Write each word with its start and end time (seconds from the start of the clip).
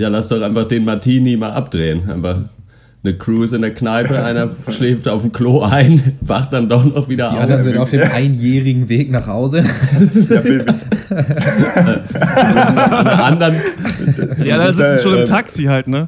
Ja, 0.00 0.06
lass 0.06 0.28
doch 0.28 0.40
einfach 0.40 0.68
den 0.68 0.84
Martini 0.84 1.36
mal 1.36 1.50
abdrehen. 1.50 2.08
Einfach 2.08 2.36
eine 3.02 3.14
Cruise 3.14 3.56
in 3.56 3.62
der 3.62 3.74
Kneipe, 3.74 4.22
einer 4.24 4.48
schläft 4.70 5.08
auf 5.08 5.22
dem 5.22 5.32
Klo 5.32 5.60
ein, 5.62 6.16
wacht 6.20 6.52
dann 6.52 6.68
doch 6.68 6.84
noch 6.84 7.08
wieder 7.08 7.28
Die 7.30 7.34
auf. 7.36 7.42
anderen 7.42 7.64
sind 7.64 7.78
auf 7.78 7.90
dem 7.90 8.02
einjährigen 8.02 8.88
Weg 8.88 9.10
nach 9.10 9.26
Hause. 9.26 9.64
Ja, 10.30 10.44
will- 10.44 10.64
Alle 12.20 13.22
anderen, 13.24 13.56
Die 14.44 14.52
anderen 14.52 14.76
sitzen 14.76 14.98
schon 15.02 15.18
im 15.18 15.26
Taxi 15.26 15.64
halt, 15.64 15.88
ne? 15.88 16.06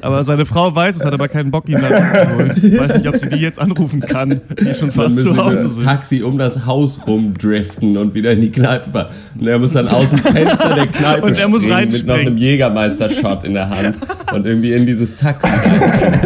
Aber 0.00 0.24
seine 0.24 0.46
Frau 0.46 0.74
weiß 0.74 0.96
es, 0.96 1.04
hat 1.04 1.12
aber 1.12 1.28
keinen 1.28 1.50
Bock, 1.50 1.68
ihn 1.68 1.80
da 1.80 1.88
abzuholen. 1.88 2.52
Ich 2.56 2.78
weiß 2.78 2.96
nicht, 2.96 3.08
ob 3.08 3.16
sie 3.16 3.28
die 3.28 3.36
jetzt 3.36 3.60
anrufen 3.60 4.00
kann, 4.00 4.40
die 4.60 4.74
schon 4.74 4.90
fast 4.90 5.22
zu 5.22 5.36
Hause 5.36 5.62
das 5.62 5.74
sind. 5.74 5.84
Taxi 5.84 6.22
um 6.22 6.38
das 6.38 6.66
Haus 6.66 7.00
rumdriften 7.06 7.96
und 7.96 8.14
wieder 8.14 8.32
in 8.32 8.40
die 8.40 8.52
Kneipe 8.52 8.90
fahren. 8.90 9.08
Und 9.38 9.46
er 9.46 9.58
muss 9.58 9.72
dann 9.72 9.88
aus 9.88 10.10
dem 10.10 10.18
Fenster 10.18 10.74
der 10.74 10.86
Kneipe 10.86 11.26
Und 11.26 11.38
er 11.38 11.48
muss 11.48 11.62
springen 11.62 11.92
mit 11.92 12.06
noch 12.06 12.16
einem 12.16 12.36
Jägermeister-Shot 12.38 13.44
in 13.44 13.54
der 13.54 13.68
Hand 13.68 13.96
und 14.32 14.46
irgendwie 14.46 14.72
in 14.72 14.86
dieses 14.86 15.16
Taxi 15.16 15.48
rein. 15.48 16.20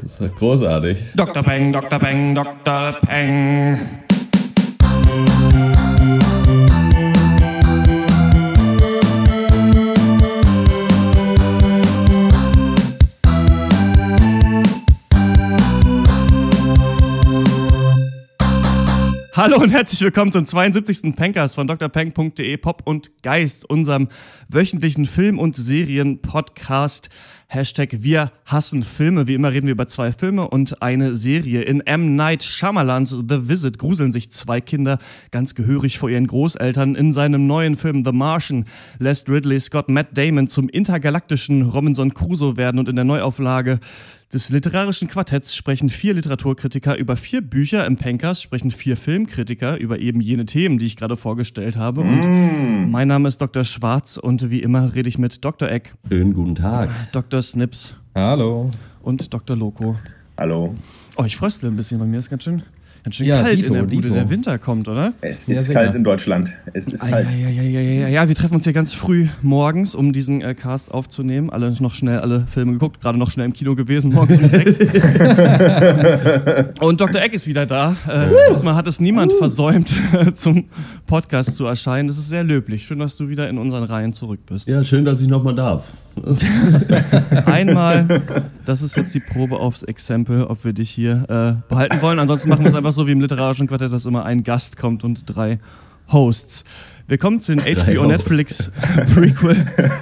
Das 0.00 0.12
ist 0.12 0.20
doch 0.20 0.34
großartig. 0.36 0.98
Dr. 1.14 1.42
Peng, 1.42 1.72
Dr. 1.72 1.98
Peng, 1.98 2.34
Dr. 2.34 2.96
Peng. 3.06 3.78
Hallo 19.38 19.56
und 19.58 19.72
herzlich 19.72 20.00
willkommen 20.00 20.32
zum 20.32 20.44
72. 20.44 21.14
Pencast 21.14 21.54
von 21.54 21.68
drpeng.de 21.68 22.56
Pop 22.56 22.82
und 22.84 23.22
Geist, 23.22 23.70
unserem 23.70 24.08
wöchentlichen 24.48 25.06
Film- 25.06 25.38
und 25.38 25.54
Serien-Podcast. 25.54 27.08
Hashtag 27.46 28.02
Wir 28.02 28.32
hassen 28.44 28.82
Filme. 28.82 29.28
Wie 29.28 29.34
immer 29.34 29.52
reden 29.52 29.68
wir 29.68 29.72
über 29.74 29.86
zwei 29.86 30.10
Filme 30.10 30.48
und 30.48 30.82
eine 30.82 31.14
Serie. 31.14 31.62
In 31.62 31.80
M. 31.82 32.16
Night 32.16 32.42
Shyamalans 32.42 33.10
The 33.10 33.48
Visit 33.48 33.78
gruseln 33.78 34.10
sich 34.10 34.32
zwei 34.32 34.60
Kinder 34.60 34.98
ganz 35.30 35.54
gehörig 35.54 35.98
vor 35.98 36.10
ihren 36.10 36.26
Großeltern. 36.26 36.96
In 36.96 37.12
seinem 37.12 37.46
neuen 37.46 37.76
Film 37.76 38.04
The 38.04 38.10
Martian 38.10 38.64
lässt 38.98 39.30
Ridley 39.30 39.60
Scott 39.60 39.88
Matt 39.88 40.18
Damon 40.18 40.48
zum 40.48 40.68
intergalaktischen 40.68 41.62
Robinson 41.62 42.12
Crusoe 42.12 42.56
werden 42.56 42.80
und 42.80 42.88
in 42.88 42.96
der 42.96 43.04
Neuauflage 43.04 43.78
des 44.32 44.50
literarischen 44.50 45.08
Quartetts 45.08 45.56
sprechen 45.56 45.88
vier 45.88 46.12
Literaturkritiker 46.12 46.96
über 46.98 47.16
vier 47.16 47.40
Bücher. 47.40 47.86
Im 47.86 47.96
Pencast 47.96 48.42
sprechen 48.42 48.70
vier 48.70 48.96
Filmkritiker 48.96 49.78
über 49.78 49.98
eben 49.98 50.20
jene 50.20 50.44
Themen, 50.44 50.78
die 50.78 50.84
ich 50.86 50.96
gerade 50.96 51.16
vorgestellt 51.16 51.78
habe. 51.78 52.02
Und 52.02 52.90
mein 52.90 53.08
Name 53.08 53.28
ist 53.28 53.38
Dr. 53.40 53.64
Schwarz 53.64 54.18
und 54.18 54.50
wie 54.50 54.60
immer 54.60 54.94
rede 54.94 55.08
ich 55.08 55.16
mit 55.16 55.44
Dr. 55.44 55.70
Eck, 55.70 55.94
Schönen 56.08 56.34
guten 56.34 56.54
Tag. 56.56 56.90
Dr. 57.12 57.40
Snips 57.40 57.94
Hallo. 58.14 58.70
und 59.00 59.32
Dr. 59.32 59.56
Loco. 59.56 59.98
Hallo. 60.36 60.74
Oh, 61.16 61.24
ich 61.24 61.36
fröstle 61.36 61.70
ein 61.70 61.76
bisschen, 61.76 61.98
bei 61.98 62.04
mir 62.04 62.18
ist 62.18 62.28
ganz 62.28 62.44
schön, 62.44 62.62
ganz 63.04 63.16
schön 63.16 63.26
Ja, 63.26 63.42
kalt 63.42 63.58
Dito, 63.60 63.68
in 63.68 63.72
der 63.74 63.82
Bude. 63.82 63.96
Dito. 64.02 64.14
Der 64.14 64.30
Winter 64.30 64.58
kommt, 64.58 64.88
oder? 64.88 65.12
Es 65.20 65.46
Ja, 65.46 65.54
ist 65.58 65.66
sehr. 65.66 65.74
kalt 65.74 65.94
in 65.94 66.04
Deutschland. 66.04 66.54
Es 66.72 66.86
ist 66.86 67.02
Ah, 67.02 67.08
kalt. 67.08 67.26
ja, 67.30 67.48
ja, 67.48 67.62
ja, 67.62 67.80
ja, 67.80 68.00
ja, 68.02 68.08
ja, 68.08 68.28
wir 68.28 68.34
treffen 68.34 68.54
uns 68.54 68.64
hier 68.64 68.72
ganz 68.72 68.94
früh 68.94 69.26
morgens, 69.42 69.94
um 69.94 70.12
diesen 70.12 70.40
äh, 70.42 70.54
Cast 70.54 70.92
aufzunehmen. 70.92 71.50
Alle 71.50 71.72
noch 71.80 71.94
schnell 71.94 72.20
alle 72.20 72.46
Filme 72.50 72.72
geguckt, 72.72 73.00
gerade 73.00 73.18
noch 73.18 73.30
schnell 73.30 73.46
im 73.46 73.52
Kino 73.52 73.74
gewesen, 73.74 74.12
morgens 74.12 74.38
um 74.38 74.48
sechs. 74.48 74.78
Und 76.80 77.00
Dr. 77.00 77.20
Eck 77.22 77.32
ist 77.32 77.46
wieder 77.46 77.66
da. 77.66 77.96
Äh, 78.08 78.28
diesmal 78.50 78.74
hat 78.74 78.86
es 78.86 79.00
niemand 79.00 79.32
versäumt, 79.32 79.94
zum 80.34 80.64
Podcast 81.06 81.54
zu 81.54 81.66
erscheinen. 81.66 82.08
Das 82.08 82.18
ist 82.18 82.28
sehr 82.28 82.44
löblich. 82.44 82.84
Schön, 82.84 82.98
dass 82.98 83.16
du 83.16 83.28
wieder 83.28 83.48
in 83.48 83.58
unseren 83.58 83.84
Reihen 83.84 84.12
zurück 84.12 84.40
bist. 84.46 84.68
Ja, 84.68 84.82
schön, 84.84 85.04
dass 85.04 85.20
ich 85.20 85.28
nochmal 85.28 85.54
darf. 85.54 85.92
Einmal, 87.46 88.22
das 88.64 88.82
ist 88.82 88.96
jetzt 88.96 89.14
die 89.14 89.20
Probe 89.20 89.58
aufs 89.58 89.82
Exempel, 89.82 90.44
ob 90.44 90.64
wir 90.64 90.72
dich 90.72 90.90
hier 90.90 91.24
äh, 91.28 91.68
behalten 91.68 92.00
wollen. 92.02 92.18
Ansonsten 92.18 92.48
machen 92.48 92.64
wir 92.64 92.68
es 92.68 92.74
einfach 92.74 92.92
so 92.92 93.06
wie 93.06 93.12
im 93.12 93.20
literarischen 93.20 93.66
Quartett, 93.66 93.92
dass 93.92 94.06
immer 94.06 94.24
ein 94.24 94.42
Gast 94.42 94.76
kommt 94.76 95.04
und 95.04 95.22
drei 95.26 95.58
Hosts. 96.10 96.64
Wir 97.08 97.16
kommen 97.16 97.40
zu 97.40 97.56
den 97.56 97.62
HBO. 97.62 98.04
Netflix 98.04 98.70
Prequel 99.14 99.56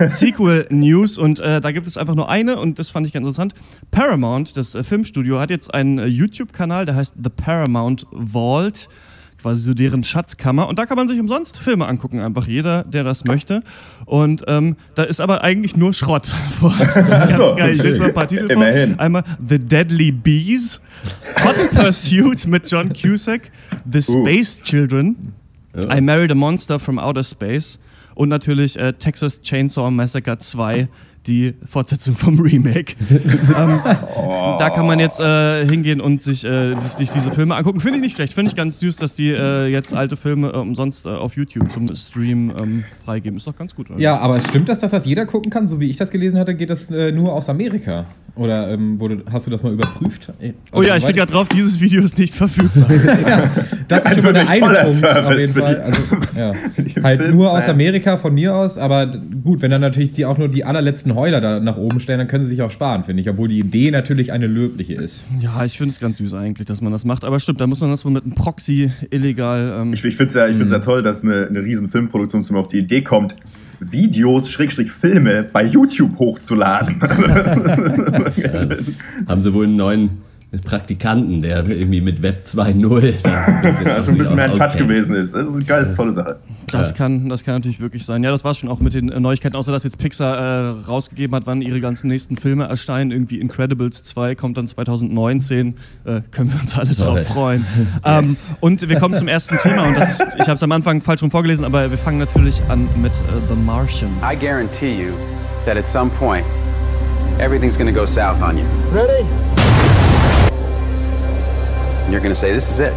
Sequel 0.08 0.66
News 0.70 1.18
und 1.18 1.38
äh, 1.38 1.60
da 1.60 1.70
gibt 1.70 1.86
es 1.86 1.96
einfach 1.96 2.16
nur 2.16 2.28
eine 2.28 2.58
und 2.58 2.80
das 2.80 2.90
fand 2.90 3.06
ich 3.06 3.12
ganz 3.12 3.26
interessant. 3.28 3.54
Paramount, 3.92 4.56
das 4.56 4.74
äh, 4.74 4.82
Filmstudio, 4.82 5.38
hat 5.38 5.50
jetzt 5.50 5.72
einen 5.72 6.00
äh, 6.00 6.06
YouTube-Kanal, 6.06 6.84
der 6.84 6.96
heißt 6.96 7.14
The 7.22 7.30
Paramount 7.30 8.06
Vault 8.10 8.88
quasi 9.40 9.62
so 9.62 9.74
deren 9.74 10.04
Schatzkammer. 10.04 10.68
Und 10.68 10.78
da 10.78 10.86
kann 10.86 10.96
man 10.96 11.08
sich 11.08 11.20
umsonst 11.20 11.58
Filme 11.58 11.86
angucken, 11.86 12.20
einfach 12.20 12.46
jeder, 12.46 12.84
der 12.84 13.04
das 13.04 13.24
möchte. 13.24 13.62
Und 14.04 14.44
ähm, 14.46 14.76
da 14.94 15.04
ist 15.04 15.20
aber 15.20 15.42
eigentlich 15.44 15.76
nur 15.76 15.92
Schrott. 15.92 16.26
vor. 16.58 16.74
Das 16.78 16.88
ist 16.88 17.08
ganz 17.08 17.36
so, 17.36 17.54
geil. 17.54 17.76
Ich 17.76 17.82
lese 17.82 17.98
mal 17.98 18.08
ein 18.08 18.14
paar 18.14 18.28
Titel 18.28 18.50
Immerhin. 18.50 18.94
vor. 18.94 19.00
Einmal 19.00 19.24
The 19.46 19.58
Deadly 19.58 20.12
Bees, 20.12 20.80
Hot 21.44 21.70
Pursuit 21.74 22.46
mit 22.46 22.70
John 22.70 22.92
Cusack, 22.92 23.50
The 23.90 24.02
Space 24.02 24.62
Children, 24.62 25.32
I 25.74 26.00
Married 26.00 26.32
a 26.32 26.34
Monster 26.34 26.78
from 26.78 26.98
Outer 26.98 27.22
Space 27.22 27.78
und 28.14 28.30
natürlich 28.30 28.78
äh, 28.78 28.94
Texas 28.94 29.42
Chainsaw 29.42 29.90
Massacre 29.90 30.38
2, 30.38 30.88
die 31.26 31.54
Fortsetzung 31.64 32.14
vom 32.14 32.38
Remake. 32.40 32.94
ähm, 33.10 33.80
Da 34.58 34.70
kann 34.70 34.86
man 34.86 34.98
jetzt 34.98 35.20
äh, 35.20 35.66
hingehen 35.66 36.00
und 36.00 36.22
sich, 36.22 36.44
äh, 36.44 36.78
sich, 36.78 36.92
sich 36.92 37.10
diese 37.10 37.30
Filme 37.32 37.54
angucken. 37.54 37.80
Finde 37.80 37.98
ich 37.98 38.02
nicht 38.02 38.16
schlecht. 38.16 38.34
Finde 38.34 38.50
ich 38.50 38.56
ganz 38.56 38.80
süß, 38.80 38.96
dass 38.96 39.16
die 39.16 39.30
äh, 39.30 39.66
jetzt 39.66 39.94
alte 39.94 40.16
Filme 40.16 40.50
äh, 40.50 40.56
umsonst 40.56 41.06
äh, 41.06 41.10
auf 41.10 41.36
YouTube 41.36 41.70
zum 41.70 41.92
Stream 41.94 42.52
ähm, 42.58 42.84
freigeben. 43.04 43.36
Ist 43.36 43.46
doch 43.46 43.56
ganz 43.56 43.74
gut, 43.74 43.90
oder? 43.90 43.98
Ja, 43.98 44.18
aber 44.18 44.40
stimmt 44.40 44.68
das, 44.68 44.80
dass 44.80 44.90
das 44.90 45.06
jeder 45.06 45.26
gucken 45.26 45.50
kann? 45.50 45.68
So 45.68 45.80
wie 45.80 45.90
ich 45.90 45.96
das 45.96 46.10
gelesen 46.10 46.38
hatte, 46.38 46.54
geht 46.54 46.70
das 46.70 46.90
äh, 46.90 47.12
nur 47.12 47.32
aus 47.32 47.48
Amerika. 47.48 48.06
Oder 48.36 48.70
ähm, 48.70 49.00
wurde, 49.00 49.22
hast 49.32 49.46
du 49.46 49.50
das 49.50 49.62
mal 49.62 49.72
überprüft? 49.72 50.32
Äh, 50.40 50.52
Oh 50.72 50.82
ja, 50.82 50.94
ich 50.96 51.02
stehe 51.02 51.14
gerade 51.16 51.32
drauf, 51.32 51.48
dieses 51.48 51.80
Video 51.80 52.02
ist 52.02 52.18
nicht 52.18 52.34
verfügbar. 52.34 52.86
Das 53.88 54.04
ist 54.04 54.14
schon 54.16 54.24
mal 54.24 54.32
der 54.32 54.48
Ein 54.48 54.62
eine 54.64 54.74
Punkt 54.84 54.88
auf 54.88 55.12
Service 55.12 55.40
jeden 55.40 55.52
für 55.54 55.60
Fall. 55.60 55.80
Also, 55.80 56.02
ja. 56.36 56.52
Halt 57.04 57.20
nur 57.20 57.28
Filmfans. 57.46 57.64
aus 57.64 57.68
Amerika 57.68 58.16
von 58.16 58.34
mir 58.34 58.54
aus, 58.54 58.78
aber 58.78 59.06
gut, 59.44 59.62
wenn 59.62 59.70
dann 59.70 59.80
natürlich 59.80 60.10
die 60.10 60.24
auch 60.26 60.38
nur 60.38 60.48
die 60.48 60.64
allerletzten 60.64 61.14
Heuler 61.14 61.40
da 61.40 61.60
nach 61.60 61.76
oben 61.76 62.00
stellen, 62.00 62.18
dann 62.18 62.26
können 62.26 62.42
sie 62.42 62.50
sich 62.50 62.62
auch 62.62 62.70
sparen, 62.72 63.04
finde 63.04 63.22
ich. 63.22 63.30
Obwohl 63.30 63.48
die 63.48 63.60
Idee 63.60 63.90
natürlich 63.92 64.32
eine 64.32 64.48
löbliche 64.48 64.94
ist. 64.94 65.28
ja, 65.40 65.64
ich 65.64 65.78
finde 65.78 65.92
es 65.92 66.00
ganz 66.00 66.18
süß 66.18 66.34
eigentlich, 66.34 66.66
dass 66.66 66.82
man 66.82 66.90
das 66.92 67.04
macht. 67.04 67.24
Aber 67.24 67.38
stimmt, 67.38 67.60
da 67.60 67.66
muss 67.68 67.80
man 67.80 67.90
das 67.90 68.04
wohl 68.04 68.12
mit 68.12 68.24
einem 68.24 68.34
Proxy 68.34 68.90
illegal. 69.10 69.78
Ähm, 69.80 69.92
Ich, 69.92 70.04
ich 70.04 70.16
finde 70.16 70.28
es 70.30 70.34
ja, 70.34 70.48
ich 70.48 70.56
find's 70.56 70.72
ja 70.72 70.80
toll, 70.80 71.02
dass 71.02 71.22
eine, 71.22 71.46
eine 71.46 71.62
riesen 71.62 71.86
Filmproduktionsfirma 71.88 72.60
auf 72.60 72.68
die 72.68 72.78
Idee 72.78 73.02
kommt, 73.02 73.36
Videos, 73.78 74.50
Schrägstrich 74.50 74.90
Filme 74.90 75.46
bei 75.52 75.62
YouTube 75.64 76.18
hochzuladen. 76.18 77.00
Haben 79.26 79.42
sie 79.42 79.54
wohl 79.54 79.64
einen 79.64 79.76
neuen 79.76 80.10
Praktikanten, 80.64 81.42
der 81.42 81.66
irgendwie 81.68 82.00
mit 82.00 82.22
Web 82.22 82.44
2.0 82.46 83.14
da 83.22 83.44
ein 83.44 83.62
bisschen, 83.62 83.86
Ja, 83.86 83.96
schon 84.02 84.14
ein 84.14 84.18
bisschen 84.18 84.36
mehr 84.36 84.44
ein 84.44 84.58
Touch 84.58 84.78
gewesen 84.78 85.14
ist. 85.16 85.34
Das 85.34 85.48
ist 85.48 85.54
eine 85.54 85.64
geile, 85.64 85.94
tolle 85.94 86.12
Sache. 86.14 86.36
Das, 86.70 86.94
kann, 86.94 87.28
das 87.28 87.44
kann 87.44 87.54
natürlich 87.54 87.80
wirklich 87.80 88.04
sein. 88.04 88.22
Ja, 88.22 88.30
das 88.30 88.44
war 88.44 88.54
schon 88.54 88.68
auch 88.68 88.80
mit 88.80 88.94
den 88.94 89.10
äh, 89.10 89.20
Neuigkeiten, 89.20 89.56
außer 89.56 89.72
dass 89.72 89.84
jetzt 89.84 89.98
Pixar 89.98 90.36
äh, 90.36 90.86
rausgegeben 90.86 91.34
hat, 91.34 91.46
wann 91.46 91.60
ihre 91.60 91.80
ganzen 91.80 92.08
nächsten 92.08 92.36
Filme 92.36 92.64
erscheinen. 92.64 93.10
Irgendwie 93.10 93.40
Incredibles 93.40 94.02
2 94.04 94.34
kommt 94.34 94.56
dann 94.56 94.68
2019. 94.68 95.74
Äh, 96.04 96.20
können 96.30 96.52
wir 96.52 96.60
uns 96.60 96.76
alle 96.76 96.94
drauf 96.94 97.26
freuen. 97.26 97.66
ähm, 98.04 98.36
und 98.60 98.88
wir 98.88 98.98
kommen 98.98 99.14
zum 99.14 99.28
ersten 99.28 99.58
Thema. 99.58 99.88
Und 99.88 99.96
das 99.96 100.20
ist, 100.20 100.36
ich 100.40 100.46
habe 100.46 100.54
es 100.54 100.62
am 100.62 100.72
Anfang 100.72 101.02
falsch 101.02 101.22
rum 101.22 101.30
vorgelesen, 101.30 101.64
aber 101.64 101.90
wir 101.90 101.98
fangen 101.98 102.18
natürlich 102.18 102.62
an 102.68 102.88
mit 103.00 103.12
äh, 103.12 103.22
The 103.48 103.54
Martian. 103.54 104.10
I 104.22 104.36
guarantee 104.36 104.94
you 104.94 105.12
that 105.66 105.76
at 105.76 105.86
some 105.86 106.10
point, 106.18 106.44
everything's 107.38 107.76
gonna 107.76 107.92
go 107.92 108.04
south 108.04 108.42
on 108.42 108.56
you. 108.56 108.64
Ready? 108.90 109.22
And 112.04 112.12
you're 112.12 112.22
gonna 112.22 112.34
say, 112.34 112.52
This 112.52 112.70
is 112.70 112.80
it. 112.80 112.94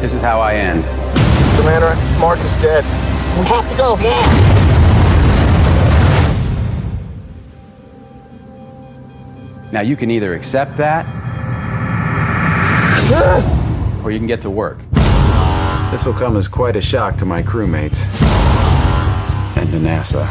This 0.00 0.14
is 0.14 0.22
how 0.22 0.40
I 0.40 0.54
end. 0.54 0.84
Commander, 1.58 1.94
Mark 2.20 2.38
is 2.38 2.62
dead. 2.62 2.84
We 3.38 3.44
have 3.46 3.68
to 3.68 3.76
go 3.76 3.96
now. 3.96 4.68
Now, 9.70 9.82
you 9.82 9.96
can 9.96 10.10
either 10.10 10.34
accept 10.34 10.76
that, 10.78 11.04
or 14.02 14.10
you 14.10 14.18
can 14.18 14.26
get 14.26 14.40
to 14.42 14.50
work. 14.50 14.78
This 15.90 16.06
will 16.06 16.14
come 16.14 16.36
as 16.38 16.48
quite 16.48 16.76
a 16.76 16.80
shock 16.80 17.16
to 17.18 17.26
my 17.26 17.42
crewmates, 17.42 18.06
and 19.56 19.70
to 19.70 19.78
NASA, 19.78 20.26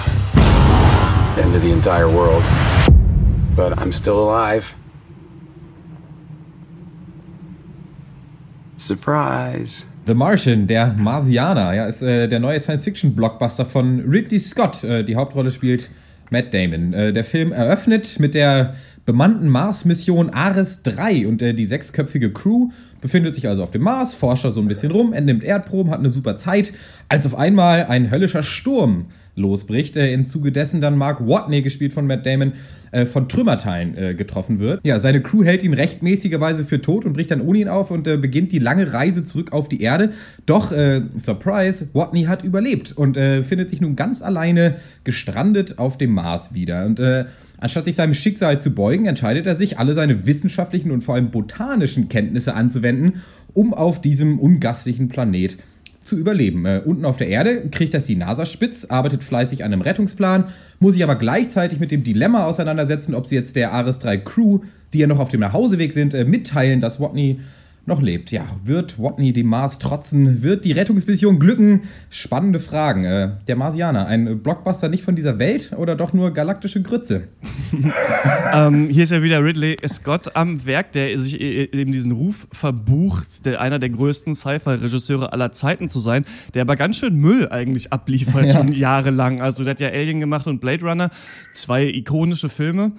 and 1.39 1.53
to 1.53 1.59
the 1.59 1.71
entire 1.71 2.09
world. 2.09 2.43
But 3.55 3.77
I'm 3.77 3.91
still 3.91 4.19
alive. 4.19 4.73
Surprise. 8.77 9.85
The 10.05 10.13
Martian, 10.13 10.67
der 10.67 10.93
Marsianer, 10.97 11.73
ja, 11.73 11.85
ist 11.85 12.01
äh, 12.01 12.27
der 12.27 12.39
neue 12.39 12.59
Science-Fiction-Blockbuster 12.59 13.65
von 13.65 13.99
Ridley 13.99 14.39
Scott. 14.39 14.83
Äh, 14.83 15.03
die 15.03 15.15
Hauptrolle 15.15 15.51
spielt 15.51 15.89
Matt 16.31 16.53
Damon. 16.53 16.93
Äh, 16.93 17.13
der 17.13 17.23
Film 17.23 17.51
eröffnet 17.51 18.19
mit 18.19 18.33
der 18.33 18.75
bemannten 19.05 19.49
Mars-Mission 19.49 20.29
Ares 20.31 20.83
3 20.83 21.27
und 21.27 21.41
äh, 21.41 21.53
die 21.53 21.65
sechsköpfige 21.65 22.31
Crew 22.31 22.69
befindet 23.01 23.35
sich 23.35 23.47
also 23.47 23.63
auf 23.63 23.71
dem 23.71 23.83
Mars, 23.83 24.13
forscht 24.13 24.45
da 24.45 24.51
so 24.51 24.61
ein 24.61 24.67
bisschen 24.67 24.91
rum, 24.91 25.13
entnimmt 25.13 25.43
Erdproben, 25.43 25.91
hat 25.91 25.99
eine 25.99 26.09
super 26.09 26.35
Zeit, 26.35 26.73
als 27.09 27.25
auf 27.25 27.35
einmal 27.35 27.85
ein 27.85 28.11
höllischer 28.11 28.43
Sturm 28.43 29.05
losbricht. 29.37 29.95
Äh, 29.95 30.11
Im 30.11 30.25
Zuge 30.25 30.51
dessen 30.51 30.81
dann 30.81 30.97
Mark 30.97 31.25
Watney, 31.25 31.61
gespielt 31.61 31.93
von 31.93 32.05
Matt 32.05 32.25
Damon, 32.25 32.53
äh, 32.91 33.05
von 33.05 33.29
Trümmerteilen 33.29 33.97
äh, 33.97 34.15
getroffen 34.15 34.59
wird. 34.59 34.81
Ja, 34.83 34.99
seine 34.99 35.21
Crew 35.21 35.43
hält 35.43 35.63
ihn 35.63 35.73
rechtmäßigerweise 35.73 36.65
für 36.65 36.81
tot 36.81 37.05
und 37.05 37.13
bricht 37.13 37.31
dann 37.31 37.41
ohne 37.41 37.59
ihn 37.59 37.67
auf 37.69 37.91
und 37.91 38.07
äh, 38.07 38.17
beginnt 38.17 38.51
die 38.51 38.59
lange 38.59 38.91
Reise 38.91 39.23
zurück 39.23 39.53
auf 39.53 39.69
die 39.69 39.81
Erde. 39.81 40.11
Doch, 40.45 40.71
äh, 40.71 41.01
Surprise, 41.15 41.89
Watney 41.93 42.23
hat 42.23 42.43
überlebt 42.43 42.91
und 42.91 43.15
äh, 43.15 43.43
findet 43.43 43.69
sich 43.69 43.79
nun 43.79 43.95
ganz 43.95 44.21
alleine 44.21 44.75
gestrandet 45.03 45.77
auf 45.77 45.97
dem 45.97 46.11
Mars 46.13 46.53
wieder. 46.53 46.85
Und 46.85 46.99
äh, 46.99 47.25
anstatt 47.59 47.85
sich 47.85 47.95
seinem 47.95 48.13
Schicksal 48.13 48.59
zu 48.59 48.71
beugen, 48.71 49.05
entscheidet 49.05 49.47
er 49.47 49.55
sich, 49.55 49.77
alle 49.77 49.93
seine 49.93 50.25
wissenschaftlichen 50.25 50.91
und 50.91 51.03
vor 51.03 51.15
allem 51.15 51.31
botanischen 51.31 52.09
Kenntnisse 52.09 52.55
anzuwenden, 52.55 53.21
um 53.53 53.73
auf 53.73 54.01
diesem 54.01 54.39
ungastlichen 54.39 55.07
Planet 55.07 55.51
zu 55.51 55.57
überleben. 56.15 56.65
Äh, 56.65 56.81
unten 56.85 57.05
auf 57.05 57.17
der 57.17 57.27
Erde 57.27 57.69
kriegt 57.69 57.93
das 57.93 58.05
die 58.05 58.15
NASA 58.15 58.45
spitz, 58.45 58.85
arbeitet 58.85 59.23
fleißig 59.23 59.63
an 59.63 59.73
einem 59.73 59.81
Rettungsplan, 59.81 60.45
muss 60.79 60.93
sich 60.93 61.03
aber 61.03 61.15
gleichzeitig 61.15 61.79
mit 61.79 61.91
dem 61.91 62.03
Dilemma 62.03 62.45
auseinandersetzen, 62.45 63.15
ob 63.15 63.27
sie 63.27 63.35
jetzt 63.35 63.55
der 63.55 63.73
Ares 63.73 63.99
3 63.99 64.17
Crew, 64.17 64.59
die 64.93 64.99
ja 64.99 65.07
noch 65.07 65.19
auf 65.19 65.29
dem 65.29 65.41
Nachhauseweg 65.41 65.91
sind, 65.91 66.13
äh, 66.13 66.23
mitteilen, 66.23 66.79
dass 66.79 66.99
Watney 66.99 67.39
noch 67.87 68.01
lebt. 68.01 68.31
Ja, 68.31 68.45
wird 68.63 68.99
Watney 68.99 69.33
dem 69.33 69.47
Mars 69.47 69.79
trotzen? 69.79 70.43
Wird 70.43 70.65
die 70.65 70.73
Rettungsmission 70.73 71.39
glücken? 71.39 71.81
Spannende 72.09 72.59
Fragen. 72.59 73.05
Äh, 73.05 73.31
der 73.47 73.55
Marsianer, 73.55 74.05
ein 74.07 74.43
Blockbuster 74.43 74.89
nicht 74.89 75.03
von 75.03 75.15
dieser 75.15 75.39
Welt 75.39 75.73
oder 75.77 75.95
doch 75.95 76.13
nur 76.13 76.31
galaktische 76.31 76.81
Grütze? 76.81 77.29
ähm, 78.53 78.89
hier 78.89 79.05
ist 79.05 79.11
ja 79.11 79.23
wieder 79.23 79.43
Ridley 79.43 79.77
Scott 79.87 80.35
am 80.35 80.65
Werk, 80.65 80.91
der 80.91 81.17
sich 81.17 81.39
eben 81.39 81.91
diesen 81.93 82.11
Ruf 82.11 82.47
verbucht, 82.51 83.45
der 83.45 83.61
einer 83.61 83.79
der 83.79 83.89
größten 83.89 84.35
Sci-Fi-Regisseure 84.35 85.31
aller 85.31 85.53
Zeiten 85.53 85.89
zu 85.89 86.01
sein, 86.01 86.25
der 86.53 86.63
aber 86.63 86.75
ganz 86.75 86.97
schön 86.97 87.15
Müll 87.15 87.47
eigentlich 87.49 87.93
abliefert, 87.93 88.45
ja. 88.47 88.51
schon 88.51 88.73
jahrelang. 88.73 89.41
Also 89.41 89.63
der 89.63 89.71
hat 89.71 89.79
ja 89.79 89.87
Alien 89.87 90.19
gemacht 90.19 90.45
und 90.47 90.59
Blade 90.59 90.85
Runner, 90.85 91.09
zwei 91.53 91.85
ikonische 91.85 92.49
Filme 92.49 92.91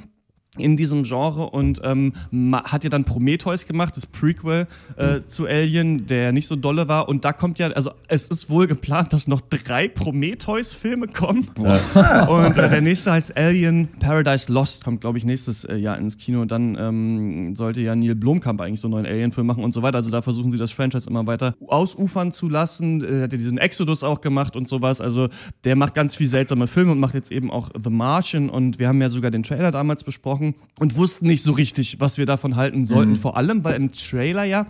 in 0.61 0.77
diesem 0.77 1.03
Genre 1.03 1.51
und 1.51 1.81
ähm, 1.85 2.13
hat 2.53 2.85
ja 2.85 2.91
dann 2.91 3.05
Prometheus 3.05 3.67
gemacht, 3.67 3.97
das 3.97 4.07
Prequel 4.07 4.67
äh, 4.97 5.21
zu 5.27 5.47
Alien, 5.47 6.07
der 6.07 6.33
nicht 6.33 6.47
so 6.47 6.57
dolle 6.57 6.89
war. 6.89 7.09
Und 7.09 7.25
da 7.25 7.33
kommt 7.33 7.59
ja, 7.59 7.69
also 7.69 7.91
es 8.09 8.29
ist 8.29 8.51
wohl 8.51 8.67
geplant, 8.67 9.13
dass 9.13 9.29
noch 9.29 9.41
drei 9.41 9.89
Prometheus-Filme 9.89 11.09
kommen. 11.09 11.49
und 11.57 12.57
äh, 12.57 12.69
der 12.69 12.81
nächste 12.81 13.13
heißt 13.13 13.37
Alien 13.37 13.89
Paradise 14.01 14.53
Lost, 14.53 14.85
kommt, 14.85 15.01
glaube 15.01 15.19
ich, 15.19 15.25
nächstes 15.25 15.65
äh, 15.65 15.77
Jahr 15.77 15.99
ins 15.99 16.19
Kino. 16.19 16.43
Und 16.43 16.51
dann 16.51 16.77
ähm, 16.79 17.55
sollte 17.55 17.81
ja 17.81 17.95
Neil 17.95 18.15
Blomkamp 18.15 18.61
eigentlich 18.61 18.81
so 18.81 18.89
einen 18.89 18.93
neuen 18.93 19.07
Alien-Film 19.07 19.47
machen 19.47 19.65
und 19.65 19.73
so 19.73 19.83
weiter. 19.83 19.99
Also 19.99 20.11
da 20.11 20.23
versuchen 20.23 20.51
sie 20.51 20.59
das 20.59 20.73
Franchise 20.73 21.09
immer 21.09 21.27
weiter 21.27 21.55
ausufern 21.67 22.33
zu 22.33 22.49
lassen. 22.49 23.03
Er 23.03 23.23
hat 23.23 23.33
ja 23.33 23.39
diesen 23.39 23.59
Exodus 23.59 24.03
auch 24.03 24.21
gemacht 24.21 24.57
und 24.57 24.69
sowas. 24.69 25.01
Also 25.01 25.29
der 25.65 25.77
macht 25.77 25.95
ganz 25.95 26.17
viel 26.17 26.27
seltsame 26.27 26.67
Filme 26.67 26.93
und 26.93 27.01
macht 27.01 27.15
jetzt 27.15 27.33
eben 27.33 27.51
auch 27.51 27.71
The 27.83 27.91
Martian. 27.91 28.49
Und 28.51 28.79
wir 28.79 28.89
haben 28.89 29.01
ja 29.01 29.09
sogar 29.09 29.31
den 29.31 29.43
Trailer 29.43 29.71
damals 29.71 30.05
besprochen 30.05 30.48
und 30.79 30.97
wussten 30.97 31.27
nicht 31.27 31.43
so 31.43 31.53
richtig, 31.53 32.01
was 32.01 32.19
wir 32.19 32.27
davon 32.27 32.57
halten 32.57 32.85
sollten. 32.85 33.13
Mhm. 33.13 33.17
Vor 33.17 33.37
allem, 33.37 33.65
weil 33.65 33.75
im 33.75 33.93
Trailer 33.93 34.45
ja 34.45 34.67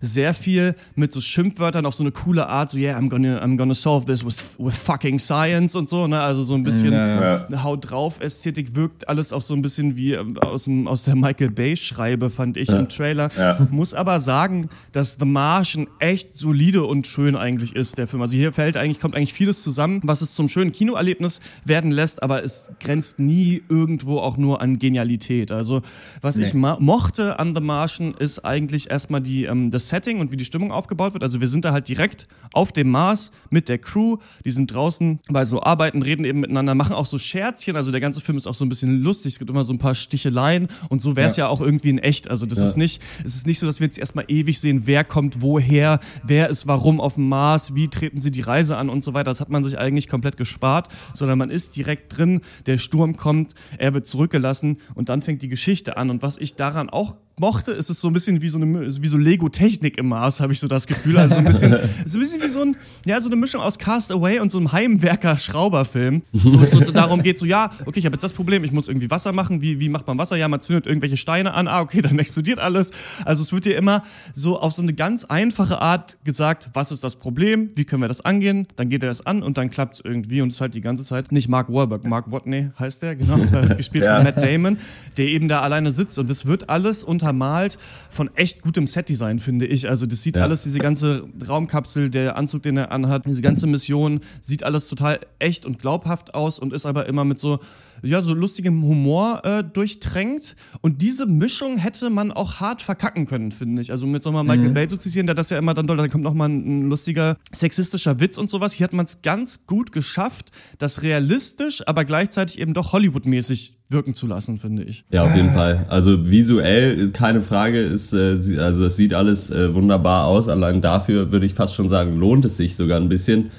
sehr 0.00 0.34
viel 0.34 0.74
mit 0.94 1.12
so 1.12 1.20
Schimpfwörtern 1.20 1.86
auf 1.86 1.94
so 1.94 2.02
eine 2.02 2.12
coole 2.12 2.48
Art, 2.48 2.70
so, 2.70 2.78
yeah, 2.78 2.98
I'm 2.98 3.08
gonna, 3.08 3.42
I'm 3.42 3.56
gonna 3.56 3.74
solve 3.74 4.06
this 4.06 4.24
with, 4.24 4.56
with 4.58 4.76
fucking 4.76 5.18
science 5.18 5.74
und 5.74 5.88
so, 5.88 6.06
ne? 6.06 6.20
Also 6.20 6.44
so 6.44 6.54
ein 6.54 6.62
bisschen 6.62 6.92
ja, 6.92 7.46
ja. 7.48 7.62
Haut 7.62 7.90
drauf 7.90 8.20
Ästhetik 8.20 8.74
wirkt 8.74 9.08
alles 9.08 9.32
auch 9.32 9.42
so 9.42 9.54
ein 9.54 9.62
bisschen 9.62 9.96
wie 9.96 10.12
ähm, 10.12 10.38
aus, 10.38 10.64
dem, 10.64 10.86
aus 10.86 11.04
der 11.04 11.16
Michael 11.16 11.50
Bay 11.50 11.76
Schreibe, 11.76 12.30
fand 12.30 12.56
ich 12.56 12.68
ja. 12.68 12.78
im 12.78 12.88
Trailer. 12.88 13.30
Muss 13.70 13.94
aber 13.94 14.20
sagen, 14.20 14.68
dass 14.92 15.16
The 15.18 15.24
Martian 15.24 15.86
echt 15.98 16.34
solide 16.34 16.84
und 16.84 17.06
schön 17.06 17.36
eigentlich 17.36 17.74
ist, 17.74 17.98
der 17.98 18.06
Film. 18.06 18.22
Also 18.22 18.34
hier 18.34 18.52
fällt 18.52 18.76
eigentlich, 18.76 19.00
kommt 19.00 19.14
eigentlich 19.14 19.32
vieles 19.32 19.62
zusammen, 19.62 20.00
was 20.04 20.20
es 20.20 20.34
zum 20.34 20.48
schönen 20.48 20.72
Kinoerlebnis 20.72 21.40
werden 21.64 21.90
lässt, 21.90 22.22
aber 22.22 22.42
es 22.42 22.72
grenzt 22.80 23.18
nie 23.18 23.62
irgendwo 23.68 24.18
auch 24.18 24.36
nur 24.36 24.60
an 24.60 24.78
Genialität. 24.78 25.52
Also 25.52 25.82
was 26.20 26.36
nee. 26.36 26.44
ich 26.44 26.54
mochte 26.54 27.38
an 27.38 27.54
The 27.54 27.62
Martian 27.62 28.14
ist 28.14 28.44
eigentlich 28.44 28.90
erstmal 28.90 29.20
die, 29.20 29.44
ähm, 29.44 29.70
das 29.70 29.87
Setting 29.88 30.20
und 30.20 30.30
wie 30.30 30.36
die 30.36 30.44
Stimmung 30.44 30.72
aufgebaut 30.72 31.14
wird. 31.14 31.22
Also 31.22 31.40
wir 31.40 31.48
sind 31.48 31.64
da 31.64 31.72
halt 31.72 31.88
direkt 31.88 32.28
auf 32.52 32.72
dem 32.72 32.90
Mars 32.90 33.30
mit 33.50 33.68
der 33.68 33.78
Crew. 33.78 34.18
Die 34.44 34.50
sind 34.50 34.72
draußen 34.72 35.18
bei 35.28 35.44
so 35.44 35.62
Arbeiten, 35.62 36.02
reden 36.02 36.24
eben 36.24 36.40
miteinander, 36.40 36.74
machen 36.74 36.94
auch 36.94 37.06
so 37.06 37.18
Scherzchen. 37.18 37.76
Also 37.76 37.90
der 37.90 38.00
ganze 38.00 38.20
Film 38.20 38.38
ist 38.38 38.46
auch 38.46 38.54
so 38.54 38.64
ein 38.64 38.68
bisschen 38.68 39.02
lustig. 39.02 39.34
Es 39.34 39.38
gibt 39.38 39.50
immer 39.50 39.64
so 39.64 39.72
ein 39.72 39.78
paar 39.78 39.94
Sticheleien 39.94 40.68
und 40.88 41.02
so 41.02 41.16
wäre 41.16 41.28
es 41.28 41.36
ja. 41.36 41.46
ja. 41.46 41.48
auch 41.48 41.60
irgendwie 41.60 41.90
in 41.90 41.98
echt. 41.98 42.28
Also 42.30 42.46
das 42.46 42.58
ja. 42.58 42.64
ist 42.64 42.76
nicht, 42.76 43.02
es 43.24 43.36
ist 43.36 43.46
nicht 43.46 43.58
so, 43.58 43.66
dass 43.66 43.80
wir 43.80 43.86
jetzt 43.86 43.98
erstmal 43.98 44.24
ewig 44.28 44.60
sehen, 44.60 44.82
wer 44.84 45.04
kommt 45.04 45.42
woher, 45.42 46.00
wer 46.22 46.48
ist 46.48 46.66
warum 46.66 47.00
auf 47.00 47.14
dem 47.14 47.28
Mars, 47.28 47.74
wie 47.74 47.88
treten 47.88 48.20
sie 48.20 48.30
die 48.30 48.40
Reise 48.40 48.76
an 48.76 48.88
und 48.88 49.04
so 49.04 49.14
weiter. 49.14 49.30
Das 49.30 49.40
hat 49.40 49.50
man 49.50 49.64
sich 49.64 49.78
eigentlich 49.78 50.08
komplett 50.08 50.36
gespart, 50.36 50.88
sondern 51.14 51.38
man 51.38 51.50
ist 51.50 51.76
direkt 51.76 52.16
drin, 52.16 52.40
der 52.66 52.78
Sturm 52.78 53.16
kommt, 53.16 53.54
er 53.78 53.94
wird 53.94 54.06
zurückgelassen 54.06 54.78
und 54.94 55.08
dann 55.08 55.22
fängt 55.22 55.42
die 55.42 55.48
Geschichte 55.48 55.96
an. 55.96 56.10
Und 56.10 56.22
was 56.22 56.38
ich 56.38 56.54
daran 56.54 56.90
auch 56.90 57.16
mochte, 57.40 57.72
ist 57.72 57.90
es 57.90 58.00
so 58.00 58.08
ein 58.08 58.12
bisschen 58.12 58.40
wie 58.40 58.48
so, 58.48 58.58
eine, 58.58 58.86
wie 59.02 59.08
so 59.08 59.16
Lego-Technik 59.16 59.98
im 59.98 60.08
Mars, 60.08 60.40
habe 60.40 60.52
ich 60.52 60.60
so 60.60 60.68
das 60.68 60.86
Gefühl. 60.86 61.18
Also 61.18 61.36
ein 61.36 61.44
bisschen, 61.44 61.70
so 62.06 62.18
ein 62.18 62.20
bisschen 62.20 62.42
wie 62.42 62.48
so, 62.48 62.62
ein, 62.62 62.76
ja, 63.04 63.20
so 63.20 63.28
eine 63.28 63.36
Mischung 63.36 63.60
aus 63.60 63.78
Cast 63.78 64.10
Away 64.10 64.40
und 64.40 64.50
so 64.50 64.58
einem 64.58 64.72
Heimwerker-Schrauberfilm. 64.72 66.22
Wo 66.32 66.60
es 66.60 66.70
so 66.70 66.80
darum 66.92 67.22
geht, 67.22 67.38
so, 67.38 67.46
ja, 67.46 67.70
okay, 67.86 67.98
ich 67.98 68.06
habe 68.06 68.14
jetzt 68.14 68.22
das 68.22 68.32
Problem, 68.32 68.64
ich 68.64 68.72
muss 68.72 68.88
irgendwie 68.88 69.10
Wasser 69.10 69.32
machen. 69.32 69.62
Wie, 69.62 69.80
wie 69.80 69.88
macht 69.88 70.06
man 70.06 70.18
Wasser? 70.18 70.36
Ja, 70.36 70.48
man 70.48 70.60
zündet 70.60 70.86
irgendwelche 70.86 71.16
Steine 71.16 71.54
an. 71.54 71.68
Ah, 71.68 71.80
okay, 71.80 72.02
dann 72.02 72.18
explodiert 72.18 72.58
alles. 72.58 72.90
Also 73.24 73.42
es 73.42 73.52
wird 73.52 73.64
dir 73.64 73.76
immer 73.76 74.02
so 74.32 74.58
auf 74.58 74.72
so 74.72 74.82
eine 74.82 74.92
ganz 74.92 75.24
einfache 75.24 75.80
Art 75.80 76.18
gesagt, 76.24 76.70
was 76.74 76.92
ist 76.92 77.04
das 77.04 77.16
Problem? 77.16 77.70
Wie 77.74 77.84
können 77.84 78.02
wir 78.02 78.08
das 78.08 78.24
angehen? 78.24 78.66
Dann 78.76 78.88
geht 78.88 79.02
er 79.02 79.08
das 79.08 79.24
an 79.26 79.42
und 79.42 79.58
dann 79.58 79.70
klappt 79.70 79.96
es 79.96 80.00
irgendwie 80.00 80.40
und 80.40 80.52
es 80.52 80.60
halt 80.60 80.74
die 80.74 80.80
ganze 80.80 81.04
Zeit 81.04 81.32
nicht 81.32 81.48
Mark 81.48 81.72
Wahlberg, 81.72 82.04
Mark 82.04 82.30
Watney 82.30 82.70
heißt 82.78 83.02
der, 83.02 83.16
genau, 83.16 83.38
gespielt 83.76 84.04
ja. 84.04 84.16
von 84.16 84.24
Matt 84.24 84.42
Damon, 84.42 84.78
der 85.16 85.26
eben 85.26 85.48
da 85.48 85.60
alleine 85.60 85.92
sitzt 85.92 86.18
und 86.18 86.30
es 86.30 86.46
wird 86.46 86.68
alles 86.68 87.04
unter 87.04 87.27
untermalt 87.28 87.78
von 88.08 88.30
echt 88.36 88.62
gutem 88.62 88.86
Setdesign, 88.86 89.38
finde 89.38 89.66
ich. 89.66 89.88
Also 89.88 90.06
das 90.06 90.22
sieht 90.22 90.36
ja. 90.36 90.42
alles, 90.42 90.62
diese 90.62 90.78
ganze 90.78 91.28
Raumkapsel, 91.46 92.10
der 92.10 92.36
Anzug, 92.36 92.62
den 92.62 92.76
er 92.76 92.90
anhat, 92.90 93.26
diese 93.26 93.42
ganze 93.42 93.66
Mission, 93.66 94.20
sieht 94.40 94.64
alles 94.64 94.88
total 94.88 95.20
echt 95.38 95.66
und 95.66 95.78
glaubhaft 95.78 96.34
aus 96.34 96.58
und 96.58 96.72
ist 96.72 96.86
aber 96.86 97.06
immer 97.06 97.24
mit 97.24 97.38
so 97.38 97.58
ja, 98.02 98.22
so 98.22 98.32
lustigem 98.32 98.82
Humor 98.84 99.44
äh, 99.44 99.64
durchtränkt. 99.64 100.54
Und 100.82 101.02
diese 101.02 101.26
Mischung 101.26 101.78
hätte 101.78 102.10
man 102.10 102.30
auch 102.30 102.60
hart 102.60 102.80
verkacken 102.80 103.26
können, 103.26 103.50
finde 103.50 103.82
ich. 103.82 103.90
Also 103.90 104.06
mit 104.06 104.22
so 104.22 104.30
mal 104.30 104.44
Michael 104.44 104.68
mhm. 104.68 104.74
Bay 104.74 104.88
zu 104.88 104.96
zitieren, 104.96 105.26
der 105.26 105.34
das 105.34 105.50
ja 105.50 105.58
immer 105.58 105.74
dann 105.74 105.88
doll, 105.88 105.96
da 105.96 106.06
kommt 106.06 106.22
nochmal 106.22 106.48
ein, 106.48 106.84
ein 106.84 106.88
lustiger 106.88 107.36
sexistischer 107.52 108.20
Witz 108.20 108.38
und 108.38 108.50
sowas. 108.50 108.72
Hier 108.72 108.84
hat 108.84 108.92
man 108.92 109.06
es 109.06 109.22
ganz 109.22 109.66
gut 109.66 109.90
geschafft, 109.90 110.52
das 110.78 111.02
realistisch, 111.02 111.82
aber 111.88 112.04
gleichzeitig 112.04 112.60
eben 112.60 112.72
doch 112.72 112.92
Hollywood-mäßig 112.92 113.77
wirken 113.88 114.14
zu 114.14 114.26
lassen, 114.26 114.58
finde 114.58 114.82
ich. 114.84 115.04
Ja, 115.10 115.24
auf 115.24 115.34
jeden 115.34 115.52
Fall. 115.52 115.86
Also 115.88 116.30
visuell, 116.30 117.08
keine 117.10 117.40
Frage, 117.40 117.80
ist, 117.80 118.12
äh, 118.12 118.36
also 118.58 118.84
es 118.84 118.96
sieht 118.96 119.14
alles 119.14 119.50
äh, 119.50 119.74
wunderbar 119.74 120.26
aus. 120.26 120.48
Allein 120.48 120.80
dafür 120.80 121.32
würde 121.32 121.46
ich 121.46 121.54
fast 121.54 121.74
schon 121.74 121.88
sagen, 121.88 122.16
lohnt 122.16 122.44
es 122.44 122.56
sich 122.56 122.76
sogar 122.76 123.00
ein 123.00 123.08
bisschen. 123.08 123.50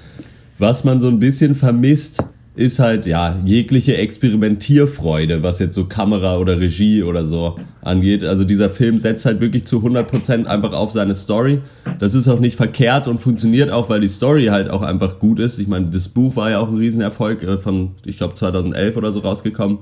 Was 0.59 0.83
man 0.83 1.01
so 1.01 1.07
ein 1.07 1.19
bisschen 1.19 1.55
vermisst, 1.55 2.23
ist 2.55 2.79
halt 2.79 3.05
ja 3.05 3.37
jegliche 3.45 3.95
Experimentierfreude, 3.95 5.41
was 5.41 5.59
jetzt 5.59 5.75
so 5.75 5.85
Kamera 5.85 6.37
oder 6.37 6.59
Regie 6.59 7.03
oder 7.03 7.23
so 7.23 7.57
angeht. 7.81 8.25
Also 8.25 8.43
dieser 8.43 8.69
Film 8.69 8.97
setzt 8.97 9.25
halt 9.25 9.39
wirklich 9.39 9.65
zu 9.65 9.77
100% 9.77 10.45
einfach 10.45 10.73
auf 10.73 10.91
seine 10.91 11.15
Story. 11.15 11.61
Das 11.99 12.13
ist 12.13 12.27
auch 12.27 12.41
nicht 12.41 12.57
verkehrt 12.57 13.07
und 13.07 13.19
funktioniert 13.19 13.71
auch, 13.71 13.89
weil 13.89 14.01
die 14.01 14.09
Story 14.09 14.47
halt 14.47 14.69
auch 14.69 14.81
einfach 14.81 15.19
gut 15.19 15.39
ist. 15.39 15.57
Ich 15.57 15.69
meine, 15.69 15.85
das 15.87 16.09
Buch 16.09 16.35
war 16.35 16.49
ja 16.51 16.59
auch 16.59 16.67
ein 16.67 16.77
Riesenerfolg 16.77 17.43
äh, 17.43 17.57
von, 17.57 17.91
ich 18.05 18.17
glaube, 18.17 18.35
2011 18.35 18.97
oder 18.97 19.13
so 19.13 19.21
rausgekommen. 19.21 19.79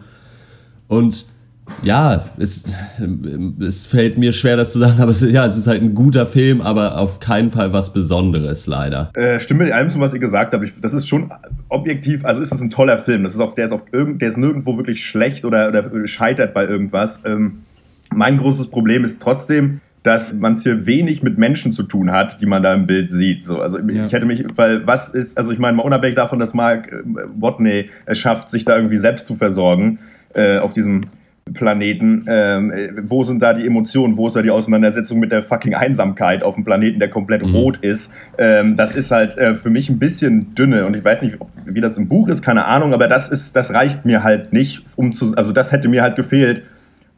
Und 0.88 1.25
ja, 1.84 2.25
es, 2.38 2.63
es 3.60 3.86
fällt 3.86 4.17
mir 4.17 4.34
schwer, 4.34 4.56
das 4.56 4.74
zu 4.74 4.79
sagen, 4.79 4.96
aber 5.01 5.12
es, 5.12 5.22
ja, 5.22 5.46
es 5.46 5.58
ist 5.58 5.67
halt 5.67 5.82
ein 5.82 5.94
guter 5.94 6.25
Film, 6.25 6.62
aber 6.62 6.98
auf 6.98 7.20
keinen 7.20 7.51
Fall 7.51 7.74
was 7.74 7.94
Besonderes, 7.94 8.67
leider. 8.67 9.12
Äh, 9.15 9.39
stimme 9.39 9.65
mit 9.65 9.74
allem 9.74 9.89
zu, 9.89 10.00
was 10.00 10.13
ihr 10.13 10.20
gesagt 10.20 10.53
habt. 10.53 10.63
Ich, 10.63 10.79
das 10.79 10.94
ist 10.94 11.08
schon 11.08 11.32
objektiv, 11.70 12.25
also 12.25 12.41
ist 12.41 12.53
es 12.53 12.62
ein 12.62 12.70
toller 12.70 12.98
Film. 12.98 13.24
Das 13.24 13.34
ist 13.34 13.39
auf, 13.39 13.56
der, 13.56 13.65
ist 13.65 13.72
auf 13.72 13.84
irgend, 13.91 14.22
der 14.22 14.29
ist 14.29 14.38
nirgendwo 14.38 14.77
wirklich 14.77 15.06
schlecht 15.06 15.46
oder, 15.46 15.70
oder 15.70 16.08
scheitert 16.08 16.53
bei 16.53 16.65
irgendwas. 16.65 17.20
Ähm, 17.25 17.60
mein 18.13 18.38
großes 18.38 18.67
Problem 18.67 19.03
ist 19.03 19.22
trotzdem, 19.22 19.82
dass 20.03 20.34
man 20.34 20.53
es 20.53 20.63
hier 20.63 20.86
wenig 20.86 21.22
mit 21.22 21.38
Menschen 21.38 21.74
zu 21.74 21.84
tun 21.84 22.12
hat, 22.12 22.41
die 22.41 22.46
man 22.46 22.63
da 22.63 22.74
im 22.74 22.88
Bild 22.88 23.12
sieht. 23.12 23.44
So, 23.44 23.60
also 23.60 23.77
ja. 23.79 24.06
ich 24.06 24.13
hätte 24.13 24.25
mich, 24.25 24.46
weil 24.56 24.88
was 24.88 25.10
ist, 25.10 25.38
also 25.38 25.51
ich 25.51 25.60
meine, 25.60 25.75
mal 25.75 25.84
unabhängig 25.84 26.15
davon, 26.15 26.39
dass 26.39 26.53
Mark 26.53 26.89
äh, 26.94 27.01
Watney 27.38 27.89
es 28.06 28.17
schafft, 28.17 28.50
sich 28.50 28.63
da 28.63 28.77
irgendwie 28.77 29.00
selbst 29.00 29.27
zu 29.27 29.36
versorgen 29.36 30.00
äh, 30.38 30.60
auf 30.60 30.72
diesem 30.72 31.01
Planeten, 31.53 32.25
ähm, 32.27 32.74
wo 33.03 33.24
sind 33.24 33.41
da 33.41 33.53
die 33.53 33.65
Emotionen, 33.65 34.17
wo 34.17 34.27
ist 34.27 34.36
da 34.36 34.41
die 34.41 34.51
Auseinandersetzung 34.51 35.20
mit 35.20 35.32
der 35.32 35.44
fucking 35.44 35.74
Einsamkeit 35.74 36.44
auf 36.44 36.56
einem 36.56 36.65
Planeten, 36.65 37.00
der 37.00 37.10
komplett 37.10 37.46
mhm. 37.46 37.56
rot 37.56 37.77
ist. 37.77 38.12
Ähm, 38.38 38.75
das 38.75 38.96
ist 38.96 39.12
halt 39.12 39.38
äh, 39.38 39.56
für 39.56 39.70
mich 39.70 39.89
ein 39.89 40.00
bisschen 40.00 40.56
dünne 40.56 40.86
und 40.86 40.96
ich 40.96 41.03
weiß 41.03 41.22
nicht, 41.22 41.39
ob, 41.39 41.50
wie 41.65 41.82
das 41.82 41.98
im 41.98 42.08
Buch 42.08 42.27
ist, 42.29 42.41
keine 42.41 42.65
Ahnung, 42.65 42.94
aber 42.94 43.08
das 43.08 43.29
ist, 43.29 43.56
das 43.56 43.74
reicht 43.74 44.06
mir 44.06 44.24
halt 44.24 44.53
nicht, 44.53 44.84
um 44.96 45.13
zu, 45.13 45.36
also 45.36 45.51
das 45.51 45.72
hätte 45.72 45.89
mir 45.89 46.01
halt 46.01 46.15
gefehlt. 46.15 46.63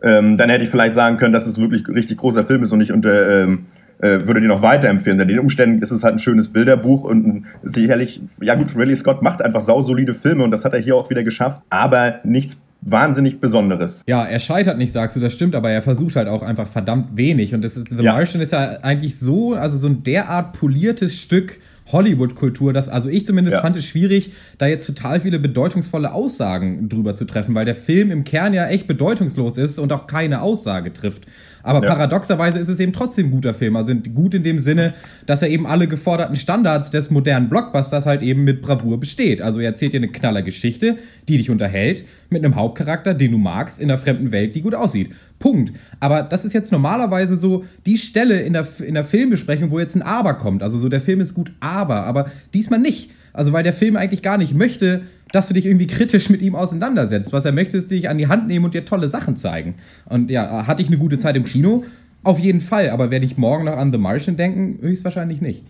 Ähm, 0.02 0.38
dann 0.38 0.50
hätte 0.50 0.64
ich 0.64 0.70
vielleicht 0.70 0.94
sagen 0.94 1.18
können, 1.18 1.34
dass 1.34 1.46
es 1.46 1.60
wirklich 1.60 1.86
richtig 1.90 2.18
großer 2.18 2.46
Film 2.46 2.64
ist 2.64 2.72
und 2.72 2.80
nicht 2.80 2.94
unter 2.94 3.42
ähm, 3.44 3.66
äh, 4.02 4.26
würde 4.26 4.40
den 4.40 4.48
noch 4.48 4.62
weiterempfehlen. 4.62 5.18
Denn 5.18 5.28
in 5.28 5.36
den 5.36 5.42
Umständen 5.42 5.82
ist 5.82 5.92
es 5.92 6.06
halt 6.06 6.16
ein 6.16 6.20
schönes 6.20 6.48
Bilderbuch 6.48 7.04
und 7.04 7.28
ein, 7.28 7.46
sicherlich, 7.64 8.22
ja 8.40 8.56
gut, 8.56 8.78
Ridley 8.78 8.96
Scott 8.96 9.22
macht 9.22 9.42
einfach 9.42 9.60
sausolide 9.60 10.14
Filme 10.14 10.46
und 10.46 10.52
das 10.52 10.64
hat 10.64 10.74
er 10.74 10.80
hier 10.80 10.96
auch 10.96 11.10
wieder 11.10 11.24
geschafft, 11.24 11.62
aber 11.70 12.22
nichts 12.24 12.58
wahnsinnig 12.82 13.40
Besonderes. 13.42 14.04
Ja, 14.08 14.24
er 14.26 14.40
scheitert 14.40 14.78
nicht, 14.78 14.92
sagst 14.92 15.16
du, 15.16 15.20
das 15.20 15.34
stimmt, 15.34 15.56
aber 15.56 15.70
er 15.70 15.82
versucht 15.82 16.16
halt 16.16 16.28
auch 16.28 16.42
einfach 16.44 16.68
verdammt 16.68 17.18
wenig. 17.18 17.54
Und 17.54 17.64
das 17.64 17.76
ist, 17.78 17.90
The 17.90 18.04
Ja. 18.04 18.14
Martian 18.14 18.42
ist 18.42 18.52
ja 18.54 18.80
eigentlich 18.82 19.20
so, 19.20 19.54
also 19.54 19.78
so 19.78 19.88
ein 19.88 20.04
derart 20.04 20.58
poliertes 20.58 21.20
Stück 21.20 21.60
Hollywood-Kultur, 21.92 22.72
dass, 22.72 22.88
also 22.88 23.10
ich 23.10 23.26
zumindest 23.26 23.56
Ja. 23.56 23.62
fand 23.62 23.76
es 23.76 23.86
schwierig, 23.86 24.32
da 24.60 24.68
jetzt 24.68 24.86
total 24.86 25.20
viele 25.22 25.40
bedeutungsvolle 25.40 26.14
Aussagen 26.14 26.88
drüber 26.88 27.16
zu 27.16 27.26
treffen, 27.26 27.56
weil 27.56 27.66
der 27.66 27.76
Film 27.76 28.12
im 28.12 28.24
Kern 28.24 28.54
ja 28.54 28.68
echt 28.68 28.88
bedeutungslos 28.88 29.58
ist 29.58 29.80
und 29.80 29.92
auch 29.92 30.06
keine 30.08 30.42
Aussage 30.42 30.94
trifft. 30.94 31.24
Aber 31.64 31.84
Ja. 31.84 31.94
paradoxerweise 31.94 32.60
ist 32.60 32.70
es 32.70 32.80
eben 32.80 32.94
trotzdem 32.94 33.28
ein 33.28 33.32
guter 33.32 33.54
Film. 33.54 33.76
Also 33.76 33.94
gut 34.14 34.34
in 34.34 34.44
dem 34.44 34.60
Sinne, 34.60 34.94
dass 35.26 35.42
er 35.42 35.50
eben 35.50 35.66
alle 35.68 35.88
geforderten 35.88 36.36
Standards 36.36 36.90
des 36.90 37.10
modernen 37.10 37.50
Blockbusters 37.50 38.06
halt 38.06 38.22
eben 38.22 38.44
mit 38.44 38.62
Bravour 38.62 39.00
besteht. 39.00 39.42
Also 39.42 39.60
er 39.60 39.68
erzählt 39.68 39.94
dir 39.94 39.98
eine 39.98 40.08
knaller 40.10 40.42
Geschichte, 40.42 40.98
die 41.28 41.38
dich 41.38 41.50
unterhält, 41.50 42.04
mit 42.30 42.44
einem 42.44 42.56
Hauptcharakter, 42.56 43.14
den 43.14 43.32
du 43.32 43.38
magst, 43.38 43.80
in 43.80 43.90
einer 43.90 43.98
fremden 43.98 44.32
Welt, 44.32 44.56
die 44.56 44.62
gut 44.62 44.76
aussieht. 44.76 45.10
Punkt. 45.40 45.74
Aber 46.00 46.24
das 46.24 46.46
ist 46.46 46.54
jetzt 46.54 46.72
normalerweise 46.72 47.36
so 47.36 47.64
die 47.86 47.98
Stelle 47.98 48.42
in 48.42 48.54
der, 48.54 48.68
in 48.86 48.94
der 48.94 49.04
Filmbesprechung, 49.04 49.72
wo 49.72 49.80
jetzt 49.80 49.96
ein 49.96 50.02
Aber 50.02 50.34
kommt. 50.36 50.64
Also 50.64 50.78
so 50.78 50.90
der 50.90 51.02
Film 51.02 51.20
ist 51.22 51.34
gut, 51.34 51.52
aber. 51.60 52.04
Aber 52.06 52.30
diesmal 52.54 52.80
nicht. 52.80 53.12
Also 53.32 53.54
weil 53.54 53.64
der 53.64 53.74
Film 53.74 53.96
eigentlich 53.96 54.22
gar 54.22 54.38
nicht 54.38 54.54
möchte, 54.54 55.02
dass 55.32 55.48
du 55.48 55.54
dich 55.54 55.66
irgendwie 55.66 55.88
kritisch 55.88 56.30
mit 56.30 56.42
ihm 56.42 56.56
auseinandersetzt. 56.56 57.34
Was 57.34 57.46
er 57.46 57.52
möchte, 57.52 57.78
ist 57.78 57.92
dich 57.92 58.10
an 58.10 58.18
die 58.18 58.28
Hand 58.28 58.48
nehmen 58.48 58.66
und 58.66 58.74
dir 58.74 58.86
tolle 58.86 59.08
Sachen 59.08 59.36
zeigen. 59.36 59.76
Und 60.06 60.32
ja, 60.32 60.68
hatte 60.68 60.82
ich 60.82 60.88
eine 60.88 60.98
gute 60.98 61.18
Zeit 61.18 61.36
im 61.36 61.44
Kino? 61.44 61.84
Auf 62.22 62.38
jeden 62.38 62.60
Fall, 62.60 62.90
aber 62.90 63.12
werde 63.12 63.26
ich 63.26 63.38
morgen 63.38 63.64
noch 63.64 63.78
an 63.78 63.94
The 63.94 63.98
Martian 63.98 64.36
denken? 64.36 64.78
Höchstwahrscheinlich 64.82 65.40
nicht. 65.40 65.64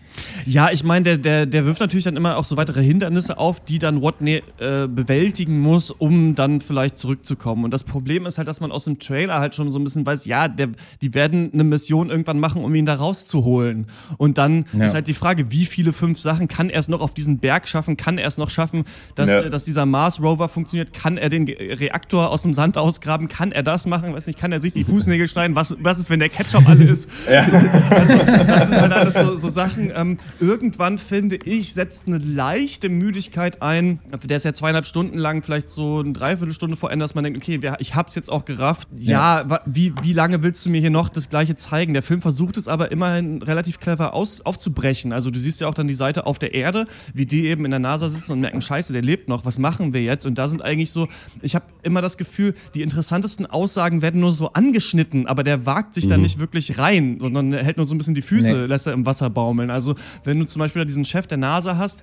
Ja, 0.46 0.70
ich 0.72 0.82
meine, 0.82 1.04
der, 1.04 1.18
der, 1.18 1.46
der 1.46 1.64
wirft 1.64 1.78
natürlich 1.80 2.04
dann 2.04 2.16
immer 2.16 2.36
auch 2.36 2.44
so 2.44 2.56
weitere 2.56 2.82
Hindernisse 2.82 3.38
auf, 3.38 3.60
die 3.64 3.78
dann 3.78 4.02
Watney 4.02 4.42
äh, 4.58 4.88
bewältigen 4.88 5.60
muss, 5.60 5.92
um 5.92 6.34
dann 6.34 6.60
vielleicht 6.60 6.98
zurückzukommen. 6.98 7.64
Und 7.64 7.70
das 7.70 7.84
Problem 7.84 8.26
ist 8.26 8.36
halt, 8.38 8.48
dass 8.48 8.60
man 8.60 8.72
aus 8.72 8.84
dem 8.84 8.98
Trailer 8.98 9.38
halt 9.38 9.54
schon 9.54 9.70
so 9.70 9.78
ein 9.78 9.84
bisschen 9.84 10.04
weiß, 10.04 10.24
ja, 10.24 10.48
der, 10.48 10.70
die 11.02 11.14
werden 11.14 11.50
eine 11.54 11.62
Mission 11.62 12.10
irgendwann 12.10 12.40
machen, 12.40 12.64
um 12.64 12.74
ihn 12.74 12.84
da 12.84 12.94
rauszuholen. 12.94 13.86
Und 14.18 14.36
dann 14.36 14.64
Ja. 14.72 14.86
ist 14.86 14.94
halt 14.94 15.06
die 15.06 15.14
Frage, 15.14 15.52
wie 15.52 15.64
viele 15.64 15.92
fünf 15.92 16.18
Sachen 16.18 16.48
kann 16.48 16.68
er 16.68 16.80
es 16.80 16.88
noch 16.88 17.00
auf 17.00 17.14
diesen 17.14 17.38
Berg 17.38 17.68
schaffen? 17.68 17.96
Kann 17.96 18.18
er 18.18 18.26
es 18.26 18.38
noch 18.38 18.50
schaffen, 18.50 18.82
dass, 19.14 19.28
Ja. 19.30 19.38
äh, 19.42 19.50
dass 19.50 19.62
dieser 19.64 19.86
Mars 19.86 20.20
Rover 20.20 20.48
funktioniert? 20.48 20.92
Kann 20.94 21.16
er 21.16 21.28
den 21.28 21.44
Reaktor 21.48 22.28
aus 22.30 22.42
dem 22.42 22.54
Sand 22.54 22.76
ausgraben? 22.76 23.28
Kann 23.28 23.52
er 23.52 23.62
das 23.62 23.86
machen? 23.86 24.12
Weiß 24.14 24.26
nicht, 24.26 24.38
kann 24.38 24.50
er 24.50 24.60
sich 24.60 24.72
die 24.72 24.82
Fußnägel 24.82 25.28
schneiden? 25.28 25.54
Was, 25.54 25.76
was 25.80 26.00
ist, 26.00 26.10
wenn 26.10 26.18
der 26.18 26.28
Ketchup 26.42 26.68
alle 26.68 26.84
ist? 26.84 27.08
Ja. 27.30 27.48
So, 27.48 27.56
also, 27.56 28.44
das 28.46 28.68
sind 28.68 28.80
halt 28.80 28.92
alles 28.92 29.14
so, 29.14 29.36
so 29.36 29.48
Sachen. 29.48 29.92
Ähm, 29.94 30.18
irgendwann, 30.40 30.98
finde 30.98 31.36
ich, 31.36 31.72
setzt 31.74 32.06
eine 32.06 32.18
leichte 32.18 32.88
Müdigkeit 32.88 33.62
ein. 33.62 34.00
Der 34.24 34.36
ist 34.36 34.44
ja 34.44 34.52
zweieinhalb 34.52 34.86
Stunden 34.86 35.18
lang, 35.18 35.42
vielleicht 35.42 35.70
so 35.70 36.00
eine 36.00 36.12
Dreiviertelstunde 36.12 36.76
vor 36.76 36.90
Ende, 36.90 37.04
dass 37.04 37.14
man 37.14 37.24
denkt, 37.24 37.38
okay, 37.40 37.60
ich 37.78 37.94
hab's 37.94 38.14
jetzt 38.14 38.30
auch 38.30 38.44
gerafft. 38.44 38.88
Ja, 38.96 39.48
wa- 39.48 39.60
wie, 39.66 39.92
wie 40.02 40.12
lange 40.12 40.42
willst 40.42 40.64
du 40.66 40.70
mir 40.70 40.80
hier 40.80 40.90
noch 40.90 41.08
das 41.08 41.28
Gleiche 41.28 41.56
zeigen? 41.56 41.92
Der 41.94 42.02
Film 42.02 42.20
versucht 42.22 42.56
es 42.56 42.68
aber 42.68 42.90
immerhin 42.90 43.42
relativ 43.42 43.78
clever 43.80 44.14
aus, 44.14 44.40
aufzubrechen. 44.40 45.12
Also 45.12 45.30
du 45.30 45.38
siehst 45.38 45.60
ja 45.60 45.68
auch 45.68 45.74
dann 45.74 45.88
die 45.88 45.94
Seite 45.94 46.26
auf 46.26 46.38
der 46.38 46.54
Erde, 46.54 46.86
wie 47.14 47.26
die 47.26 47.46
eben 47.46 47.64
in 47.64 47.70
der 47.70 47.80
NASA 47.80 48.08
sitzen 48.08 48.32
und 48.32 48.40
merken, 48.40 48.62
scheiße, 48.62 48.92
der 48.92 49.02
lebt 49.02 49.28
noch, 49.28 49.44
was 49.44 49.58
machen 49.58 49.92
wir 49.92 50.02
jetzt? 50.02 50.26
Und 50.26 50.36
da 50.36 50.48
sind 50.48 50.62
eigentlich 50.62 50.90
so, 50.90 51.08
ich 51.42 51.54
habe 51.54 51.64
immer 51.82 52.00
das 52.02 52.16
Gefühl, 52.16 52.54
die 52.74 52.82
interessantesten 52.82 53.46
Aussagen 53.46 54.02
werden 54.02 54.20
nur 54.20 54.32
so 54.32 54.52
angeschnitten, 54.52 55.26
aber 55.26 55.42
der 55.44 55.66
wagt 55.66 55.94
sich 55.94 56.08
dann 56.08 56.22
nicht 56.22 56.29
wirklich 56.38 56.78
rein, 56.78 57.18
sondern 57.20 57.52
er 57.52 57.64
hält 57.64 57.76
nur 57.76 57.86
so 57.86 57.94
ein 57.94 57.98
bisschen 57.98 58.14
die 58.14 58.22
Füße, 58.22 58.52
Nee. 58.52 58.66
lässt 58.66 58.86
er 58.86 58.92
im 58.92 59.06
Wasser 59.06 59.30
baumeln. 59.30 59.70
Also 59.70 59.94
wenn 60.24 60.38
du 60.38 60.44
zum 60.46 60.60
Beispiel 60.60 60.80
da 60.80 60.86
diesen 60.86 61.04
Chef 61.04 61.26
der 61.26 61.38
NASA 61.38 61.76
hast, 61.76 62.02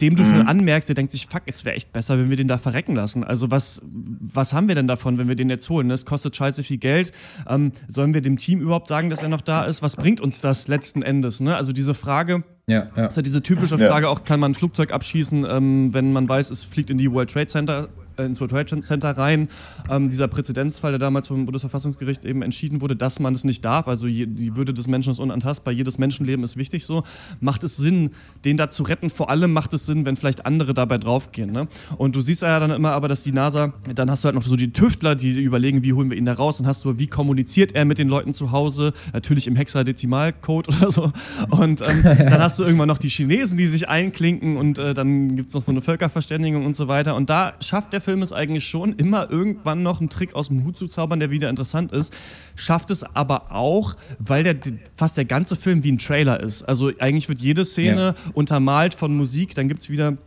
dem 0.00 0.16
du 0.16 0.24
schon 0.24 0.42
anmerkst, 0.48 0.88
der 0.88 0.94
denkt 0.96 1.12
sich, 1.12 1.26
fuck, 1.28 1.42
es 1.46 1.64
wäre 1.64 1.76
echt 1.76 1.92
besser, 1.92 2.18
wenn 2.18 2.28
wir 2.28 2.36
den 2.36 2.48
da 2.48 2.58
verrecken 2.58 2.94
lassen. 2.94 3.22
Also 3.22 3.50
was, 3.52 3.82
was 3.84 4.52
haben 4.52 4.66
wir 4.66 4.74
denn 4.74 4.88
davon, 4.88 5.16
wenn 5.18 5.28
wir 5.28 5.36
den 5.36 5.48
jetzt 5.48 5.68
holen? 5.70 5.90
Es 5.92 6.04
kostet 6.06 6.34
scheiße 6.34 6.64
viel 6.64 6.78
Geld. 6.78 7.12
Ähm, 7.48 7.70
sollen 7.86 8.12
wir 8.12 8.20
dem 8.20 8.36
Team 8.36 8.60
überhaupt 8.60 8.88
sagen, 8.88 9.10
dass 9.10 9.22
er 9.22 9.28
noch 9.28 9.42
da 9.42 9.62
ist? 9.64 9.80
Was 9.80 9.94
bringt 9.96 10.20
uns 10.20 10.40
das 10.40 10.66
letzten 10.66 11.02
Endes? 11.02 11.40
Ne? 11.40 11.54
Also 11.54 11.72
diese 11.72 11.94
Frage, 11.94 12.42
Ja, 12.66 12.74
ja. 12.78 12.90
das 12.96 13.12
ist 13.12 13.16
ja 13.16 13.22
diese 13.22 13.42
typische 13.42 13.76
Ja. 13.76 13.88
Frage, 13.90 14.08
auch 14.08 14.24
kann 14.24 14.40
man 14.40 14.52
ein 14.52 14.54
Flugzeug 14.54 14.92
abschießen, 14.92 15.46
ähm, 15.48 15.94
wenn 15.94 16.12
man 16.12 16.28
weiß, 16.28 16.50
es 16.50 16.64
fliegt 16.64 16.90
in 16.90 16.98
die 16.98 17.12
World 17.12 17.30
Trade 17.30 17.46
Center 17.46 17.88
ins 18.18 18.40
World 18.40 18.52
Trade 18.52 18.80
Center 18.80 19.10
rein. 19.10 19.48
Ähm, 19.90 20.10
dieser 20.10 20.28
Präzedenzfall, 20.28 20.92
der 20.92 20.98
damals 20.98 21.28
vom 21.28 21.44
Bundesverfassungsgericht 21.44 22.24
eben 22.24 22.42
entschieden 22.42 22.80
wurde, 22.80 22.96
dass 22.96 23.20
man 23.20 23.34
es 23.34 23.44
nicht 23.44 23.64
darf. 23.64 23.88
Also 23.88 24.06
je, 24.06 24.26
die 24.26 24.56
Würde 24.56 24.74
des 24.74 24.86
Menschen 24.86 25.12
ist 25.12 25.18
unantastbar, 25.18 25.72
jedes 25.72 25.98
Menschenleben 25.98 26.44
ist 26.44 26.56
wichtig 26.56 26.84
so. 26.84 27.02
Macht 27.40 27.64
es 27.64 27.76
Sinn, 27.76 28.10
den 28.44 28.56
da 28.56 28.70
zu 28.70 28.82
retten? 28.82 29.10
Vor 29.10 29.30
allem 29.30 29.52
macht 29.52 29.72
es 29.72 29.86
Sinn, 29.86 30.04
wenn 30.04 30.16
vielleicht 30.16 30.46
andere 30.46 30.74
dabei 30.74 30.98
draufgehen. 30.98 31.52
Ne? 31.52 31.68
Und 31.96 32.16
du 32.16 32.20
siehst 32.20 32.42
ja 32.42 32.58
dann 32.60 32.70
immer 32.70 32.92
aber, 32.92 33.08
dass 33.08 33.22
die 33.22 33.32
NASA, 33.32 33.72
dann 33.94 34.10
hast 34.10 34.24
du 34.24 34.26
halt 34.26 34.34
noch 34.34 34.42
so 34.42 34.56
die 34.56 34.72
Tüftler, 34.72 35.14
die 35.14 35.40
überlegen, 35.42 35.82
wie 35.82 35.92
holen 35.92 36.10
wir 36.10 36.16
ihn 36.16 36.26
da 36.26 36.34
raus. 36.34 36.58
Dann 36.58 36.66
hast 36.66 36.84
du, 36.84 36.98
wie 36.98 37.06
kommuniziert 37.06 37.72
er 37.72 37.84
mit 37.84 37.98
den 37.98 38.08
Leuten 38.08 38.34
zu 38.34 38.52
Hause? 38.52 38.92
Natürlich 39.12 39.46
im 39.46 39.56
Hexadezimalcode 39.56 40.68
oder 40.76 40.90
so. 40.90 41.12
Und 41.50 41.80
ähm, 41.80 42.02
dann 42.02 42.40
hast 42.40 42.58
du 42.58 42.64
irgendwann 42.64 42.88
noch 42.88 42.98
die 42.98 43.08
Chinesen, 43.08 43.56
die 43.56 43.66
sich 43.66 43.88
einklinken 43.88 44.56
und 44.56 44.78
äh, 44.78 44.94
dann 44.94 45.36
gibt 45.36 45.48
es 45.48 45.54
noch 45.54 45.62
so 45.62 45.70
eine 45.70 45.82
Völkerverständigung 45.82 46.64
und 46.64 46.76
so 46.76 46.88
weiter. 46.88 47.16
Und 47.16 47.30
da 47.30 47.54
schafft 47.60 47.92
der 47.92 48.00
Film 48.00 48.11
es 48.20 48.32
eigentlich 48.32 48.68
schon, 48.68 48.92
immer 48.94 49.30
irgendwann 49.30 49.82
noch 49.82 50.00
einen 50.00 50.10
Trick 50.10 50.34
aus 50.34 50.48
dem 50.48 50.64
Hut 50.64 50.76
zu 50.76 50.88
zaubern, 50.88 51.20
der 51.20 51.30
wieder 51.30 51.48
interessant 51.48 51.92
ist. 51.92 52.12
Schafft 52.56 52.90
es 52.90 53.04
aber 53.04 53.52
auch, 53.52 53.94
weil 54.18 54.44
der 54.44 54.56
fast 54.96 55.16
der 55.16 55.24
ganze 55.24 55.56
Film 55.56 55.84
wie 55.84 55.92
ein 55.92 55.98
Trailer 55.98 56.40
ist. 56.40 56.64
Also 56.64 56.90
eigentlich 56.98 57.28
wird 57.28 57.38
jede 57.38 57.64
Szene 57.64 58.14
untermalt 58.34 58.94
von 58.94 59.16
Musik, 59.16 59.54
dann 59.54 59.68
gibt 59.68 59.82
es 59.82 59.90
wieder 59.90 60.18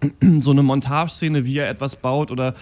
so 0.40 0.50
eine 0.50 0.62
Montageszene, 0.62 1.44
wie 1.44 1.58
er 1.58 1.68
etwas 1.68 1.96
baut 1.96 2.30
oder 2.30 2.54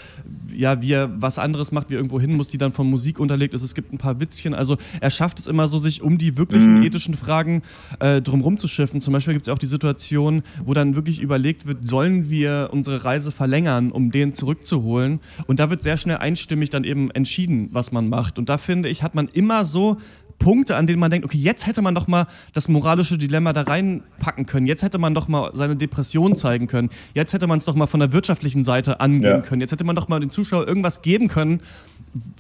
ja, 0.55 0.81
wie 0.83 0.93
er 0.93 1.11
was 1.21 1.39
anderes 1.39 1.73
macht, 1.73 1.91
wie 1.91 1.95
er 1.95 1.99
irgendwo 1.99 2.21
hin 2.21 2.37
muss, 2.37 2.49
die 2.49 2.59
dann 2.59 2.73
von 2.73 2.89
Musik 2.89 3.19
unterlegt 3.19 3.55
ist. 3.55 3.63
Es 3.63 3.75
gibt 3.75 3.93
ein 3.93 3.99
paar 3.99 4.21
Witzchen. 4.21 4.55
Also 4.55 4.77
er 5.01 5.11
schafft 5.11 5.41
es 5.41 5.47
immer 5.47 5.67
so, 5.67 5.79
sich 5.79 6.03
um 6.03 6.17
die 6.19 6.37
wirklichen 6.37 6.83
ethischen 6.83 7.15
Fragen 7.15 7.63
äh, 7.99 8.21
drumherum 8.21 8.59
zu 8.59 8.69
schiffen. 8.69 9.01
Zum 9.01 9.13
Beispiel 9.13 9.35
gibt 9.35 9.45
es 9.45 9.49
ja 9.49 9.55
auch 9.55 9.59
die 9.59 9.67
Situation, 9.67 10.43
wo 10.65 10.75
dann 10.75 10.95
wirklich 10.95 11.21
überlegt 11.21 11.67
wird, 11.67 11.87
sollen 11.87 12.31
wir 12.31 12.69
unsere 12.73 13.05
Reise 13.05 13.33
verlängern, 13.33 13.91
um 13.91 14.11
den 14.11 14.33
zurückzuholen? 14.33 15.21
Und 15.47 15.59
da 15.59 15.71
wird 15.71 15.83
sehr 15.83 15.97
schnell 15.97 16.19
einstimmig 16.19 16.71
dann 16.71 16.85
eben 16.85 17.11
entschieden, 17.11 17.69
was 17.73 17.91
man 17.91 18.09
macht. 18.09 18.39
Und 18.39 18.49
da 18.49 18.59
finde 18.59 18.89
ich, 18.89 19.03
hat 19.03 19.15
man 19.15 19.29
immer 19.29 19.65
so 19.65 19.99
Punkte, 20.39 20.77
an 20.77 20.87
denen 20.87 20.99
man 21.01 21.11
denkt, 21.11 21.25
okay, 21.25 21.39
jetzt 21.39 21.67
hätte 21.67 21.81
man 21.83 21.95
doch 21.95 22.07
mal 22.07 22.27
das 22.53 22.69
moralische 22.69 23.17
Dilemma 23.19 23.53
da 23.53 23.63
reinpacken 23.63 24.47
können. 24.47 24.67
Jetzt 24.67 24.83
hätte 24.83 24.99
man 24.99 25.15
doch 25.15 25.29
mal 25.29 25.51
seine 25.55 25.77
Depression 25.77 26.37
zeigen 26.37 26.67
können. 26.67 26.91
Jetzt 27.15 27.33
hätte 27.33 27.47
man 27.47 27.59
es 27.59 27.65
doch 27.65 27.75
mal 27.75 27.87
von 27.87 28.01
der 28.01 28.13
wirtschaftlichen 28.13 28.65
Seite 28.65 29.01
angehen 29.01 29.23
Ja. 29.25 29.41
können. 29.41 29.61
Jetzt 29.61 29.73
hätte 29.73 29.85
man 29.85 29.97
doch 29.97 30.09
mal 30.09 30.21
den 30.21 30.31
Zuschauer 30.31 30.67
irgendwas 30.69 31.03
geben 31.03 31.29
können, 31.29 31.61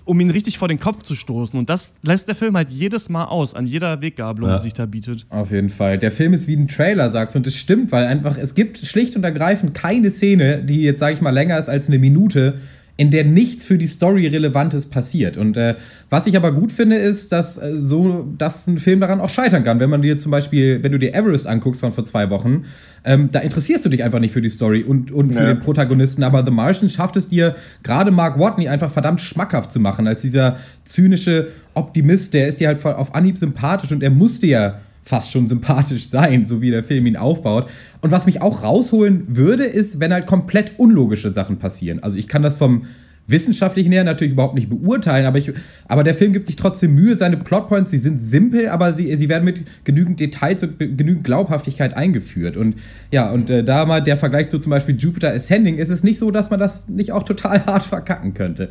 um 0.04 0.20
ihn 0.20 0.30
richtig 0.30 0.58
vor 0.58 0.68
den 0.68 0.78
Kopf 0.78 1.02
zu 1.02 1.14
stoßen. 1.14 1.58
Und 1.58 1.68
das 1.70 1.94
lässt 2.02 2.28
der 2.28 2.34
Film 2.34 2.56
halt 2.56 2.70
jedes 2.70 3.08
Mal 3.08 3.24
aus, 3.24 3.54
an 3.54 3.66
jeder 3.66 4.00
Weggabelung, 4.02 4.50
Ja. 4.50 4.56
die 4.56 4.62
sich 4.62 4.74
da 4.74 4.86
bietet. 4.86 5.26
Auf 5.30 5.50
jeden 5.50 5.70
Fall. 5.70 5.98
Der 5.98 6.10
Film 6.10 6.32
ist 6.32 6.46
wie 6.46 6.56
ein 6.56 6.68
Trailer, 6.68 7.10
sagst 7.10 7.34
du. 7.34 7.38
Und 7.38 7.46
das 7.46 7.56
stimmt, 7.56 7.90
weil 7.90 8.06
einfach, 8.06 8.36
es 8.36 8.54
gibt 8.54 8.78
schlicht 8.78 9.16
und 9.16 9.24
ergreifend 9.24 9.74
keine 9.74 10.10
Szene, 10.10 10.62
die 10.62 10.82
jetzt, 10.82 11.00
sag 11.00 11.12
ich 11.12 11.20
mal, 11.20 11.30
länger 11.30 11.58
ist 11.58 11.68
als 11.68 11.88
eine 11.88 11.98
Minute, 11.98 12.58
in 12.96 13.10
der 13.10 13.24
nichts 13.24 13.66
für 13.66 13.76
die 13.76 13.88
Story 13.88 14.28
Relevantes 14.28 14.86
passiert. 14.86 15.36
Und 15.36 15.56
äh, 15.56 15.74
was 16.10 16.28
ich 16.28 16.36
aber 16.36 16.52
gut 16.52 16.70
finde, 16.70 16.94
ist, 16.96 17.32
dass 17.32 17.58
äh, 17.58 17.72
so, 17.76 18.28
dass 18.38 18.68
ein 18.68 18.78
Film 18.78 19.00
daran 19.00 19.20
auch 19.20 19.30
scheitern 19.30 19.64
kann. 19.64 19.80
Wenn 19.80 19.90
man 19.90 20.00
dir 20.02 20.16
zum 20.16 20.30
Beispiel, 20.30 20.80
wenn 20.82 20.92
du 20.92 20.98
dir 21.00 21.12
Everest 21.12 21.48
anguckst 21.48 21.80
von 21.80 21.90
vor 21.92 22.04
zwei 22.04 22.30
Wochen, 22.30 22.62
ähm, 23.04 23.30
da 23.32 23.40
interessierst 23.40 23.84
du 23.84 23.88
dich 23.88 24.04
einfach 24.04 24.20
nicht 24.20 24.32
für 24.32 24.40
die 24.42 24.48
Story 24.48 24.84
und, 24.84 25.10
und 25.10 25.32
für 25.34 25.40
Ja. 25.40 25.46
den 25.54 25.58
Protagonisten. 25.58 26.22
Aber 26.22 26.44
The 26.44 26.52
Martian 26.52 26.88
schafft 26.88 27.16
es 27.16 27.26
dir, 27.28 27.56
gerade 27.82 28.12
Mark 28.12 28.38
Watney 28.38 28.68
einfach 28.68 28.90
verdammt 28.92 29.20
schmackhaft 29.20 29.72
zu 29.72 29.80
machen, 29.80 30.06
als 30.06 30.22
dieser 30.22 30.56
zynische 30.84 31.48
Optimist, 31.74 32.32
der 32.32 32.46
ist 32.46 32.60
dir 32.60 32.68
halt 32.68 32.78
voll 32.78 32.92
auf 32.94 33.12
Anhieb 33.16 33.38
sympathisch 33.38 33.90
und 33.90 34.04
er 34.04 34.10
musste 34.10 34.46
ja 34.46 34.78
fast 35.04 35.32
schon 35.32 35.46
sympathisch 35.46 36.08
sein, 36.08 36.44
so 36.44 36.60
wie 36.60 36.70
der 36.70 36.82
Film 36.82 37.06
ihn 37.06 37.16
aufbaut. 37.16 37.70
Und 38.00 38.10
was 38.10 38.26
mich 38.26 38.40
auch 38.40 38.62
rausholen 38.62 39.36
würde, 39.36 39.64
ist, 39.64 40.00
wenn 40.00 40.12
halt 40.12 40.26
komplett 40.26 40.72
unlogische 40.78 41.32
Sachen 41.32 41.58
passieren. 41.58 42.02
Also 42.02 42.16
ich 42.16 42.26
kann 42.26 42.42
das 42.42 42.56
vom 42.56 42.82
wissenschaftlichen 43.26 43.92
her 43.92 44.04
natürlich 44.04 44.32
überhaupt 44.34 44.54
nicht 44.54 44.68
beurteilen, 44.68 45.26
aber, 45.26 45.38
ich, 45.38 45.52
aber 45.88 46.04
der 46.04 46.14
Film 46.14 46.32
gibt 46.32 46.46
sich 46.46 46.56
trotzdem 46.56 46.94
Mühe. 46.94 47.16
Seine 47.16 47.36
Plotpoints, 47.36 47.90
die 47.90 47.98
sind 47.98 48.20
simpel, 48.20 48.68
aber 48.68 48.92
sie, 48.92 49.14
sie 49.16 49.28
werden 49.28 49.44
mit 49.44 49.62
genügend 49.84 50.20
Details 50.20 50.62
und 50.62 50.78
genügend 50.78 51.24
Glaubhaftigkeit 51.24 51.94
eingeführt. 51.94 52.56
Und 52.56 52.76
ja, 53.12 53.30
und 53.30 53.50
äh, 53.50 53.64
da 53.64 53.86
mal 53.86 54.02
der 54.02 54.16
Vergleich 54.16 54.48
zu 54.48 54.58
zum 54.58 54.70
Beispiel 54.70 54.96
Jupiter 54.96 55.32
Ascending, 55.32 55.76
ist 55.76 55.90
es 55.90 56.02
nicht 56.02 56.18
so, 56.18 56.30
dass 56.30 56.50
man 56.50 56.60
das 56.60 56.88
nicht 56.88 57.12
auch 57.12 57.22
total 57.22 57.64
hart 57.66 57.84
verkacken 57.84 58.34
könnte. 58.34 58.70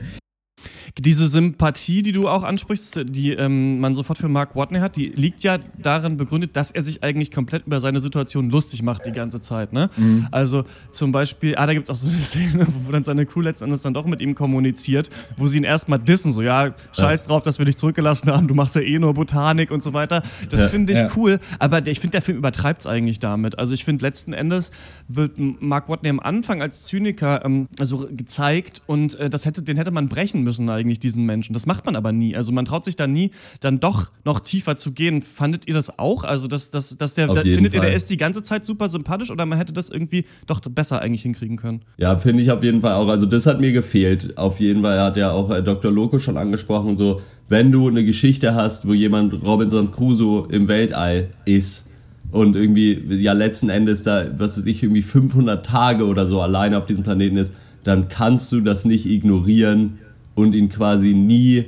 Diese 1.00 1.27
Sympathie, 1.27 2.01
die 2.01 2.12
du 2.12 2.27
auch 2.27 2.43
ansprichst, 2.43 3.01
die 3.05 3.32
ähm, 3.32 3.79
man 3.79 3.96
sofort 3.96 4.17
für 4.17 4.29
Mark 4.29 4.55
Watney 4.55 4.79
hat, 4.79 4.96
die 4.96 5.10
liegt 5.10 5.43
ja 5.43 5.58
darin 5.82 6.17
begründet, 6.17 6.55
dass 6.55 6.72
er 6.72 6.84
sich 6.84 7.03
eigentlich 7.03 7.32
komplett 7.32 7.65
über 7.65 7.79
seine 7.79 8.01
Situation 8.01 8.50
lustig 8.50 8.84
macht 8.84 9.05
die 9.05 9.12
ganze 9.12 9.41
Zeit. 9.41 9.74
Ne? 9.74 9.89
Mhm. 9.98 10.27
Also 10.32 10.63
zum 10.91 11.12
Beispiel, 11.12 11.55
ah, 11.55 11.65
da 11.65 11.74
gibt 11.74 11.89
es 11.89 11.89
auch 11.89 11.96
so 11.96 12.08
eine 12.08 12.17
Szene, 12.22 12.67
wo 12.86 12.91
dann 12.91 13.03
seine 13.03 13.25
Crew 13.25 13.41
letzten 13.41 13.65
Endes 13.65 13.82
dann 13.82 13.93
doch 13.93 14.05
mit 14.05 14.22
ihm 14.22 14.36
kommuniziert, 14.36 15.10
wo 15.38 15.48
sie 15.48 15.58
ihn 15.58 15.63
erstmal 15.63 16.00
dissen, 16.00 16.32
so 16.32 16.41
ja, 16.41 16.74
scheiß 16.93 17.24
ja. 17.24 17.27
drauf, 17.29 17.43
dass 17.43 17.60
wir 17.60 17.65
dich 17.65 17.77
zurückgelassen 17.77 18.32
haben, 18.32 18.48
du 18.48 18.53
machst 18.53 18.75
ja 18.75 18.82
eh 18.82 19.00
nur 19.00 19.13
Botanik 19.13 19.72
und 19.72 19.84
so 19.84 19.93
weiter. 19.93 20.22
Das 20.50 20.60
ja. 20.60 20.67
finde 20.67 20.93
ich 20.93 21.00
ja. 21.00 21.10
cool, 21.15 21.39
aber 21.60 21.86
ich 21.88 22.00
finde, 22.00 22.13
der 22.13 22.22
Film 22.22 22.38
übertreibt 22.38 22.82
es 22.82 22.88
eigentlich 22.88 23.20
damit. 23.20 23.60
Also 23.60 23.74
ich 23.74 23.86
finde, 23.86 24.05
letzten 24.05 24.34
Endes 24.34 24.72
wird 25.08 25.34
Mark 25.38 25.89
Watney 25.89 26.10
am 26.10 26.20
Anfang 26.20 26.62
als 26.62 26.86
Zyniker 26.86 27.43
ähm, 27.46 27.67
also 27.79 28.08
gezeigt 28.12 28.82
und 28.86 29.15
äh, 29.15 29.29
das 29.29 29.46
hätte, 29.46 29.63
den 29.63 29.77
hätte 29.77 29.91
man 29.91 30.08
brechen 30.10 30.43
müssen 30.43 30.52
eigentlich, 30.60 31.00
diesen 31.00 31.25
Menschen. 31.25 31.53
Das 31.53 31.65
macht 31.65 31.86
man 31.86 31.95
aber 31.95 32.12
nie. 32.12 32.36
Also 32.36 32.51
man 32.51 32.65
traut 32.65 32.86
sich 32.86 32.95
da 32.95 33.07
nie, 33.07 33.31
dann 33.60 33.79
doch 33.79 34.10
noch 34.25 34.39
tiefer 34.39 34.77
zu 34.77 34.91
gehen. 34.91 35.22
Fandet 35.22 35.67
ihr 35.67 35.74
das 35.74 36.00
auch? 36.00 36.24
Also 36.24 36.48
dass, 36.48 36.72
dass, 36.72 36.98
dass 36.98 37.15
der, 37.15 37.27
da, 37.27 37.41
findet 37.41 37.74
Fall. 37.74 37.83
ihr, 37.83 37.88
der 37.88 37.93
ist 37.93 38.10
die 38.10 38.17
ganze 38.17 38.43
Zeit 38.43 38.65
super 38.65 38.89
sympathisch 38.89 39.31
oder 39.31 39.45
man 39.45 39.57
hätte 39.57 39.74
das 39.74 39.89
irgendwie 39.89 40.25
doch 40.48 40.60
besser 40.62 41.01
eigentlich 41.01 41.24
hinkriegen 41.24 41.57
können? 41.57 41.81
Ja, 41.98 42.17
finde 42.17 42.43
ich 42.43 42.51
auf 42.51 42.63
jeden 42.63 42.81
Fall 42.81 42.93
auch. 42.93 43.07
Also 43.07 43.25
das 43.25 43.45
hat 43.45 43.60
mir 43.60 43.72
gefehlt. 43.72 44.38
Auf 44.38 44.60
jeden 44.60 44.81
Fall 44.81 45.00
hat 45.01 45.17
ja 45.17 45.31
auch 45.31 45.50
äh, 45.50 45.63
Dr. 45.63 45.91
Loco 45.91 46.19
schon 46.19 46.38
angesprochen, 46.38 46.98
so 46.98 47.22
wenn 47.50 47.72
du 47.72 47.88
eine 47.88 48.03
Geschichte 48.03 48.55
hast, 48.55 48.88
wo 48.88 48.93
jemand 48.93 49.43
Robinson 49.43 49.91
Crusoe 49.91 50.48
im 50.50 50.67
Weltall 50.67 51.29
ist, 51.45 51.89
und 52.33 52.55
irgendwie 52.55 53.00
ja 53.22 53.33
letzten 53.33 53.69
Endes 53.69 54.01
da, 54.01 54.25
was 54.38 54.57
weiß 54.57 54.65
ich, 54.65 54.81
irgendwie 54.81 55.03
500 55.03 55.63
Tage 55.63 56.07
oder 56.07 56.25
so 56.25 56.41
alleine 56.41 56.79
auf 56.79 56.88
diesem 56.88 57.03
Planeten 57.03 57.38
ist, 57.38 57.53
dann 57.83 58.07
kannst 58.07 58.51
du 58.51 58.62
das 58.62 58.86
nicht 58.86 59.05
ignorieren 59.05 60.00
und 60.35 60.55
ihn 60.55 60.69
quasi 60.69 61.13
nie, 61.13 61.65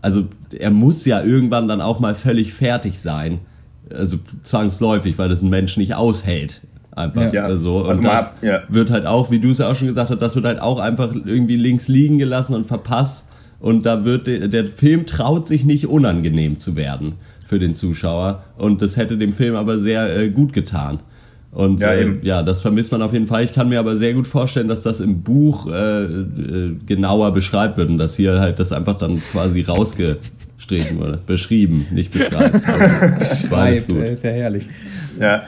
also 0.00 0.24
er 0.56 0.70
muss 0.70 1.04
ja 1.04 1.22
irgendwann 1.22 1.68
dann 1.68 1.80
auch 1.80 2.00
mal 2.00 2.14
völlig 2.14 2.52
fertig 2.52 2.98
sein. 2.98 3.40
Also 3.90 4.18
zwangsläufig, 4.42 5.18
weil 5.18 5.28
das 5.28 5.42
ein 5.42 5.50
Mensch 5.50 5.76
nicht 5.76 5.94
aushält. 5.94 6.62
Einfach 6.96 7.32
ja. 7.32 7.54
so. 7.56 7.78
Und 7.78 7.88
also 7.88 8.02
das 8.02 8.34
ja. 8.40 8.62
wird 8.68 8.90
halt 8.90 9.06
auch, 9.06 9.30
wie 9.30 9.40
du 9.40 9.50
es 9.50 9.58
ja 9.58 9.70
auch 9.70 9.74
schon 9.74 9.88
gesagt 9.88 10.10
hast, 10.10 10.22
das 10.22 10.36
wird 10.36 10.46
halt 10.46 10.60
auch 10.60 10.78
einfach 10.78 11.12
irgendwie 11.12 11.56
links 11.56 11.88
liegen 11.88 12.18
gelassen 12.18 12.54
und 12.54 12.66
verpasst. 12.66 13.28
Und 13.60 13.84
da 13.84 14.04
wird 14.04 14.26
der, 14.26 14.48
der 14.48 14.66
Film 14.66 15.06
traut 15.06 15.48
sich 15.48 15.64
nicht 15.64 15.86
unangenehm 15.86 16.58
zu 16.58 16.76
werden 16.76 17.14
für 17.46 17.58
den 17.58 17.74
Zuschauer. 17.74 18.44
Und 18.58 18.80
das 18.80 18.96
hätte 18.96 19.16
dem 19.16 19.32
Film 19.32 19.56
aber 19.56 19.78
sehr 19.78 20.16
äh, 20.16 20.28
gut 20.28 20.52
getan. 20.52 21.00
Und 21.54 21.80
ja, 21.80 21.92
äh, 21.92 22.16
ja, 22.22 22.42
das 22.42 22.60
vermisst 22.60 22.90
man 22.90 23.00
auf 23.00 23.12
jeden 23.12 23.28
Fall. 23.28 23.44
Ich 23.44 23.52
kann 23.52 23.68
mir 23.68 23.78
aber 23.78 23.96
sehr 23.96 24.12
gut 24.12 24.26
vorstellen, 24.26 24.66
dass 24.66 24.82
das 24.82 25.00
im 25.00 25.22
Buch 25.22 25.68
äh, 25.68 26.02
äh, 26.02 26.76
genauer 26.84 27.32
beschreibt 27.32 27.76
wird 27.76 27.90
und 27.90 27.98
dass 27.98 28.16
hier 28.16 28.40
halt 28.40 28.58
das 28.58 28.72
einfach 28.72 28.94
dann 28.94 29.14
quasi 29.14 29.62
rausgestrichen 29.62 30.98
wurde. 30.98 31.20
Beschrieben, 31.26 31.86
nicht 31.92 32.12
beschreibt. 32.12 32.60
Also, 32.66 33.06
Beschreibt, 33.18 33.88
ist 33.88 34.24
ja 34.24 34.30
herrlich. 34.30 34.66
Ja, 35.20 35.42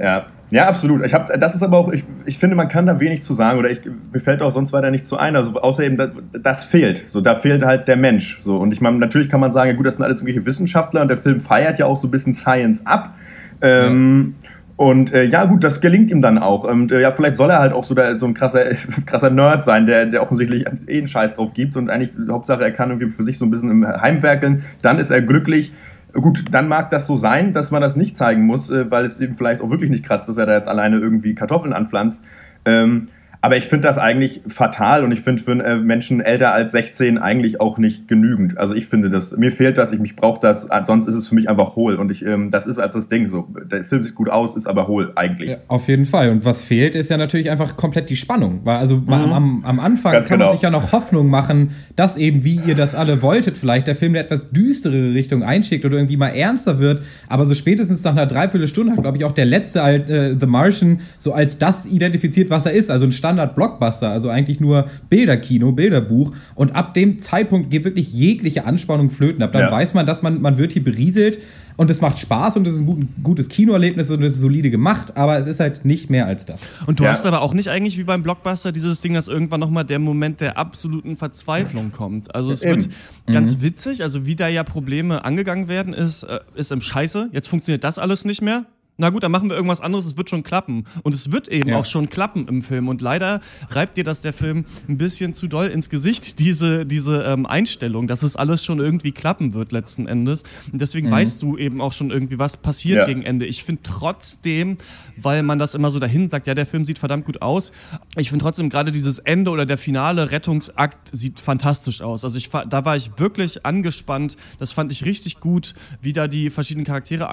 ja. 0.00 0.26
Ja, 0.52 0.68
absolut. 0.68 1.04
Ich 1.04 1.14
hab, 1.14 1.40
das 1.40 1.54
ist 1.54 1.62
aber 1.62 1.78
auch, 1.78 1.90
ich, 1.92 2.04
ich 2.26 2.36
finde, 2.36 2.56
man 2.56 2.68
kann 2.68 2.84
da 2.84 3.00
wenig 3.00 3.22
zu 3.22 3.32
sagen 3.32 3.58
oder 3.58 3.70
ich, 3.70 3.80
mir 4.12 4.20
fällt 4.20 4.42
auch 4.42 4.52
sonst 4.52 4.74
weiter 4.74 4.90
nicht 4.90 5.06
zu 5.06 5.16
ein. 5.16 5.34
Also 5.34 5.54
außer 5.54 5.82
eben, 5.82 5.96
das, 5.96 6.10
das 6.42 6.64
fehlt. 6.66 7.04
So, 7.06 7.22
da 7.22 7.34
fehlt 7.34 7.64
halt 7.64 7.88
der 7.88 7.96
Mensch. 7.96 8.42
So, 8.44 8.58
und 8.58 8.72
ich 8.72 8.82
meine, 8.82 8.98
natürlich 8.98 9.30
kann 9.30 9.40
man 9.40 9.50
sagen, 9.50 9.70
ja 9.70 9.76
gut, 9.76 9.86
das 9.86 9.96
sind 9.96 10.04
alles 10.04 10.20
irgendwelche 10.20 10.44
Wissenschaftler 10.44 11.00
und 11.00 11.08
der 11.08 11.16
Film 11.16 11.40
feiert 11.40 11.78
ja 11.78 11.86
auch 11.86 11.96
so 11.96 12.06
ein 12.06 12.10
bisschen 12.10 12.34
Science 12.34 12.84
ab. 12.84 13.14
Ähm, 13.62 14.34
ja. 14.41 14.41
Und 14.82 15.12
äh, 15.12 15.26
ja, 15.26 15.44
gut, 15.44 15.62
das 15.62 15.80
gelingt 15.80 16.10
ihm 16.10 16.22
dann 16.22 16.38
auch. 16.38 16.64
Und 16.64 16.90
äh, 16.90 17.00
ja, 17.00 17.12
vielleicht 17.12 17.36
soll 17.36 17.50
er 17.50 17.60
halt 17.60 17.72
auch 17.72 17.84
so, 17.84 17.94
der, 17.94 18.18
so 18.18 18.26
ein 18.26 18.34
krasser, 18.34 18.64
krasser 19.06 19.30
Nerd 19.30 19.62
sein, 19.62 19.86
der, 19.86 20.06
der 20.06 20.22
offensichtlich 20.22 20.66
eh 20.88 20.98
einen 20.98 21.06
Scheiß 21.06 21.36
drauf 21.36 21.54
gibt 21.54 21.76
und 21.76 21.88
eigentlich 21.88 22.10
Hauptsache 22.28 22.64
er 22.64 22.72
kann 22.72 22.90
irgendwie 22.90 23.08
für 23.08 23.22
sich 23.22 23.38
so 23.38 23.44
ein 23.44 23.52
bisschen 23.52 23.70
im 23.70 23.86
Heimwerkeln. 23.86 24.64
Dann 24.82 24.98
ist 24.98 25.12
er 25.12 25.22
glücklich. 25.22 25.70
Gut, 26.12 26.46
dann 26.50 26.66
mag 26.66 26.90
das 26.90 27.06
so 27.06 27.14
sein, 27.14 27.52
dass 27.52 27.70
man 27.70 27.80
das 27.80 27.94
nicht 27.94 28.16
zeigen 28.16 28.44
muss, 28.44 28.70
äh, 28.70 28.90
weil 28.90 29.04
es 29.04 29.20
ihm 29.20 29.36
vielleicht 29.36 29.60
auch 29.60 29.70
wirklich 29.70 29.88
nicht 29.88 30.04
kratzt, 30.04 30.28
dass 30.28 30.36
er 30.36 30.46
da 30.46 30.56
jetzt 30.56 30.66
alleine 30.66 30.96
irgendwie 30.96 31.36
Kartoffeln 31.36 31.72
anpflanzt. 31.72 32.24
Ähm, 32.64 33.06
aber 33.44 33.56
ich 33.56 33.64
finde 33.64 33.88
das 33.88 33.98
eigentlich 33.98 34.40
fatal 34.46 35.02
und 35.02 35.10
ich 35.10 35.22
finde 35.22 35.42
für 35.42 35.50
äh, 35.50 35.76
Menschen 35.76 36.20
älter 36.20 36.54
als 36.54 36.70
16 36.72 37.18
eigentlich 37.18 37.60
auch 37.60 37.76
nicht 37.76 38.06
genügend. 38.06 38.56
Also 38.56 38.72
ich 38.72 38.86
finde 38.86 39.10
das, 39.10 39.36
mir 39.36 39.50
fehlt 39.50 39.78
das, 39.78 39.90
ich 39.90 39.98
mich 39.98 40.14
brauche 40.14 40.40
das, 40.40 40.68
sonst 40.84 41.08
ist 41.08 41.16
es 41.16 41.28
für 41.28 41.34
mich 41.34 41.48
einfach 41.48 41.74
hohl. 41.74 41.96
Und 41.96 42.12
ich, 42.12 42.24
ähm, 42.24 42.52
das 42.52 42.68
ist 42.68 42.78
halt 42.78 42.94
das 42.94 43.08
Ding 43.08 43.28
so. 43.28 43.48
Der 43.68 43.82
Film 43.82 44.04
sieht 44.04 44.14
gut 44.14 44.30
aus, 44.30 44.54
ist 44.54 44.68
aber 44.68 44.86
hohl 44.86 45.10
eigentlich. 45.16 45.50
Ja, 45.50 45.56
auf 45.66 45.88
jeden 45.88 46.04
Fall. 46.04 46.30
Und 46.30 46.44
was 46.44 46.62
fehlt, 46.62 46.94
ist 46.94 47.10
ja 47.10 47.16
natürlich 47.16 47.50
einfach 47.50 47.76
komplett 47.76 48.10
die 48.10 48.16
Spannung. 48.16 48.60
Weil 48.62 48.76
also 48.76 48.98
mhm. 48.98 49.12
am, 49.12 49.64
am, 49.64 49.80
Anfang 49.80 50.12
Ganz 50.12 50.28
kann 50.28 50.38
genau. 50.38 50.50
man 50.50 50.56
sich 50.56 50.62
ja 50.62 50.70
noch 50.70 50.92
Hoffnung 50.92 51.28
machen, 51.28 51.72
dass 51.96 52.16
eben, 52.16 52.44
wie 52.44 52.60
ihr 52.64 52.76
das 52.76 52.94
alle 52.94 53.22
wolltet, 53.22 53.58
vielleicht 53.58 53.88
der 53.88 53.96
Film 53.96 54.12
eine 54.12 54.20
etwas 54.20 54.52
düstere 54.52 55.14
Richtung 55.14 55.42
einschickt 55.42 55.84
oder 55.84 55.96
irgendwie 55.96 56.16
mal 56.16 56.28
ernster 56.28 56.78
wird. 56.78 57.02
Aber 57.28 57.44
so 57.44 57.54
spätestens 57.54 58.04
nach 58.04 58.12
einer 58.12 58.26
Dreiviertelstunde 58.26 58.92
hat, 58.92 59.00
glaube 59.00 59.16
ich, 59.16 59.24
auch 59.24 59.32
der 59.32 59.46
letzte 59.46 59.80
äh, 59.80 60.36
The 60.38 60.46
Martian 60.46 61.00
so 61.18 61.32
als 61.32 61.58
das 61.58 61.86
identifiziert, 61.86 62.48
was 62.48 62.66
er 62.66 62.72
ist. 62.72 62.88
Also 62.88 63.04
ein 63.04 63.10
Stand 63.10 63.31
Standard-Blockbuster, 63.32 64.10
also 64.10 64.28
eigentlich 64.28 64.60
nur 64.60 64.86
Bilderkino, 65.08 65.72
Bilderbuch. 65.72 66.32
Und 66.54 66.74
ab 66.74 66.94
dem 66.94 67.18
Zeitpunkt 67.18 67.70
geht 67.70 67.84
wirklich 67.84 68.12
jegliche 68.12 68.66
Anspannung 68.66 69.10
flöten. 69.10 69.42
Ab 69.42 69.52
dann 69.52 69.62
ja. 69.62 69.72
weiß 69.72 69.94
man, 69.94 70.06
dass 70.06 70.22
man, 70.22 70.40
man 70.40 70.58
wird 70.58 70.72
hier 70.72 70.84
berieselt 70.84 71.38
und 71.76 71.90
es 71.90 72.02
macht 72.02 72.18
Spaß 72.18 72.56
und 72.56 72.66
es 72.66 72.74
ist 72.74 72.80
ein 72.82 73.08
gutes 73.22 73.48
Kinoerlebnis 73.48 74.10
und 74.10 74.22
es 74.22 74.34
ist 74.34 74.40
solide 74.40 74.70
gemacht, 74.70 75.16
aber 75.16 75.38
es 75.38 75.46
ist 75.46 75.58
halt 75.58 75.86
nicht 75.86 76.10
mehr 76.10 76.26
als 76.26 76.44
das. 76.44 76.68
Und 76.86 77.00
du 77.00 77.04
ja. 77.04 77.10
hast 77.10 77.24
aber 77.24 77.40
auch 77.40 77.54
nicht 77.54 77.68
eigentlich 77.68 77.96
wie 77.98 78.04
beim 78.04 78.22
Blockbuster 78.22 78.72
dieses 78.72 79.00
Ding, 79.00 79.14
dass 79.14 79.26
irgendwann 79.26 79.60
nochmal 79.60 79.84
der 79.84 79.98
Moment 79.98 80.42
der 80.42 80.58
absoluten 80.58 81.16
Verzweiflung 81.16 81.90
kommt. 81.90 82.34
Also 82.34 82.52
es 82.52 82.62
wird 82.62 82.88
mhm. 83.26 83.32
ganz 83.32 83.62
witzig, 83.62 84.02
also 84.02 84.26
wie 84.26 84.36
da 84.36 84.48
ja 84.48 84.64
Probleme 84.64 85.24
angegangen 85.24 85.68
werden, 85.68 85.94
ist, 85.94 86.24
äh, 86.24 86.40
ist 86.54 86.72
im 86.72 86.82
Scheiße. 86.82 87.30
Jetzt 87.32 87.48
funktioniert 87.48 87.84
das 87.84 87.98
alles 87.98 88.24
nicht 88.26 88.42
mehr 88.42 88.66
na 88.98 89.10
gut, 89.10 89.22
dann 89.22 89.32
machen 89.32 89.48
wir 89.48 89.56
irgendwas 89.56 89.80
anderes, 89.80 90.04
es 90.04 90.16
wird 90.16 90.28
schon 90.28 90.42
klappen. 90.42 90.84
Und 91.02 91.14
es 91.14 91.32
wird 91.32 91.48
eben 91.48 91.70
ja. 91.70 91.78
auch 91.78 91.84
schon 91.84 92.10
klappen 92.10 92.46
im 92.46 92.62
Film. 92.62 92.88
Und 92.88 93.00
leider 93.00 93.40
reibt 93.70 93.96
dir 93.96 94.04
das 94.04 94.20
der 94.20 94.32
Film 94.32 94.64
ein 94.86 94.98
bisschen 94.98 95.34
zu 95.34 95.48
doll 95.48 95.66
ins 95.68 95.88
Gesicht, 95.88 96.38
diese, 96.38 96.84
diese 96.84 97.22
ähm, 97.22 97.46
Einstellung, 97.46 98.06
dass 98.06 98.22
es 98.22 98.36
alles 98.36 98.64
schon 98.64 98.80
irgendwie 98.80 99.12
klappen 99.12 99.54
wird 99.54 99.72
letzten 99.72 100.06
Endes. 100.06 100.42
Und 100.70 100.80
deswegen 100.80 101.08
mhm. 101.08 101.12
weißt 101.12 101.42
du 101.42 101.56
eben 101.56 101.80
auch 101.80 101.92
schon 101.92 102.10
irgendwie, 102.10 102.38
was 102.38 102.56
passiert 102.56 103.00
ja. 103.00 103.06
gegen 103.06 103.22
Ende. 103.22 103.46
Ich 103.46 103.64
finde 103.64 103.82
trotzdem, 103.82 104.76
weil 105.22 105.42
man 105.42 105.58
das 105.58 105.74
immer 105.74 105.90
so 105.90 105.98
dahin 105.98 106.28
sagt, 106.28 106.46
ja, 106.46 106.54
der 106.54 106.66
Film 106.66 106.84
sieht 106.84 106.98
verdammt 106.98 107.24
gut 107.24 107.42
aus. 107.42 107.72
Ich 108.16 108.28
finde 108.28 108.42
trotzdem 108.42 108.68
gerade 108.68 108.90
dieses 108.90 109.18
Ende 109.18 109.50
oder 109.50 109.66
der 109.66 109.78
finale 109.78 110.30
Rettungsakt 110.30 111.08
sieht 111.12 111.40
fantastisch 111.40 112.02
aus. 112.02 112.24
Also 112.24 112.38
ich, 112.38 112.50
da 112.50 112.84
war 112.84 112.96
ich 112.96 113.12
wirklich 113.18 113.64
angespannt. 113.64 114.36
Das 114.58 114.72
fand 114.72 114.92
ich 114.92 115.04
richtig 115.04 115.40
gut, 115.40 115.74
wie 116.00 116.12
da 116.12 116.28
die 116.28 116.50
verschiedenen 116.50 116.86
Charaktere 116.86 117.28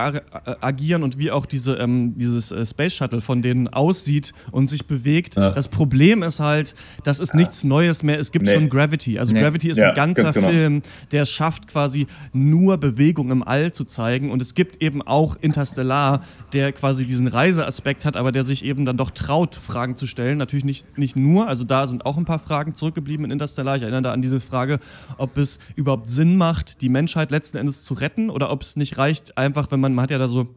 agieren 0.62 1.04
und 1.04 1.17
wie 1.17 1.32
auch 1.32 1.45
diese, 1.45 1.75
ähm, 1.75 2.15
dieses 2.17 2.52
äh, 2.52 2.65
Space 2.65 2.95
Shuttle 2.95 3.21
von 3.21 3.41
denen 3.41 3.67
aussieht 3.67 4.34
und 4.52 4.67
sich 4.67 4.88
bewegt. 4.88 5.36
Ja. 5.36 5.52
Das 5.52 5.67
Problem 5.67 6.23
ist 6.23 6.39
halt, 6.39 6.75
das 7.04 7.19
ist 7.19 7.34
nichts 7.34 7.63
Neues 7.63 8.04
mehr. 8.04 8.19
Es 8.19 8.32
gibt 8.32 8.45
nee. 8.45 8.54
schon 8.54 8.69
Gravity. 8.69 9.19
Also 9.19 9.34
nee. 9.34 9.41
Gravity 9.41 9.69
ist 9.69 9.78
ja, 9.78 9.89
ein 9.89 9.95
ganzer 9.95 10.32
genau. 10.32 10.47
Film, 10.47 10.82
der 11.12 11.23
es 11.23 11.32
schafft, 11.32 11.67
quasi 11.67 12.08
nur 12.34 12.78
Bewegung 12.78 13.32
im 13.32 13.43
All 13.43 13.71
zu 13.71 13.84
zeigen. 13.84 14.32
Und 14.32 14.41
es 14.41 14.54
gibt 14.54 14.82
eben 14.82 15.02
auch 15.02 15.36
Interstellar, 15.41 16.21
der 16.54 16.71
quasi 16.71 17.06
diesen 17.06 17.28
Reiseaspekt 17.28 17.78
hat, 18.05 18.15
aber 18.15 18.31
der 18.31 18.45
sich 18.45 18.63
eben 18.63 18.85
dann 18.85 18.97
doch 18.97 19.11
traut, 19.11 19.55
Fragen 19.55 19.95
zu 19.95 20.07
stellen. 20.07 20.37
Natürlich 20.37 20.65
nicht, 20.65 20.97
nicht 20.97 21.15
nur, 21.15 21.47
also 21.47 21.63
da 21.63 21.87
sind 21.87 22.05
auch 22.05 22.17
ein 22.17 22.25
paar 22.25 22.39
Fragen 22.39 22.75
zurückgeblieben 22.75 23.25
in 23.25 23.31
Interstellar. 23.31 23.75
Ich 23.75 23.81
erinnere 23.81 24.01
da 24.01 24.11
an 24.13 24.21
diese 24.21 24.39
Frage, 24.39 24.79
ob 25.17 25.37
es 25.37 25.59
überhaupt 25.75 26.07
Sinn 26.07 26.37
macht, 26.37 26.81
die 26.81 26.89
Menschheit 26.89 27.31
letzten 27.31 27.57
Endes 27.57 27.83
zu 27.83 27.93
retten 27.93 28.29
oder 28.29 28.51
ob 28.51 28.61
es 28.61 28.75
nicht 28.75 28.97
reicht, 28.97 29.37
einfach, 29.37 29.71
wenn 29.71 29.79
man, 29.79 29.93
man 29.93 30.03
hat 30.03 30.11
ja 30.11 30.17
da 30.17 30.27
so 30.27 30.47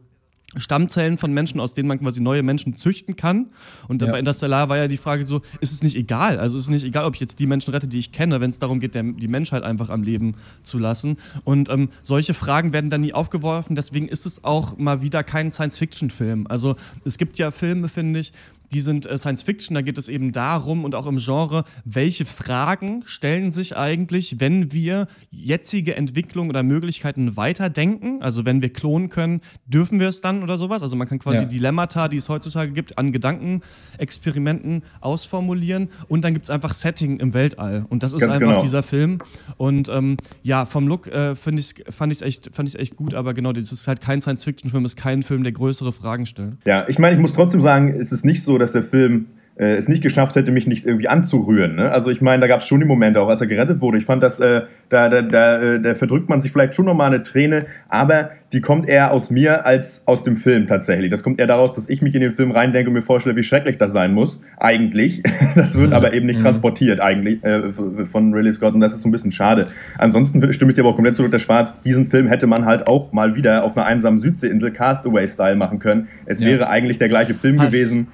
Stammzellen 0.57 1.17
von 1.17 1.33
Menschen, 1.33 1.59
aus 1.59 1.73
denen 1.73 1.87
man 1.87 1.99
quasi 1.99 2.21
neue 2.21 2.43
Menschen 2.43 2.75
züchten 2.75 3.15
kann. 3.15 3.47
Und 3.87 4.01
ja. 4.01 4.11
bei 4.11 4.19
Interstellar 4.19 4.69
war 4.69 4.77
ja 4.77 4.87
die 4.87 4.97
Frage 4.97 5.25
so, 5.25 5.41
ist 5.61 5.71
es 5.71 5.83
nicht 5.83 5.95
egal? 5.95 6.39
Also 6.39 6.57
ist 6.57 6.63
es 6.63 6.69
nicht 6.69 6.83
egal, 6.83 7.05
ob 7.05 7.15
ich 7.15 7.19
jetzt 7.19 7.39
die 7.39 7.47
Menschen 7.47 7.73
rette, 7.73 7.87
die 7.87 7.99
ich 7.99 8.11
kenne, 8.11 8.41
wenn 8.41 8.49
es 8.49 8.59
darum 8.59 8.79
geht, 8.79 8.95
der, 8.95 9.03
die 9.03 9.27
Menschheit 9.27 9.63
einfach 9.63 9.89
am 9.89 10.03
Leben 10.03 10.35
zu 10.63 10.77
lassen. 10.77 11.17
Und 11.43 11.69
ähm, 11.69 11.89
solche 12.01 12.33
Fragen 12.33 12.73
werden 12.73 12.89
dann 12.89 13.01
nie 13.01 13.13
aufgeworfen. 13.13 13.75
Deswegen 13.75 14.07
ist 14.07 14.25
es 14.25 14.43
auch 14.43 14.77
mal 14.77 15.01
wieder 15.01 15.23
kein 15.23 15.51
Science-Fiction-Film. 15.51 16.47
Also 16.47 16.75
es 17.05 17.17
gibt 17.17 17.37
ja 17.37 17.51
Filme, 17.51 17.89
finde 17.89 18.19
ich, 18.19 18.33
die 18.73 18.81
sind 18.81 19.05
äh, 19.05 19.17
Science 19.17 19.43
Fiction, 19.43 19.75
da 19.75 19.81
geht 19.81 19.97
es 19.97 20.09
eben 20.09 20.31
darum 20.31 20.83
und 20.83 20.95
auch 20.95 21.05
im 21.05 21.17
Genre, 21.17 21.63
welche 21.85 22.25
Fragen 22.25 23.03
stellen 23.05 23.51
sich 23.51 23.77
eigentlich, 23.77 24.39
wenn 24.39 24.71
wir 24.73 25.07
jetzige 25.29 25.95
Entwicklung 25.95 26.49
oder 26.49 26.63
Möglichkeiten 26.63 27.37
weiterdenken, 27.37 28.21
also 28.21 28.45
wenn 28.45 28.61
wir 28.61 28.71
klonen 28.73 29.09
können, 29.09 29.41
dürfen 29.65 29.99
wir 29.99 30.09
es 30.09 30.21
dann 30.21 30.43
oder 30.43 30.57
sowas? 30.57 30.83
Also 30.83 30.95
man 30.95 31.07
kann 31.07 31.19
quasi 31.19 31.37
ja. 31.37 31.45
Dilemmata, 31.45 32.07
die 32.07 32.17
es 32.17 32.29
heutzutage 32.29 32.71
gibt, 32.71 32.97
an 32.97 33.11
Gedankenexperimenten 33.11 34.83
ausformulieren 35.01 35.89
und 36.07 36.23
dann 36.23 36.33
gibt 36.33 36.45
es 36.45 36.49
einfach 36.49 36.73
Setting 36.73 37.19
im 37.19 37.33
Weltall 37.33 37.85
und 37.89 38.03
das 38.03 38.13
ist 38.13 38.21
Ganz 38.21 38.33
einfach 38.33 38.47
genau. 38.49 38.61
dieser 38.61 38.83
Film 38.83 39.19
und 39.57 39.89
ähm, 39.89 40.17
ja, 40.41 40.65
vom 40.65 40.87
Look 40.87 41.07
äh, 41.07 41.35
find 41.35 41.59
ich, 41.59 41.83
fand 41.89 42.11
ich 42.11 42.21
es 42.21 42.27
echt, 42.27 42.75
echt 42.75 42.95
gut, 42.95 43.13
aber 43.13 43.33
genau, 43.33 43.53
das 43.53 43.71
ist 43.71 43.87
halt 43.87 44.01
kein 44.01 44.21
Science-Fiction-Film, 44.21 44.85
es 44.85 44.93
ist 44.93 44.97
kein 44.97 45.23
Film, 45.23 45.43
der 45.43 45.51
größere 45.51 45.91
Fragen 45.91 46.25
stellt. 46.25 46.57
Ja, 46.65 46.87
ich 46.87 46.97
meine, 46.99 47.15
ich 47.15 47.21
muss 47.21 47.33
trotzdem 47.33 47.61
sagen, 47.61 47.93
es 47.99 48.11
ist 48.11 48.25
nicht 48.25 48.43
so, 48.43 48.57
dass 48.63 48.71
der 48.71 48.83
Film 48.83 49.27
äh, 49.55 49.75
es 49.75 49.87
nicht 49.87 50.01
geschafft 50.01 50.35
hätte, 50.35 50.51
mich 50.51 50.67
nicht 50.67 50.85
irgendwie 50.85 51.07
anzurühren. 51.07 51.75
Ne? 51.75 51.91
Also 51.91 52.09
ich 52.09 52.21
meine, 52.21 52.41
da 52.41 52.47
gab 52.47 52.61
es 52.61 52.67
schon 52.67 52.79
die 52.79 52.85
Momente, 52.85 53.21
auch 53.21 53.29
als 53.29 53.41
er 53.41 53.47
gerettet 53.47 53.81
wurde. 53.81 53.97
Ich 53.97 54.05
fand, 54.05 54.23
dass 54.23 54.39
äh, 54.39 54.61
da, 54.89 55.09
da, 55.09 55.21
da, 55.21 55.61
äh, 55.61 55.81
da 55.81 55.93
verdrückt 55.93 56.29
man 56.29 56.41
sich 56.41 56.51
vielleicht 56.51 56.73
schon 56.73 56.85
nochmal 56.85 57.07
eine 57.07 57.21
Träne, 57.23 57.65
aber 57.89 58.31
die 58.51 58.61
kommt 58.61 58.87
eher 58.87 59.11
aus 59.11 59.29
mir 59.29 59.65
als 59.65 60.03
aus 60.07 60.23
dem 60.23 60.37
Film 60.37 60.67
tatsächlich. 60.67 61.09
Das 61.11 61.23
kommt 61.23 61.39
eher 61.39 61.47
daraus, 61.47 61.73
dass 61.73 61.89
ich 61.89 62.01
mich 62.01 62.15
in 62.15 62.21
den 62.21 62.31
Film 62.31 62.51
reindenke 62.51 62.89
und 62.89 62.95
mir 62.95 63.01
vorstelle, 63.01 63.35
wie 63.35 63.43
schrecklich 63.43 63.77
das 63.77 63.91
sein 63.91 64.13
muss. 64.13 64.41
Eigentlich. 64.57 65.21
Das 65.55 65.77
wird 65.77 65.93
aber 65.93 66.13
eben 66.13 66.25
nicht 66.25 66.39
mhm. 66.39 66.45
transportiert 66.45 66.99
eigentlich 66.99 67.43
äh, 67.43 67.71
von 68.05 68.33
Ridley 68.33 68.53
Scott 68.53 68.73
und 68.73 68.79
das 68.79 68.93
ist 68.93 69.01
so 69.01 69.09
ein 69.09 69.11
bisschen 69.11 69.31
schade. 69.31 69.67
Ansonsten 69.99 70.51
stimme 70.51 70.71
ich 70.71 70.75
dir 70.75 70.81
aber 70.81 70.89
auch 70.89 70.95
komplett 70.95 71.15
zu, 71.15 71.21
Dr. 71.21 71.37
Schwarz. 71.37 71.75
Diesen 71.83 72.07
Film 72.07 72.27
hätte 72.27 72.47
man 72.47 72.65
halt 72.65 72.87
auch 72.87 73.11
mal 73.11 73.35
wieder 73.35 73.63
auf 73.63 73.77
einer 73.77 73.85
einsamen 73.85 74.17
Südseeinsel 74.17 74.71
Castaway-Style 74.71 75.55
machen 75.55 75.77
können. 75.77 76.07
Es 76.25 76.39
ja. 76.39 76.47
wäre 76.47 76.69
eigentlich 76.69 76.97
der 76.97 77.07
gleiche 77.07 77.35
Film 77.35 77.59
Hast, 77.59 77.71
gewesen. 77.71 78.07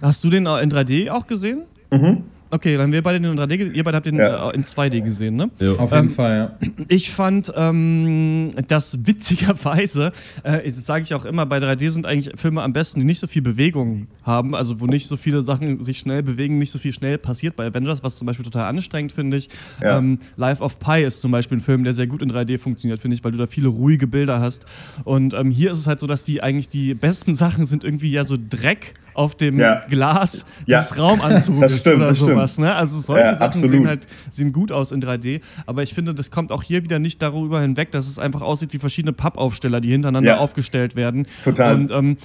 Hast 0.00 0.24
du 0.24 0.30
den 0.30 0.46
in 0.46 0.70
3D 0.70 1.10
auch 1.10 1.26
gesehen? 1.26 1.64
Mhm. 1.90 2.24
Okay, 2.52 2.76
dann 2.76 2.90
wir 2.90 3.00
beide 3.02 3.20
den 3.20 3.30
in 3.30 3.38
3D, 3.38 3.72
ihr 3.72 3.84
beide 3.84 3.96
habt 3.96 4.06
den 4.06 4.16
ja. 4.16 4.50
Äh, 4.50 4.54
in 4.56 4.64
2D 4.64 5.02
gesehen, 5.02 5.36
ne? 5.36 5.50
Jo. 5.60 5.76
Auf 5.76 5.92
jeden 5.92 6.04
ähm, 6.04 6.10
Fall, 6.10 6.58
ja. 6.60 6.68
Ich 6.88 7.10
fand, 7.10 7.52
ähm, 7.54 8.50
dass 8.66 9.06
witzigerweise, 9.06 10.10
äh, 10.42 10.64
das 10.64 10.84
sage 10.84 11.04
ich 11.04 11.14
auch 11.14 11.24
immer, 11.24 11.46
bei 11.46 11.58
3D 11.58 11.90
sind 11.90 12.06
eigentlich 12.06 12.34
Filme 12.40 12.62
am 12.62 12.72
besten, 12.72 13.00
die 13.00 13.06
nicht 13.06 13.20
so 13.20 13.28
viel 13.28 13.42
Bewegung 13.42 14.08
haben, 14.24 14.56
also 14.56 14.80
wo 14.80 14.86
nicht 14.86 15.06
so 15.06 15.16
viele 15.16 15.44
Sachen 15.44 15.80
sich 15.80 16.00
schnell 16.00 16.24
bewegen, 16.24 16.58
nicht 16.58 16.72
so 16.72 16.80
viel 16.80 16.92
schnell 16.92 17.18
passiert. 17.18 17.54
Bei 17.54 17.66
Avengers, 17.66 18.02
was 18.02 18.18
zum 18.18 18.26
Beispiel 18.26 18.44
total 18.44 18.64
anstrengend 18.64 19.12
finde 19.12 19.36
ich. 19.36 19.48
Ja. 19.80 19.98
Ähm, 19.98 20.18
Life 20.36 20.62
of 20.62 20.80
Pi 20.80 21.02
ist 21.02 21.20
zum 21.20 21.30
Beispiel 21.30 21.58
ein 21.58 21.62
Film, 21.62 21.84
der 21.84 21.94
sehr 21.94 22.08
gut 22.08 22.20
in 22.20 22.32
3D 22.32 22.58
funktioniert, 22.58 22.98
finde 22.98 23.14
ich, 23.14 23.22
weil 23.22 23.30
du 23.30 23.38
da 23.38 23.46
viele 23.46 23.68
ruhige 23.68 24.08
Bilder 24.08 24.40
hast. 24.40 24.64
Und 25.04 25.34
ähm, 25.34 25.52
hier 25.52 25.70
ist 25.70 25.78
es 25.78 25.86
halt 25.86 26.00
so, 26.00 26.08
dass 26.08 26.24
die 26.24 26.42
eigentlich 26.42 26.66
die 26.66 26.94
besten 26.94 27.34
Sachen 27.40 27.66
sind 27.66 27.84
irgendwie 27.84 28.10
ja 28.10 28.24
so 28.24 28.36
Dreck 28.36 28.94
auf 29.20 29.34
dem 29.34 29.60
ja. 29.60 29.84
Glas 29.88 30.46
ja. 30.64 30.78
des 30.78 30.96
Raumanzuges 30.96 31.82
stimmt, 31.82 31.96
oder 31.96 32.14
sowas. 32.14 32.58
Ne? 32.58 32.74
Also 32.74 32.98
solche 32.98 33.26
ja, 33.26 33.34
Sachen 33.34 33.68
sehen 33.68 33.86
halt 33.86 34.06
sehen 34.30 34.52
gut 34.52 34.72
aus 34.72 34.92
in 34.92 35.02
3D, 35.02 35.42
aber 35.66 35.82
ich 35.82 35.92
finde, 35.92 36.14
das 36.14 36.30
kommt 36.30 36.50
auch 36.50 36.62
hier 36.62 36.82
wieder 36.82 36.98
nicht 36.98 37.20
darüber 37.20 37.60
hinweg, 37.60 37.90
dass 37.92 38.08
es 38.08 38.18
einfach 38.18 38.40
aussieht 38.40 38.72
wie 38.72 38.78
verschiedene 38.78 39.12
Pappaufsteller, 39.12 39.82
die 39.82 39.90
hintereinander 39.90 40.40
aufgestellt 40.40 40.96
werden. 40.96 41.26
Total. 41.44 41.74
Und 41.74 41.90
ähm, 41.90 42.16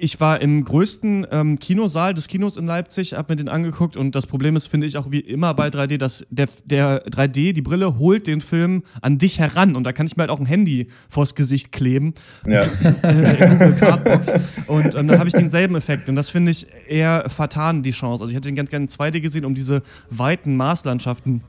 ich 0.00 0.20
war 0.20 0.40
im 0.40 0.64
größten 0.64 1.26
ähm, 1.30 1.58
Kinosaal 1.58 2.14
des 2.14 2.28
Kinos 2.28 2.56
in 2.56 2.66
Leipzig, 2.66 3.14
habe 3.14 3.32
mir 3.32 3.36
den 3.36 3.48
angeguckt 3.48 3.96
und 3.96 4.14
das 4.14 4.26
Problem 4.26 4.56
ist, 4.56 4.66
finde 4.66 4.86
ich 4.86 4.96
auch 4.96 5.10
wie 5.10 5.20
immer 5.20 5.54
bei 5.54 5.68
3D, 5.68 5.98
dass 5.98 6.26
der, 6.30 6.48
der 6.64 7.04
3D, 7.06 7.52
die 7.52 7.62
Brille 7.62 7.98
holt 7.98 8.26
den 8.26 8.40
Film 8.40 8.82
an 9.02 9.18
dich 9.18 9.38
heran 9.38 9.76
und 9.76 9.84
da 9.84 9.92
kann 9.92 10.06
ich 10.06 10.16
mir 10.16 10.22
halt 10.22 10.30
auch 10.30 10.40
ein 10.40 10.46
Handy 10.46 10.88
vors 11.08 11.34
Gesicht 11.34 11.72
kleben. 11.72 12.14
Ja. 12.46 12.62
in 13.02 13.50
Google 13.50 13.74
Cardbox. 13.74 14.34
Und, 14.66 14.94
und 14.94 15.08
dann 15.08 15.18
habe 15.18 15.28
ich 15.28 15.34
denselben 15.34 15.74
Effekt 15.76 16.08
und 16.08 16.16
das 16.16 16.30
finde 16.30 16.50
ich 16.52 16.66
eher 16.86 17.28
vertan, 17.28 17.82
die 17.82 17.90
Chance. 17.90 18.22
Also 18.22 18.32
ich 18.32 18.36
hätte 18.36 18.48
den 18.48 18.56
ganz 18.56 18.70
gerne 18.70 18.84
in 18.84 18.88
2D 18.88 19.20
gesehen, 19.20 19.44
um 19.44 19.54
diese 19.54 19.82
weiten 20.10 20.56
Maßlandschaften 20.56 21.42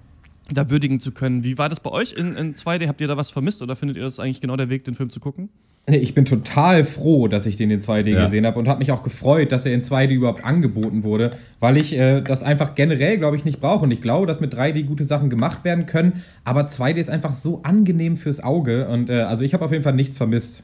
da 0.52 0.70
würdigen 0.70 1.00
zu 1.00 1.12
können. 1.12 1.44
Wie 1.44 1.58
war 1.58 1.70
das 1.70 1.80
bei 1.80 1.90
euch 1.90 2.14
in, 2.14 2.36
in 2.36 2.54
2D? 2.54 2.88
Habt 2.88 3.02
ihr 3.02 3.08
da 3.08 3.18
was 3.18 3.32
vermisst 3.32 3.62
oder 3.62 3.76
findet 3.76 3.98
ihr 3.98 4.04
das 4.04 4.20
eigentlich 4.20 4.42
genau 4.42 4.56
der 4.56 4.70
Weg, 4.70 4.84
den 4.84 4.96
Film 4.96 5.10
zu 5.10 5.20
gucken? 5.20 5.50
Ich 5.88 6.16
bin 6.16 6.26
total 6.26 6.84
froh, 6.84 7.28
dass 7.28 7.46
ich 7.46 7.58
den 7.58 7.70
in 7.70 7.80
2D 7.80 8.10
ja. 8.10 8.24
gesehen 8.24 8.48
habe 8.48 8.58
und 8.58 8.68
habe 8.68 8.80
mich 8.80 8.92
auch 8.92 9.04
gefreut, 9.04 9.52
dass 9.52 9.68
er 9.68 9.74
in 9.74 9.84
2D 9.84 10.14
überhaupt 10.14 10.44
angeboten 10.44 11.04
wurde, 11.04 11.32
weil 11.60 11.78
ich 11.78 11.96
äh, 11.96 12.22
das 12.22 12.42
einfach 12.42 12.74
generell, 12.74 13.20
glaube 13.20 13.36
ich, 13.36 13.46
nicht 13.46 13.62
brauche. 13.62 13.84
Und 13.84 13.92
ich 13.92 14.02
glaube, 14.02 14.26
dass 14.26 14.42
mit 14.42 14.56
3D 14.56 14.86
gute 14.86 15.04
Sachen 15.04 15.30
gemacht 15.30 15.64
werden 15.64 15.86
können, 15.86 16.14
aber 16.44 16.62
2D 16.62 16.96
ist 16.96 17.12
einfach 17.12 17.34
so 17.34 17.62
angenehm 17.62 18.18
fürs 18.18 18.44
Auge. 18.44 18.88
Und 18.88 19.12
äh, 19.12 19.22
also 19.22 19.44
ich 19.44 19.54
habe 19.54 19.64
auf 19.64 19.72
jeden 19.72 19.84
Fall 19.84 19.94
nichts 19.94 20.18
vermisst. 20.18 20.64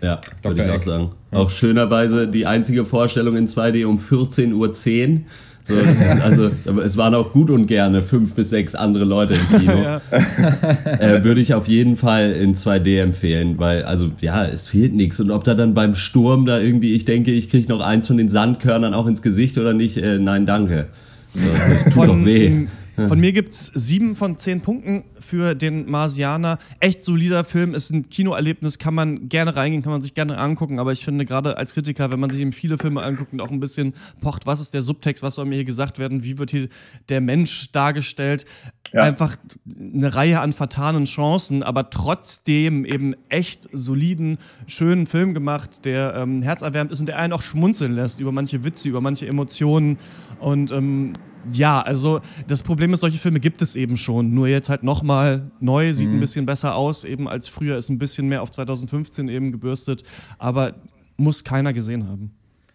Ja, 0.00 0.20
würde 0.42 0.64
ich 0.64 0.70
auch 0.70 0.82
sagen. 0.82 1.10
Ja. 1.32 1.38
Auch 1.38 1.50
schönerweise 1.50 2.28
die 2.28 2.46
einzige 2.46 2.84
Vorstellung 2.84 3.36
in 3.36 3.48
2D 3.48 3.84
um 3.84 3.98
14.10 3.98 4.52
Uhr 4.52 4.72
so, 5.64 5.76
also, 6.22 6.50
aber 6.66 6.84
es 6.84 6.96
waren 6.96 7.14
auch 7.14 7.32
gut 7.32 7.48
und 7.50 7.66
gerne 7.66 8.02
fünf 8.02 8.34
bis 8.34 8.50
sechs 8.50 8.74
andere 8.74 9.04
Leute 9.04 9.34
im 9.34 9.60
Kino. 9.60 9.72
ja. 9.82 10.00
äh, 10.98 11.22
Würde 11.24 11.40
ich 11.40 11.54
auf 11.54 11.68
jeden 11.68 11.96
Fall 11.96 12.32
in 12.32 12.54
2D 12.54 13.00
empfehlen, 13.00 13.58
weil, 13.58 13.84
also 13.84 14.08
ja, 14.20 14.44
es 14.44 14.66
fehlt 14.66 14.92
nichts. 14.92 15.20
Und 15.20 15.30
ob 15.30 15.44
da 15.44 15.54
dann 15.54 15.74
beim 15.74 15.94
Sturm 15.94 16.46
da 16.46 16.58
irgendwie, 16.58 16.94
ich 16.94 17.04
denke, 17.04 17.30
ich 17.30 17.48
kriege 17.48 17.68
noch 17.68 17.80
eins 17.80 18.08
von 18.08 18.16
den 18.16 18.28
Sandkörnern 18.28 18.92
auch 18.92 19.06
ins 19.06 19.22
Gesicht 19.22 19.56
oder 19.56 19.72
nicht, 19.72 19.98
äh, 19.98 20.18
nein, 20.18 20.46
danke. 20.46 20.86
So, 21.34 21.40
das 21.68 21.84
tut 21.84 21.92
von, 21.92 22.08
doch 22.08 22.26
weh. 22.26 22.66
Von 23.08 23.20
mir 23.20 23.32
gibt 23.32 23.52
es 23.52 23.66
sieben 23.66 24.16
von 24.16 24.38
zehn 24.38 24.60
Punkten 24.60 25.04
für 25.14 25.54
den 25.54 25.90
Marsianer. 25.90 26.58
Echt 26.80 27.04
solider 27.04 27.44
Film, 27.44 27.74
ist 27.74 27.90
ein 27.90 28.08
Kinoerlebnis, 28.08 28.78
kann 28.78 28.94
man 28.94 29.28
gerne 29.28 29.54
reingehen, 29.56 29.82
kann 29.82 29.92
man 29.92 30.02
sich 30.02 30.14
gerne 30.14 30.38
angucken. 30.38 30.78
Aber 30.78 30.92
ich 30.92 31.04
finde 31.04 31.24
gerade 31.24 31.56
als 31.56 31.74
Kritiker, 31.74 32.10
wenn 32.10 32.20
man 32.20 32.30
sich 32.30 32.40
eben 32.40 32.52
viele 32.52 32.78
Filme 32.78 33.02
anguckt 33.02 33.32
und 33.32 33.40
auch 33.40 33.50
ein 33.50 33.60
bisschen 33.60 33.94
pocht, 34.20 34.46
was 34.46 34.60
ist 34.60 34.74
der 34.74 34.82
Subtext, 34.82 35.22
was 35.22 35.36
soll 35.36 35.46
mir 35.46 35.56
hier 35.56 35.64
gesagt 35.64 35.98
werden, 35.98 36.22
wie 36.22 36.38
wird 36.38 36.50
hier 36.50 36.68
der 37.08 37.20
Mensch 37.20 37.72
dargestellt, 37.72 38.44
ja. 38.92 39.02
einfach 39.02 39.36
eine 39.78 40.14
Reihe 40.14 40.40
an 40.40 40.52
vertanen 40.52 41.04
Chancen, 41.04 41.62
aber 41.62 41.90
trotzdem 41.90 42.84
eben 42.84 43.14
echt 43.28 43.68
soliden, 43.72 44.38
schönen 44.66 45.06
Film 45.06 45.34
gemacht, 45.34 45.84
der 45.84 46.14
ähm, 46.14 46.42
herzerwärmend 46.42 46.92
ist 46.92 47.00
und 47.00 47.06
der 47.06 47.18
einen 47.18 47.32
auch 47.32 47.42
schmunzeln 47.42 47.92
lässt 47.92 48.20
über 48.20 48.32
manche 48.32 48.64
Witze, 48.64 48.88
über 48.88 49.00
manche 49.00 49.26
Emotionen 49.26 49.98
und 50.40 50.72
ähm, 50.72 51.12
ja, 51.52 51.80
also 51.80 52.20
das 52.46 52.62
Problem 52.62 52.92
ist, 52.92 53.00
solche 53.00 53.18
Filme 53.18 53.40
gibt 53.40 53.62
es 53.62 53.74
eben 53.74 53.96
schon. 53.96 54.32
Nur 54.32 54.46
jetzt 54.46 54.68
halt 54.68 54.84
nochmal 54.84 55.50
neu, 55.58 55.92
sieht 55.92 56.08
mhm. 56.08 56.14
ein 56.14 56.20
bisschen 56.20 56.46
besser 56.46 56.76
aus, 56.76 57.04
eben 57.04 57.28
als 57.28 57.48
früher, 57.48 57.78
ist 57.78 57.88
ein 57.88 57.98
bisschen 57.98 58.28
mehr 58.28 58.42
auf 58.42 58.50
2015 58.52 59.28
eben 59.28 59.50
gebürstet, 59.50 60.04
aber 60.38 60.74
muss 61.16 61.42
keiner 61.44 61.72
gesehen 61.72 62.08
haben. 62.08 62.30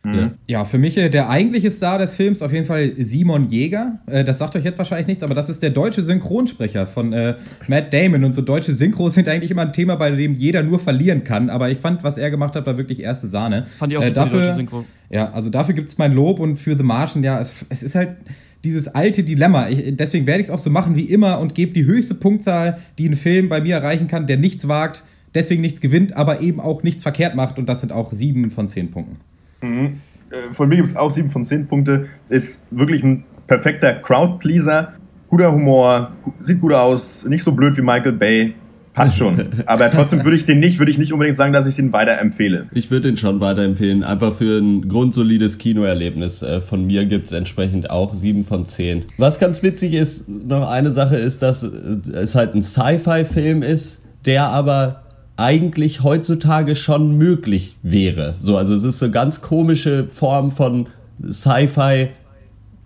Mhm. 0.08 0.32
Ja, 0.48 0.64
für 0.64 0.78
mich 0.78 0.98
äh, 0.98 1.10
der 1.10 1.30
eigentliche 1.30 1.70
Star 1.70 1.98
des 1.98 2.16
Films 2.16 2.42
auf 2.42 2.54
jeden 2.54 2.66
Fall 2.66 2.94
Simon 2.98 3.50
Jäger. 3.50 4.00
Äh, 4.08 4.24
das 4.24 4.38
sagt 4.38 4.56
euch 4.56 4.64
jetzt 4.64 4.78
wahrscheinlich 4.78 5.08
nichts, 5.08 5.24
aber 5.24 5.36
das 5.36 5.50
ist 5.50 5.62
der 5.62 5.72
deutsche 5.72 6.02
Synchronsprecher 6.02 6.88
von 6.88 7.12
äh, 7.12 7.36
Matt 7.68 7.94
Damon. 7.94 8.24
Und 8.24 8.34
so 8.34 8.42
deutsche 8.42 8.72
Synchros 8.72 9.16
sind 9.16 9.28
eigentlich 9.28 9.52
immer 9.52 9.64
ein 9.64 9.74
Thema, 9.74 9.96
bei 9.96 10.12
dem 10.12 10.34
jeder 10.34 10.64
nur 10.64 10.80
verlieren 10.80 11.24
kann. 11.24 11.50
Aber 11.50 11.70
ich 11.70 11.78
fand, 11.78 12.04
was 12.04 12.18
er 12.18 12.32
gemacht 12.32 12.56
hat, 12.56 12.66
war 12.66 12.78
wirklich 12.78 13.02
erste 13.02 13.28
Sahne. 13.28 13.66
Fand 13.66 13.92
ich 13.92 13.98
auch 13.98 14.04
äh, 14.04 14.08
super, 14.08 14.22
dafür, 14.22 14.40
die 14.40 14.46
deutsche 14.46 14.56
Synchro. 14.56 14.86
Ja, 15.10 15.32
also 15.32 15.50
dafür 15.50 15.76
gibt 15.76 15.90
es 15.90 15.98
mein 15.98 16.14
Lob 16.14 16.40
und 16.40 16.56
für 16.56 16.76
The 16.76 16.84
Martian, 16.84 17.24
ja, 17.24 17.40
es, 17.42 17.66
es 17.70 17.84
ist 17.84 17.96
halt 17.96 18.16
dieses 18.64 18.88
alte 18.88 19.24
Dilemma. 19.24 19.70
Ich, 19.70 19.96
deswegen 19.96 20.26
werde 20.26 20.42
ich 20.42 20.48
es 20.48 20.52
auch 20.52 20.60
so 20.60 20.70
machen 20.70 20.96
wie 20.96 21.06
immer 21.06 21.40
und 21.40 21.54
gebe 21.54 21.74
die 21.74 21.86
höchste 21.86 22.16
Punktzahl, 22.16 22.80
die 22.98 23.10
ein 23.10 23.16
Film 23.16 23.50
bei 23.50 23.62
mir 23.62 23.76
erreichen 23.76 24.08
kann, 24.08 24.28
der 24.28 24.38
nichts 24.38 24.68
wagt, 24.68 25.04
deswegen 25.36 25.62
nichts 25.62 25.82
gewinnt, 25.82 26.16
aber 26.16 26.42
eben 26.42 26.60
auch 26.60 26.84
nichts 26.84 27.04
verkehrt 27.04 27.36
macht. 27.36 27.60
Und 27.60 27.68
das 27.68 27.82
sind 27.82 27.92
auch 27.92 28.12
sieben 28.12 28.50
von 28.52 28.68
zehn 28.68 28.90
Punkten. 28.92 29.18
Mhm. 29.62 29.94
Äh, 30.30 30.54
von 30.54 30.70
mir 30.70 30.78
gibt 30.78 30.90
es 30.90 30.96
auch 30.96 31.12
sieben 31.12 31.30
von 31.30 31.44
zehn 31.46 31.68
Punkte. 31.68 32.08
Ist 32.30 32.62
wirklich 32.72 33.04
ein 33.04 33.24
perfekter 33.48 33.94
Crowdpleaser. 33.94 34.94
Guter 35.30 35.52
Humor, 35.52 36.12
sieht 36.42 36.62
gut 36.62 36.74
aus, 36.74 37.26
nicht 37.26 37.44
so 37.44 37.52
blöd 37.52 37.76
wie 37.78 37.82
Michael 37.82 38.14
Bay. 38.14 38.56
Passt 38.94 39.18
schon. 39.18 39.50
Aber 39.68 39.92
trotzdem 39.92 40.24
würde 40.24 40.36
ich 40.36 40.46
den 40.46 40.60
nicht, 40.60 40.80
würde 40.80 40.90
ich 40.90 40.98
nicht 40.98 41.14
unbedingt 41.14 41.38
sagen, 41.38 41.54
dass 41.54 41.68
ich 41.68 41.76
den 41.76 41.94
weiterempfehle. 41.94 42.68
Ich 42.74 42.90
würde 42.90 43.10
den 43.10 43.18
schon 43.18 43.40
weiterempfehlen. 43.40 44.04
Einfach 44.04 44.34
für 44.34 44.58
ein 44.58 44.88
grundsolides 44.88 45.60
Kinoerlebnis. 45.60 46.42
Äh, 46.42 46.62
von 46.62 46.88
mir 46.88 47.06
gibt 47.06 47.28
es 47.28 47.32
entsprechend 47.32 47.92
auch 47.92 48.16
7 48.16 48.44
von 48.44 48.68
10. 48.68 49.04
Was 49.18 49.40
ganz 49.40 49.62
witzig 49.62 49.94
ist, 49.94 50.28
noch 50.28 50.68
eine 50.68 50.92
Sache 50.92 51.18
ist, 51.18 51.44
dass 51.44 51.62
es 51.62 52.34
halt 52.34 52.56
ein 52.56 52.64
Sci-Fi-Film 52.64 53.62
ist, 53.62 54.04
der 54.26 54.48
aber 54.48 55.04
eigentlich 55.38 56.04
heutzutage 56.04 56.76
schon 56.76 57.18
möglich 57.18 57.78
wäre. 57.84 58.36
So, 58.42 58.58
also 58.58 58.76
es 58.76 58.84
ist 58.84 59.02
eine 59.02 59.12
ganz 59.12 59.42
komische 59.42 60.08
Form 60.08 60.52
von 60.52 60.88
Sci-Fi 61.24 62.10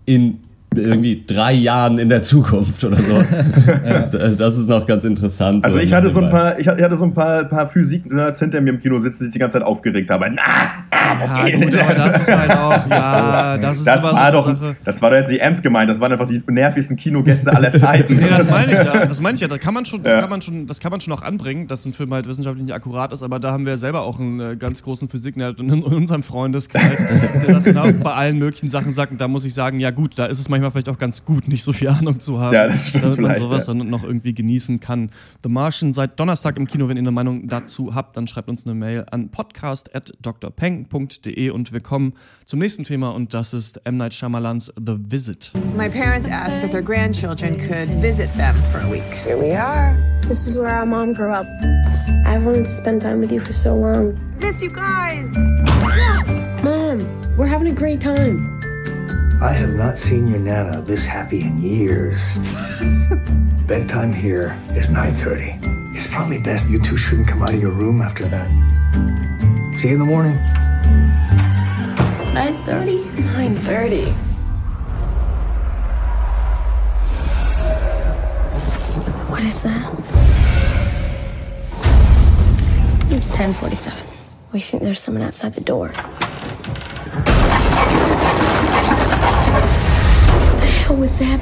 in 0.04 0.38
irgendwie 0.76 1.24
drei 1.26 1.52
Jahren 1.52 1.98
in 1.98 2.08
der 2.08 2.22
Zukunft 2.22 2.84
oder 2.84 2.98
so. 2.98 3.22
das 4.38 4.56
ist 4.56 4.68
noch 4.68 4.86
ganz 4.86 5.04
interessant. 5.04 5.64
Also 5.64 5.78
ich 5.78 5.92
hatte 5.92 6.10
so 6.10 6.20
ein 6.20 6.30
paar, 6.30 6.58
ich 6.58 6.68
hatte 6.68 6.96
so 6.96 7.04
ein 7.04 7.14
paar, 7.14 7.44
paar 7.44 7.68
Physik-Nerds 7.68 8.40
hinter 8.40 8.60
mir 8.60 8.70
im 8.70 8.80
Kino 8.80 8.98
sitzen, 8.98 9.20
die 9.20 9.24
sich 9.26 9.34
die 9.34 9.38
ganze 9.38 9.58
Zeit 9.58 9.66
aufgeregt 9.66 10.10
haben. 10.10 10.34
Na, 10.34 10.42
na, 10.90 11.48
ja, 11.48 11.56
gut, 11.56 11.74
aber 11.74 11.94
das 11.94 12.22
ist 12.22 12.34
halt 12.34 12.50
auch, 12.50 12.86
ja, 12.90 13.58
das 13.58 13.78
ist 13.78 13.86
das 13.86 14.02
war 14.02 14.32
doch, 14.32 14.46
Sache. 14.46 14.76
Das 14.84 15.02
war 15.02 15.10
doch 15.10 15.16
jetzt 15.16 15.28
nicht 15.28 15.40
ernst 15.40 15.62
gemeint, 15.62 15.90
das 15.90 16.00
waren 16.00 16.12
einfach 16.12 16.26
die 16.26 16.42
nervigsten 16.46 16.96
Kinogäste 16.96 17.52
aller 17.52 17.72
Zeiten. 17.74 18.16
nee, 18.16 18.28
das 18.28 18.50
meine 18.50 18.72
ich 18.72 18.78
ja, 18.78 19.06
das 19.06 19.20
meine 19.20 19.34
ich 19.34 19.40
ja, 19.40 19.48
da 19.48 19.58
kann 19.58 19.74
man 19.74 19.84
schon, 19.84 20.02
das 20.02 20.14
ja. 20.14 20.20
kann 20.20 20.30
man 20.30 20.42
schon, 20.42 20.66
das 20.66 20.80
kann 20.80 20.90
man 20.90 21.00
schon 21.00 21.12
auch 21.12 21.22
anbringen, 21.22 21.68
dass 21.68 21.84
ein 21.86 21.92
Film 21.92 22.12
halt 22.12 22.26
wissenschaftlich 22.28 22.64
nicht 22.64 22.74
akkurat 22.74 23.12
ist, 23.12 23.22
aber 23.22 23.38
da 23.38 23.52
haben 23.52 23.66
wir 23.66 23.76
selber 23.76 24.02
auch 24.02 24.18
einen 24.18 24.40
äh, 24.40 24.56
ganz 24.56 24.82
großen 24.82 25.08
Physik-Nerd 25.08 25.60
in, 25.60 25.70
in 25.70 25.82
unserem 25.82 26.22
Freundeskreis, 26.22 27.06
der 27.42 27.54
das 27.54 27.64
genau 27.64 27.90
bei 27.92 28.12
allen 28.12 28.38
möglichen 28.38 28.68
Sachen 28.68 28.92
sagt 28.92 29.12
und 29.12 29.20
da 29.20 29.28
muss 29.28 29.44
ich 29.44 29.54
sagen, 29.54 29.80
ja 29.80 29.90
gut, 29.90 30.18
da 30.18 30.26
ist 30.26 30.38
es 30.38 30.48
manchmal 30.48 30.61
manchmal 30.62 30.82
vielleicht 30.82 30.96
auch 30.96 30.98
ganz 30.98 31.24
gut, 31.24 31.46
nicht 31.48 31.62
so 31.62 31.72
viel 31.72 31.88
Ahnung 31.88 32.20
zu 32.20 32.38
haben, 32.40 32.54
ja, 32.54 32.68
das 32.68 32.92
damit 32.92 33.18
man 33.18 33.34
sowas 33.34 33.66
ja. 33.66 33.74
dann 33.74 33.90
noch 33.90 34.04
irgendwie 34.04 34.32
genießen 34.34 34.78
kann. 34.80 35.10
The 35.42 35.48
Martian 35.48 35.92
seit 35.92 36.18
Donnerstag 36.18 36.56
im 36.56 36.66
Kino. 36.66 36.88
Wenn 36.88 36.96
ihr 36.96 37.02
eine 37.02 37.10
Meinung 37.10 37.48
dazu 37.48 37.94
habt, 37.94 38.16
dann 38.16 38.26
schreibt 38.26 38.48
uns 38.48 38.64
eine 38.66 38.74
Mail 38.74 39.04
an 39.10 39.28
podcast.drpeng.de 39.30 41.50
und 41.50 41.72
wir 41.72 41.80
kommen 41.80 42.14
zum 42.44 42.60
nächsten 42.60 42.84
Thema 42.84 43.08
und 43.10 43.34
das 43.34 43.52
ist 43.54 43.80
M. 43.84 43.96
Night 43.96 44.14
Shyamalans 44.14 44.72
The 44.76 44.96
Visit. 44.98 45.50
My 45.76 45.88
parents 45.88 46.28
asked 46.28 46.62
if 46.64 46.70
their 46.70 46.82
grandchildren 46.82 47.58
could 47.58 47.88
visit 48.00 48.32
them 48.36 48.54
for 48.70 48.80
a 48.80 48.88
week. 48.90 49.02
Here 49.24 49.36
we 49.36 49.56
are. 49.56 49.96
This 50.28 50.46
is 50.46 50.56
where 50.56 50.68
our 50.68 50.86
mom 50.86 51.14
grew 51.14 51.32
up. 51.32 51.48
I've 52.24 52.46
wanted 52.46 52.66
to 52.66 52.72
spend 52.72 53.02
time 53.02 53.18
with 53.20 53.32
you 53.32 53.40
for 53.40 53.52
so 53.52 53.74
long. 53.74 54.16
Miss 54.38 54.62
you 54.62 54.70
guys. 54.70 55.28
Mom, 56.62 57.04
we're 57.36 57.46
having 57.46 57.66
a 57.68 57.74
great 57.74 58.00
time. 58.00 58.61
I 59.42 59.52
have 59.54 59.74
not 59.74 59.98
seen 59.98 60.28
your 60.28 60.38
Nana 60.38 60.82
this 60.82 61.04
happy 61.04 61.42
in 61.42 61.58
years. 61.58 62.36
Bedtime 63.66 64.12
here 64.12 64.56
is 64.70 64.88
9.30. 64.88 65.96
It's 65.96 66.06
probably 66.14 66.38
best 66.38 66.70
you 66.70 66.80
two 66.80 66.96
shouldn't 66.96 67.26
come 67.26 67.42
out 67.42 67.52
of 67.52 67.60
your 67.60 67.72
room 67.72 68.02
after 68.02 68.24
that. 68.26 68.48
See 69.80 69.88
you 69.88 69.94
in 69.94 69.98
the 69.98 70.06
morning. 70.06 70.36
9.30? 72.32 73.02
9.30. 73.34 74.12
What 79.28 79.42
is 79.42 79.60
that? 79.64 79.92
It's 83.10 83.30
1047. 83.30 84.06
We 84.52 84.60
think 84.60 84.84
there's 84.84 85.00
someone 85.00 85.24
outside 85.24 85.54
the 85.54 85.60
door. 85.62 85.92
Hell 90.92 91.00
was 91.00 91.18
that? 91.18 91.40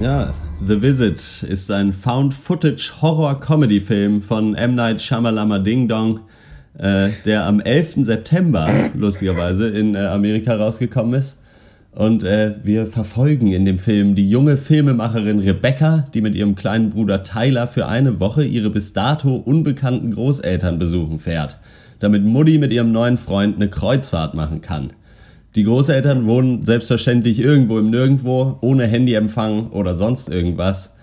Ja, 0.00 0.34
The 0.60 0.82
Visit 0.82 1.44
ist 1.48 1.70
ein 1.70 1.92
Found-Footage-Horror-Comedy-Film 1.92 4.20
von 4.22 4.56
M. 4.56 4.74
Night 4.74 5.00
Shyamalama 5.00 5.60
Ding 5.60 5.86
Dong, 5.88 6.20
äh, 6.78 7.08
der 7.24 7.46
am 7.46 7.60
11. 7.60 8.04
September, 8.04 8.90
lustigerweise, 8.94 9.68
in 9.68 9.94
äh, 9.94 10.06
Amerika 10.06 10.56
rausgekommen 10.56 11.14
ist. 11.14 11.40
Und 11.92 12.24
äh, 12.24 12.56
wir 12.62 12.86
verfolgen 12.86 13.52
in 13.52 13.64
dem 13.64 13.78
Film 13.78 14.14
die 14.14 14.28
junge 14.28 14.56
Filmemacherin 14.56 15.38
Rebecca, 15.40 16.06
die 16.14 16.20
mit 16.20 16.34
ihrem 16.34 16.54
kleinen 16.54 16.90
Bruder 16.90 17.22
Tyler 17.24 17.66
für 17.66 17.86
eine 17.86 18.20
Woche 18.20 18.44
ihre 18.44 18.68
bis 18.70 18.92
dato 18.92 19.36
unbekannten 19.36 20.12
Großeltern 20.12 20.78
besuchen 20.78 21.18
fährt, 21.18 21.58
damit 21.98 22.24
Mutti 22.24 22.58
mit 22.58 22.72
ihrem 22.72 22.92
neuen 22.92 23.16
Freund 23.16 23.56
eine 23.56 23.68
Kreuzfahrt 23.68 24.34
machen 24.34 24.60
kann. 24.60 24.92
Die 25.54 25.64
Großeltern 25.64 26.26
wohnen 26.26 26.64
selbstverständlich 26.64 27.40
irgendwo 27.40 27.78
im 27.78 27.90
Nirgendwo, 27.90 28.58
ohne 28.60 28.86
Handyempfang 28.86 29.70
oder 29.70 29.96
sonst 29.96 30.28
irgendwas. 30.28 30.94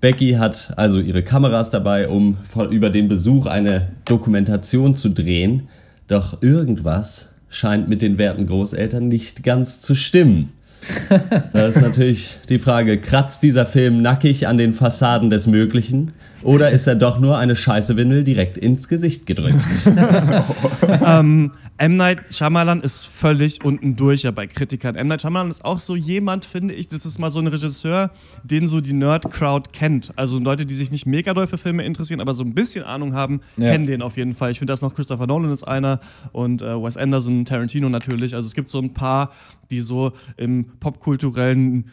Becky 0.00 0.34
hat 0.34 0.72
also 0.76 1.00
ihre 1.00 1.24
Kameras 1.24 1.70
dabei, 1.70 2.08
um 2.08 2.36
über 2.70 2.90
den 2.90 3.08
Besuch 3.08 3.46
eine 3.46 3.88
Dokumentation 4.04 4.94
zu 4.94 5.10
drehen. 5.10 5.68
Doch 6.06 6.40
irgendwas 6.40 7.30
scheint 7.48 7.88
mit 7.88 8.02
den 8.02 8.18
werten 8.18 8.46
Großeltern 8.46 9.08
nicht 9.08 9.42
ganz 9.42 9.80
zu 9.80 9.94
stimmen. 9.94 10.52
Da 11.52 11.66
ist 11.66 11.80
natürlich 11.80 12.38
die 12.48 12.60
Frage, 12.60 12.98
kratzt 12.98 13.42
dieser 13.42 13.66
Film 13.66 14.00
nackig 14.00 14.46
an 14.46 14.58
den 14.58 14.72
Fassaden 14.72 15.28
des 15.28 15.48
Möglichen? 15.48 16.12
Oder 16.42 16.70
ist 16.70 16.86
er 16.86 16.94
doch 16.94 17.18
nur 17.18 17.36
eine 17.36 17.56
scheiße 17.56 17.96
Windel 17.96 18.24
direkt 18.24 18.58
ins 18.58 18.88
Gesicht 18.88 19.26
gedrückt? 19.26 19.56
ähm, 21.04 21.52
M. 21.78 21.96
Night 21.96 22.22
Shyamalan 22.30 22.80
ist 22.80 23.06
völlig 23.06 23.64
unten 23.64 23.96
durch 23.96 24.22
ja 24.22 24.30
bei 24.30 24.46
Kritikern. 24.46 24.94
M. 24.94 25.08
Night 25.08 25.22
Shyamalan 25.22 25.50
ist 25.50 25.64
auch 25.64 25.80
so 25.80 25.96
jemand, 25.96 26.44
finde 26.44 26.74
ich, 26.74 26.88
das 26.88 27.06
ist 27.06 27.18
mal 27.18 27.30
so 27.30 27.40
ein 27.40 27.46
Regisseur, 27.46 28.10
den 28.44 28.66
so 28.66 28.80
die 28.80 28.92
Nerd-Crowd 28.92 29.70
kennt. 29.72 30.12
Also 30.16 30.38
Leute, 30.38 30.66
die 30.66 30.74
sich 30.74 30.90
nicht 30.90 31.06
mega 31.06 31.34
doll 31.34 31.46
für 31.46 31.58
Filme 31.58 31.84
interessieren, 31.84 32.20
aber 32.20 32.34
so 32.34 32.44
ein 32.44 32.54
bisschen 32.54 32.84
Ahnung 32.84 33.14
haben, 33.14 33.40
ja. 33.56 33.70
kennen 33.72 33.86
den 33.86 34.02
auf 34.02 34.16
jeden 34.16 34.34
Fall. 34.34 34.52
Ich 34.52 34.58
finde, 34.58 34.72
das 34.72 34.82
noch 34.82 34.94
Christopher 34.94 35.26
Nolan 35.26 35.52
ist 35.52 35.64
einer 35.64 36.00
und 36.32 36.62
äh, 36.62 36.82
Wes 36.82 36.96
Anderson, 36.96 37.44
Tarantino 37.44 37.88
natürlich. 37.88 38.34
Also 38.34 38.46
es 38.46 38.54
gibt 38.54 38.70
so 38.70 38.80
ein 38.80 38.94
paar, 38.94 39.32
die 39.70 39.80
so 39.80 40.12
im 40.36 40.66
popkulturellen 40.80 41.86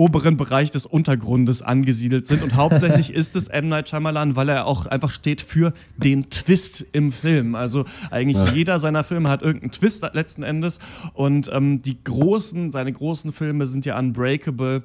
oberen 0.00 0.38
Bereich 0.38 0.70
des 0.70 0.86
Untergrundes 0.86 1.60
angesiedelt 1.60 2.26
sind. 2.26 2.42
Und 2.42 2.54
hauptsächlich 2.54 3.12
ist 3.14 3.36
es 3.36 3.48
M. 3.48 3.68
Night 3.68 3.90
Shyamalan, 3.90 4.34
weil 4.34 4.48
er 4.48 4.66
auch 4.66 4.86
einfach 4.86 5.10
steht 5.10 5.42
für 5.42 5.74
den 5.98 6.30
Twist 6.30 6.86
im 6.92 7.12
Film. 7.12 7.54
Also 7.54 7.84
eigentlich 8.10 8.38
ja. 8.38 8.54
jeder 8.54 8.80
seiner 8.80 9.04
Filme 9.04 9.28
hat 9.28 9.42
irgendeinen 9.42 9.72
Twist 9.72 10.02
letzten 10.14 10.42
Endes. 10.42 10.78
Und 11.12 11.50
ähm, 11.52 11.82
die 11.82 12.02
großen, 12.02 12.72
seine 12.72 12.94
großen 12.94 13.30
Filme 13.34 13.66
sind 13.66 13.84
ja 13.84 13.98
Unbreakable 13.98 14.84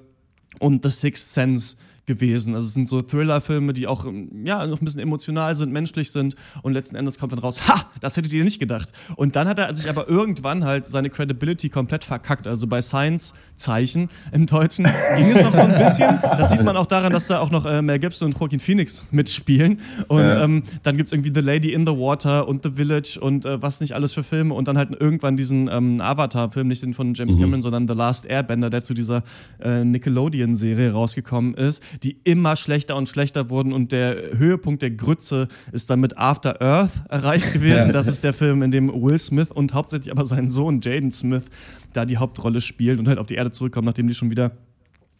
und 0.59 0.83
The 0.83 0.91
Sixth 0.91 1.33
Sense 1.33 1.77
gewesen. 2.05 2.55
Also 2.55 2.67
es 2.67 2.73
sind 2.73 2.87
so 2.87 3.01
Thriller-Filme, 3.01 3.73
die 3.73 3.87
auch 3.87 4.05
ähm, 4.05 4.45
ja, 4.45 4.65
noch 4.67 4.81
ein 4.81 4.85
bisschen 4.85 5.01
emotional 5.01 5.55
sind, 5.55 5.71
menschlich 5.71 6.11
sind 6.11 6.35
und 6.61 6.73
letzten 6.73 6.95
Endes 6.95 7.19
kommt 7.19 7.31
dann 7.31 7.39
raus, 7.39 7.67
ha, 7.67 7.89
das 7.99 8.17
hättet 8.17 8.33
ihr 8.33 8.43
nicht 8.43 8.59
gedacht. 8.59 8.91
Und 9.15 9.35
dann 9.35 9.47
hat 9.47 9.59
er 9.59 9.73
sich 9.73 9.89
aber 9.89 10.07
irgendwann 10.07 10.63
halt 10.63 10.85
seine 10.87 11.09
Credibility 11.09 11.69
komplett 11.69 12.03
verkackt. 12.03 12.47
Also 12.47 12.67
bei 12.67 12.81
Science-Zeichen 12.81 14.09
im 14.31 14.45
Deutschen 14.45 14.85
ging 15.17 15.31
es 15.31 15.41
noch 15.41 15.53
so 15.53 15.59
ein 15.59 15.77
bisschen. 15.77 16.19
Das 16.21 16.51
sieht 16.51 16.63
man 16.63 16.77
auch 16.77 16.87
daran, 16.87 17.11
dass 17.13 17.27
da 17.27 17.39
auch 17.39 17.51
noch 17.51 17.65
äh, 17.65 17.81
Mel 17.81 17.99
Gibson 17.99 18.31
und 18.31 18.39
Joaquin 18.39 18.59
Phoenix 18.59 19.05
mitspielen. 19.11 19.79
Und 20.07 20.19
ja. 20.19 20.43
ähm, 20.43 20.63
dann 20.83 20.97
gibt 20.97 21.09
es 21.09 21.13
irgendwie 21.13 21.31
The 21.33 21.41
Lady 21.41 21.73
in 21.73 21.85
the 21.85 21.93
Water 21.93 22.47
und 22.47 22.63
The 22.63 22.71
Village 22.71 23.19
und 23.19 23.45
äh, 23.45 23.61
was 23.61 23.81
nicht 23.81 23.93
alles 23.93 24.13
für 24.13 24.23
Filme 24.23 24.53
und 24.53 24.67
dann 24.67 24.77
halt 24.77 24.89
irgendwann 24.99 25.37
diesen 25.37 25.69
ähm, 25.71 26.01
Avatar-Film, 26.01 26.67
nicht 26.67 26.83
den 26.83 26.93
von 26.93 27.13
James 27.13 27.35
mhm. 27.35 27.41
Cameron, 27.41 27.61
sondern 27.61 27.87
The 27.87 27.93
Last 27.93 28.25
Airbender, 28.25 28.69
der 28.69 28.83
zu 28.83 28.93
dieser 28.93 29.23
äh, 29.61 29.83
Nickelodeon-Serie 29.83 30.91
rausgekommen 30.91 31.53
ist, 31.55 31.83
die 32.03 32.17
immer 32.23 32.55
schlechter 32.55 32.95
und 32.95 33.09
schlechter 33.09 33.49
wurden 33.49 33.73
und 33.73 33.91
der 33.91 34.37
Höhepunkt 34.37 34.81
der 34.81 34.91
Grütze 34.91 35.47
ist 35.71 35.89
dann 35.89 35.99
mit 35.99 36.17
After 36.17 36.61
Earth 36.61 37.03
erreicht 37.09 37.53
gewesen. 37.53 37.93
Das 37.93 38.07
ist 38.07 38.23
der 38.23 38.33
Film, 38.33 38.63
in 38.63 38.71
dem 38.71 38.89
Will 38.89 39.19
Smith 39.19 39.51
und 39.51 39.73
hauptsächlich 39.73 40.11
aber 40.11 40.25
sein 40.25 40.49
Sohn 40.49 40.81
Jaden 40.81 41.11
Smith 41.11 41.45
da 41.93 42.05
die 42.05 42.17
Hauptrolle 42.17 42.61
spielt 42.61 42.99
und 42.99 43.07
halt 43.07 43.19
auf 43.19 43.27
die 43.27 43.35
Erde 43.35 43.51
zurückkommen, 43.51 43.85
nachdem 43.85 44.07
die 44.07 44.13
schon 44.13 44.31
wieder 44.31 44.51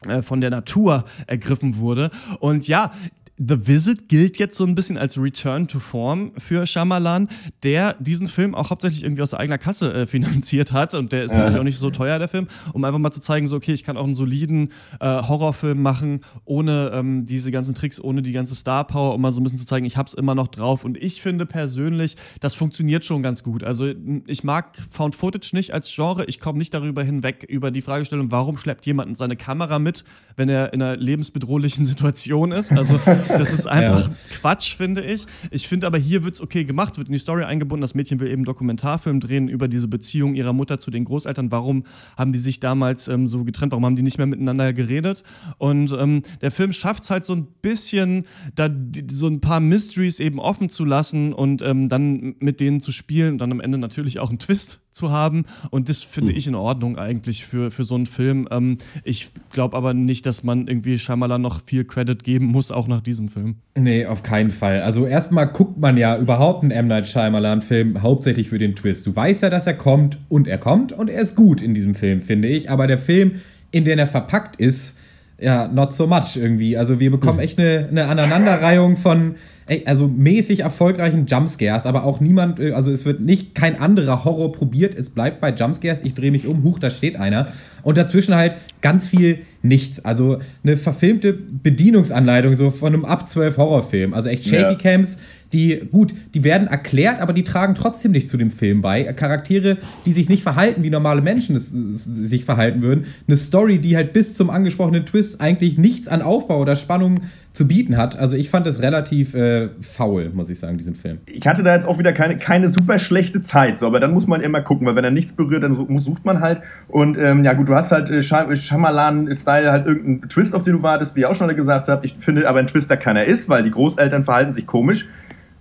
äh, 0.07 0.21
von 0.21 0.41
der 0.41 0.49
Natur 0.49 1.05
ergriffen 1.27 1.77
wurde. 1.77 2.09
Und 2.39 2.67
ja, 2.67 2.91
The 3.37 3.67
Visit 3.67 4.07
gilt 4.07 4.39
jetzt 4.39 4.55
so 4.55 4.63
ein 4.63 4.75
bisschen 4.75 4.97
als 4.97 5.17
Return 5.17 5.67
to 5.67 5.79
Form 5.79 6.31
für 6.37 6.65
Shyamalan, 6.65 7.27
der 7.63 7.95
diesen 7.99 8.29
Film 8.29 8.55
auch 8.55 8.69
hauptsächlich 8.69 9.03
irgendwie 9.03 9.23
aus 9.23 9.33
eigener 9.33 9.57
Kasse 9.57 9.93
äh, 9.93 10.07
finanziert 10.07 10.71
hat 10.71 10.93
und 10.93 11.11
der 11.11 11.23
ist 11.25 11.31
ja. 11.31 11.39
natürlich 11.39 11.59
auch 11.59 11.63
nicht 11.63 11.79
so 11.79 11.89
teuer, 11.89 12.17
der 12.17 12.29
Film, 12.29 12.47
um 12.71 12.83
einfach 12.85 12.99
mal 12.99 13.11
zu 13.11 13.19
zeigen, 13.19 13.47
so 13.47 13.57
okay, 13.57 13.73
ich 13.73 13.83
kann 13.83 13.97
auch 13.97 14.05
einen 14.05 14.15
soliden 14.15 14.71
äh, 15.01 15.05
Horrorfilm 15.05 15.81
machen, 15.81 16.21
ohne 16.45 16.91
ähm, 16.93 17.25
diese 17.25 17.51
ganzen 17.51 17.75
Tricks, 17.75 17.99
ohne 17.99 18.21
die 18.21 18.31
ganze 18.31 18.55
Star 18.55 18.87
Power, 18.87 19.13
um 19.13 19.21
mal 19.21 19.33
so 19.33 19.41
ein 19.41 19.43
bisschen 19.43 19.59
zu 19.59 19.65
zeigen, 19.65 19.85
ich 19.85 19.97
hab's 19.97 20.13
immer 20.13 20.33
noch 20.33 20.47
drauf 20.47 20.85
und 20.85 20.97
ich 20.97 21.21
finde 21.21 21.45
persönlich, 21.45 22.15
das 22.39 22.53
funktioniert 22.53 23.03
schon 23.03 23.21
ganz 23.21 23.43
gut. 23.43 23.65
Also 23.65 23.91
ich 24.27 24.45
mag 24.45 24.77
Found 24.91 25.13
Footage 25.13 25.49
nicht 25.53 25.73
als 25.73 25.93
Genre, 25.93 26.23
ich 26.25 26.39
komme 26.39 26.59
nicht 26.59 26.73
darüber 26.73 27.03
hinweg, 27.03 27.45
über 27.49 27.71
die 27.71 27.81
Fragestellung, 27.81 28.31
warum 28.31 28.55
schleppt 28.55 28.85
jemand 28.85 29.17
seine 29.17 29.35
Kamera 29.35 29.77
mit, 29.77 30.05
wenn 30.37 30.47
er 30.47 30.71
in 30.71 30.81
einer 30.81 30.95
lebensbedrohlichen 30.95 31.85
Situation 31.95 32.53
ist. 32.53 32.71
Also 32.71 32.97
das 33.27 33.53
ist 33.53 33.67
einfach 33.67 34.07
ja. 34.07 34.13
Quatsch, 34.39 34.75
finde 34.75 35.03
ich. 35.03 35.25
Ich 35.51 35.67
finde 35.67 35.87
aber 35.87 35.97
hier 35.97 36.23
wird 36.23 36.35
es 36.35 36.41
okay 36.41 36.63
gemacht, 36.63 36.97
wird 36.97 37.07
in 37.07 37.13
die 37.13 37.19
Story 37.19 37.43
eingebunden. 37.43 37.81
Das 37.81 37.95
Mädchen 37.95 38.19
will 38.19 38.27
eben 38.27 38.39
einen 38.39 38.45
Dokumentarfilm 38.45 39.19
drehen 39.19 39.47
über 39.47 39.67
diese 39.67 39.87
Beziehung 39.87 40.35
ihrer 40.35 40.53
Mutter 40.53 40.79
zu 40.79 40.91
den 40.91 41.05
Großeltern. 41.05 41.51
Warum 41.51 41.83
haben 42.17 42.31
die 42.31 42.39
sich 42.39 42.59
damals 42.59 43.07
ähm, 43.07 43.27
so 43.27 43.43
getrennt? 43.43 43.71
Warum 43.71 43.85
haben 43.85 43.95
die 43.95 44.03
nicht 44.03 44.17
mehr 44.17 44.27
miteinander 44.27 44.73
geredet? 44.73 45.23
Und 45.57 45.91
ähm, 45.93 46.21
der 46.41 46.51
Film 46.51 46.71
schafft 46.71 47.03
es 47.03 47.09
halt 47.09 47.25
so 47.25 47.33
ein 47.33 47.47
bisschen, 47.61 48.25
da 48.55 48.69
die, 48.69 49.05
so 49.11 49.27
ein 49.27 49.41
paar 49.41 49.59
Mysteries 49.59 50.19
eben 50.19 50.39
offen 50.39 50.69
zu 50.69 50.85
lassen 50.85 51.33
und 51.33 51.61
ähm, 51.61 51.89
dann 51.89 52.35
mit 52.39 52.59
denen 52.59 52.81
zu 52.81 52.91
spielen 52.91 53.33
und 53.33 53.37
dann 53.39 53.51
am 53.51 53.61
Ende 53.61 53.77
natürlich 53.77 54.19
auch 54.19 54.29
einen 54.29 54.39
Twist 54.39 54.79
zu 54.95 55.11
haben. 55.11 55.43
Und 55.69 55.89
das 55.89 56.01
finde 56.01 56.31
mhm. 56.31 56.37
ich 56.37 56.47
in 56.47 56.55
Ordnung 56.55 56.97
eigentlich 56.97 57.45
für, 57.45 57.69
für 57.69 57.83
so 57.83 57.95
einen 57.95 58.05
Film. 58.05 58.47
Ähm, 58.49 58.77
ich 59.03 59.29
glaube 59.51 59.77
aber 59.77 59.93
nicht, 59.93 60.25
dass 60.25 60.43
man 60.43 60.67
irgendwie 60.67 60.97
Shyamalan 60.97 61.41
noch 61.41 61.61
viel 61.63 61.83
Credit 61.83 62.23
geben 62.23 62.45
muss, 62.45 62.71
auch 62.71 62.87
nach 62.87 63.01
diesem 63.01 63.29
Film. 63.29 63.55
Nee, 63.77 64.05
auf 64.05 64.23
keinen 64.23 64.51
Fall. 64.51 64.81
Also 64.81 65.05
erstmal 65.05 65.47
guckt 65.47 65.77
man 65.77 65.97
ja 65.97 66.17
überhaupt 66.17 66.63
einen 66.63 66.71
M. 66.71 66.87
Night 66.87 67.07
Shyamalan-Film 67.07 68.01
hauptsächlich 68.01 68.49
für 68.49 68.57
den 68.57 68.75
Twist. 68.75 69.05
Du 69.05 69.15
weißt 69.15 69.43
ja, 69.43 69.49
dass 69.49 69.67
er 69.67 69.75
kommt 69.75 70.17
und 70.29 70.47
er 70.47 70.57
kommt 70.57 70.93
und 70.93 71.09
er 71.09 71.21
ist 71.21 71.35
gut 71.35 71.61
in 71.61 71.73
diesem 71.73 71.93
Film, 71.93 72.21
finde 72.21 72.47
ich. 72.47 72.69
Aber 72.69 72.87
der 72.87 72.97
Film, 72.97 73.33
in 73.71 73.83
den 73.83 73.99
er 73.99 74.07
verpackt 74.07 74.55
ist, 74.55 74.97
ja, 75.37 75.67
not 75.67 75.93
so 75.93 76.07
much 76.07 76.37
irgendwie. 76.37 76.77
Also 76.77 77.01
wir 77.01 77.11
bekommen 77.11 77.39
echt 77.39 77.59
eine, 77.59 77.87
eine 77.89 78.05
Aneinanderreihung 78.05 78.95
von 78.95 79.35
ey, 79.67 79.83
also 79.85 80.07
mäßig 80.07 80.61
erfolgreichen 80.61 81.25
Jumpscares, 81.25 81.85
aber 81.85 82.03
auch 82.03 82.19
niemand, 82.19 82.59
äh, 82.59 82.71
also 82.71 82.91
es 82.91 83.05
wird 83.05 83.21
nicht 83.21 83.55
kein 83.55 83.79
anderer 83.79 84.23
Horror 84.25 84.51
probiert, 84.51 84.95
es 84.95 85.09
bleibt 85.09 85.41
bei 85.41 85.53
Jumpscares, 85.53 86.03
ich 86.03 86.13
drehe 86.13 86.31
mich 86.31 86.47
um, 86.47 86.63
huch, 86.63 86.79
da 86.79 86.89
steht 86.89 87.15
einer. 87.17 87.47
Und 87.83 87.97
dazwischen 87.97 88.35
halt 88.35 88.55
ganz 88.81 89.07
viel 89.07 89.39
nichts. 89.61 90.03
Also 90.05 90.39
eine 90.63 90.77
verfilmte 90.77 91.33
Bedienungsanleitung 91.33 92.55
so 92.55 92.69
von 92.69 92.93
einem 92.93 93.05
ab 93.05 93.27
12 93.27 93.57
Horrorfilm. 93.57 94.13
Also 94.13 94.29
echt 94.29 94.45
Shaky 94.45 94.73
ja. 94.73 94.75
Cams, 94.75 95.17
die, 95.53 95.81
gut, 95.91 96.13
die 96.33 96.43
werden 96.43 96.67
erklärt, 96.67 97.19
aber 97.19 97.33
die 97.33 97.43
tragen 97.43 97.75
trotzdem 97.75 98.11
nicht 98.11 98.29
zu 98.29 98.37
dem 98.37 98.51
Film 98.51 98.81
bei. 98.81 99.03
Charaktere, 99.13 99.77
die 100.05 100.11
sich 100.11 100.29
nicht 100.29 100.43
verhalten, 100.43 100.83
wie 100.83 100.89
normale 100.89 101.21
Menschen 101.21 101.55
es, 101.55 101.71
sich 101.71 102.45
verhalten 102.45 102.81
würden. 102.81 103.05
Eine 103.27 103.37
Story, 103.37 103.79
die 103.79 103.95
halt 103.95 104.13
bis 104.13 104.35
zum 104.35 104.49
angesprochenen 104.49 105.05
Twist 105.05 105.41
eigentlich 105.41 105.77
nichts 105.77 106.07
an 106.07 106.21
Aufbau 106.21 106.59
oder 106.59 106.75
Spannung 106.75 107.21
zu 107.55 107.67
bieten 107.67 107.97
hat. 107.97 108.19
Also 108.19 108.35
ich 108.35 108.49
fand 108.49 108.67
es 108.67 108.81
relativ 108.81 109.33
äh, 109.33 109.69
faul, 109.79 110.31
muss 110.33 110.49
ich 110.49 110.59
sagen, 110.59 110.77
diesen 110.77 110.95
Film. 110.95 111.19
Ich 111.27 111.47
hatte 111.47 111.63
da 111.63 111.73
jetzt 111.73 111.87
auch 111.87 111.97
wieder 111.97 112.11
keine, 112.11 112.37
keine 112.37 112.69
super 112.69 112.99
schlechte 112.99 113.41
Zeit, 113.41 113.79
so, 113.79 113.87
aber 113.87 113.99
dann 113.99 114.11
muss 114.11 114.27
man 114.27 114.41
immer 114.41 114.61
gucken, 114.61 114.85
weil 114.85 114.95
wenn 114.95 115.05
er 115.05 115.11
nichts 115.11 115.31
berührt, 115.31 115.63
dann 115.63 115.75
sucht 115.97 116.25
man 116.25 116.41
halt. 116.41 116.61
Und 116.89 117.17
ähm, 117.17 117.45
ja 117.45 117.53
gut, 117.53 117.69
du 117.69 117.75
hast 117.75 117.91
halt 117.91 118.09
äh, 118.09 118.21
Shyamalan-Style 118.21 119.71
halt 119.71 119.87
irgendeinen 119.87 120.29
Twist, 120.29 120.53
auf 120.53 120.63
den 120.63 120.73
du 120.73 120.83
wartest, 120.83 121.15
wie 121.15 121.21
ich 121.21 121.25
auch 121.25 121.35
schon 121.35 121.55
gesagt 121.55 121.87
habe. 121.87 122.05
Ich 122.05 122.15
finde 122.19 122.47
aber 122.49 122.59
ein 122.59 122.67
Twist, 122.67 122.89
der 122.89 122.97
keiner 122.97 123.23
ist, 123.23 123.47
weil 123.47 123.63
die 123.63 123.71
Großeltern 123.71 124.23
verhalten 124.23 124.51
sich 124.51 124.65
komisch. 124.65 125.07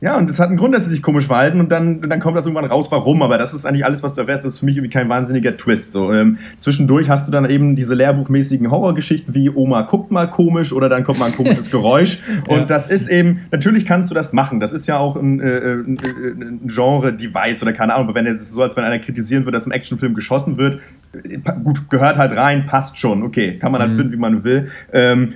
Ja, 0.05 0.19
und 0.19 0.29
das 0.29 0.39
hat 0.39 0.49
einen 0.49 0.59
Grund, 0.59 0.75
dass 0.75 0.85
sie 0.85 0.91
sich 0.91 1.03
komisch 1.03 1.29
verhalten 1.29 1.61
und 1.61 1.73
dann, 1.73 2.03
dann 2.03 2.21
kommt 2.21 2.37
das 2.37 2.45
irgendwann 2.45 2.67
raus, 2.67 2.89
warum. 2.91 3.23
Aber 3.23 3.39
das 3.39 3.55
ist 3.55 3.65
eigentlich 3.65 3.87
alles, 3.87 4.03
was 4.03 4.13
du 4.13 4.21
erfährst. 4.21 4.45
Das 4.45 4.53
ist 4.53 4.59
für 4.59 4.67
mich 4.67 4.77
irgendwie 4.77 4.93
kein 4.93 5.09
wahnsinniger 5.09 5.57
Twist. 5.57 5.93
So, 5.93 6.13
ähm, 6.13 6.37
zwischendurch 6.59 7.09
hast 7.09 7.27
du 7.27 7.33
dann 7.33 7.49
eben 7.49 7.75
diese 7.75 7.95
lehrbuchmäßigen 7.95 8.71
Horrorgeschichten 8.71 9.35
wie 9.35 9.49
Oma 9.49 9.81
guckt 9.81 10.11
mal 10.11 10.27
komisch 10.27 10.75
oder 10.75 10.91
dann 10.91 11.05
kommt 11.05 11.21
mal 11.21 11.29
ein 11.29 11.33
komisches 11.33 11.71
Geräusch. 11.71 12.19
Und 12.49 12.59
ja. 12.59 12.65
das 12.67 12.89
ist 12.89 13.09
eben, 13.09 13.47
natürlich 13.51 13.87
kannst 13.87 14.11
du 14.11 14.15
das 14.15 14.35
machen. 14.35 14.61
Das 14.61 14.75
ist 14.75 14.87
ja 14.87 14.99
auch 14.99 15.17
ein, 15.17 15.41
äh, 15.41 15.77
ein, 15.77 15.97
ein 15.97 16.61
Genre-Device 16.67 17.63
oder 17.63 17.73
keine 17.73 17.95
Ahnung. 17.95 18.09
Aber 18.09 18.15
wenn 18.15 18.27
es 18.27 18.53
so, 18.53 18.61
als 18.61 18.77
wenn 18.77 18.85
einer 18.85 18.99
kritisieren 18.99 19.47
würde, 19.47 19.57
dass 19.57 19.65
im 19.65 19.73
Actionfilm 19.73 20.13
geschossen 20.13 20.59
wird, 20.59 20.81
äh, 21.15 21.39
gut, 21.65 21.89
gehört 21.89 22.19
halt 22.19 22.33
rein, 22.33 22.67
passt 22.67 22.99
schon. 22.99 23.23
Okay, 23.23 23.57
kann 23.57 23.73
man 23.73 23.81
halt 23.81 23.93
mhm. 23.93 23.97
finden, 23.97 24.13
wie 24.13 24.19
man 24.19 24.45
will. 24.45 24.69
Ähm, 24.93 25.33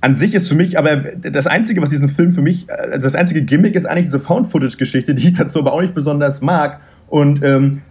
an 0.00 0.14
sich 0.14 0.34
ist 0.34 0.48
für 0.48 0.54
mich 0.54 0.78
aber 0.78 0.96
das 0.96 1.46
Einzige, 1.46 1.80
was 1.80 1.90
diesen 1.90 2.08
Film 2.08 2.32
für 2.32 2.42
mich, 2.42 2.66
also 2.70 3.02
das 3.02 3.14
einzige 3.14 3.42
Gimmick 3.42 3.74
ist 3.74 3.86
eigentlich 3.86 4.06
diese 4.06 4.20
Found-Footage-Geschichte, 4.20 5.14
die 5.14 5.28
ich 5.28 5.32
dazu 5.34 5.58
aber 5.58 5.72
auch 5.72 5.80
nicht 5.80 5.94
besonders 5.94 6.40
mag. 6.40 6.80
Und 7.08 7.42
ähm, 7.42 7.82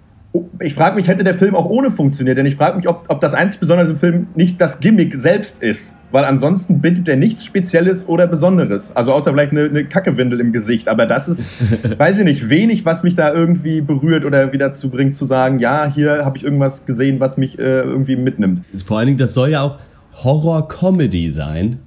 ich 0.60 0.74
frage 0.76 0.96
mich, 0.96 1.08
hätte 1.08 1.24
der 1.26 1.34
Film 1.34 1.56
auch 1.56 1.66
ohne 1.66 1.92
funktioniert? 1.92 2.38
Denn 2.38 2.46
ich 2.46 2.56
frage 2.56 2.78
mich, 2.78 2.88
ob, 2.88 3.06
ob 3.10 3.20
das 3.20 3.34
einzig 3.34 3.60
Besondere 3.60 3.90
im 3.90 3.98
Film 3.98 4.28
nicht 4.36 4.62
das 4.62 4.80
Gimmick 4.80 5.16
selbst 5.16 5.62
ist. 5.62 5.98
Weil 6.12 6.24
ansonsten 6.24 6.80
bittet 6.80 7.10
er 7.10 7.18
nichts 7.18 7.46
Spezielles 7.46 8.08
oder 8.08 8.28
Besonderes. 8.28 8.96
Also 8.96 9.12
außer 9.12 9.32
vielleicht 9.32 9.52
eine, 9.52 9.66
eine 9.66 9.86
Kackewindel 9.86 10.40
im 10.40 10.54
Gesicht. 10.54 10.88
Aber 10.88 11.06
das 11.06 11.28
ist, 11.28 12.00
weiß 12.00 12.20
ich 12.20 12.24
nicht, 12.24 12.50
wenig, 12.50 12.86
was 12.86 13.04
mich 13.04 13.16
da 13.16 13.34
irgendwie 13.34 13.82
berührt 13.82 14.24
oder 14.24 14.54
wieder 14.54 14.70
dazu 14.70 14.90
bringt, 14.90 15.16
zu 15.18 15.26
sagen, 15.26 15.60
ja, 15.60 15.92
hier 15.94 16.24
habe 16.24 16.38
ich 16.38 16.44
irgendwas 16.46 16.86
gesehen, 16.86 17.20
was 17.20 17.36
mich 17.36 17.60
äh, 17.60 17.82
irgendwie 17.82 18.16
mitnimmt. 18.16 18.64
Vor 18.86 19.00
allen 19.00 19.08
Dingen, 19.08 19.18
das 19.18 19.34
soll 19.34 19.50
ja 19.50 19.62
auch 19.62 19.80
Horror-Comedy 20.24 21.32
sein. 21.32 21.80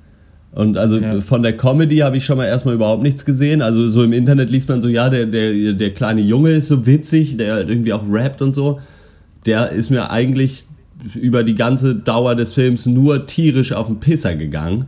Und 0.53 0.79
also 0.79 0.99
ja. 0.99 1.21
von 1.21 1.43
der 1.43 1.57
Comedy 1.57 1.99
habe 1.99 2.17
ich 2.17 2.25
schon 2.25 2.37
mal 2.37 2.47
erstmal 2.47 2.75
überhaupt 2.75 3.03
nichts 3.03 3.25
gesehen. 3.25 3.61
Also 3.61 3.89
so 3.89 4.05
im 4.05 4.13
Internet 4.13 4.51
liest 4.51 4.69
man 4.69 4.83
so, 4.83 4.89
ja, 4.89 5.11
der, 5.11 5.27
der, 5.27 5.73
der 5.73 5.91
kleine 5.93 6.21
Junge 6.21 6.51
ist 6.51 6.69
so 6.69 6.87
witzig, 6.87 7.37
der 7.37 7.69
irgendwie 7.69 7.93
auch 7.93 8.05
rappt 8.09 8.41
und 8.41 8.55
so. 8.55 8.81
Der 9.47 9.71
ist 9.71 9.91
mir 9.91 10.11
eigentlich 10.11 10.67
über 11.15 11.43
die 11.43 11.57
ganze 11.57 11.97
Dauer 11.97 12.37
des 12.37 12.53
Films 12.53 12.87
nur 12.87 13.27
tierisch 13.27 13.73
auf 13.73 13.89
den 13.89 13.99
Pisser 13.99 14.37
gegangen 14.37 14.87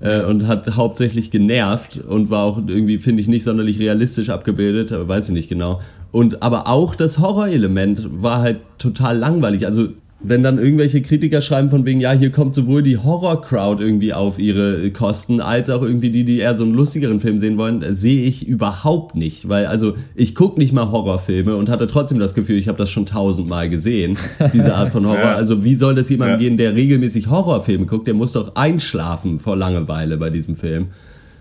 äh, 0.00 0.22
und 0.22 0.46
hat 0.46 0.76
hauptsächlich 0.76 1.30
genervt 1.30 1.98
und 2.08 2.30
war 2.30 2.44
auch 2.44 2.58
irgendwie, 2.66 2.98
finde 2.98 3.20
ich, 3.20 3.28
nicht 3.28 3.44
sonderlich 3.44 3.78
realistisch 3.78 4.30
abgebildet, 4.30 4.92
weiß 4.92 5.28
ich 5.28 5.34
nicht 5.34 5.48
genau. 5.48 5.80
Und 6.10 6.42
aber 6.42 6.68
auch 6.68 6.94
das 6.94 7.18
Horrorelement 7.18 8.22
war 8.22 8.40
halt 8.40 8.58
total 8.78 9.18
langweilig. 9.18 9.66
Also 9.66 9.88
wenn 10.20 10.42
dann 10.42 10.58
irgendwelche 10.58 11.00
Kritiker 11.00 11.40
schreiben 11.40 11.70
von 11.70 11.84
wegen, 11.84 12.00
ja, 12.00 12.10
hier 12.10 12.32
kommt 12.32 12.54
sowohl 12.54 12.82
die 12.82 12.98
Horror-Crowd 12.98 13.80
irgendwie 13.80 14.12
auf 14.12 14.40
ihre 14.40 14.90
Kosten, 14.90 15.40
als 15.40 15.70
auch 15.70 15.82
irgendwie 15.82 16.10
die, 16.10 16.24
die 16.24 16.40
eher 16.40 16.56
so 16.56 16.64
einen 16.64 16.74
lustigeren 16.74 17.20
Film 17.20 17.38
sehen 17.38 17.56
wollen, 17.56 17.84
sehe 17.94 18.24
ich 18.24 18.46
überhaupt 18.46 19.14
nicht. 19.14 19.48
Weil, 19.48 19.66
also, 19.66 19.94
ich 20.16 20.34
gucke 20.34 20.58
nicht 20.58 20.72
mal 20.72 20.90
Horrorfilme 20.90 21.54
und 21.54 21.70
hatte 21.70 21.86
trotzdem 21.86 22.18
das 22.18 22.34
Gefühl, 22.34 22.58
ich 22.58 22.66
habe 22.66 22.78
das 22.78 22.90
schon 22.90 23.06
tausendmal 23.06 23.68
gesehen, 23.68 24.18
diese 24.52 24.74
Art 24.74 24.90
von 24.90 25.06
Horror. 25.06 25.36
Also, 25.36 25.62
wie 25.62 25.76
soll 25.76 25.94
das 25.94 26.08
jemand 26.08 26.32
ja. 26.32 26.36
gehen, 26.38 26.56
der 26.56 26.74
regelmäßig 26.74 27.30
Horrorfilme 27.30 27.86
guckt? 27.86 28.08
Der 28.08 28.14
muss 28.14 28.32
doch 28.32 28.56
einschlafen 28.56 29.38
vor 29.38 29.56
Langeweile 29.56 30.16
bei 30.16 30.30
diesem 30.30 30.56
Film. 30.56 30.88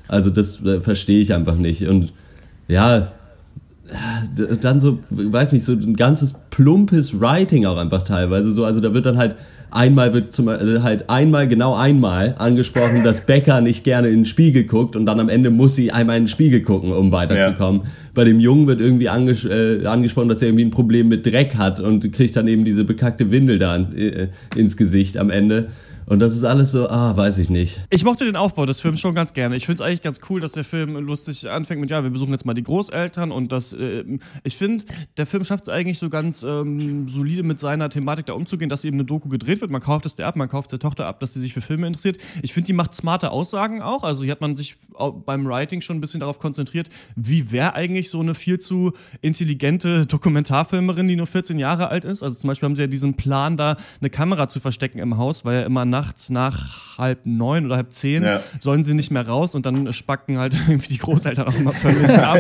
Also, 0.08 0.30
das 0.30 0.64
äh, 0.64 0.82
verstehe 0.82 1.22
ich 1.22 1.34
einfach 1.34 1.56
nicht. 1.56 1.88
Und 1.88 2.14
ja, 2.68 3.12
dann 4.62 4.82
so, 4.82 5.00
weiß 5.10 5.52
nicht, 5.52 5.66
so 5.66 5.74
ein 5.74 5.96
ganzes 5.96 6.36
plumpes 6.50 7.20
Writing 7.20 7.66
auch 7.66 7.78
einfach 7.78 8.04
teilweise 8.04 8.52
so. 8.52 8.66
Also 8.66 8.82
da 8.82 8.94
wird 8.94 9.06
dann 9.06 9.18
halt 9.18 9.36
einmal 9.72 10.14
wird 10.14 10.34
zum 10.34 10.48
äh, 10.48 10.80
halt 10.82 11.10
einmal 11.10 11.48
genau 11.48 11.76
einmal 11.76 12.36
angesprochen, 12.38 13.04
dass 13.04 13.26
Becker 13.26 13.62
nicht 13.62 13.84
gerne 13.84 14.08
in 14.08 14.20
den 14.20 14.26
Spiegel 14.26 14.64
guckt 14.64 14.96
und 14.96 15.06
dann 15.06 15.20
am 15.20 15.30
Ende 15.30 15.50
muss 15.50 15.76
sie 15.76 15.92
einmal 15.92 16.18
in 16.18 16.24
den 16.24 16.30
Spiegel 16.30 16.62
gucken, 16.62 16.92
um 16.92 17.12
weiterzukommen. 17.12 17.82
Ja. 17.84 17.90
Bei 18.14 18.24
dem 18.24 18.40
Jungen 18.40 18.68
wird 18.68 18.80
irgendwie 18.80 19.10
anges 19.10 19.46
äh, 19.46 19.86
angesprochen, 19.86 20.30
dass 20.30 20.42
er 20.42 20.50
irgendwie 20.50 20.66
ein 20.66 20.72
Problem 20.72 21.10
mit 21.10 21.26
Dreck 21.26 21.56
hat 21.56 21.80
und 21.80 22.12
kriegt 22.14 22.36
dann 22.36 22.48
eben 22.48 22.66
diese 22.66 22.84
bekackte 22.84 23.32
Windel 23.32 23.60
da 23.60 23.76
äh, 23.78 24.30
ins 24.56 24.78
Gesicht 24.78 25.18
am 25.18 25.30
Ende. 25.30 25.68
Und 26.08 26.20
das 26.20 26.34
ist 26.34 26.46
alles 26.46 26.72
so, 26.72 26.88
ah, 26.88 27.16
weiß 27.18 27.38
ich 27.38 27.50
nicht. 27.50 27.82
Ich 27.90 28.06
mochte 28.06 28.24
den 28.24 28.38
Aufbau 28.38 28.66
des 28.66 28.80
Films 28.80 29.02
schon 29.02 29.14
ganz 29.14 29.34
gerne. 29.34 29.58
Ich 29.58 29.66
finde 29.66 29.84
es 29.84 29.88
eigentlich 29.88 30.02
ganz 30.02 30.22
cool, 30.30 30.40
dass 30.40 30.54
der 30.54 30.64
Film 30.64 30.96
lustig 30.96 31.50
anfängt 31.50 31.82
mit, 31.82 31.90
ja, 31.90 32.02
wir 32.02 32.10
besuchen 32.10 32.32
jetzt 32.32 32.46
mal 32.46 32.54
die 32.54 32.64
Großeltern 32.64 33.30
und 33.30 33.52
das, 33.52 33.74
äh, 33.74 34.06
ich 34.46 34.56
finde, 34.56 34.86
der 35.18 35.26
Film 35.26 35.44
schafft 35.44 35.64
es 35.64 35.70
eigentlich 35.70 36.00
so 36.00 36.10
ganz 36.10 36.44
ähm, 36.44 37.10
solide 37.10 37.44
mit 37.44 37.60
seiner 37.60 37.90
Thematik 37.90 38.28
da 38.28 38.34
umzugehen, 38.34 38.70
dass 38.70 38.86
eben 38.86 38.96
eine 38.96 39.04
Doku 39.04 39.28
gedreht 39.28 39.60
wird. 39.60 39.70
Man 39.70 39.82
kauft 39.82 40.06
es 40.06 40.16
der 40.16 40.28
ab, 40.28 40.38
man 40.38 40.48
kauft 40.48 40.72
der 40.72 40.80
Tochter 40.80 41.08
ab, 41.08 41.20
dass 41.20 41.34
sie 41.34 41.42
sich 41.42 41.54
für 41.54 41.60
Filme 41.60 41.88
interessiert. 41.88 42.20
Ich 42.42 42.54
finde, 42.54 42.68
die 42.68 42.74
macht 42.74 42.96
smarte 42.96 43.32
Aussagen 43.32 43.82
auch. 43.82 44.04
Also 44.04 44.24
hier 44.24 44.32
hat 44.32 44.40
man 44.40 44.56
sich 44.56 44.78
beim 45.26 45.46
Writing 45.46 45.82
schon 45.82 45.98
ein 45.98 46.02
bisschen 46.02 46.22
darauf 46.22 46.40
konzentriert, 46.40 46.88
wie 47.18 47.52
wäre 47.52 47.74
eigentlich 47.74 48.10
so 48.10 48.22
eine 48.22 48.34
viel 48.34 48.60
zu 48.60 48.94
intelligente 49.20 50.06
Dokumentarfilmerin, 50.06 51.10
die 51.10 51.18
nur 51.18 51.28
14 51.28 51.60
Jahre 51.60 51.90
alt 51.90 52.06
ist. 52.06 52.24
Also 52.24 52.40
zum 52.40 52.48
Beispiel 52.48 52.68
haben 52.68 52.78
sie 52.78 52.84
ja 52.84 52.88
diesen 52.88 53.16
Plan, 53.16 53.58
da 53.58 53.76
eine 54.00 54.10
Kamera 54.10 54.48
zu 54.48 54.62
verstecken 54.62 55.00
im 55.00 55.18
Haus, 55.18 55.44
weil 55.44 55.60
ja 55.60 55.66
immer 55.66 55.84
nachts 55.98 56.30
nach 56.30 56.98
halb 57.00 57.26
neun 57.26 57.66
oder 57.66 57.78
halb 57.78 57.92
zehn 57.92 58.24
ja. 58.24 58.42
sollen 58.60 58.84
sie 58.84 58.94
nicht 58.94 59.10
mehr 59.10 59.28
raus 59.28 59.56
und 59.56 59.66
dann 59.66 59.92
spacken 59.94 60.38
halt 60.38 60.56
irgendwie 60.68 60.94
die 60.94 61.00
Großeltern 61.00 61.48
auch 61.48 61.56
immer 61.56 61.72
völlig 61.72 62.10
ab. 62.18 62.40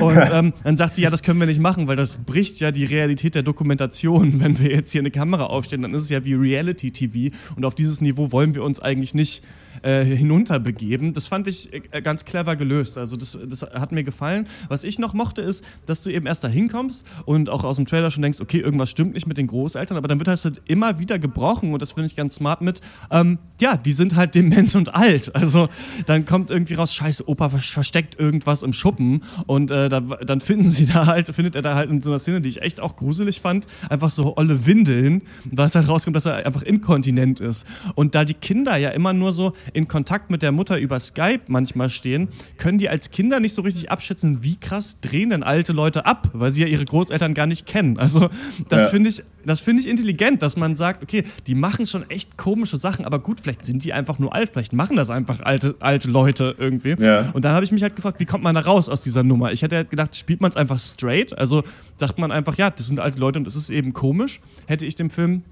Und 0.00 0.22
ähm, 0.32 0.52
dann 0.62 0.76
sagt 0.76 0.96
sie, 0.96 1.02
ja, 1.02 1.10
das 1.10 1.22
können 1.22 1.38
wir 1.38 1.46
nicht 1.46 1.60
machen, 1.60 1.86
weil 1.86 1.96
das 1.96 2.16
bricht 2.18 2.60
ja 2.60 2.70
die 2.70 2.84
Realität 2.84 3.34
der 3.34 3.42
Dokumentation. 3.42 4.40
Wenn 4.44 4.58
wir 4.58 4.70
jetzt 4.70 4.92
hier 4.92 5.02
eine 5.02 5.10
Kamera 5.10 5.44
aufstellen, 5.44 5.82
dann 5.82 5.94
ist 5.94 6.04
es 6.04 6.10
ja 6.10 6.24
wie 6.24 6.34
Reality-TV 6.34 7.34
und 7.56 7.64
auf 7.64 7.74
dieses 7.74 8.00
Niveau 8.00 8.32
wollen 8.32 8.54
wir 8.54 8.62
uns 8.62 8.80
eigentlich 8.80 9.14
nicht 9.14 9.42
äh, 9.84 10.04
hinunterbegeben. 10.04 11.12
Das 11.12 11.26
fand 11.26 11.46
ich 11.46 11.72
äh, 11.72 12.00
ganz 12.02 12.24
clever 12.24 12.56
gelöst. 12.56 12.96
Also 12.98 13.16
das, 13.16 13.36
das 13.46 13.62
hat 13.62 13.92
mir 13.92 14.02
gefallen. 14.02 14.48
Was 14.68 14.82
ich 14.82 14.98
noch 14.98 15.14
mochte, 15.14 15.42
ist, 15.42 15.64
dass 15.86 16.02
du 16.02 16.10
eben 16.10 16.26
erst 16.26 16.42
da 16.42 16.48
hinkommst 16.48 17.06
und 17.26 17.50
auch 17.50 17.64
aus 17.64 17.76
dem 17.76 17.86
Trailer 17.86 18.10
schon 18.10 18.22
denkst, 18.22 18.40
okay, 18.40 18.58
irgendwas 18.60 18.90
stimmt 18.90 19.14
nicht 19.14 19.26
mit 19.26 19.36
den 19.36 19.46
Großeltern, 19.46 19.96
aber 19.96 20.08
dann 20.08 20.18
wird 20.18 20.28
das 20.28 20.44
halt 20.44 20.62
immer 20.66 20.98
wieder 20.98 21.18
gebrochen 21.18 21.72
und 21.72 21.82
das 21.82 21.92
finde 21.92 22.06
ich 22.06 22.16
ganz 22.16 22.36
smart 22.36 22.62
mit. 22.62 22.80
Ähm, 23.10 23.38
ja, 23.60 23.76
die 23.76 23.92
sind 23.92 24.16
halt 24.16 24.34
dement 24.34 24.74
und 24.74 24.94
alt. 24.94 25.34
Also 25.34 25.68
dann 26.06 26.24
kommt 26.24 26.50
irgendwie 26.50 26.74
raus, 26.74 26.94
scheiße, 26.94 27.28
Opa 27.28 27.50
versteckt 27.50 28.18
irgendwas 28.18 28.62
im 28.62 28.72
Schuppen 28.72 29.22
und 29.46 29.70
äh, 29.70 29.88
da, 29.88 30.00
dann 30.00 30.40
finden 30.40 30.70
sie 30.70 30.86
da 30.86 31.06
halt, 31.06 31.28
findet 31.28 31.56
er 31.56 31.62
da 31.62 31.74
halt 31.74 31.90
in 31.90 32.00
so 32.00 32.10
einer 32.10 32.18
Szene, 32.18 32.40
die 32.40 32.48
ich 32.48 32.62
echt 32.62 32.80
auch 32.80 32.96
gruselig 32.96 33.40
fand, 33.40 33.66
einfach 33.90 34.10
so 34.10 34.36
olle 34.36 34.66
Windeln, 34.66 35.22
was 35.44 35.74
halt 35.74 35.88
rauskommt, 35.88 36.16
dass 36.16 36.24
er 36.24 36.46
einfach 36.46 36.62
inkontinent 36.62 37.40
ist. 37.40 37.66
Und 37.94 38.14
da 38.14 38.24
die 38.24 38.34
Kinder 38.34 38.76
ja 38.76 38.90
immer 38.90 39.12
nur 39.12 39.32
so 39.32 39.52
in 39.74 39.88
Kontakt 39.88 40.30
mit 40.30 40.42
der 40.42 40.52
Mutter 40.52 40.78
über 40.78 40.98
Skype 41.00 41.42
manchmal 41.48 41.90
stehen, 41.90 42.28
können 42.56 42.78
die 42.78 42.88
als 42.88 43.10
Kinder 43.10 43.40
nicht 43.40 43.54
so 43.54 43.62
richtig 43.62 43.90
abschätzen, 43.90 44.42
wie 44.42 44.56
krass 44.56 45.00
drehen 45.00 45.30
denn 45.30 45.42
alte 45.42 45.72
Leute 45.72 46.06
ab, 46.06 46.30
weil 46.32 46.52
sie 46.52 46.62
ja 46.62 46.68
ihre 46.68 46.84
Großeltern 46.84 47.34
gar 47.34 47.46
nicht 47.46 47.66
kennen. 47.66 47.98
Also 47.98 48.28
das 48.68 48.84
ja. 48.84 48.88
finde 48.88 49.10
ich, 49.10 49.22
das 49.44 49.60
finde 49.60 49.82
ich 49.82 49.88
intelligent, 49.88 50.42
dass 50.42 50.56
man 50.56 50.76
sagt, 50.76 51.02
okay, 51.02 51.24
die 51.46 51.54
machen 51.54 51.86
schon 51.86 52.08
echt 52.08 52.38
komische 52.38 52.76
Sachen, 52.76 53.04
aber 53.04 53.18
gut, 53.18 53.40
vielleicht 53.40 53.64
sind 53.66 53.84
die 53.84 53.92
einfach 53.92 54.18
nur 54.18 54.34
alt, 54.34 54.50
vielleicht 54.52 54.72
machen 54.72 54.96
das 54.96 55.10
einfach 55.10 55.40
alte, 55.40 55.74
alte 55.80 56.10
Leute 56.10 56.54
irgendwie. 56.58 56.96
Ja. 56.98 57.30
Und 57.32 57.44
dann 57.44 57.52
habe 57.52 57.64
ich 57.64 57.72
mich 57.72 57.82
halt 57.82 57.96
gefragt, 57.96 58.20
wie 58.20 58.26
kommt 58.26 58.44
man 58.44 58.54
da 58.54 58.62
raus 58.62 58.88
aus 58.88 59.00
dieser 59.00 59.22
Nummer? 59.22 59.52
Ich 59.52 59.62
hätte 59.62 59.76
halt 59.76 59.90
gedacht, 59.90 60.14
spielt 60.16 60.40
man 60.40 60.50
es 60.50 60.56
einfach 60.56 60.78
straight, 60.78 61.36
also 61.36 61.62
sagt 61.96 62.18
man 62.18 62.32
einfach, 62.32 62.56
ja, 62.56 62.70
das 62.70 62.86
sind 62.86 63.00
alte 63.00 63.18
Leute 63.18 63.38
und 63.38 63.46
das 63.46 63.56
ist 63.56 63.70
eben 63.70 63.92
komisch. 63.92 64.40
Hätte 64.66 64.86
ich 64.86 64.94
dem 64.94 65.10
Film 65.10 65.42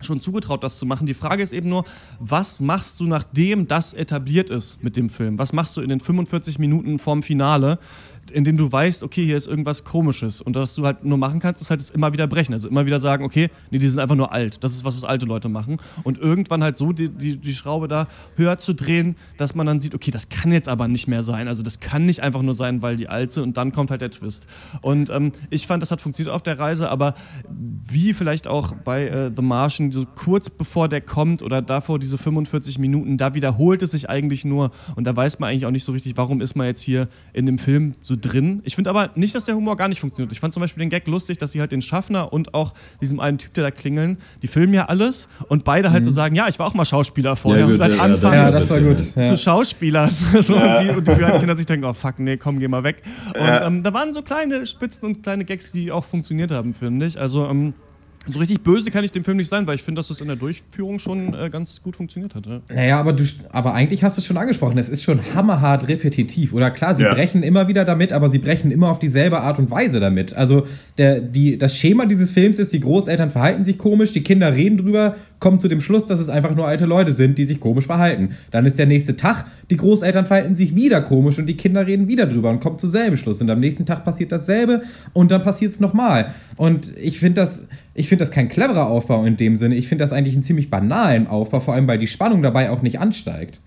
schon 0.00 0.20
zugetraut, 0.20 0.62
das 0.64 0.78
zu 0.78 0.86
machen. 0.86 1.06
Die 1.06 1.14
Frage 1.14 1.42
ist 1.42 1.52
eben 1.52 1.68
nur, 1.68 1.84
was 2.18 2.60
machst 2.60 3.00
du, 3.00 3.04
nachdem 3.04 3.68
das 3.68 3.94
etabliert 3.94 4.50
ist 4.50 4.82
mit 4.82 4.96
dem 4.96 5.08
Film? 5.08 5.38
Was 5.38 5.52
machst 5.52 5.76
du 5.76 5.80
in 5.80 5.88
den 5.88 6.00
45 6.00 6.58
Minuten 6.58 6.98
vorm 6.98 7.22
Finale? 7.22 7.78
In 8.34 8.44
dem 8.44 8.56
du 8.56 8.70
weißt, 8.70 9.02
okay, 9.02 9.24
hier 9.24 9.36
ist 9.36 9.46
irgendwas 9.46 9.84
Komisches. 9.84 10.40
Und 10.40 10.56
was 10.56 10.74
du 10.74 10.84
halt 10.84 11.04
nur 11.04 11.18
machen 11.18 11.40
kannst, 11.40 11.60
ist 11.60 11.70
halt 11.70 11.80
es 11.80 11.90
immer 11.90 12.12
wieder 12.12 12.26
brechen. 12.26 12.52
Also 12.52 12.68
immer 12.68 12.84
wieder 12.86 13.00
sagen, 13.00 13.24
okay, 13.24 13.48
nee, 13.70 13.78
die 13.78 13.88
sind 13.88 14.00
einfach 14.00 14.16
nur 14.16 14.32
alt. 14.32 14.62
Das 14.62 14.72
ist 14.72 14.84
was, 14.84 14.96
was 14.96 15.04
alte 15.04 15.26
Leute 15.26 15.48
machen. 15.48 15.78
Und 16.02 16.18
irgendwann 16.18 16.62
halt 16.62 16.76
so 16.76 16.92
die, 16.92 17.08
die, 17.08 17.36
die 17.36 17.54
Schraube 17.54 17.88
da 17.88 18.06
höher 18.36 18.58
zu 18.58 18.74
drehen, 18.74 19.16
dass 19.36 19.54
man 19.54 19.66
dann 19.66 19.80
sieht, 19.80 19.94
okay, 19.94 20.10
das 20.10 20.28
kann 20.28 20.52
jetzt 20.52 20.68
aber 20.68 20.88
nicht 20.88 21.06
mehr 21.06 21.22
sein. 21.22 21.48
Also 21.48 21.62
das 21.62 21.80
kann 21.80 22.06
nicht 22.06 22.20
einfach 22.20 22.42
nur 22.42 22.54
sein, 22.54 22.82
weil 22.82 22.96
die 22.96 23.08
alt 23.08 23.32
sind. 23.32 23.44
Und 23.44 23.56
dann 23.56 23.72
kommt 23.72 23.90
halt 23.90 24.00
der 24.00 24.10
Twist. 24.10 24.46
Und 24.82 25.10
ähm, 25.10 25.32
ich 25.50 25.66
fand, 25.66 25.82
das 25.82 25.90
hat 25.90 26.00
funktioniert 26.00 26.34
auf 26.34 26.42
der 26.42 26.58
Reise, 26.58 26.90
aber 26.90 27.14
wie 27.48 28.14
vielleicht 28.14 28.46
auch 28.46 28.72
bei 28.72 29.06
äh, 29.06 29.30
The 29.34 29.42
Martian, 29.42 29.92
so 29.92 30.04
kurz 30.04 30.50
bevor 30.50 30.88
der 30.88 31.00
kommt 31.00 31.42
oder 31.42 31.62
davor 31.62 31.98
diese 31.98 32.18
45 32.18 32.78
Minuten, 32.78 33.16
da 33.16 33.34
wiederholt 33.34 33.82
es 33.82 33.92
sich 33.92 34.10
eigentlich 34.10 34.44
nur. 34.44 34.70
Und 34.96 35.04
da 35.04 35.14
weiß 35.14 35.38
man 35.38 35.50
eigentlich 35.50 35.66
auch 35.66 35.70
nicht 35.70 35.84
so 35.84 35.92
richtig, 35.92 36.16
warum 36.16 36.40
ist 36.40 36.56
man 36.56 36.66
jetzt 36.66 36.82
hier 36.82 37.08
in 37.32 37.46
dem 37.46 37.58
Film 37.58 37.94
so 38.02 38.16
drin. 38.24 38.60
Ich 38.64 38.74
finde 38.74 38.90
aber 38.90 39.10
nicht, 39.14 39.34
dass 39.34 39.44
der 39.44 39.54
Humor 39.54 39.76
gar 39.76 39.88
nicht 39.88 40.00
funktioniert. 40.00 40.32
Ich 40.32 40.40
fand 40.40 40.54
zum 40.54 40.60
Beispiel 40.60 40.80
den 40.80 40.90
Gag 40.90 41.06
lustig, 41.06 41.38
dass 41.38 41.52
sie 41.52 41.60
halt 41.60 41.72
den 41.72 41.82
Schaffner 41.82 42.32
und 42.32 42.54
auch 42.54 42.72
diesem 43.00 43.20
einen 43.20 43.38
Typ, 43.38 43.54
der 43.54 43.64
da 43.64 43.70
klingeln, 43.70 44.18
die 44.42 44.46
filmen 44.46 44.74
ja 44.74 44.86
alles 44.86 45.28
und 45.48 45.64
beide 45.64 45.92
halt 45.92 46.02
mhm. 46.02 46.08
so 46.08 46.10
sagen, 46.10 46.34
ja, 46.34 46.48
ich 46.48 46.58
war 46.58 46.66
auch 46.66 46.74
mal 46.74 46.84
Schauspieler 46.84 47.36
vorher 47.36 47.62
ja, 47.62 47.66
gut, 47.66 47.74
und 47.74 47.82
halt 47.82 47.96
ja, 47.96 48.02
anfangen 48.02 48.34
ja, 48.34 48.50
das 48.50 48.70
war 48.70 48.80
gut. 48.80 49.00
zu 49.00 49.36
Schauspielern. 49.36 50.10
so, 50.40 50.56
und, 50.56 50.80
die, 50.80 50.90
und 50.90 51.06
die 51.06 51.14
Kinder 51.14 51.56
sich 51.56 51.66
denken, 51.66 51.84
oh 51.84 51.92
fuck, 51.92 52.18
nee, 52.18 52.36
komm, 52.36 52.58
geh 52.58 52.68
mal 52.68 52.84
weg. 52.84 53.02
Und 53.34 53.48
ähm, 53.62 53.82
da 53.82 53.92
waren 53.92 54.12
so 54.12 54.22
kleine 54.22 54.66
Spitzen 54.66 55.08
und 55.08 55.22
kleine 55.22 55.44
Gags, 55.44 55.72
die 55.72 55.92
auch 55.92 56.04
funktioniert 56.04 56.50
haben, 56.50 56.72
finde 56.74 57.06
ich. 57.06 57.18
Also 57.18 57.46
ähm, 57.46 57.74
so 58.26 58.38
richtig 58.38 58.62
böse 58.62 58.90
kann 58.90 59.04
ich 59.04 59.12
dem 59.12 59.24
Film 59.24 59.36
nicht 59.36 59.48
sein, 59.48 59.66
weil 59.66 59.74
ich 59.74 59.82
finde, 59.82 59.98
dass 59.98 60.08
es 60.08 60.20
in 60.20 60.28
der 60.28 60.36
Durchführung 60.36 60.98
schon 60.98 61.34
äh, 61.34 61.50
ganz 61.50 61.82
gut 61.82 61.94
funktioniert 61.94 62.34
hat. 62.34 62.46
Ja. 62.46 62.60
Naja, 62.72 63.00
aber, 63.00 63.12
du, 63.12 63.24
aber 63.50 63.74
eigentlich 63.74 64.02
hast 64.02 64.16
du 64.16 64.20
es 64.20 64.26
schon 64.26 64.38
angesprochen. 64.38 64.78
Es 64.78 64.88
ist 64.88 65.02
schon 65.02 65.20
hammerhart 65.34 65.88
repetitiv. 65.88 66.54
Oder 66.54 66.70
klar, 66.70 66.94
sie 66.94 67.02
ja. 67.02 67.12
brechen 67.12 67.42
immer 67.42 67.68
wieder 67.68 67.84
damit, 67.84 68.12
aber 68.12 68.28
sie 68.28 68.38
brechen 68.38 68.70
immer 68.70 68.90
auf 68.90 68.98
dieselbe 68.98 69.40
Art 69.40 69.58
und 69.58 69.70
Weise 69.70 70.00
damit. 70.00 70.34
Also 70.34 70.66
der, 70.96 71.20
die, 71.20 71.58
das 71.58 71.76
Schema 71.76 72.06
dieses 72.06 72.30
Films 72.32 72.58
ist, 72.58 72.72
die 72.72 72.80
Großeltern 72.80 73.30
verhalten 73.30 73.62
sich 73.62 73.76
komisch, 73.76 74.12
die 74.12 74.22
Kinder 74.22 74.54
reden 74.54 74.78
drüber, 74.78 75.16
kommen 75.38 75.58
zu 75.58 75.68
dem 75.68 75.80
Schluss, 75.80 76.06
dass 76.06 76.18
es 76.18 76.30
einfach 76.30 76.54
nur 76.54 76.66
alte 76.66 76.86
Leute 76.86 77.12
sind, 77.12 77.36
die 77.36 77.44
sich 77.44 77.60
komisch 77.60 77.86
verhalten. 77.86 78.30
Dann 78.50 78.64
ist 78.64 78.78
der 78.78 78.86
nächste 78.86 79.16
Tag, 79.16 79.44
die 79.70 79.76
Großeltern 79.76 80.24
verhalten 80.26 80.54
sich 80.54 80.74
wieder 80.74 81.02
komisch 81.02 81.38
und 81.38 81.46
die 81.46 81.56
Kinder 81.56 81.86
reden 81.86 82.08
wieder 82.08 82.26
drüber 82.26 82.48
und 82.48 82.60
kommen 82.60 82.78
zum 82.78 82.90
selben 82.90 83.18
Schluss. 83.18 83.42
Und 83.42 83.50
am 83.50 83.60
nächsten 83.60 83.84
Tag 83.84 84.04
passiert 84.04 84.32
dasselbe 84.32 84.82
und 85.12 85.30
dann 85.30 85.42
passiert 85.42 85.72
es 85.72 85.80
nochmal. 85.80 86.32
Und 86.56 86.94
ich 86.96 87.18
finde 87.18 87.42
das 87.42 87.68
ich 87.94 88.08
finde 88.08 88.22
das 88.24 88.30
kein 88.30 88.48
cleverer 88.48 88.86
Aufbau 88.86 89.24
in 89.24 89.36
dem 89.36 89.56
Sinne. 89.56 89.76
Ich 89.76 89.88
finde 89.88 90.04
das 90.04 90.12
eigentlich 90.12 90.34
einen 90.34 90.42
ziemlich 90.42 90.70
banalen 90.70 91.26
Aufbau, 91.26 91.60
vor 91.60 91.74
allem 91.74 91.86
weil 91.86 91.98
die 91.98 92.06
Spannung 92.06 92.42
dabei 92.42 92.70
auch 92.70 92.82
nicht 92.82 92.98
ansteigt. 92.98 93.60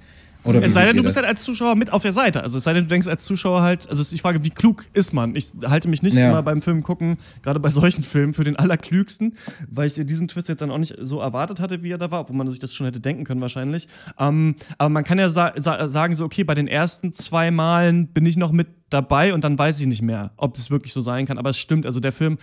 Oder 0.47 0.63
es 0.63 0.73
sei 0.73 0.85
denn, 0.85 0.95
du 0.95 1.03
bist 1.03 1.15
halt 1.15 1.25
als 1.25 1.43
Zuschauer 1.43 1.75
mit 1.75 1.91
auf 1.91 2.03
der 2.03 2.13
Seite. 2.13 2.41
Also 2.41 2.57
es 2.57 2.63
sei 2.63 2.73
denn, 2.73 2.83
du 2.83 2.89
denkst 2.89 3.07
als 3.07 3.25
Zuschauer 3.25 3.61
halt, 3.61 3.89
also 3.89 4.03
ich 4.13 4.21
frage, 4.21 4.43
wie 4.43 4.49
klug 4.49 4.85
ist 4.93 5.13
man? 5.13 5.35
Ich 5.35 5.51
halte 5.65 5.89
mich 5.89 6.01
nicht 6.03 6.15
ja. 6.15 6.29
immer 6.29 6.41
beim 6.41 6.61
Film 6.61 6.83
gucken, 6.83 7.17
gerade 7.43 7.59
bei 7.59 7.69
solchen 7.77 8.03
Filmen, 8.03 8.33
für 8.33 8.43
den 8.43 8.55
Allerklügsten, 8.55 9.35
weil 9.69 9.87
ich 9.87 9.95
diesen 9.95 10.27
Twist 10.27 10.47
jetzt 10.47 10.61
dann 10.61 10.71
auch 10.71 10.77
nicht 10.77 10.95
so 10.99 11.19
erwartet 11.19 11.59
hatte, 11.59 11.83
wie 11.83 11.91
er 11.91 11.97
da 11.97 12.11
war, 12.11 12.21
obwohl 12.21 12.35
man 12.35 12.49
sich 12.49 12.59
das 12.59 12.73
schon 12.73 12.85
hätte 12.85 12.99
denken 12.99 13.23
können 13.23 13.41
wahrscheinlich. 13.41 13.87
Ähm, 14.19 14.55
aber 14.77 14.89
man 14.89 15.03
kann 15.03 15.19
ja 15.19 15.29
sa 15.29 15.53
sa 15.57 15.89
sagen 15.89 16.15
so, 16.15 16.23
okay, 16.23 16.43
bei 16.43 16.53
den 16.53 16.67
ersten 16.67 17.13
zwei 17.13 17.51
Malen 17.51 18.07
bin 18.07 18.25
ich 18.25 18.37
noch 18.37 18.51
mit 18.51 18.67
dabei 18.89 19.33
und 19.33 19.43
dann 19.43 19.57
weiß 19.57 19.81
ich 19.81 19.87
nicht 19.87 20.01
mehr, 20.01 20.31
ob 20.37 20.57
es 20.57 20.71
wirklich 20.71 20.93
so 20.93 21.01
sein 21.01 21.25
kann. 21.25 21.37
Aber 21.37 21.49
es 21.49 21.57
stimmt, 21.57 21.85
also 21.85 21.99
der 21.99 22.13
Film 22.13 22.37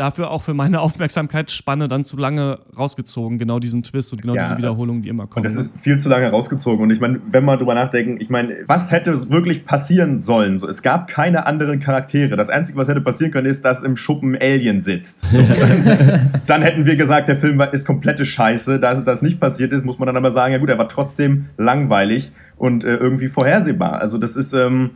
dafür 0.00 0.30
auch 0.30 0.42
für 0.42 0.54
meine 0.54 0.80
Aufmerksamkeitsspanne 0.80 1.86
dann 1.86 2.04
zu 2.04 2.16
lange 2.16 2.58
rausgezogen, 2.76 3.38
genau 3.38 3.58
diesen 3.58 3.82
Twist 3.82 4.12
und 4.12 4.22
genau 4.22 4.34
ja, 4.34 4.42
diese 4.42 4.56
Wiederholungen, 4.56 5.02
die 5.02 5.10
immer. 5.10 5.28
Und 5.34 5.44
das 5.44 5.56
ist 5.56 5.78
viel 5.78 5.98
zu 5.98 6.08
lange 6.08 6.30
rausgezogen. 6.30 6.82
Und 6.82 6.90
ich 6.90 7.00
meine, 7.00 7.20
wenn 7.30 7.44
wir 7.44 7.56
drüber 7.58 7.74
nachdenken, 7.74 8.18
ich 8.20 8.30
meine, 8.30 8.56
was 8.66 8.90
hätte 8.90 9.30
wirklich 9.30 9.66
passieren 9.66 10.18
sollen? 10.18 10.58
So, 10.58 10.66
es 10.66 10.82
gab 10.82 11.08
keine 11.08 11.46
anderen 11.46 11.80
Charaktere. 11.80 12.36
Das 12.36 12.48
Einzige, 12.48 12.78
was 12.78 12.88
hätte 12.88 13.02
passieren 13.02 13.30
können, 13.30 13.46
ist, 13.46 13.64
dass 13.64 13.82
im 13.82 13.96
Schuppen 13.96 14.36
Alien 14.40 14.80
sitzt. 14.80 15.20
So, 15.20 15.38
dann, 15.38 16.30
dann, 16.46 16.62
hätten 16.62 16.86
wir 16.86 16.96
gesagt, 16.96 17.28
der 17.28 17.36
Film 17.36 17.60
ist 17.72 17.86
komplette 17.86 18.24
Scheiße. 18.24 18.80
Da 18.80 18.94
das 18.94 19.22
nicht 19.22 19.38
passiert 19.38 19.72
ist, 19.72 19.84
muss 19.84 19.98
man 19.98 20.06
dann 20.06 20.16
aber 20.16 20.30
sagen, 20.30 20.52
ja 20.52 20.58
gut, 20.58 20.70
er 20.70 20.78
war 20.78 20.88
trotzdem 20.88 21.46
langweilig 21.58 22.32
und 22.56 22.84
äh, 22.84 22.96
irgendwie 22.96 23.28
vorhersehbar. 23.28 24.00
Also 24.00 24.16
das 24.16 24.36
ist... 24.36 24.54
Ähm, 24.54 24.90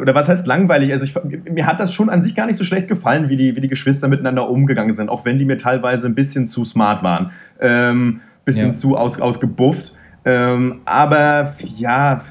oder 0.00 0.14
was 0.14 0.28
heißt 0.28 0.46
langweilig? 0.46 0.92
Also 0.92 1.04
ich, 1.04 1.14
mir 1.50 1.66
hat 1.66 1.80
das 1.80 1.92
schon 1.92 2.10
an 2.10 2.22
sich 2.22 2.34
gar 2.34 2.46
nicht 2.46 2.56
so 2.56 2.64
schlecht 2.64 2.88
gefallen, 2.88 3.28
wie 3.28 3.36
die, 3.36 3.56
wie 3.56 3.60
die 3.60 3.68
Geschwister 3.68 4.08
miteinander 4.08 4.48
umgegangen 4.48 4.94
sind, 4.94 5.08
auch 5.08 5.24
wenn 5.24 5.38
die 5.38 5.44
mir 5.44 5.58
teilweise 5.58 6.06
ein 6.06 6.14
bisschen 6.14 6.46
zu 6.46 6.64
smart 6.64 7.02
waren, 7.02 7.32
ähm, 7.60 8.20
bisschen 8.44 8.68
ja. 8.68 8.74
zu 8.74 8.96
aus, 8.96 9.20
ausgebufft. 9.20 9.94
Ähm, 10.24 10.80
aber 10.84 11.54
ja, 11.76 12.22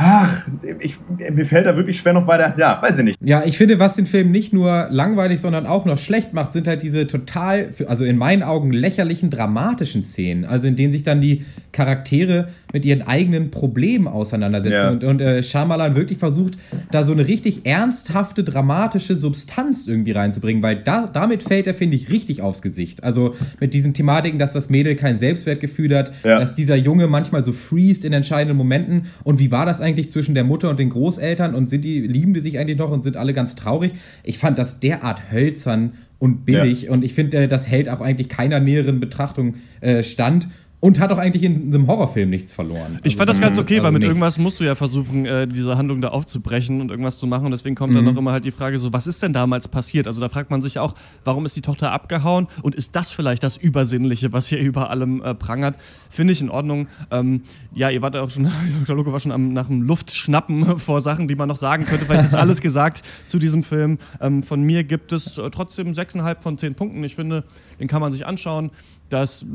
Ach, 0.00 0.46
ich, 0.78 0.96
mir 1.18 1.44
fällt 1.44 1.66
da 1.66 1.74
wirklich 1.74 1.98
schwer 1.98 2.12
noch 2.12 2.28
weiter. 2.28 2.54
Ja, 2.56 2.80
weiß 2.80 2.98
ich 2.98 3.04
nicht. 3.04 3.18
Ja, 3.20 3.42
ich 3.44 3.58
finde, 3.58 3.80
was 3.80 3.96
den 3.96 4.06
Film 4.06 4.30
nicht 4.30 4.52
nur 4.52 4.86
langweilig, 4.90 5.40
sondern 5.40 5.66
auch 5.66 5.86
noch 5.86 5.98
schlecht 5.98 6.32
macht, 6.32 6.52
sind 6.52 6.68
halt 6.68 6.84
diese 6.84 7.08
total, 7.08 7.70
also 7.88 8.04
in 8.04 8.16
meinen 8.16 8.44
Augen 8.44 8.70
lächerlichen, 8.70 9.28
dramatischen 9.28 10.04
Szenen. 10.04 10.44
Also 10.44 10.68
in 10.68 10.76
denen 10.76 10.92
sich 10.92 11.02
dann 11.02 11.20
die 11.20 11.44
Charaktere 11.72 12.46
mit 12.72 12.84
ihren 12.84 13.02
eigenen 13.02 13.50
Problemen 13.50 14.06
auseinandersetzen. 14.06 14.76
Ja. 14.76 14.90
Und, 14.90 15.02
und 15.02 15.20
äh, 15.20 15.42
Shyamalan 15.42 15.96
wirklich 15.96 16.18
versucht, 16.18 16.58
da 16.92 17.02
so 17.02 17.10
eine 17.10 17.26
richtig 17.26 17.66
ernsthafte, 17.66 18.44
dramatische 18.44 19.16
Substanz 19.16 19.88
irgendwie 19.88 20.12
reinzubringen, 20.12 20.62
weil 20.62 20.76
da, 20.76 21.08
damit 21.12 21.42
fällt 21.42 21.66
er, 21.66 21.74
finde 21.74 21.96
ich, 21.96 22.08
richtig 22.08 22.40
aufs 22.40 22.62
Gesicht. 22.62 23.02
Also 23.02 23.34
mit 23.58 23.74
diesen 23.74 23.94
Thematiken, 23.94 24.38
dass 24.38 24.52
das 24.52 24.70
Mädel 24.70 24.94
kein 24.94 25.16
Selbstwertgefühl 25.16 25.96
hat, 25.96 26.12
ja. 26.22 26.38
dass 26.38 26.54
dieser 26.54 26.76
Junge 26.76 27.08
manchmal 27.08 27.42
so 27.42 27.50
freest 27.50 28.04
in 28.04 28.12
entscheidenden 28.12 28.56
Momenten. 28.56 29.02
Und 29.24 29.40
wie 29.40 29.50
war 29.50 29.66
das 29.66 29.80
eigentlich? 29.80 29.87
Eigentlich 29.88 30.10
zwischen 30.10 30.34
der 30.34 30.44
Mutter 30.44 30.70
und 30.70 30.78
den 30.78 30.90
Großeltern 30.90 31.54
und 31.54 31.68
sind 31.68 31.84
die, 31.84 32.00
lieben 32.00 32.34
die 32.34 32.40
sich 32.40 32.58
eigentlich 32.58 32.78
noch 32.78 32.90
und 32.90 33.02
sind 33.02 33.16
alle 33.16 33.32
ganz 33.32 33.56
traurig. 33.56 33.92
Ich 34.22 34.38
fand 34.38 34.58
das 34.58 34.80
derart 34.80 35.32
hölzern 35.32 35.94
und 36.18 36.44
billig 36.44 36.84
ja. 36.84 36.92
und 36.92 37.04
ich 37.04 37.14
finde, 37.14 37.38
äh, 37.38 37.48
das 37.48 37.68
hält 37.68 37.88
auch 37.88 38.00
eigentlich 38.00 38.28
keiner 38.28 38.60
näheren 38.60 39.00
Betrachtung 39.00 39.54
äh, 39.80 40.02
stand. 40.02 40.48
Und 40.80 41.00
hat 41.00 41.10
auch 41.10 41.18
eigentlich 41.18 41.42
in 41.42 41.74
einem 41.74 41.88
Horrorfilm 41.88 42.30
nichts 42.30 42.54
verloren. 42.54 43.00
Ich 43.02 43.06
also, 43.06 43.16
fand 43.16 43.30
das 43.30 43.40
ganz 43.40 43.58
okay, 43.58 43.74
also 43.74 43.84
weil 43.84 43.92
mit 43.92 44.02
nee. 44.02 44.08
irgendwas 44.08 44.38
musst 44.38 44.60
du 44.60 44.64
ja 44.64 44.76
versuchen, 44.76 45.26
äh, 45.26 45.48
diese 45.48 45.76
Handlung 45.76 46.00
da 46.00 46.08
aufzubrechen 46.08 46.80
und 46.80 46.90
irgendwas 46.90 47.18
zu 47.18 47.26
machen. 47.26 47.46
Und 47.46 47.50
deswegen 47.50 47.74
kommt 47.74 47.92
mhm. 47.92 47.96
dann 47.96 48.04
noch 48.04 48.16
immer 48.16 48.30
halt 48.30 48.44
die 48.44 48.52
Frage 48.52 48.78
so, 48.78 48.92
was 48.92 49.08
ist 49.08 49.20
denn 49.20 49.32
damals 49.32 49.66
passiert? 49.66 50.06
Also 50.06 50.20
da 50.20 50.28
fragt 50.28 50.52
man 50.52 50.62
sich 50.62 50.78
auch, 50.78 50.94
warum 51.24 51.44
ist 51.46 51.56
die 51.56 51.62
Tochter 51.62 51.90
abgehauen? 51.90 52.46
Und 52.62 52.76
ist 52.76 52.94
das 52.94 53.10
vielleicht 53.10 53.42
das 53.42 53.56
Übersinnliche, 53.56 54.32
was 54.32 54.46
hier 54.46 54.58
über 54.60 54.90
allem 54.90 55.20
äh, 55.20 55.34
prangert? 55.34 55.78
Finde 56.10 56.32
ich 56.32 56.40
in 56.40 56.48
Ordnung. 56.48 56.86
Ähm, 57.10 57.42
ja, 57.74 57.90
ihr 57.90 58.00
wart 58.00 58.16
auch 58.16 58.30
schon, 58.30 58.44
Dr. 58.78 58.94
Luke 58.94 59.10
war 59.10 59.18
schon 59.18 59.32
am, 59.32 59.52
nach 59.52 59.66
dem 59.66 59.82
Luftschnappen 59.82 60.78
vor 60.78 61.00
Sachen, 61.00 61.26
die 61.26 61.34
man 61.34 61.48
noch 61.48 61.56
sagen 61.56 61.86
könnte. 61.86 62.04
Vielleicht 62.04 62.22
ist 62.22 62.36
alles 62.36 62.60
gesagt 62.60 63.02
zu 63.26 63.40
diesem 63.40 63.64
Film. 63.64 63.98
Ähm, 64.20 64.44
von 64.44 64.62
mir 64.62 64.84
gibt 64.84 65.10
es 65.10 65.38
äh, 65.38 65.50
trotzdem 65.50 65.88
6,5 65.88 66.40
von 66.40 66.56
10 66.56 66.76
Punkten. 66.76 67.02
Ich 67.02 67.16
finde, 67.16 67.42
den 67.80 67.88
kann 67.88 68.00
man 68.00 68.12
sich 68.12 68.24
anschauen 68.24 68.70
das 69.08 69.46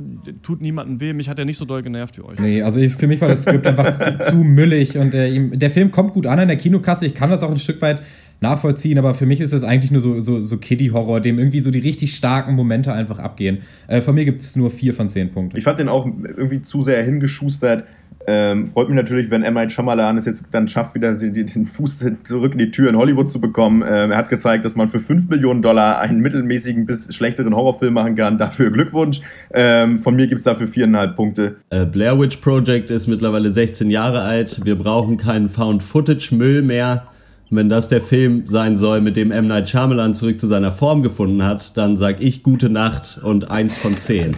tut 0.41 0.61
niemandem 0.61 0.99
weh. 0.99 1.13
Mich 1.13 1.29
hat 1.29 1.39
er 1.39 1.45
nicht 1.45 1.57
so 1.57 1.65
doll 1.65 1.81
genervt 1.81 2.17
wie 2.17 2.21
euch. 2.21 2.39
Nee, 2.39 2.61
also 2.61 2.79
ich, 2.79 2.93
für 2.93 3.07
mich 3.07 3.21
war 3.21 3.27
das 3.27 3.43
Skript 3.43 3.65
einfach 3.67 3.91
zu, 3.91 4.17
zu, 4.19 4.35
müllig 4.37 4.97
und 4.97 5.13
äh, 5.13 5.49
der 5.57 5.69
Film 5.69 5.91
kommt 5.91 6.13
gut 6.13 6.27
an 6.27 6.39
in 6.39 6.47
der 6.47 6.57
Kinokasse. 6.57 7.05
Ich 7.05 7.15
kann 7.15 7.29
das 7.29 7.43
auch 7.43 7.51
ein 7.51 7.57
Stück 7.57 7.81
weit 7.81 8.01
nachvollziehen, 8.43 8.99
aber 8.99 9.15
für 9.15 9.25
mich 9.25 9.41
ist 9.41 9.53
das 9.53 9.63
eigentlich 9.63 9.91
nur 9.91 10.01
so, 10.01 10.19
so, 10.19 10.43
so 10.43 10.57
Kiddie-Horror, 10.57 11.19
dem 11.21 11.39
irgendwie 11.39 11.61
so 11.61 11.71
die 11.71 11.79
richtig 11.79 12.13
starken 12.13 12.53
Momente 12.55 12.93
einfach 12.93 13.17
abgehen. 13.17 13.59
Äh, 13.87 14.01
von 14.01 14.13
mir 14.13 14.25
gibt 14.25 14.41
es 14.41 14.55
nur 14.55 14.69
vier 14.69 14.93
von 14.93 15.09
zehn 15.09 15.31
Punkten. 15.31 15.57
Ich 15.57 15.63
fand 15.63 15.79
den 15.79 15.89
auch 15.89 16.05
irgendwie 16.05 16.61
zu 16.61 16.83
sehr 16.83 17.03
hingeschustert. 17.03 17.85
Ähm, 18.25 18.67
freut 18.67 18.87
mich 18.87 18.95
natürlich, 18.95 19.29
wenn 19.29 19.43
M. 19.43 19.53
Night 19.53 19.71
Shyamalan 19.71 20.17
es 20.17 20.25
jetzt 20.25 20.45
dann 20.51 20.67
schafft, 20.67 20.95
wieder 20.95 21.13
den 21.13 21.65
Fuß 21.65 22.05
zurück 22.23 22.53
in 22.53 22.59
die 22.59 22.71
Tür 22.71 22.89
in 22.89 22.95
Hollywood 22.95 23.29
zu 23.29 23.41
bekommen. 23.41 23.81
Ähm, 23.81 24.11
er 24.11 24.17
hat 24.17 24.29
gezeigt, 24.29 24.63
dass 24.63 24.75
man 24.75 24.87
für 24.87 24.99
5 24.99 25.29
Millionen 25.29 25.61
Dollar 25.61 25.99
einen 25.99 26.21
mittelmäßigen 26.21 26.85
bis 26.85 27.13
schlechteren 27.13 27.53
Horrorfilm 27.53 27.93
machen 27.93 28.15
kann. 28.15 28.37
Dafür 28.37 28.71
Glückwunsch. 28.71 29.21
Ähm, 29.53 29.99
von 29.99 30.15
mir 30.15 30.27
gibt 30.27 30.39
es 30.39 30.45
dafür 30.45 30.67
viereinhalb 30.67 31.15
Punkte. 31.15 31.57
Äh, 31.69 31.85
Blair 31.85 32.17
Witch 32.17 32.37
Project 32.37 32.91
ist 32.91 33.07
mittlerweile 33.07 33.51
16 33.51 33.89
Jahre 33.89 34.21
alt. 34.21 34.61
Wir 34.63 34.77
brauchen 34.77 35.17
keinen 35.17 35.49
Found-Footage-Müll 35.49 36.61
mehr 36.61 37.07
wenn 37.55 37.69
das 37.69 37.87
der 37.87 38.01
Film 38.01 38.43
sein 38.47 38.77
soll, 38.77 39.01
mit 39.01 39.15
dem 39.15 39.31
M. 39.31 39.47
Night 39.47 39.69
Shyamalan 39.69 40.13
zurück 40.13 40.39
zu 40.39 40.47
seiner 40.47 40.71
Form 40.71 41.01
gefunden 41.03 41.43
hat, 41.43 41.75
dann 41.77 41.97
sag 41.97 42.21
ich 42.21 42.43
gute 42.43 42.69
Nacht 42.69 43.19
und 43.23 43.51
eins 43.51 43.77
von 43.77 43.97
zehn. 43.97 44.37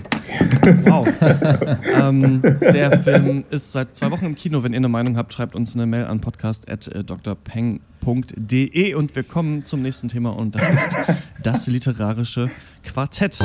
Wow. 0.83 1.07
ähm, 2.01 2.41
der 2.41 2.99
Film 2.99 3.45
ist 3.49 3.71
seit 3.71 3.95
zwei 3.95 4.11
Wochen 4.11 4.25
im 4.25 4.35
Kino. 4.35 4.63
Wenn 4.63 4.73
ihr 4.73 4.77
eine 4.77 4.89
Meinung 4.89 5.15
habt, 5.17 5.33
schreibt 5.33 5.55
uns 5.55 5.75
eine 5.75 5.85
Mail 5.85 6.05
an 6.05 6.19
podcast.drpeng.de 6.19 8.93
und 8.95 9.15
wir 9.15 9.23
kommen 9.23 9.65
zum 9.65 9.81
nächsten 9.81 10.09
Thema 10.09 10.35
und 10.35 10.55
das 10.55 10.69
ist 10.69 10.89
das 11.43 11.67
literarische 11.67 12.49
Quartett. 12.83 13.39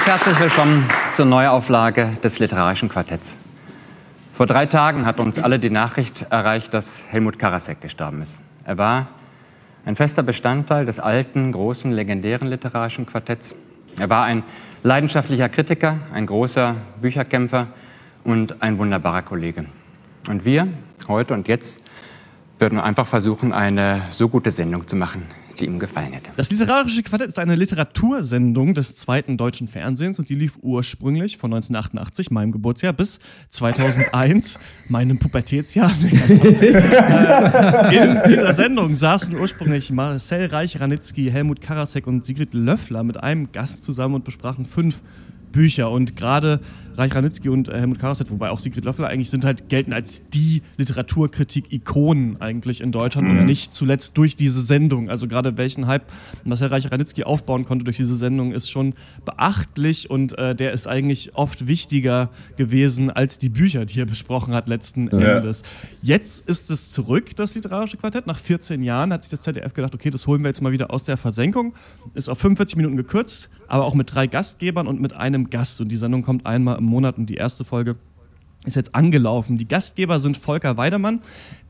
Ganz 0.00 0.24
herzlich 0.24 0.40
willkommen 0.40 0.88
zur 1.12 1.26
Neuauflage 1.26 2.16
des 2.24 2.38
Literarischen 2.38 2.88
Quartetts. 2.88 3.36
Vor 4.32 4.46
drei 4.46 4.64
Tagen 4.64 5.04
hat 5.04 5.20
uns 5.20 5.38
alle 5.38 5.58
die 5.58 5.68
Nachricht 5.68 6.22
erreicht, 6.30 6.72
dass 6.72 7.04
Helmut 7.10 7.38
Karasek 7.38 7.82
gestorben 7.82 8.22
ist. 8.22 8.40
Er 8.64 8.78
war 8.78 9.08
ein 9.84 9.96
fester 9.96 10.22
Bestandteil 10.22 10.86
des 10.86 11.00
alten, 11.00 11.52
großen, 11.52 11.92
legendären 11.92 12.48
Literarischen 12.48 13.04
Quartetts. 13.04 13.54
Er 13.98 14.08
war 14.08 14.24
ein 14.24 14.42
leidenschaftlicher 14.82 15.50
Kritiker, 15.50 15.98
ein 16.14 16.24
großer 16.24 16.76
Bücherkämpfer 17.02 17.66
und 18.24 18.62
ein 18.62 18.78
wunderbarer 18.78 19.20
Kollege. 19.20 19.66
Und 20.30 20.46
wir, 20.46 20.66
heute 21.08 21.34
und 21.34 21.46
jetzt, 21.46 21.84
würden 22.58 22.80
einfach 22.80 23.06
versuchen, 23.06 23.52
eine 23.52 24.00
so 24.08 24.30
gute 24.30 24.50
Sendung 24.50 24.88
zu 24.88 24.96
machen, 24.96 25.26
die 25.60 25.66
ihm 25.66 25.78
gefallen 25.78 26.12
hätte. 26.12 26.30
Das 26.36 26.50
literarische 26.50 27.02
Quartett 27.02 27.28
ist 27.28 27.38
eine 27.38 27.54
Literatursendung 27.54 28.74
des 28.74 28.96
zweiten 28.96 29.36
deutschen 29.36 29.68
Fernsehens 29.68 30.18
und 30.18 30.28
die 30.28 30.34
lief 30.34 30.58
ursprünglich 30.62 31.36
von 31.36 31.52
1988, 31.52 32.30
meinem 32.30 32.52
Geburtsjahr, 32.52 32.92
bis 32.92 33.20
2001, 33.50 34.58
meinem 34.88 35.18
Pubertätsjahr. 35.18 35.90
In 37.90 38.20
dieser 38.28 38.54
Sendung 38.54 38.94
saßen 38.94 39.36
ursprünglich 39.36 39.90
Marcel 39.90 40.46
Reich-Ranitzky, 40.46 41.30
Helmut 41.30 41.60
Karasek 41.60 42.06
und 42.06 42.24
Sigrid 42.24 42.54
Löffler 42.54 43.04
mit 43.04 43.22
einem 43.22 43.52
Gast 43.52 43.84
zusammen 43.84 44.16
und 44.16 44.24
besprachen 44.24 44.64
fünf 44.66 45.02
Bücher. 45.52 45.90
Und 45.90 46.16
gerade 46.16 46.60
Reich 46.96 47.14
Ranitzky 47.14 47.48
und 47.48 47.68
äh, 47.68 47.78
Helmut 47.78 47.98
Karasek, 47.98 48.30
wobei 48.30 48.50
auch 48.50 48.58
Sigrid 48.58 48.84
Löffler 48.84 49.08
eigentlich 49.08 49.30
sind 49.30 49.44
halt 49.44 49.68
gelten 49.68 49.92
als 49.92 50.28
die 50.30 50.62
Literaturkritik-Ikonen 50.76 52.40
eigentlich 52.40 52.80
in 52.80 52.92
Deutschland 52.92 53.28
mhm. 53.28 53.38
und 53.38 53.44
nicht 53.46 53.74
zuletzt 53.74 54.16
durch 54.16 54.36
diese 54.36 54.60
Sendung. 54.60 55.10
Also 55.10 55.28
gerade 55.28 55.56
welchen 55.56 55.86
Hype 55.86 56.04
Marcel 56.44 56.68
Reich 56.68 56.90
Ranitzky 56.90 57.24
aufbauen 57.24 57.64
konnte 57.64 57.84
durch 57.84 57.96
diese 57.96 58.14
Sendung 58.14 58.52
ist 58.52 58.70
schon 58.70 58.94
beachtlich 59.24 60.10
und 60.10 60.38
äh, 60.38 60.54
der 60.54 60.72
ist 60.72 60.86
eigentlich 60.86 61.34
oft 61.34 61.66
wichtiger 61.66 62.30
gewesen 62.56 63.10
als 63.10 63.38
die 63.38 63.48
Bücher, 63.48 63.84
die 63.84 64.00
er 64.00 64.06
besprochen 64.06 64.54
hat 64.54 64.68
letzten 64.68 65.08
ja. 65.10 65.36
Endes. 65.36 65.62
Jetzt 66.02 66.48
ist 66.48 66.70
es 66.70 66.90
zurück, 66.90 67.36
das 67.36 67.54
literarische 67.54 67.96
Quartett. 67.96 68.26
Nach 68.26 68.38
14 68.38 68.82
Jahren 68.82 69.12
hat 69.12 69.24
sich 69.24 69.30
das 69.30 69.42
ZDF 69.42 69.74
gedacht, 69.74 69.94
okay, 69.94 70.10
das 70.10 70.26
holen 70.26 70.42
wir 70.42 70.48
jetzt 70.48 70.62
mal 70.62 70.72
wieder 70.72 70.90
aus 70.92 71.04
der 71.04 71.16
Versenkung. 71.16 71.74
Ist 72.14 72.28
auf 72.28 72.38
45 72.38 72.76
Minuten 72.76 72.96
gekürzt, 72.96 73.50
aber 73.70 73.84
auch 73.84 73.94
mit 73.94 74.14
drei 74.14 74.26
Gastgebern 74.26 74.86
und 74.86 75.00
mit 75.00 75.12
einem 75.12 75.50
Gast. 75.50 75.80
Und 75.80 75.88
die 75.88 75.96
Sendung 75.96 76.22
kommt 76.22 76.46
einmal 76.46 76.78
im 76.78 76.84
Monat 76.84 77.18
und 77.18 77.26
die 77.26 77.36
erste 77.36 77.64
Folge 77.64 77.96
ist 78.66 78.76
jetzt 78.76 78.94
angelaufen. 78.94 79.56
Die 79.56 79.68
Gastgeber 79.68 80.20
sind 80.20 80.36
Volker 80.36 80.76
Weidemann, 80.76 81.20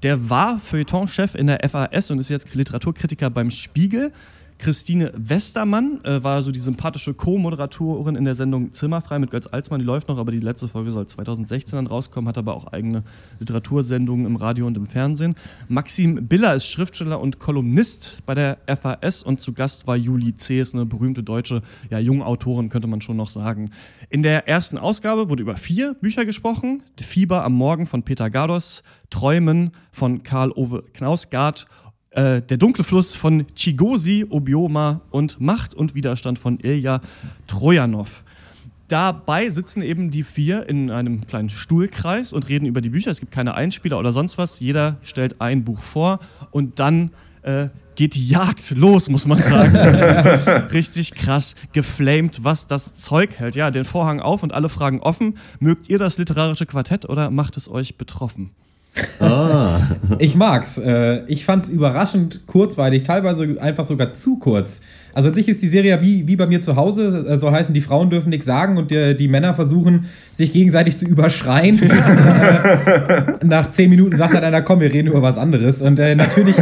der 0.02 0.28
war 0.28 0.58
Feuilleton-Chef 0.58 1.34
in 1.34 1.46
der 1.46 1.60
FAS 1.68 2.10
und 2.10 2.18
ist 2.18 2.30
jetzt 2.30 2.52
Literaturkritiker 2.54 3.30
beim 3.30 3.50
Spiegel. 3.50 4.12
Christine 4.60 5.10
Westermann 5.14 6.04
äh, 6.04 6.22
war 6.22 6.42
so 6.42 6.52
die 6.52 6.60
sympathische 6.60 7.14
Co-Moderatorin 7.14 8.14
in 8.14 8.26
der 8.26 8.34
Sendung 8.34 8.74
Zimmerfrei 8.74 9.18
mit 9.18 9.30
Götz 9.30 9.46
Alsmann. 9.46 9.80
Die 9.80 9.86
läuft 9.86 10.08
noch, 10.08 10.18
aber 10.18 10.32
die 10.32 10.38
letzte 10.38 10.68
Folge 10.68 10.90
soll 10.90 11.06
2016 11.06 11.78
dann 11.78 11.86
rauskommen, 11.86 12.28
hat 12.28 12.36
aber 12.36 12.54
auch 12.54 12.66
eigene 12.66 13.02
Literatursendungen 13.38 14.26
im 14.26 14.36
Radio 14.36 14.66
und 14.66 14.76
im 14.76 14.84
Fernsehen. 14.84 15.34
Maxim 15.70 16.28
Biller 16.28 16.54
ist 16.54 16.66
Schriftsteller 16.66 17.20
und 17.20 17.38
Kolumnist 17.38 18.18
bei 18.26 18.34
der 18.34 18.58
FAS 18.66 19.22
und 19.22 19.40
zu 19.40 19.54
Gast 19.54 19.86
war 19.86 19.96
Julie 19.96 20.34
C., 20.34 20.60
ist 20.60 20.74
eine 20.74 20.84
berühmte 20.84 21.22
deutsche 21.22 21.62
ja, 21.88 21.98
Jungautorin, 21.98 22.68
könnte 22.68 22.86
man 22.86 23.00
schon 23.00 23.16
noch 23.16 23.30
sagen. 23.30 23.70
In 24.10 24.22
der 24.22 24.46
ersten 24.46 24.76
Ausgabe 24.76 25.30
wurde 25.30 25.42
über 25.42 25.56
vier 25.56 25.94
Bücher 25.94 26.26
gesprochen. 26.26 26.82
Fieber 27.00 27.44
am 27.44 27.54
Morgen 27.54 27.86
von 27.86 28.02
Peter 28.02 28.28
Gardos, 28.28 28.82
Träumen 29.08 29.70
von 29.90 30.22
Karl-Ove 30.22 30.84
Knausgard 30.92 31.66
äh, 32.10 32.42
der 32.42 32.56
dunkle 32.56 32.84
Fluss 32.84 33.14
von 33.14 33.46
Chigosi 33.54 34.26
Obioma 34.28 35.00
und 35.10 35.40
Macht 35.40 35.74
und 35.74 35.94
Widerstand 35.94 36.38
von 36.38 36.58
Ilya 36.60 37.00
Trojanov. 37.46 38.24
Dabei 38.88 39.48
sitzen 39.50 39.82
eben 39.82 40.10
die 40.10 40.24
vier 40.24 40.68
in 40.68 40.90
einem 40.90 41.24
kleinen 41.24 41.48
Stuhlkreis 41.48 42.32
und 42.32 42.48
reden 42.48 42.66
über 42.66 42.80
die 42.80 42.90
Bücher. 42.90 43.12
Es 43.12 43.20
gibt 43.20 43.30
keine 43.30 43.54
Einspieler 43.54 44.00
oder 44.00 44.12
sonst 44.12 44.36
was. 44.36 44.58
Jeder 44.58 44.96
stellt 45.02 45.40
ein 45.40 45.62
Buch 45.62 45.80
vor 45.80 46.18
und 46.50 46.80
dann 46.80 47.12
äh, 47.42 47.68
geht 47.94 48.16
die 48.16 48.26
Jagd 48.26 48.72
los, 48.72 49.08
muss 49.08 49.26
man 49.26 49.38
sagen. 49.38 49.76
Richtig 50.72 51.14
krass 51.14 51.54
geflamed, 51.72 52.42
was 52.42 52.66
das 52.66 52.96
Zeug 52.96 53.38
hält. 53.38 53.54
Ja, 53.54 53.70
den 53.70 53.84
Vorhang 53.84 54.18
auf 54.18 54.42
und 54.42 54.52
alle 54.52 54.68
Fragen 54.68 54.98
offen. 55.00 55.34
Mögt 55.60 55.88
ihr 55.88 55.98
das 55.98 56.18
literarische 56.18 56.66
Quartett 56.66 57.08
oder 57.08 57.30
macht 57.30 57.56
es 57.56 57.70
euch 57.70 57.96
betroffen? 57.96 58.50
Ah. 59.20 59.80
Ich 60.18 60.34
mag's. 60.34 60.78
Äh, 60.78 61.24
ich 61.26 61.44
fand's 61.44 61.68
überraschend 61.68 62.46
kurzweilig, 62.46 63.04
teilweise 63.04 63.56
einfach 63.60 63.86
sogar 63.86 64.12
zu 64.14 64.38
kurz. 64.38 64.80
Also 65.12 65.28
an 65.28 65.34
sich 65.34 65.48
ist 65.48 65.62
die 65.62 65.68
Serie 65.68 66.00
wie, 66.02 66.26
wie 66.28 66.36
bei 66.36 66.46
mir 66.46 66.60
zu 66.60 66.76
Hause, 66.76 67.26
äh, 67.28 67.36
so 67.36 67.50
heißen, 67.50 67.74
die 67.74 67.80
Frauen 67.80 68.10
dürfen 68.10 68.30
nichts 68.30 68.46
sagen 68.46 68.78
und 68.78 68.90
die, 68.90 69.16
die 69.16 69.28
Männer 69.28 69.54
versuchen, 69.54 70.06
sich 70.32 70.52
gegenseitig 70.52 70.96
zu 70.96 71.06
überschreien. 71.06 71.80
Nach 73.42 73.70
zehn 73.70 73.90
Minuten 73.90 74.16
sagt 74.16 74.34
halt 74.34 74.44
einer, 74.44 74.62
komm, 74.62 74.80
wir 74.80 74.92
reden 74.92 75.08
über 75.08 75.22
was 75.22 75.38
anderes. 75.38 75.82
Und 75.82 75.98
äh, 75.98 76.14
natürlich 76.14 76.56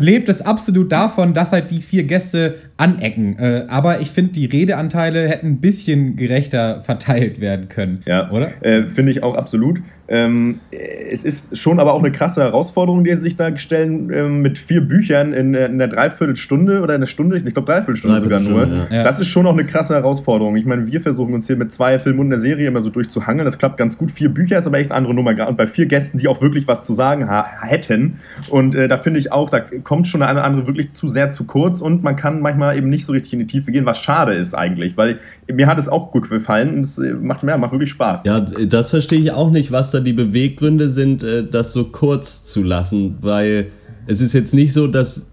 lebt 0.00 0.28
es 0.28 0.42
absolut 0.42 0.92
davon, 0.92 1.34
dass 1.34 1.52
halt 1.52 1.70
die 1.70 1.82
vier 1.82 2.04
Gäste 2.04 2.56
anecken. 2.76 3.38
Äh, 3.38 3.64
aber 3.68 4.00
ich 4.00 4.10
finde, 4.10 4.32
die 4.32 4.46
Redeanteile 4.46 5.28
hätten 5.28 5.46
ein 5.46 5.60
bisschen 5.60 6.16
gerechter 6.16 6.82
verteilt 6.82 7.40
werden 7.40 7.68
können. 7.68 8.00
Ja, 8.06 8.30
oder? 8.30 8.50
Äh, 8.62 8.88
finde 8.88 9.12
ich 9.12 9.22
auch 9.22 9.36
absolut. 9.36 9.80
Ähm, 10.08 10.60
es 10.70 11.24
ist 11.24 11.56
schon 11.56 11.80
aber 11.80 11.94
auch 11.94 11.98
eine 11.98 12.12
krasse 12.12 12.42
Herausforderung, 12.42 13.04
die 13.04 13.10
sie 13.10 13.22
sich 13.22 13.36
da 13.36 13.56
stellen, 13.58 14.10
ähm, 14.12 14.42
mit 14.42 14.58
vier 14.58 14.80
Büchern 14.80 15.32
in, 15.32 15.54
in 15.54 15.64
einer 15.64 15.88
Dreiviertelstunde 15.88 16.80
oder 16.82 16.94
einer 16.94 17.06
Stunde, 17.06 17.36
ich 17.36 17.44
glaube 17.44 17.72
Dreiviertelstunde 17.72 18.20
sogar 18.20 18.40
nur. 18.40 18.68
Ja. 18.90 19.02
Das 19.02 19.18
ist 19.18 19.28
schon 19.28 19.46
auch 19.46 19.52
eine 19.52 19.64
krasse 19.64 19.94
Herausforderung. 19.94 20.56
Ich 20.56 20.64
meine, 20.64 20.86
wir 20.86 21.00
versuchen 21.00 21.34
uns 21.34 21.46
hier 21.46 21.56
mit 21.56 21.72
zwei 21.72 21.98
Filmen 21.98 22.20
und 22.20 22.26
einer 22.26 22.38
Serie 22.38 22.68
immer 22.68 22.80
so 22.80 22.90
durchzuhangeln. 22.90 23.44
Das 23.44 23.58
klappt 23.58 23.76
ganz 23.78 23.98
gut. 23.98 24.10
Vier 24.10 24.28
Bücher 24.28 24.58
ist 24.58 24.66
aber 24.66 24.78
echt 24.78 24.90
eine 24.90 24.98
andere 24.98 25.14
Nummer. 25.14 25.48
Und 25.48 25.56
bei 25.56 25.66
vier 25.66 25.86
Gästen, 25.86 26.18
die 26.18 26.28
auch 26.28 26.40
wirklich 26.40 26.68
was 26.68 26.84
zu 26.84 26.92
sagen 26.92 27.28
hätten. 27.62 28.18
Und 28.48 28.74
äh, 28.74 28.88
da 28.88 28.98
finde 28.98 29.18
ich 29.20 29.32
auch, 29.32 29.50
da 29.50 29.60
kommt 29.60 30.06
schon 30.06 30.22
eine 30.22 30.42
andere 30.42 30.66
wirklich 30.66 30.92
zu 30.92 31.08
sehr 31.08 31.30
zu 31.30 31.44
kurz 31.44 31.80
und 31.80 32.02
man 32.02 32.16
kann 32.16 32.40
manchmal 32.40 32.76
eben 32.76 32.88
nicht 32.88 33.06
so 33.06 33.12
richtig 33.12 33.32
in 33.32 33.38
die 33.40 33.46
Tiefe 33.46 33.72
gehen, 33.72 33.86
was 33.86 33.98
schade 33.98 34.34
ist 34.34 34.54
eigentlich, 34.54 34.96
weil 34.96 35.18
mir 35.52 35.66
hat 35.66 35.78
es 35.78 35.88
auch 35.88 36.12
gut 36.12 36.28
gefallen 36.28 36.74
und 36.74 36.80
es 36.82 36.98
äh, 36.98 37.12
macht, 37.12 37.42
ja, 37.42 37.56
macht 37.56 37.72
wirklich 37.72 37.90
Spaß. 37.90 38.24
Ja, 38.24 38.40
das 38.40 38.90
verstehe 38.90 39.18
ich 39.18 39.32
auch 39.32 39.50
nicht, 39.50 39.72
was 39.72 39.90
da 39.90 39.95
die 40.00 40.12
Beweggründe 40.12 40.88
sind, 40.88 41.22
äh, 41.22 41.44
das 41.44 41.72
so 41.72 41.84
kurz 41.84 42.44
zu 42.44 42.62
lassen, 42.62 43.16
weil 43.20 43.68
es 44.06 44.20
ist 44.20 44.32
jetzt 44.32 44.54
nicht 44.54 44.72
so, 44.72 44.86
dass 44.86 45.26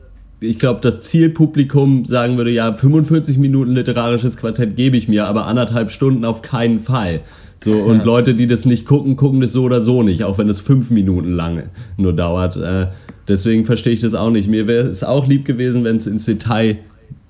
ich 0.43 0.59
glaube, 0.59 0.81
das 0.81 1.01
Zielpublikum 1.01 2.05
sagen 2.05 2.35
würde, 2.37 2.51
ja, 2.51 2.73
45 2.73 3.37
Minuten 3.37 3.71
literarisches 3.71 4.35
Quartett 4.35 4.75
gebe 4.75 4.97
ich 4.97 5.07
mir, 5.07 5.25
aber 5.27 5.45
anderthalb 5.45 5.89
Stunden 5.89 6.25
auf 6.25 6.41
keinen 6.41 6.81
Fall. 6.81 7.21
So, 7.63 7.71
und 7.71 7.99
ja. 7.99 8.03
Leute, 8.03 8.33
die 8.33 8.45
das 8.45 8.65
nicht 8.65 8.85
gucken, 8.85 9.15
gucken 9.15 9.39
das 9.39 9.53
so 9.53 9.63
oder 9.63 9.79
so 9.79 10.03
nicht, 10.03 10.25
auch 10.25 10.37
wenn 10.37 10.49
es 10.49 10.59
fünf 10.59 10.91
Minuten 10.91 11.31
lang 11.31 11.63
nur 11.95 12.13
dauert. 12.13 12.57
Äh, 12.57 12.87
deswegen 13.29 13.63
verstehe 13.63 13.93
ich 13.93 14.01
das 14.01 14.15
auch 14.15 14.31
nicht. 14.31 14.49
Mir 14.49 14.67
wäre 14.67 14.87
es 14.87 15.03
auch 15.03 15.27
lieb 15.27 15.45
gewesen, 15.45 15.85
wenn 15.85 15.95
es 15.95 16.07
ins 16.07 16.25
Detail 16.25 16.79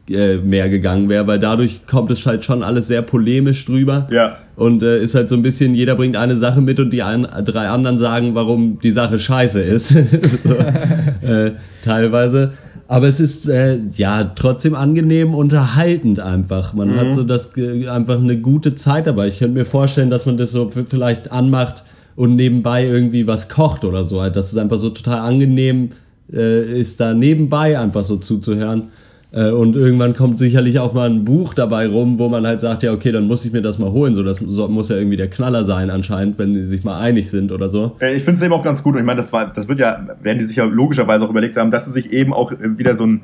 äh, 0.09 0.37
mehr 0.37 0.69
gegangen 0.69 1.07
wäre, 1.07 1.27
weil 1.27 1.39
dadurch 1.39 1.87
kommt 1.87 2.11
es 2.11 2.25
halt 2.25 2.43
schon 2.43 2.61
alles 2.61 2.87
sehr 2.87 3.01
polemisch 3.01 3.65
drüber. 3.65 4.07
Ja. 4.11 4.37
Und 4.55 4.83
äh, 4.83 5.01
ist 5.01 5.15
halt 5.15 5.29
so 5.29 5.35
ein 5.35 5.41
bisschen, 5.41 5.75
jeder 5.75 5.95
bringt 5.95 6.17
eine 6.17 6.35
Sache 6.35 6.61
mit 6.61 6.79
und 6.79 6.91
die 6.91 7.01
ein, 7.03 7.25
drei 7.45 7.69
anderen 7.69 7.97
sagen, 7.97 8.35
warum 8.35 8.79
die 8.79 8.91
Sache 8.91 9.17
scheiße 9.17 9.61
ist. 9.61 9.89
so, 10.43 10.55
äh, 10.55 11.51
teilweise. 11.83 12.51
Aber 12.87 13.07
es 13.07 13.19
ist 13.19 13.47
äh, 13.47 13.79
ja 13.95 14.25
trotzdem 14.35 14.75
angenehm 14.75 15.33
unterhaltend 15.33 16.19
einfach. 16.19 16.73
Man 16.73 16.89
mhm. 16.89 16.97
hat 16.97 17.13
so 17.13 17.23
das 17.23 17.53
einfach 17.89 18.19
eine 18.19 18.37
gute 18.37 18.75
Zeit 18.75 19.07
dabei. 19.07 19.27
Ich 19.27 19.39
könnte 19.39 19.57
mir 19.57 19.65
vorstellen, 19.65 20.09
dass 20.09 20.25
man 20.25 20.37
das 20.37 20.51
so 20.51 20.69
vielleicht 20.69 21.31
anmacht 21.31 21.83
und 22.15 22.35
nebenbei 22.35 22.85
irgendwie 22.85 23.25
was 23.25 23.47
kocht 23.47 23.85
oder 23.85 24.03
so. 24.03 24.21
Dass 24.29 24.51
es 24.51 24.57
einfach 24.57 24.77
so 24.77 24.89
total 24.89 25.19
angenehm 25.19 25.91
äh, 26.31 26.79
ist, 26.79 26.99
da 26.99 27.13
nebenbei 27.13 27.79
einfach 27.79 28.03
so 28.03 28.17
zuzuhören. 28.17 28.89
Äh, 29.33 29.49
und 29.49 29.75
irgendwann 29.75 30.13
kommt 30.13 30.37
sicherlich 30.37 30.79
auch 30.79 30.93
mal 30.93 31.09
ein 31.09 31.25
Buch 31.25 31.53
dabei 31.53 31.87
rum, 31.87 32.19
wo 32.19 32.29
man 32.29 32.45
halt 32.45 32.61
sagt, 32.61 32.83
ja, 32.83 32.93
okay, 32.93 33.11
dann 33.11 33.25
muss 33.25 33.43
ich 33.45 33.51
mir 33.51 33.61
das 33.61 33.79
mal 33.79 33.91
holen. 33.91 34.13
So, 34.13 34.21
das 34.23 34.39
muss 34.41 34.89
ja 34.89 34.95
irgendwie 34.95 35.17
der 35.17 35.29
Knaller 35.29 35.65
sein 35.65 35.89
anscheinend, 35.89 36.37
wenn 36.37 36.53
die 36.53 36.63
sich 36.63 36.83
mal 36.83 36.99
einig 36.99 37.29
sind 37.29 37.51
oder 37.51 37.69
so. 37.69 37.95
Äh, 37.99 38.15
ich 38.15 38.23
finde 38.23 38.35
es 38.35 38.41
eben 38.43 38.53
auch 38.53 38.63
ganz 38.63 38.83
gut. 38.83 38.93
Und 38.93 38.99
ich 38.99 39.05
meine, 39.05 39.17
das 39.17 39.33
war, 39.33 39.51
das 39.51 39.67
wird 39.67 39.79
ja, 39.79 40.07
werden 40.21 40.37
die 40.37 40.45
sich 40.45 40.55
ja 40.55 40.65
logischerweise 40.65 41.25
auch 41.25 41.29
überlegt 41.31 41.57
haben, 41.57 41.71
dass 41.71 41.85
sie 41.85 41.91
sich 41.91 42.13
eben 42.13 42.31
auch 42.31 42.53
wieder 42.59 42.95
so 42.95 43.05
ein 43.05 43.21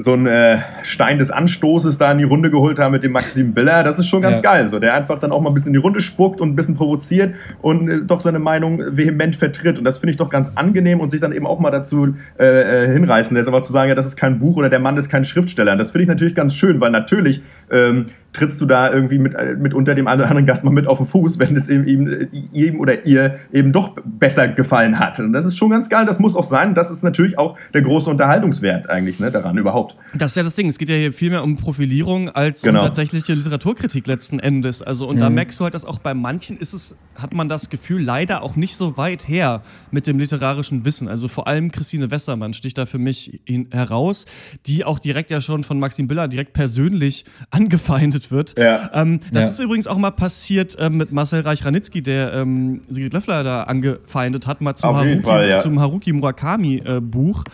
so 0.00 0.12
einen 0.12 0.26
äh, 0.28 0.58
Stein 0.82 1.18
des 1.18 1.32
Anstoßes 1.32 1.98
da 1.98 2.12
in 2.12 2.18
die 2.18 2.24
Runde 2.24 2.52
geholt 2.52 2.78
haben 2.78 2.92
mit 2.92 3.02
dem 3.02 3.10
Maxim 3.10 3.52
Biller. 3.52 3.82
Das 3.82 3.98
ist 3.98 4.06
schon 4.06 4.22
ganz 4.22 4.38
ja. 4.38 4.42
geil. 4.42 4.68
So, 4.68 4.78
der 4.78 4.94
einfach 4.94 5.18
dann 5.18 5.32
auch 5.32 5.40
mal 5.40 5.50
ein 5.50 5.54
bisschen 5.54 5.70
in 5.70 5.72
die 5.72 5.80
Runde 5.80 6.00
spuckt 6.00 6.40
und 6.40 6.50
ein 6.50 6.56
bisschen 6.56 6.76
provoziert 6.76 7.34
und 7.62 7.88
äh, 7.88 8.00
doch 8.06 8.20
seine 8.20 8.38
Meinung 8.38 8.80
vehement 8.96 9.34
vertritt. 9.34 9.76
Und 9.76 9.84
das 9.84 9.98
finde 9.98 10.12
ich 10.12 10.16
doch 10.16 10.30
ganz 10.30 10.52
angenehm 10.54 11.00
und 11.00 11.10
sich 11.10 11.20
dann 11.20 11.32
eben 11.32 11.48
auch 11.48 11.58
mal 11.58 11.72
dazu 11.72 12.14
äh, 12.38 12.44
äh 12.44 12.92
hinreißen 12.92 13.36
lässt, 13.36 13.48
aber 13.48 13.60
zu 13.60 13.72
sagen, 13.72 13.88
ja, 13.88 13.96
das 13.96 14.06
ist 14.06 14.16
kein 14.16 14.38
Buch 14.38 14.56
oder 14.56 14.70
der 14.70 14.78
Mann 14.78 14.96
ist 14.96 15.08
kein 15.08 15.24
Schriftsteller. 15.24 15.72
Und 15.72 15.78
das 15.78 15.90
finde 15.90 16.04
ich 16.04 16.08
natürlich 16.08 16.36
ganz 16.36 16.54
schön, 16.54 16.80
weil 16.80 16.92
natürlich 16.92 17.42
ähm, 17.72 18.06
trittst 18.32 18.60
du 18.60 18.66
da 18.66 18.92
irgendwie 18.92 19.18
mit, 19.18 19.34
mit 19.58 19.74
unter 19.74 19.94
dem 19.94 20.06
anderen 20.06 20.44
Gast 20.44 20.62
mal 20.62 20.70
mit 20.70 20.86
auf 20.86 20.98
den 20.98 21.06
Fuß, 21.06 21.38
wenn 21.38 21.56
es 21.56 21.68
ihm, 21.68 22.28
ihm 22.52 22.78
oder 22.78 23.04
ihr 23.06 23.38
eben 23.52 23.72
doch 23.72 23.96
besser 24.04 24.48
gefallen 24.48 24.98
hat. 24.98 25.18
Und 25.18 25.32
das 25.32 25.46
ist 25.46 25.56
schon 25.56 25.70
ganz 25.70 25.88
geil, 25.88 26.06
das 26.06 26.18
muss 26.18 26.36
auch 26.36 26.44
sein. 26.44 26.74
Das 26.74 26.90
ist 26.90 27.02
natürlich 27.02 27.38
auch 27.38 27.56
der 27.74 27.82
große 27.82 28.08
Unterhaltungswert 28.10 28.88
eigentlich 28.90 29.18
ne, 29.18 29.30
daran 29.30 29.56
überhaupt. 29.56 29.96
Das 30.14 30.32
ist 30.32 30.36
ja 30.36 30.42
das 30.42 30.54
Ding, 30.54 30.68
es 30.68 30.78
geht 30.78 30.88
ja 30.88 30.94
hier 30.94 31.12
viel 31.12 31.30
mehr 31.30 31.42
um 31.42 31.56
Profilierung 31.56 32.28
als 32.28 32.62
genau. 32.62 32.80
um 32.80 32.86
tatsächliche 32.86 33.34
Literaturkritik 33.34 34.06
letzten 34.06 34.38
Endes. 34.38 34.82
Also, 34.82 35.08
und 35.08 35.16
mhm. 35.16 35.20
da 35.20 35.30
merkst 35.30 35.58
du 35.58 35.64
halt, 35.64 35.74
dass 35.74 35.84
auch 35.84 35.98
bei 35.98 36.14
manchen 36.14 36.58
ist 36.58 36.74
es, 36.74 36.96
hat 37.20 37.34
man 37.34 37.48
das 37.48 37.70
Gefühl, 37.70 38.02
leider 38.02 38.42
auch 38.42 38.56
nicht 38.56 38.76
so 38.76 38.96
weit 38.96 39.26
her 39.26 39.62
mit 39.90 40.06
dem 40.06 40.18
literarischen 40.18 40.84
Wissen. 40.84 41.08
Also 41.08 41.28
vor 41.28 41.48
allem 41.48 41.72
Christine 41.72 42.10
Westermann 42.10 42.52
sticht 42.52 42.78
da 42.78 42.86
für 42.86 42.98
mich 42.98 43.40
heraus, 43.72 44.26
die 44.66 44.84
auch 44.84 44.98
direkt 44.98 45.30
ja 45.30 45.40
schon 45.40 45.64
von 45.64 45.78
Maxim 45.78 46.08
Biller 46.08 46.28
direkt 46.28 46.52
persönlich 46.52 47.24
angefeindet 47.50 48.17
vermutet 48.18 48.30
wird. 48.30 48.58
Ja. 48.58 48.90
Ähm, 48.92 49.20
das 49.32 49.42
ja. 49.42 49.48
ist 49.48 49.60
übrigens 49.60 49.86
auch 49.86 49.96
mal 49.96 50.10
passiert 50.10 50.76
ähm, 50.78 50.96
mit 50.96 51.12
Marcel 51.12 51.40
Reich-Ranitzky, 51.40 52.02
der 52.02 52.32
ähm, 52.34 52.82
Sigrid 52.88 53.12
Löffler 53.12 53.44
da 53.44 53.62
angefeindet 53.64 54.46
hat, 54.46 54.60
mal 54.60 54.74
zum, 54.74 54.96
Haruki, 54.96 55.22
Fall, 55.22 55.50
ja. 55.50 55.60
zum 55.60 55.80
Haruki 55.80 56.12
Murakami-Buch 56.12 57.44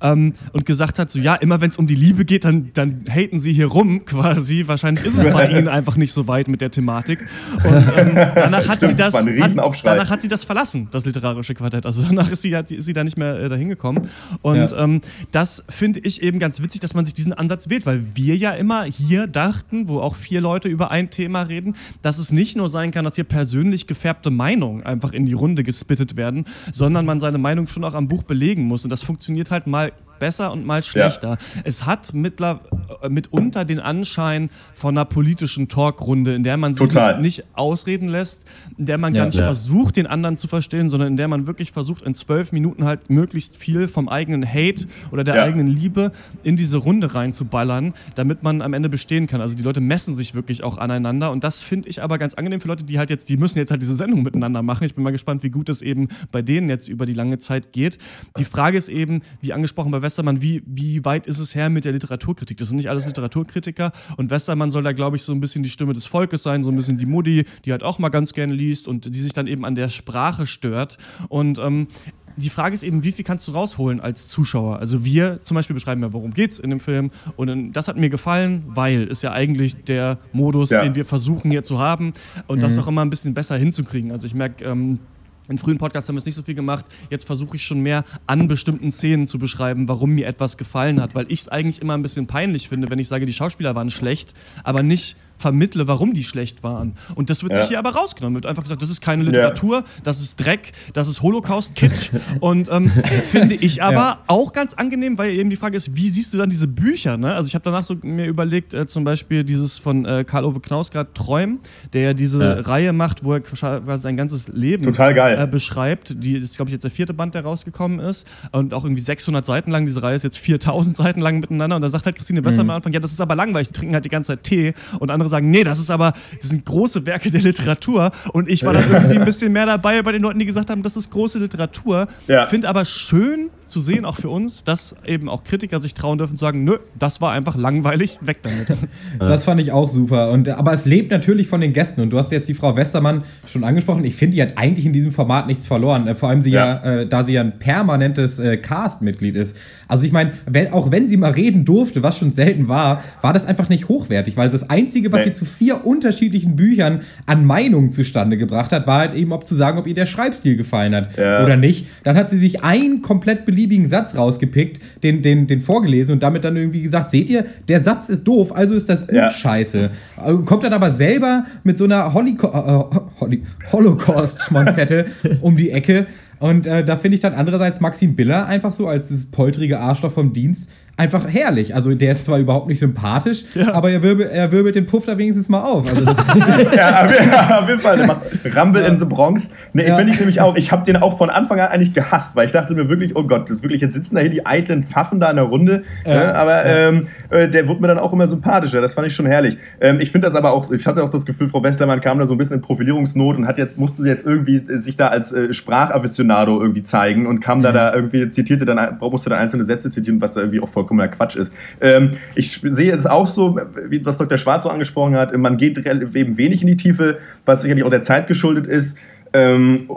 äh, 0.00 0.10
und 0.12 0.66
gesagt 0.66 0.98
hat, 0.98 1.10
so 1.10 1.18
ja, 1.18 1.34
immer 1.34 1.60
wenn 1.60 1.70
es 1.70 1.78
um 1.78 1.86
die 1.86 1.94
Liebe 1.94 2.24
geht, 2.24 2.44
dann, 2.44 2.70
dann 2.74 3.04
haten 3.08 3.40
sie 3.40 3.52
hier 3.52 3.66
rum 3.66 4.04
quasi. 4.04 4.64
Wahrscheinlich 4.66 5.04
ist 5.04 5.18
es 5.18 5.32
bei 5.32 5.48
ihnen 5.48 5.68
einfach 5.74 5.96
nicht 5.96 6.12
so 6.12 6.26
weit 6.26 6.48
mit 6.48 6.60
der 6.60 6.70
Thematik. 6.70 7.26
Und 7.64 7.92
ähm, 7.96 8.14
danach 8.14 8.68
hat 8.68 8.80
sie 8.80 8.94
das, 8.94 9.14
hat, 9.14 9.84
danach 9.84 10.10
hat 10.10 10.22
sie 10.22 10.28
das 10.28 10.44
verlassen, 10.44 10.88
das 10.90 11.04
literarische 11.06 11.54
Quartett. 11.54 11.86
Also 11.86 12.02
danach 12.02 12.30
ist 12.30 12.42
sie, 12.42 12.56
hat, 12.56 12.70
ist 12.70 12.84
sie 12.84 12.92
da 12.92 13.04
nicht 13.04 13.18
mehr 13.18 13.38
äh, 13.38 13.48
dahin 13.48 13.68
gekommen. 13.68 14.08
Und 14.42 14.74
ähm, 14.76 15.00
das 15.32 15.64
finde 15.68 16.00
ich 16.00 16.22
eben 16.22 16.38
ganz 16.38 16.62
witzig, 16.62 16.80
dass 16.80 16.94
man 16.94 17.04
sich 17.04 17.14
diesen 17.14 17.32
Ansatz 17.32 17.68
wählt, 17.68 17.86
weil 17.86 18.02
wir 18.14 18.36
ja 18.36 18.52
immer 18.52 18.84
hier 18.84 19.26
dachten, 19.26 19.88
wo 19.88 20.00
auch 20.00 20.13
auch 20.14 20.18
vier 20.18 20.40
Leute 20.40 20.68
über 20.68 20.90
ein 20.90 21.10
Thema 21.10 21.42
reden, 21.42 21.74
dass 22.02 22.18
es 22.18 22.32
nicht 22.32 22.56
nur 22.56 22.70
sein 22.70 22.90
kann, 22.90 23.04
dass 23.04 23.16
hier 23.16 23.24
persönlich 23.24 23.86
gefärbte 23.86 24.30
Meinungen 24.30 24.82
einfach 24.84 25.12
in 25.12 25.26
die 25.26 25.32
Runde 25.32 25.62
gespittet 25.62 26.16
werden, 26.16 26.44
sondern 26.72 27.04
man 27.04 27.20
seine 27.20 27.38
Meinung 27.38 27.68
schon 27.68 27.84
auch 27.84 27.94
am 27.94 28.08
Buch 28.08 28.22
belegen 28.22 28.64
muss. 28.64 28.84
Und 28.84 28.90
das 28.90 29.02
funktioniert 29.02 29.50
halt 29.50 29.66
mal 29.66 29.92
besser 30.24 30.52
und 30.52 30.64
mal 30.64 30.82
schlechter. 30.82 31.32
Ja. 31.32 31.62
Es 31.64 31.84
hat 31.84 32.14
mittler, 32.14 32.60
äh, 33.02 33.10
mitunter 33.10 33.66
den 33.66 33.78
Anschein 33.78 34.48
von 34.74 34.96
einer 34.96 35.04
politischen 35.04 35.68
Talkrunde, 35.68 36.34
in 36.34 36.42
der 36.42 36.56
man 36.56 36.74
sich 36.74 36.90
nicht, 36.90 37.20
nicht, 37.20 37.44
ausreden 37.52 38.08
lässt, 38.08 38.46
in 38.78 38.86
der 38.86 38.96
man 38.96 39.12
ja, 39.12 39.20
gar 39.20 39.26
nicht 39.26 39.36
ja. 39.36 39.44
versucht, 39.44 39.96
den 39.96 40.06
anderen 40.06 40.38
zu 40.38 40.48
verstehen, 40.48 40.88
sondern 40.88 41.08
in 41.08 41.18
der 41.18 41.28
man 41.28 41.46
wirklich 41.46 41.72
versucht, 41.72 42.00
in 42.00 42.14
zwölf 42.14 42.52
Minuten 42.52 42.84
halt 42.84 43.10
möglichst 43.10 43.58
viel 43.58 43.86
vom 43.86 44.08
eigenen 44.08 44.48
Hate 44.48 44.86
oder 45.10 45.24
der 45.24 45.42
eigenen 45.42 45.66
Liebe 45.66 46.10
in 46.42 46.56
diese 46.56 46.78
Runde 46.78 47.14
reinzuballern, 47.14 47.92
damit 48.14 48.42
man 48.42 48.62
am 48.62 48.72
Ende 48.72 48.88
bestehen 48.88 49.26
kann. 49.26 49.42
Also 49.42 49.56
die 49.56 49.62
Leute 49.62 49.82
messen 49.82 50.14
sich 50.14 50.34
wirklich 50.34 50.64
auch 50.64 50.78
aneinander 50.78 51.32
und 51.32 51.44
das 51.44 51.60
finde 51.60 51.90
ich 51.90 52.02
aber 52.02 52.16
ganz 52.16 52.32
angenehm 52.32 52.62
für 52.62 52.68
Leute, 52.68 52.84
die 52.84 52.98
halt 52.98 53.10
jetzt, 53.10 53.28
die 53.28 53.36
müssen 53.36 53.58
jetzt 53.58 53.70
halt 53.70 53.82
diese 53.82 53.94
Sendung 53.94 54.22
miteinander 54.22 54.62
machen. 54.62 54.84
Ich 54.84 54.94
bin 54.94 55.04
mal 55.04 55.10
gespannt, 55.10 55.42
wie 55.42 55.50
gut 55.50 55.68
es 55.68 55.82
eben 55.82 56.08
bei 56.32 56.40
denen 56.40 56.70
jetzt 56.70 56.88
über 56.88 57.04
die 57.04 57.12
lange 57.12 57.38
Zeit 57.38 57.72
geht. 57.72 57.98
Die 58.38 58.46
Frage 58.46 58.78
ist 58.78 58.88
eben, 58.88 59.20
wie 59.42 59.52
angesprochen 59.52 59.90
bei 59.90 60.00
Westermann, 60.14 60.40
wie, 60.40 60.62
wie 60.64 61.04
weit 61.04 61.26
ist 61.26 61.40
es 61.40 61.56
her 61.56 61.70
mit 61.70 61.84
der 61.84 61.92
Literaturkritik? 61.92 62.56
Das 62.56 62.68
sind 62.68 62.76
nicht 62.76 62.88
alles 62.88 63.04
Literaturkritiker 63.06 63.90
und 64.16 64.30
Westermann 64.30 64.70
soll 64.70 64.84
da, 64.84 64.92
glaube 64.92 65.16
ich, 65.16 65.22
so 65.24 65.32
ein 65.32 65.40
bisschen 65.40 65.64
die 65.64 65.70
Stimme 65.70 65.92
des 65.92 66.06
Volkes 66.06 66.44
sein, 66.44 66.62
so 66.62 66.70
ein 66.70 66.76
bisschen 66.76 66.98
die 66.98 67.06
Mutti, 67.06 67.44
die 67.64 67.72
halt 67.72 67.82
auch 67.82 67.98
mal 67.98 68.10
ganz 68.10 68.32
gerne 68.32 68.54
liest 68.54 68.86
und 68.86 69.12
die 69.12 69.20
sich 69.20 69.32
dann 69.32 69.48
eben 69.48 69.64
an 69.64 69.74
der 69.74 69.88
Sprache 69.88 70.46
stört. 70.46 70.98
Und 71.28 71.58
ähm, 71.58 71.88
die 72.36 72.50
Frage 72.50 72.74
ist 72.74 72.84
eben, 72.84 73.02
wie 73.02 73.10
viel 73.10 73.24
kannst 73.24 73.48
du 73.48 73.52
rausholen 73.52 74.00
als 74.00 74.28
Zuschauer? 74.28 74.78
Also 74.78 75.04
wir 75.04 75.40
zum 75.42 75.56
Beispiel 75.56 75.74
beschreiben 75.74 76.02
ja, 76.02 76.12
worum 76.12 76.32
geht's 76.32 76.60
in 76.60 76.70
dem 76.70 76.80
Film. 76.80 77.10
Und 77.36 77.72
das 77.72 77.88
hat 77.88 77.96
mir 77.96 78.08
gefallen, 78.08 78.62
weil 78.68 79.04
ist 79.04 79.22
ja 79.22 79.32
eigentlich 79.32 79.84
der 79.84 80.18
Modus, 80.32 80.70
ja. 80.70 80.82
den 80.82 80.94
wir 80.94 81.04
versuchen 81.04 81.50
hier 81.50 81.64
zu 81.64 81.80
haben 81.80 82.14
und 82.46 82.58
mhm. 82.58 82.62
das 82.62 82.78
auch 82.78 82.86
immer 82.86 83.02
ein 83.02 83.10
bisschen 83.10 83.34
besser 83.34 83.56
hinzukriegen. 83.56 84.12
Also 84.12 84.26
ich 84.26 84.34
merke, 84.34 84.64
ähm, 84.64 85.00
in 85.48 85.58
frühen 85.58 85.78
Podcasts 85.78 86.08
haben 86.08 86.16
wir 86.16 86.20
es 86.20 86.26
nicht 86.26 86.34
so 86.34 86.42
viel 86.42 86.54
gemacht. 86.54 86.86
Jetzt 87.10 87.26
versuche 87.26 87.56
ich 87.56 87.64
schon 87.64 87.80
mehr 87.80 88.04
an 88.26 88.48
bestimmten 88.48 88.90
Szenen 88.92 89.26
zu 89.26 89.38
beschreiben, 89.38 89.88
warum 89.88 90.10
mir 90.10 90.26
etwas 90.26 90.56
gefallen 90.56 91.00
hat, 91.00 91.14
weil 91.14 91.26
ich 91.30 91.40
es 91.40 91.48
eigentlich 91.48 91.82
immer 91.82 91.94
ein 91.94 92.02
bisschen 92.02 92.26
peinlich 92.26 92.68
finde, 92.68 92.90
wenn 92.90 92.98
ich 92.98 93.08
sage, 93.08 93.26
die 93.26 93.32
Schauspieler 93.32 93.74
waren 93.74 93.90
schlecht, 93.90 94.34
aber 94.62 94.82
nicht 94.82 95.16
vermittle, 95.36 95.88
warum 95.88 96.14
die 96.14 96.24
schlecht 96.24 96.62
waren. 96.62 96.94
Und 97.14 97.30
das 97.30 97.42
wird 97.42 97.52
ja. 97.52 97.60
sich 97.60 97.68
hier 97.68 97.78
aber 97.78 97.94
rausgenommen. 97.94 98.34
Wird 98.34 98.46
einfach 98.46 98.62
gesagt, 98.62 98.82
das 98.82 98.90
ist 98.90 99.00
keine 99.00 99.24
Literatur, 99.24 99.78
ja. 99.78 99.84
das 100.02 100.20
ist 100.20 100.36
Dreck, 100.36 100.72
das 100.92 101.08
ist 101.08 101.22
Holocaust-Kitsch. 101.22 102.10
und 102.40 102.68
ähm, 102.70 102.88
finde 102.88 103.54
ich 103.54 103.82
aber 103.82 103.94
ja. 103.94 104.18
auch 104.26 104.52
ganz 104.52 104.74
angenehm, 104.74 105.18
weil 105.18 105.30
eben 105.30 105.50
die 105.50 105.56
Frage 105.56 105.76
ist, 105.76 105.96
wie 105.96 106.08
siehst 106.08 106.32
du 106.32 106.38
dann 106.38 106.50
diese 106.50 106.68
Bücher? 106.68 107.16
Ne? 107.16 107.34
Also 107.34 107.48
ich 107.48 107.54
habe 107.54 107.64
danach 107.64 107.84
so 107.84 107.96
mir 108.02 108.26
überlegt, 108.26 108.74
äh, 108.74 108.86
zum 108.86 109.04
Beispiel 109.04 109.44
dieses 109.44 109.78
von 109.78 110.04
äh, 110.04 110.24
Karl-Ove 110.24 110.60
Knausgard 110.60 111.14
Träumen, 111.14 111.60
der 111.92 112.02
ja 112.02 112.14
diese 112.14 112.66
Reihe 112.66 112.92
macht, 112.92 113.24
wo 113.24 113.32
er 113.32 113.40
quasi 113.40 114.02
sein 114.02 114.16
ganzes 114.16 114.48
Leben 114.48 114.84
äh, 114.94 115.46
beschreibt. 115.46 116.22
Die 116.22 116.34
ist, 116.36 116.56
glaube 116.56 116.68
ich, 116.68 116.72
jetzt 116.72 116.82
der 116.82 116.90
vierte 116.90 117.14
Band, 117.14 117.34
der 117.34 117.42
rausgekommen 117.42 117.98
ist. 118.00 118.26
Und 118.52 118.74
auch 118.74 118.84
irgendwie 118.84 119.02
600 119.02 119.44
Seiten 119.44 119.70
lang. 119.70 119.86
Diese 119.86 120.02
Reihe 120.02 120.16
ist 120.16 120.22
jetzt 120.22 120.38
4000 120.38 120.96
Seiten 120.96 121.20
lang 121.20 121.40
miteinander. 121.40 121.76
Und 121.76 121.82
da 121.82 121.90
sagt 121.90 122.06
halt 122.06 122.16
Christine 122.16 122.44
Wesser 122.44 122.64
mhm. 122.64 122.70
am 122.70 122.76
Anfang, 122.76 122.92
ja, 122.92 123.00
das 123.00 123.12
ist 123.12 123.20
aber 123.20 123.34
langweilig, 123.34 123.68
die 123.68 123.74
trinken 123.74 123.94
halt 123.94 124.04
die 124.04 124.10
ganze 124.10 124.32
Zeit 124.32 124.42
Tee. 124.44 124.74
Und 124.98 125.10
andere 125.10 125.23
andere 125.24 125.30
sagen, 125.30 125.50
nee, 125.50 125.64
das 125.64 125.78
ist 125.78 125.90
aber, 125.90 126.12
das 126.40 126.50
sind 126.50 126.64
große 126.64 127.06
Werke 127.06 127.30
der 127.30 127.40
Literatur. 127.40 128.10
Und 128.32 128.48
ich 128.48 128.64
war 128.64 128.72
dann 128.72 128.90
irgendwie 128.90 129.18
ein 129.18 129.24
bisschen 129.24 129.52
mehr 129.52 129.66
dabei 129.66 130.02
bei 130.02 130.12
den 130.12 130.22
Leuten, 130.22 130.38
die 130.38 130.46
gesagt 130.46 130.70
haben, 130.70 130.82
das 130.82 130.96
ist 130.96 131.10
große 131.10 131.38
Literatur. 131.38 132.06
Ja. 132.26 132.46
Finde 132.46 132.68
aber 132.68 132.84
schön, 132.84 133.50
zu 133.74 133.80
sehen, 133.80 134.04
auch 134.04 134.16
für 134.16 134.28
uns, 134.28 134.62
dass 134.62 134.94
eben 135.04 135.28
auch 135.28 135.42
Kritiker 135.42 135.80
sich 135.80 135.94
trauen 135.94 136.16
dürfen 136.16 136.36
zu 136.36 136.44
sagen, 136.44 136.62
nö, 136.62 136.78
das 136.96 137.20
war 137.20 137.32
einfach 137.32 137.56
langweilig, 137.56 138.18
weg 138.22 138.38
damit. 138.42 138.68
Das 139.18 139.44
fand 139.44 139.60
ich 139.60 139.72
auch 139.72 139.88
super. 139.88 140.30
Und, 140.30 140.48
aber 140.48 140.72
es 140.72 140.86
lebt 140.86 141.10
natürlich 141.10 141.48
von 141.48 141.60
den 141.60 141.72
Gästen. 141.72 142.00
Und 142.00 142.10
du 142.10 142.18
hast 142.18 142.30
jetzt 142.30 142.48
die 142.48 142.54
Frau 142.54 142.76
Westermann 142.76 143.22
schon 143.46 143.64
angesprochen. 143.64 144.04
Ich 144.04 144.14
finde, 144.14 144.36
die 144.36 144.42
hat 144.42 144.56
eigentlich 144.56 144.86
in 144.86 144.92
diesem 144.92 145.12
Format 145.12 145.46
nichts 145.46 145.66
verloren. 145.66 146.06
Äh, 146.06 146.14
vor 146.14 146.28
allem 146.28 146.42
sie 146.42 146.50
ja, 146.50 146.66
ja 146.66 147.00
äh, 147.00 147.06
da 147.06 147.24
sie 147.24 147.32
ja 147.32 147.40
ein 147.40 147.58
permanentes 147.58 148.38
äh, 148.38 148.56
Cast-Mitglied 148.56 149.34
ist. 149.34 149.56
Also 149.88 150.04
ich 150.04 150.12
meine, 150.12 150.32
auch 150.72 150.90
wenn 150.90 151.06
sie 151.06 151.16
mal 151.16 151.32
reden 151.32 151.64
durfte, 151.64 152.02
was 152.02 152.18
schon 152.18 152.30
selten 152.30 152.68
war, 152.68 153.02
war 153.22 153.32
das 153.32 153.44
einfach 153.44 153.68
nicht 153.68 153.88
hochwertig, 153.88 154.36
weil 154.36 154.48
das 154.48 154.70
Einzige, 154.70 155.10
was 155.10 155.24
nee. 155.24 155.30
sie 155.30 155.32
zu 155.32 155.44
vier 155.44 155.84
unterschiedlichen 155.84 156.54
Büchern 156.54 157.00
an 157.26 157.44
Meinungen 157.44 157.90
zustande 157.90 158.36
gebracht 158.36 158.72
hat, 158.72 158.86
war 158.86 158.98
halt 158.98 159.14
eben, 159.14 159.32
ob 159.32 159.46
zu 159.46 159.54
sagen, 159.54 159.78
ob 159.78 159.86
ihr 159.86 159.94
der 159.94 160.06
Schreibstil 160.06 160.56
gefallen 160.56 160.94
hat 160.94 161.16
ja. 161.16 161.42
oder 161.42 161.56
nicht. 161.56 161.86
Dann 162.04 162.16
hat 162.16 162.30
sie 162.30 162.38
sich 162.38 162.62
ein 162.62 163.02
komplett 163.02 163.44
beliebigen 163.64 163.86
Satz 163.86 164.16
rausgepickt, 164.16 164.80
den, 165.02 165.22
den, 165.22 165.46
den 165.46 165.60
vorgelesen 165.60 166.14
und 166.14 166.22
damit 166.22 166.44
dann 166.44 166.56
irgendwie 166.56 166.82
gesagt, 166.82 167.10
seht 167.10 167.30
ihr, 167.30 167.44
der 167.68 167.82
Satz 167.82 168.08
ist 168.08 168.24
doof, 168.24 168.54
also 168.54 168.74
ist 168.74 168.88
das 168.88 169.06
Buch 169.06 169.14
ja. 169.14 169.30
scheiße. 169.30 169.90
Äh, 170.24 170.32
kommt 170.44 170.64
dann 170.64 170.72
aber 170.72 170.90
selber 170.90 171.44
mit 171.64 171.78
so 171.78 171.84
einer 171.84 172.14
äh, 172.14 173.32
Holocaust-Schmonzette 173.72 175.06
um 175.40 175.56
die 175.56 175.70
Ecke. 175.70 176.06
Und 176.40 176.66
äh, 176.66 176.84
da 176.84 176.96
finde 176.96 177.14
ich 177.14 177.20
dann 177.20 177.32
andererseits 177.32 177.80
Maxim 177.80 178.16
Biller 178.16 178.46
einfach 178.46 178.72
so 178.72 178.88
als 178.88 179.08
das 179.08 179.26
poltrige 179.26 179.80
Arschloch 179.80 180.12
vom 180.12 180.32
Dienst 180.32 180.70
einfach 180.96 181.26
herrlich. 181.28 181.74
Also 181.74 181.94
der 181.94 182.12
ist 182.12 182.24
zwar 182.24 182.38
überhaupt 182.38 182.68
nicht 182.68 182.78
sympathisch, 182.78 183.44
ja. 183.54 183.74
aber 183.74 183.90
er 183.90 184.02
wirbelt, 184.02 184.30
er 184.30 184.52
wirbelt 184.52 184.76
den 184.76 184.86
Puff 184.86 185.06
da 185.06 185.18
wenigstens 185.18 185.48
mal 185.48 185.62
auf. 185.62 185.88
Also 185.88 186.04
ja, 186.76 187.04
auf 187.04 187.68
jeden 187.68 187.80
Fall. 187.80 188.18
Rumble 188.56 188.82
ja. 188.82 188.88
in 188.88 188.98
the 188.98 189.04
Bronx. 189.04 189.50
Nee, 189.72 189.88
ja. 189.88 189.96
finde 189.96 190.12
ich 190.12 190.20
nämlich 190.20 190.40
auch, 190.40 190.54
ich 190.56 190.70
habe 190.70 190.84
den 190.84 190.96
auch 190.96 191.18
von 191.18 191.30
Anfang 191.30 191.58
an 191.58 191.68
eigentlich 191.68 191.94
gehasst, 191.94 192.36
weil 192.36 192.46
ich 192.46 192.52
dachte 192.52 192.74
mir 192.74 192.88
wirklich, 192.88 193.16
oh 193.16 193.24
Gott, 193.24 193.50
wirklich, 193.50 193.80
jetzt 193.80 193.94
sitzen 193.94 194.14
da 194.14 194.20
hier 194.20 194.30
die 194.30 194.46
eitlen 194.46 194.84
Pfaffen 194.84 195.18
da 195.18 195.30
in 195.30 195.36
der 195.36 195.46
Runde. 195.46 195.82
Ne? 196.06 196.34
Aber 196.34 196.64
ähm, 196.64 197.08
äh, 197.30 197.48
der 197.48 197.66
wird 197.66 197.80
mir 197.80 197.88
dann 197.88 197.98
auch 197.98 198.12
immer 198.12 198.26
sympathischer. 198.26 198.80
Das 198.80 198.94
fand 198.94 199.08
ich 199.08 199.14
schon 199.14 199.26
herrlich. 199.26 199.56
Ähm, 199.80 199.98
ich 200.00 200.12
finde 200.12 200.26
das 200.26 200.36
aber 200.36 200.52
auch, 200.52 200.70
ich 200.70 200.86
hatte 200.86 201.02
auch 201.02 201.10
das 201.10 201.26
Gefühl, 201.26 201.48
Frau 201.48 201.62
Westermann 201.62 202.00
kam 202.00 202.18
da 202.18 202.26
so 202.26 202.34
ein 202.34 202.38
bisschen 202.38 202.56
in 202.56 202.62
Profilierungsnot 202.62 203.36
und 203.36 203.48
hat 203.48 203.58
jetzt, 203.58 203.76
musste 203.78 204.02
jetzt 204.02 204.24
irgendwie 204.24 204.62
sich 204.78 204.96
da 204.96 205.08
als 205.08 205.32
äh, 205.32 205.52
Sprachaficionado 205.52 206.60
irgendwie 206.60 206.84
zeigen 206.84 207.26
und 207.26 207.40
kam 207.40 207.62
da 207.62 207.72
da 207.72 207.92
irgendwie, 207.92 208.30
zitierte 208.30 208.64
dann, 208.64 208.98
musste 209.00 209.30
dann 209.30 209.40
einzelne 209.40 209.64
Sätze 209.64 209.90
zitieren, 209.90 210.20
was 210.20 210.34
da 210.34 210.40
irgendwie 210.40 210.60
auch 210.60 210.68
voll 210.68 210.83
vollkommener 210.84 211.08
Quatsch 211.08 211.36
ist. 211.36 211.52
Ähm, 211.80 212.18
ich 212.34 212.60
sehe 212.62 212.94
es 212.94 213.06
auch 213.06 213.26
so, 213.26 213.58
wie 213.88 214.04
was 214.04 214.18
Dr. 214.18 214.38
Schwarz 214.38 214.64
so 214.64 214.70
angesprochen 214.70 215.16
hat, 215.16 215.36
man 215.36 215.56
geht 215.56 215.78
eben 215.78 216.38
wenig 216.38 216.62
in 216.62 216.68
die 216.68 216.76
Tiefe, 216.76 217.18
was 217.44 217.62
sicherlich 217.62 217.84
auch 217.84 217.90
der 217.90 218.02
Zeit 218.02 218.26
geschuldet 218.26 218.66
ist 218.66 218.96
ähm, 219.32 219.90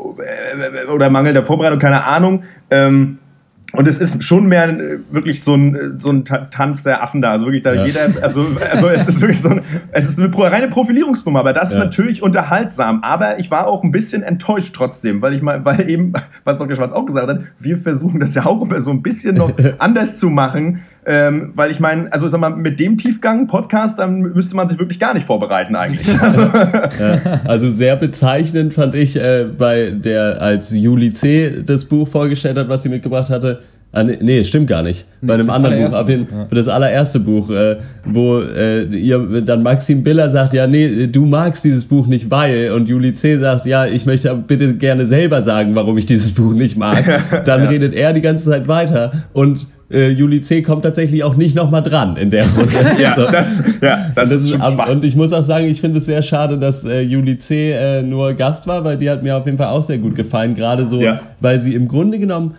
oder 0.91 1.09
mangelnder 1.09 1.43
Vorbereitung, 1.43 1.79
keine 1.79 2.03
Ahnung. 2.03 2.43
Ähm, 2.71 3.19
und 3.73 3.87
es 3.87 3.99
ist 3.99 4.23
schon 4.23 4.47
mehr 4.47 4.69
äh, 4.69 4.99
wirklich 5.11 5.43
so 5.43 5.53
ein, 5.53 5.99
so 5.99 6.09
ein 6.09 6.23
Tanz 6.23 6.83
der 6.83 7.03
Affen 7.03 7.21
da. 7.21 7.31
Also 7.31 7.45
wirklich 7.45 7.63
da 7.63 7.73
ja. 7.73 7.85
jeder, 7.85 8.01
also, 8.21 8.45
also 8.71 8.87
es 8.89 9.07
ist 9.07 9.19
wirklich 9.19 9.41
so 9.41 9.49
ein, 9.49 9.61
es 9.91 10.07
ist 10.07 10.19
eine 10.19 10.33
reine 10.37 10.69
Profilierungsnummer, 10.69 11.39
aber 11.39 11.51
das 11.51 11.73
ja. 11.73 11.79
ist 11.79 11.85
natürlich 11.85 12.23
unterhaltsam. 12.23 13.03
Aber 13.03 13.39
ich 13.39 13.51
war 13.51 13.67
auch 13.67 13.83
ein 13.83 13.91
bisschen 13.91 14.23
enttäuscht 14.23 14.73
trotzdem, 14.73 15.21
weil 15.21 15.33
ich 15.33 15.41
mal, 15.41 15.65
weil 15.65 15.89
eben, 15.89 16.13
was 16.45 16.57
Dr. 16.57 16.75
Schwarz 16.75 16.93
auch 16.93 17.05
gesagt 17.05 17.27
hat, 17.27 17.41
wir 17.59 17.77
versuchen 17.77 18.21
das 18.21 18.35
ja 18.35 18.45
auch 18.45 18.61
immer 18.61 18.79
so 18.79 18.91
ein 18.91 19.01
bisschen 19.01 19.35
noch 19.35 19.51
anders 19.79 20.17
zu 20.17 20.29
machen. 20.29 20.83
Ähm, 21.09 21.53
weil 21.55 21.71
ich 21.71 21.79
meine, 21.79 22.11
also 22.11 22.27
sag 22.27 22.41
mal, 22.41 22.49
mit 22.49 22.81
dem 22.81 22.97
Tiefgang 22.97 23.47
Podcast, 23.47 23.97
dann 23.97 24.19
müsste 24.19 24.57
man 24.57 24.67
sich 24.67 24.77
wirklich 24.77 24.99
gar 24.99 25.13
nicht 25.13 25.25
vorbereiten 25.25 25.75
eigentlich. 25.75 26.07
Also, 26.21 26.41
ja, 26.41 27.41
also 27.45 27.69
sehr 27.69 27.95
bezeichnend 27.95 28.73
fand 28.73 28.93
ich 28.95 29.15
äh, 29.15 29.45
bei 29.57 29.91
der, 29.91 30.41
als 30.41 30.75
Juli 30.75 31.13
C. 31.13 31.63
das 31.65 31.85
Buch 31.85 32.07
vorgestellt 32.07 32.57
hat, 32.57 32.67
was 32.67 32.83
sie 32.83 32.89
mitgebracht 32.89 33.29
hatte, 33.29 33.61
Ah, 33.93 34.03
nee, 34.03 34.17
nee, 34.21 34.43
stimmt 34.43 34.67
gar 34.67 34.83
nicht. 34.83 35.05
Bei 35.21 35.35
einem 35.35 35.47
das 35.47 35.55
anderen 35.55 35.87
Buch, 35.87 35.93
auf 35.97 36.09
jeden, 36.09 36.27
ja. 36.29 36.47
das 36.51 36.67
allererste 36.67 37.21
Buch, 37.21 37.49
äh, 37.49 37.77
wo 38.05 38.41
äh, 38.41 38.83
ihr 38.83 39.41
dann 39.41 39.63
Maxim 39.63 40.03
Biller 40.03 40.29
sagt, 40.29 40.53
ja, 40.53 40.67
nee, 40.67 41.07
du 41.07 41.25
magst 41.25 41.63
dieses 41.63 41.85
Buch 41.85 42.05
nicht, 42.05 42.29
weil, 42.29 42.71
und 42.73 42.89
Juli 42.89 43.13
C. 43.13 43.37
sagt, 43.37 43.65
ja, 43.65 43.85
ich 43.85 44.05
möchte 44.05 44.35
bitte 44.35 44.75
gerne 44.75 45.07
selber 45.07 45.41
sagen, 45.41 45.73
warum 45.73 45.97
ich 45.97 46.05
dieses 46.05 46.31
Buch 46.31 46.53
nicht 46.53 46.77
mag. 46.77 47.05
Dann 47.45 47.63
ja. 47.63 47.69
redet 47.69 47.93
er 47.93 48.11
die 48.11 48.21
ganze 48.21 48.49
Zeit 48.49 48.67
weiter 48.67 49.11
und 49.31 49.67
äh, 49.91 50.09
Juli 50.09 50.41
C. 50.41 50.61
kommt 50.61 50.83
tatsächlich 50.83 51.23
auch 51.23 51.35
nicht 51.35 51.55
nochmal 51.55 51.81
dran 51.81 52.17
in 52.17 52.29
der 52.29 52.45
Runde. 52.45 52.73
ja, 53.01 53.15
so. 53.15 53.27
das, 53.31 53.63
ja, 53.81 54.11
das, 54.13 54.29
das 54.29 54.43
ist, 54.43 54.51
ist 54.51 54.61
ab, 54.61 54.89
Und 54.89 55.03
ich 55.03 55.15
muss 55.15 55.31
auch 55.33 55.41
sagen, 55.41 55.65
ich 55.67 55.79
finde 55.79 55.99
es 55.99 56.05
sehr 56.05 56.21
schade, 56.21 56.57
dass 56.57 56.83
äh, 56.83 57.01
Juli 57.01 57.37
C. 57.37 57.71
Äh, 57.71 58.03
nur 58.03 58.33
Gast 58.33 58.67
war, 58.67 58.83
weil 58.83 58.97
die 58.97 59.09
hat 59.09 59.23
mir 59.23 59.37
auf 59.37 59.45
jeden 59.45 59.57
Fall 59.57 59.67
auch 59.67 59.83
sehr 59.83 59.97
gut 59.97 60.15
gefallen. 60.15 60.55
Gerade 60.55 60.87
so, 60.87 61.01
ja. 61.01 61.21
weil 61.39 61.59
sie 61.59 61.73
im 61.73 61.87
Grunde 61.87 62.19
genommen 62.19 62.55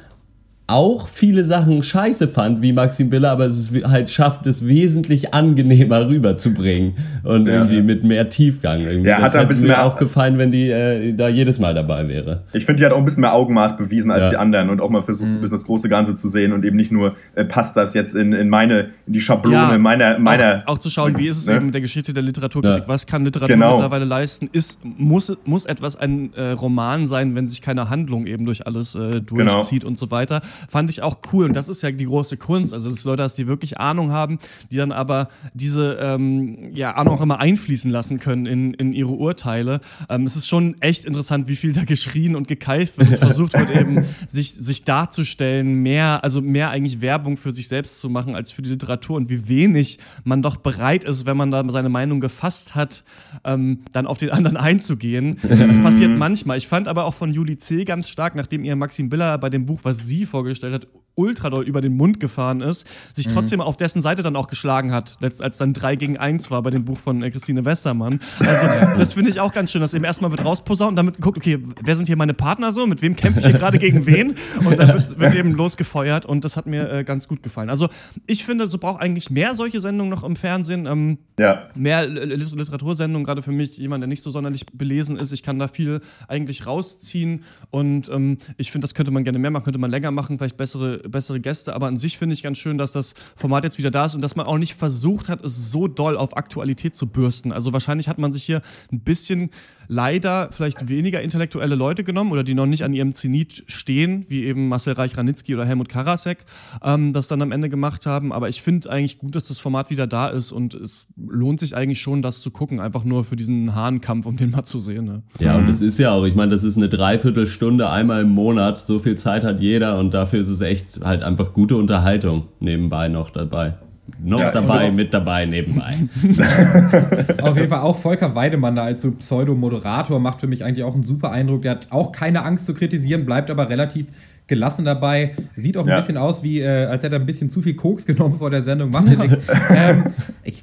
auch 0.68 1.08
viele 1.08 1.44
Sachen 1.44 1.82
scheiße 1.82 2.28
fand, 2.28 2.60
wie 2.60 2.74
Maxim 2.74 3.08
Biller, 3.08 3.30
aber 3.30 3.46
es 3.46 3.58
ist 3.58 3.84
halt 3.88 4.10
schafft, 4.10 4.46
es 4.46 4.68
wesentlich 4.68 5.32
angenehmer 5.32 6.06
rüberzubringen 6.06 6.94
und 7.24 7.48
ja, 7.48 7.54
irgendwie 7.54 7.78
ja. 7.78 7.82
mit 7.82 8.04
mehr 8.04 8.28
Tiefgang. 8.28 8.82
Irgendwie. 8.82 9.08
Ja, 9.08 9.16
das 9.16 9.24
hat 9.24 9.32
hätte 9.32 9.40
ein 9.40 9.48
bisschen 9.48 9.66
mir 9.66 9.74
mehr 9.74 9.84
auch 9.84 9.96
gefallen, 9.96 10.36
wenn 10.36 10.50
die 10.50 10.68
äh, 10.68 11.14
da 11.14 11.28
jedes 11.28 11.58
Mal 11.58 11.74
dabei 11.74 12.06
wäre. 12.06 12.42
Ich 12.52 12.66
finde, 12.66 12.80
die 12.80 12.84
hat 12.84 12.92
auch 12.92 12.98
ein 12.98 13.06
bisschen 13.06 13.22
mehr 13.22 13.32
Augenmaß 13.32 13.78
bewiesen 13.78 14.10
als 14.10 14.24
ja. 14.24 14.30
die 14.30 14.36
anderen 14.36 14.68
und 14.68 14.82
auch 14.82 14.90
mal 14.90 15.02
versucht, 15.02 15.30
mhm. 15.30 15.36
ein 15.36 15.40
bisschen 15.40 15.56
das 15.56 15.64
große 15.64 15.88
Ganze 15.88 16.14
zu 16.14 16.28
sehen 16.28 16.52
und 16.52 16.66
eben 16.66 16.76
nicht 16.76 16.92
nur, 16.92 17.16
äh, 17.34 17.46
passt 17.46 17.74
das 17.74 17.94
jetzt 17.94 18.14
in, 18.14 18.34
in 18.34 18.50
meine, 18.50 18.90
in 19.06 19.14
die 19.14 19.22
Schablone 19.22 19.78
meiner, 19.78 20.18
meiner. 20.18 20.64
Auch, 20.66 20.74
auch, 20.74 20.78
zu 20.78 20.90
schauen, 20.90 21.16
wie 21.16 21.28
ist 21.28 21.38
es 21.38 21.46
ne? 21.46 21.56
eben 21.56 21.66
mit 21.66 21.74
der 21.74 21.80
Geschichte 21.80 22.12
der 22.12 22.22
Literaturkritik, 22.22 22.84
was 22.86 23.06
kann 23.06 23.24
Literatur 23.24 23.56
genau. 23.56 23.76
mittlerweile 23.76 24.04
leisten? 24.04 24.50
Ist, 24.52 24.84
muss, 24.84 25.34
muss 25.46 25.64
etwas 25.64 25.96
ein 25.96 26.34
äh, 26.34 26.50
Roman 26.50 27.06
sein, 27.06 27.34
wenn 27.34 27.48
sich 27.48 27.62
keine 27.62 27.88
Handlung 27.88 28.26
eben 28.26 28.44
durch 28.44 28.66
alles 28.66 28.94
äh, 28.94 29.22
genau. 29.24 29.54
durchzieht 29.54 29.80
genau. 29.80 29.92
und 29.92 29.98
so 29.98 30.10
weiter? 30.10 30.42
Fand 30.68 30.90
ich 30.90 31.02
auch 31.02 31.18
cool. 31.32 31.44
Und 31.44 31.54
das 31.54 31.68
ist 31.68 31.82
ja 31.82 31.90
die 31.90 32.06
große 32.06 32.36
Kunst. 32.36 32.74
Also, 32.74 32.90
dass 32.90 33.04
Leute 33.04 33.22
hast, 33.22 33.38
die 33.38 33.46
wirklich 33.46 33.78
Ahnung 33.78 34.12
haben, 34.12 34.38
die 34.70 34.76
dann 34.76 34.92
aber 34.92 35.28
diese 35.54 35.98
ähm, 36.00 36.74
ja, 36.74 36.92
Ahnung 36.92 37.18
auch 37.18 37.22
immer 37.22 37.40
einfließen 37.40 37.90
lassen 37.90 38.18
können 38.18 38.46
in, 38.46 38.74
in 38.74 38.92
ihre 38.92 39.10
Urteile. 39.10 39.80
Ähm, 40.08 40.24
es 40.24 40.36
ist 40.36 40.48
schon 40.48 40.76
echt 40.80 41.04
interessant, 41.04 41.48
wie 41.48 41.56
viel 41.56 41.72
da 41.72 41.84
geschrien 41.84 42.36
und 42.36 42.48
gekeift 42.48 42.98
wird 42.98 43.10
und 43.10 43.18
versucht 43.18 43.54
wird, 43.54 43.70
eben 43.70 44.04
sich, 44.26 44.54
sich 44.54 44.84
darzustellen, 44.84 45.82
mehr, 45.82 46.20
also 46.22 46.40
mehr 46.40 46.70
eigentlich 46.70 47.00
Werbung 47.00 47.36
für 47.36 47.54
sich 47.54 47.68
selbst 47.68 48.00
zu 48.00 48.08
machen 48.08 48.34
als 48.34 48.50
für 48.50 48.62
die 48.62 48.70
Literatur 48.70 49.16
und 49.16 49.28
wie 49.28 49.48
wenig 49.48 49.98
man 50.24 50.42
doch 50.42 50.56
bereit 50.56 51.04
ist, 51.04 51.26
wenn 51.26 51.36
man 51.36 51.50
da 51.50 51.64
seine 51.68 51.88
Meinung 51.88 52.20
gefasst 52.20 52.74
hat, 52.74 53.04
ähm, 53.44 53.80
dann 53.92 54.06
auf 54.06 54.18
den 54.18 54.30
anderen 54.30 54.56
einzugehen. 54.56 55.38
Das 55.42 55.72
passiert 55.82 56.16
manchmal. 56.16 56.58
Ich 56.58 56.68
fand 56.68 56.88
aber 56.88 57.04
auch 57.04 57.14
von 57.14 57.30
Juli 57.30 57.58
C. 57.58 57.84
ganz 57.84 58.08
stark, 58.08 58.34
nachdem 58.34 58.64
ihr 58.64 58.76
Maxim 58.76 59.08
Biller 59.08 59.38
bei 59.38 59.50
dem 59.50 59.66
Buch, 59.66 59.80
was 59.82 60.06
sie 60.06 60.24
vorgestellt 60.24 60.47
hat, 60.74 60.86
ultra 61.18 61.50
doll 61.50 61.64
über 61.66 61.80
den 61.80 61.96
Mund 61.96 62.20
gefahren 62.20 62.60
ist, 62.60 62.86
sich 63.14 63.26
Mhm. 63.28 63.32
trotzdem 63.32 63.60
auf 63.60 63.76
dessen 63.76 64.00
Seite 64.00 64.22
dann 64.22 64.36
auch 64.36 64.46
geschlagen 64.46 64.92
hat, 64.92 65.18
als 65.20 65.58
dann 65.58 65.72
3 65.74 65.96
gegen 65.96 66.16
1 66.16 66.50
war 66.50 66.62
bei 66.62 66.70
dem 66.70 66.84
Buch 66.84 66.98
von 66.98 67.22
äh, 67.22 67.30
Christine 67.30 67.64
Westermann. 67.64 68.20
Also, 68.40 68.66
das 68.96 69.14
finde 69.14 69.30
ich 69.30 69.40
auch 69.40 69.52
ganz 69.52 69.72
schön, 69.72 69.80
dass 69.80 69.94
eben 69.94 70.04
erstmal 70.04 70.30
wird 70.30 70.44
rausposaunt 70.44 70.90
und 70.90 70.96
damit 70.96 71.20
guckt, 71.20 71.38
okay, 71.38 71.58
wer 71.82 71.96
sind 71.96 72.06
hier 72.06 72.16
meine 72.16 72.34
Partner 72.34 72.70
so? 72.72 72.86
Mit 72.86 73.02
wem 73.02 73.16
kämpfe 73.16 73.40
ich 73.40 73.46
hier 73.46 73.54
gerade 73.58 73.78
gegen 73.78 74.06
wen? 74.06 74.34
Und 74.64 74.78
dann 74.78 74.94
wird, 74.94 75.18
wird 75.18 75.34
eben 75.34 75.52
losgefeuert 75.52 76.24
und 76.24 76.44
das 76.44 76.56
hat 76.56 76.66
mir 76.66 76.90
äh, 76.90 77.04
ganz 77.04 77.26
gut 77.28 77.42
gefallen. 77.42 77.68
Also, 77.70 77.88
ich 78.26 78.44
finde, 78.44 78.64
es 78.64 78.76
braucht 78.78 79.02
eigentlich 79.02 79.30
mehr 79.30 79.54
solche 79.54 79.80
Sendungen 79.80 80.10
noch 80.10 80.22
im 80.24 80.36
Fernsehen. 80.36 80.86
Ähm, 80.86 81.18
Ja. 81.38 81.68
mehr 81.74 82.06
Literatursendungen, 82.06 83.24
gerade 83.24 83.42
für 83.42 83.52
mich, 83.52 83.78
jemand, 83.78 84.02
der 84.02 84.08
nicht 84.08 84.22
so 84.22 84.30
sonderlich 84.30 84.66
belesen 84.72 85.16
ist. 85.16 85.32
Ich 85.32 85.42
kann 85.42 85.58
da 85.58 85.68
viel 85.68 86.00
eigentlich 86.28 86.66
rausziehen 86.66 87.42
und 87.70 88.08
ähm, 88.08 88.38
ich 88.56 88.70
finde, 88.72 88.84
das 88.84 88.94
könnte 88.94 89.10
man 89.10 89.24
gerne 89.24 89.38
mehr 89.38 89.50
machen, 89.50 89.64
könnte 89.64 89.78
man 89.78 89.90
länger 89.90 90.10
machen, 90.10 90.38
vielleicht 90.38 90.56
bessere, 90.56 90.98
bessere 91.08 91.40
Gäste. 91.40 91.74
Aber 91.74 91.86
an 91.86 91.96
sich 91.96 92.18
finde 92.18 92.34
ich 92.34 92.42
ganz 92.42 92.58
schön, 92.58 92.78
dass 92.78 92.92
das 92.92 93.14
Format 93.36 93.64
jetzt 93.64 93.78
wieder 93.78 93.90
da 93.90 94.06
ist 94.06 94.14
und 94.14 94.20
dass 94.20 94.36
man 94.36 94.46
auch 94.46 94.58
nicht 94.58 94.74
versucht 94.74 95.28
hat, 95.28 95.44
es 95.44 95.70
so 95.70 95.88
doll 95.88 96.16
auf 96.16 96.36
Aktualität 96.36 96.94
zu 96.94 97.06
bürsten. 97.06 97.52
Also 97.52 97.72
wahrscheinlich 97.72 98.08
hat 98.08 98.18
man 98.18 98.32
sich 98.32 98.44
hier 98.44 98.62
ein 98.92 99.00
bisschen 99.00 99.50
leider 99.88 100.50
vielleicht 100.52 100.88
weniger 100.88 101.22
intellektuelle 101.22 101.74
Leute 101.74 102.04
genommen 102.04 102.30
oder 102.30 102.44
die 102.44 102.54
noch 102.54 102.66
nicht 102.66 102.84
an 102.84 102.92
ihrem 102.92 103.14
Zenit 103.14 103.64
stehen, 103.66 104.26
wie 104.28 104.44
eben 104.44 104.68
Marcel 104.68 104.92
Reich-Ranitzky 104.92 105.54
oder 105.54 105.64
Helmut 105.64 105.88
Karasek, 105.88 106.44
ähm, 106.82 107.12
das 107.14 107.28
dann 107.28 107.42
am 107.42 107.50
Ende 107.50 107.68
gemacht 107.68 108.06
haben. 108.06 108.32
Aber 108.32 108.48
ich 108.48 108.62
finde 108.62 108.90
eigentlich 108.90 109.18
gut, 109.18 109.34
dass 109.34 109.48
das 109.48 109.58
Format 109.58 109.90
wieder 109.90 110.06
da 110.06 110.28
ist 110.28 110.52
und 110.52 110.74
es 110.74 111.06
lohnt 111.16 111.58
sich 111.60 111.74
eigentlich 111.74 112.00
schon, 112.00 112.22
das 112.22 112.42
zu 112.42 112.50
gucken, 112.50 112.80
einfach 112.80 113.04
nur 113.04 113.24
für 113.24 113.36
diesen 113.36 113.74
Hahnkampf, 113.74 114.26
um 114.26 114.36
den 114.36 114.50
mal 114.50 114.64
zu 114.64 114.78
sehen. 114.78 115.06
Ne? 115.06 115.22
Ja, 115.40 115.56
und 115.56 115.68
das 115.68 115.80
ist 115.80 115.98
ja 115.98 116.12
auch, 116.12 116.24
ich 116.24 116.34
meine, 116.34 116.52
das 116.52 116.64
ist 116.64 116.76
eine 116.76 116.88
Dreiviertelstunde 116.88 117.88
einmal 117.90 118.22
im 118.22 118.30
Monat. 118.30 118.78
So 118.86 118.98
viel 118.98 119.16
Zeit 119.16 119.44
hat 119.44 119.60
jeder 119.60 119.98
und 119.98 120.12
dafür 120.12 120.40
ist 120.40 120.48
es 120.48 120.60
echt 120.60 121.00
halt 121.02 121.22
einfach 121.22 121.54
gute 121.54 121.76
Unterhaltung 121.76 122.48
nebenbei 122.60 123.08
noch 123.08 123.30
dabei. 123.30 123.74
Noch 124.22 124.40
Ja, 124.40 124.50
dabei, 124.50 124.88
und- 124.88 124.96
mit 124.96 125.12
dabei, 125.14 125.44
nebenbei. 125.46 125.94
Auf 127.42 127.56
jeden 127.56 127.68
Fall 127.68 127.80
auch 127.80 127.96
Volker 127.96 128.34
Weidemann 128.34 128.74
da 128.76 128.84
als 128.84 129.02
so 129.02 129.12
Pseudo-Moderator 129.12 130.18
macht 130.20 130.40
für 130.40 130.46
mich 130.46 130.64
eigentlich 130.64 130.84
auch 130.84 130.94
einen 130.94 131.04
super 131.04 131.30
Eindruck. 131.30 131.62
Der 131.62 131.72
hat 131.72 131.88
auch 131.90 132.12
keine 132.12 132.44
Angst 132.44 132.66
zu 132.66 132.74
kritisieren, 132.74 133.24
bleibt 133.26 133.50
aber 133.50 133.68
relativ 133.68 134.06
gelassen 134.48 134.84
dabei. 134.84 135.32
Sieht 135.54 135.76
auch 135.76 135.84
ein 135.84 135.88
Ja. 135.90 135.96
bisschen 135.96 136.16
aus, 136.16 136.42
wie 136.42 136.60
äh, 136.60 136.86
als 136.86 137.04
hätte 137.04 137.14
er 137.16 137.20
ein 137.20 137.26
bisschen 137.26 137.48
zu 137.50 137.62
viel 137.62 137.74
Koks 137.74 138.04
genommen 138.06 138.34
vor 138.34 138.50
der 138.50 138.62
Sendung. 138.62 138.90
Macht 138.90 139.08
ja 139.08 139.14
nichts. 139.16 139.46
Ähm, 139.70 140.04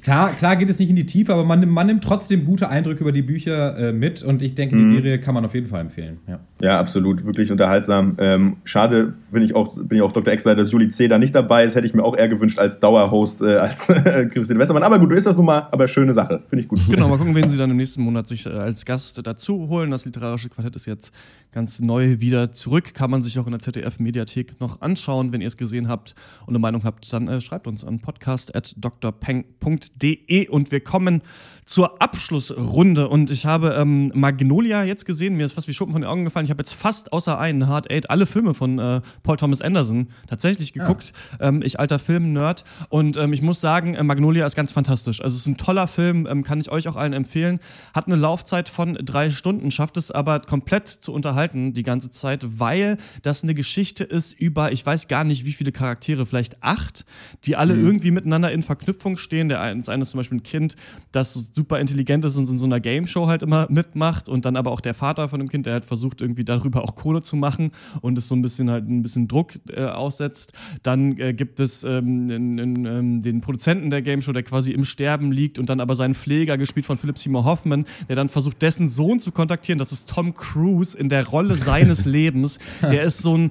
klar, 0.02 0.32
klar 0.34 0.56
geht 0.56 0.68
es 0.68 0.78
nicht 0.78 0.90
in 0.90 0.96
die 0.96 1.06
Tiefe, 1.06 1.32
aber 1.32 1.44
man, 1.44 1.60
nimmt- 1.60 1.72
man 1.72 1.86
nimmt 1.86 2.02
trotzdem 2.04 2.44
gute 2.44 2.68
Eindrücke 2.68 3.00
über 3.02 3.12
die 3.12 3.22
Bücher 3.22 3.78
äh, 3.78 3.92
mit 3.92 4.22
und 4.22 4.42
ich 4.42 4.54
denke, 4.54 4.76
die 4.76 4.88
Serie 4.90 5.18
kann 5.20 5.32
man 5.32 5.44
auf 5.44 5.54
jeden 5.54 5.68
Fall 5.68 5.80
empfehlen. 5.80 6.18
Ja. 6.28 6.40
Ja, 6.60 6.80
absolut, 6.80 7.24
wirklich 7.24 7.52
unterhaltsam. 7.52 8.14
Ähm, 8.18 8.56
schade, 8.64 9.12
bin 9.30 9.42
ich 9.42 9.54
auch, 9.54 9.74
bin 9.76 9.96
ich 9.98 10.02
auch 10.02 10.10
Dr. 10.12 10.32
Exler, 10.32 10.54
dass 10.54 10.72
Juli 10.72 10.88
C. 10.88 11.06
da 11.06 11.18
nicht 11.18 11.34
dabei 11.34 11.64
ist. 11.64 11.76
Hätte 11.76 11.86
ich 11.86 11.94
mir 11.94 12.02
auch 12.02 12.16
eher 12.16 12.28
gewünscht 12.28 12.58
als 12.58 12.80
Dauerhost, 12.80 13.42
äh, 13.42 13.56
als 13.56 13.86
Christine 14.32 14.58
Westermann. 14.58 14.82
Aber 14.82 14.98
gut, 14.98 15.10
du 15.10 15.14
ist 15.16 15.26
das 15.26 15.36
nun 15.36 15.46
mal, 15.46 15.68
aber 15.70 15.86
schöne 15.86 16.14
Sache. 16.14 16.40
Finde 16.48 16.62
ich 16.62 16.68
gut. 16.68 16.80
Genau, 16.90 17.08
mal 17.08 17.18
gucken, 17.18 17.34
wen 17.36 17.48
sie 17.48 17.56
dann 17.56 17.70
im 17.70 17.76
nächsten 17.76 18.02
Monat 18.02 18.26
sich 18.26 18.46
äh, 18.46 18.50
als 18.50 18.84
Gast 18.86 19.24
dazu 19.26 19.68
holen. 19.68 19.90
Das 19.90 20.04
literarische 20.06 20.48
Quartett 20.48 20.74
ist 20.76 20.86
jetzt 20.86 21.12
ganz 21.52 21.78
neu 21.80 22.16
wieder 22.20 22.52
zurück. 22.52 22.94
Kann 22.94 23.10
man 23.10 23.22
sich 23.22 23.38
auch 23.38 23.46
in 23.46 23.52
der 23.52 23.60
ZDF-Mediathek 23.76 24.60
noch 24.60 24.80
anschauen. 24.80 25.32
Wenn 25.32 25.40
ihr 25.40 25.46
es 25.46 25.56
gesehen 25.56 25.86
habt 25.88 26.14
und 26.42 26.50
eine 26.50 26.58
Meinung 26.58 26.82
habt, 26.84 27.10
dann 27.12 27.28
äh, 27.28 27.40
schreibt 27.40 27.66
uns 27.66 27.84
an 27.84 28.00
podcast.drpeng.de 28.00 30.48
und 30.48 30.72
wir 30.72 30.80
kommen 30.80 31.22
zur 31.66 32.00
Abschlussrunde. 32.00 33.08
Und 33.08 33.30
ich 33.30 33.44
habe 33.44 33.76
ähm, 33.78 34.12
Magnolia 34.14 34.84
jetzt 34.84 35.04
gesehen. 35.04 35.36
Mir 35.36 35.44
ist 35.46 35.52
fast 35.52 35.68
wie 35.68 35.74
Schuppen 35.74 35.92
von 35.92 36.02
den 36.02 36.08
Augen 36.08 36.24
gefallen. 36.24 36.44
Ich 36.44 36.50
habe 36.50 36.60
jetzt 36.60 36.74
fast 36.74 37.12
außer 37.12 37.38
einen 37.38 37.66
Hard 37.66 37.90
Eight 37.90 38.08
alle 38.08 38.26
Filme 38.26 38.54
von 38.54 38.78
äh, 38.78 39.00
Paul 39.24 39.36
Thomas 39.36 39.60
Anderson 39.60 40.08
tatsächlich 40.28 40.72
geguckt. 40.72 41.12
Ähm, 41.40 41.60
ich 41.64 41.80
alter 41.80 41.98
Film-Nerd. 41.98 42.64
Und 42.88 43.16
ähm, 43.16 43.32
ich 43.32 43.42
muss 43.42 43.60
sagen, 43.60 43.94
äh, 43.94 44.04
Magnolia 44.04 44.46
ist 44.46 44.54
ganz 44.54 44.70
fantastisch. 44.72 45.20
Also 45.20 45.34
es 45.34 45.40
ist 45.40 45.48
ein 45.48 45.56
toller 45.56 45.88
Film, 45.88 46.26
ähm, 46.30 46.44
kann 46.44 46.60
ich 46.60 46.70
euch 46.70 46.86
auch 46.88 46.96
allen 46.96 47.12
empfehlen. 47.12 47.58
Hat 47.94 48.06
eine 48.06 48.16
Laufzeit 48.16 48.68
von 48.68 48.94
drei 48.94 49.30
Stunden, 49.30 49.72
schafft 49.72 49.96
es 49.96 50.12
aber 50.12 50.40
komplett 50.40 50.88
zu 50.88 51.12
unterhalten 51.12 51.72
die 51.72 51.82
ganze 51.82 52.10
Zeit, 52.10 52.60
weil 52.60 52.96
das 53.22 53.42
eine 53.42 53.54
Geschichte 53.54 53.65
ist 54.04 54.32
über, 54.40 54.72
ich 54.72 54.84
weiß 54.84 55.08
gar 55.08 55.24
nicht, 55.24 55.44
wie 55.44 55.52
viele 55.52 55.72
Charaktere, 55.72 56.26
vielleicht 56.26 56.62
acht, 56.62 57.04
die 57.44 57.56
alle 57.56 57.74
irgendwie 57.74 58.10
miteinander 58.10 58.50
in 58.52 58.62
Verknüpfung 58.62 59.16
stehen. 59.16 59.48
Der 59.48 59.60
eine, 59.60 59.80
das 59.80 59.88
eine 59.88 60.02
ist 60.02 60.10
zum 60.10 60.18
Beispiel 60.18 60.38
ein 60.38 60.42
Kind, 60.42 60.76
das 61.12 61.50
super 61.52 61.78
intelligent 61.80 62.24
ist 62.24 62.36
und 62.36 62.48
in 62.48 62.58
so 62.58 62.66
einer 62.66 62.80
Game 62.80 63.06
Show 63.06 63.26
halt 63.26 63.42
immer 63.42 63.66
mitmacht 63.70 64.28
und 64.28 64.44
dann 64.44 64.56
aber 64.56 64.70
auch 64.70 64.80
der 64.80 64.94
Vater 64.94 65.28
von 65.28 65.38
dem 65.38 65.48
Kind, 65.48 65.66
der 65.66 65.74
halt 65.74 65.84
versucht 65.84 66.20
irgendwie 66.20 66.44
darüber 66.44 66.82
auch 66.82 66.94
Kohle 66.94 67.22
zu 67.22 67.36
machen 67.36 67.70
und 68.00 68.18
es 68.18 68.28
so 68.28 68.34
ein 68.34 68.42
bisschen 68.42 68.70
halt 68.70 68.88
ein 68.88 69.02
bisschen 69.02 69.28
Druck 69.28 69.52
äh, 69.68 69.84
aussetzt. 69.84 70.52
Dann 70.82 71.18
äh, 71.18 71.34
gibt 71.34 71.60
es 71.60 71.84
ähm, 71.84 72.30
in, 72.30 72.58
in, 72.58 72.84
ähm, 72.86 73.22
den 73.22 73.40
Produzenten 73.40 73.90
der 73.90 74.02
Game 74.02 74.22
Show, 74.22 74.32
der 74.32 74.42
quasi 74.42 74.72
im 74.72 74.84
Sterben 74.84 75.32
liegt 75.32 75.58
und 75.58 75.68
dann 75.68 75.80
aber 75.80 75.96
seinen 75.96 76.14
Pfleger, 76.14 76.58
gespielt 76.58 76.86
von 76.86 76.98
Philip 76.98 77.18
Seymour 77.18 77.44
Hoffman, 77.44 77.84
der 78.08 78.16
dann 78.16 78.28
versucht, 78.28 78.62
dessen 78.62 78.88
Sohn 78.88 79.20
zu 79.20 79.32
kontaktieren. 79.32 79.78
Das 79.78 79.92
ist 79.92 80.08
Tom 80.08 80.34
Cruise 80.34 80.96
in 80.96 81.08
der 81.08 81.26
Rolle 81.26 81.54
seines 81.54 82.04
Lebens. 82.06 82.58
Der 82.82 83.02
ist 83.02 83.18
so 83.18 83.36
ein 83.36 83.50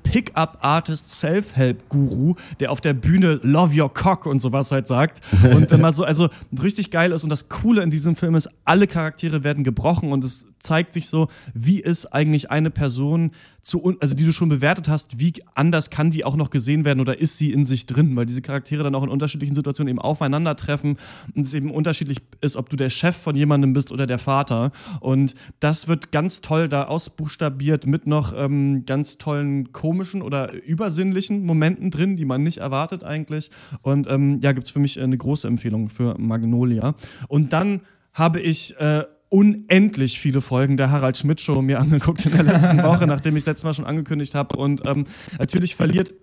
Pickup-Artist, 0.03 1.09
Self-Help-Guru, 1.19 2.35
der 2.59 2.71
auf 2.71 2.81
der 2.81 2.93
Bühne 2.93 3.39
Love 3.43 3.81
Your 3.81 3.93
Cock 3.93 4.25
und 4.25 4.41
sowas 4.41 4.71
halt 4.71 4.87
sagt. 4.87 5.21
Und 5.51 5.71
immer 5.71 5.93
so, 5.93 6.03
also 6.03 6.29
richtig 6.61 6.91
geil 6.91 7.11
ist. 7.11 7.23
Und 7.23 7.29
das 7.29 7.49
Coole 7.49 7.81
in 7.83 7.89
diesem 7.89 8.15
Film 8.15 8.35
ist, 8.35 8.49
alle 8.65 8.87
Charaktere 8.87 9.43
werden 9.43 9.63
gebrochen 9.63 10.11
und 10.11 10.23
es 10.23 10.47
zeigt 10.59 10.93
sich 10.93 11.07
so, 11.07 11.27
wie 11.53 11.79
ist 11.79 12.07
eigentlich 12.07 12.51
eine 12.51 12.69
Person 12.69 13.31
zu, 13.61 13.95
also 13.99 14.15
die 14.15 14.25
du 14.25 14.31
schon 14.31 14.49
bewertet 14.49 14.89
hast, 14.89 15.19
wie 15.19 15.33
anders 15.53 15.89
kann 15.89 16.09
die 16.09 16.25
auch 16.25 16.35
noch 16.35 16.49
gesehen 16.49 16.83
werden 16.85 16.99
oder 16.99 17.19
ist 17.19 17.37
sie 17.37 17.51
in 17.51 17.65
sich 17.65 17.85
drin, 17.85 18.15
weil 18.15 18.25
diese 18.25 18.41
Charaktere 18.41 18.83
dann 18.83 18.95
auch 18.95 19.03
in 19.03 19.09
unterschiedlichen 19.09 19.55
Situationen 19.55 19.89
eben 19.89 19.99
aufeinandertreffen 19.99 20.97
und 21.35 21.45
es 21.45 21.53
eben 21.53 21.71
unterschiedlich 21.71 22.19
ist, 22.41 22.55
ob 22.55 22.69
du 22.69 22.75
der 22.75 22.89
Chef 22.89 23.15
von 23.15 23.35
jemandem 23.35 23.73
bist 23.73 23.91
oder 23.91 24.07
der 24.07 24.17
Vater. 24.17 24.71
Und 24.99 25.35
das 25.59 25.87
wird 25.87 26.11
ganz 26.11 26.41
toll 26.41 26.69
da 26.69 26.85
ausbuchstabiert 26.85 27.85
mit 27.85 28.07
noch 28.07 28.33
ähm, 28.35 28.85
ganz 28.85 29.17
tollen 29.17 29.71
komischen 29.91 30.21
oder 30.21 30.53
übersinnlichen 30.63 31.45
Momenten 31.45 31.91
drin, 31.91 32.15
die 32.15 32.23
man 32.23 32.43
nicht 32.43 32.59
erwartet 32.59 33.03
eigentlich. 33.03 33.49
Und 33.81 34.09
ähm, 34.09 34.39
ja, 34.41 34.53
gibt 34.53 34.67
es 34.67 34.71
für 34.71 34.79
mich 34.79 35.01
eine 35.01 35.17
große 35.17 35.45
Empfehlung 35.45 35.89
für 35.89 36.15
Magnolia. 36.17 36.95
Und 37.27 37.51
dann 37.51 37.81
habe 38.13 38.39
ich 38.39 38.73
äh, 38.79 39.03
unendlich 39.27 40.17
viele 40.17 40.39
Folgen 40.39 40.77
der 40.77 40.91
Harald 40.91 41.17
Schmidt 41.17 41.41
Show 41.41 41.61
mir 41.61 41.79
angeguckt 41.81 42.25
in 42.25 42.31
der 42.31 42.43
letzten 42.43 42.81
Woche, 42.83 43.05
nachdem 43.05 43.35
ich 43.35 43.41
es 43.41 43.47
letztes 43.47 43.65
Mal 43.65 43.73
schon 43.73 43.83
angekündigt 43.83 44.33
habe. 44.33 44.55
Und 44.55 44.81
ähm, 44.85 45.03
natürlich 45.37 45.75
verliert 45.75 46.13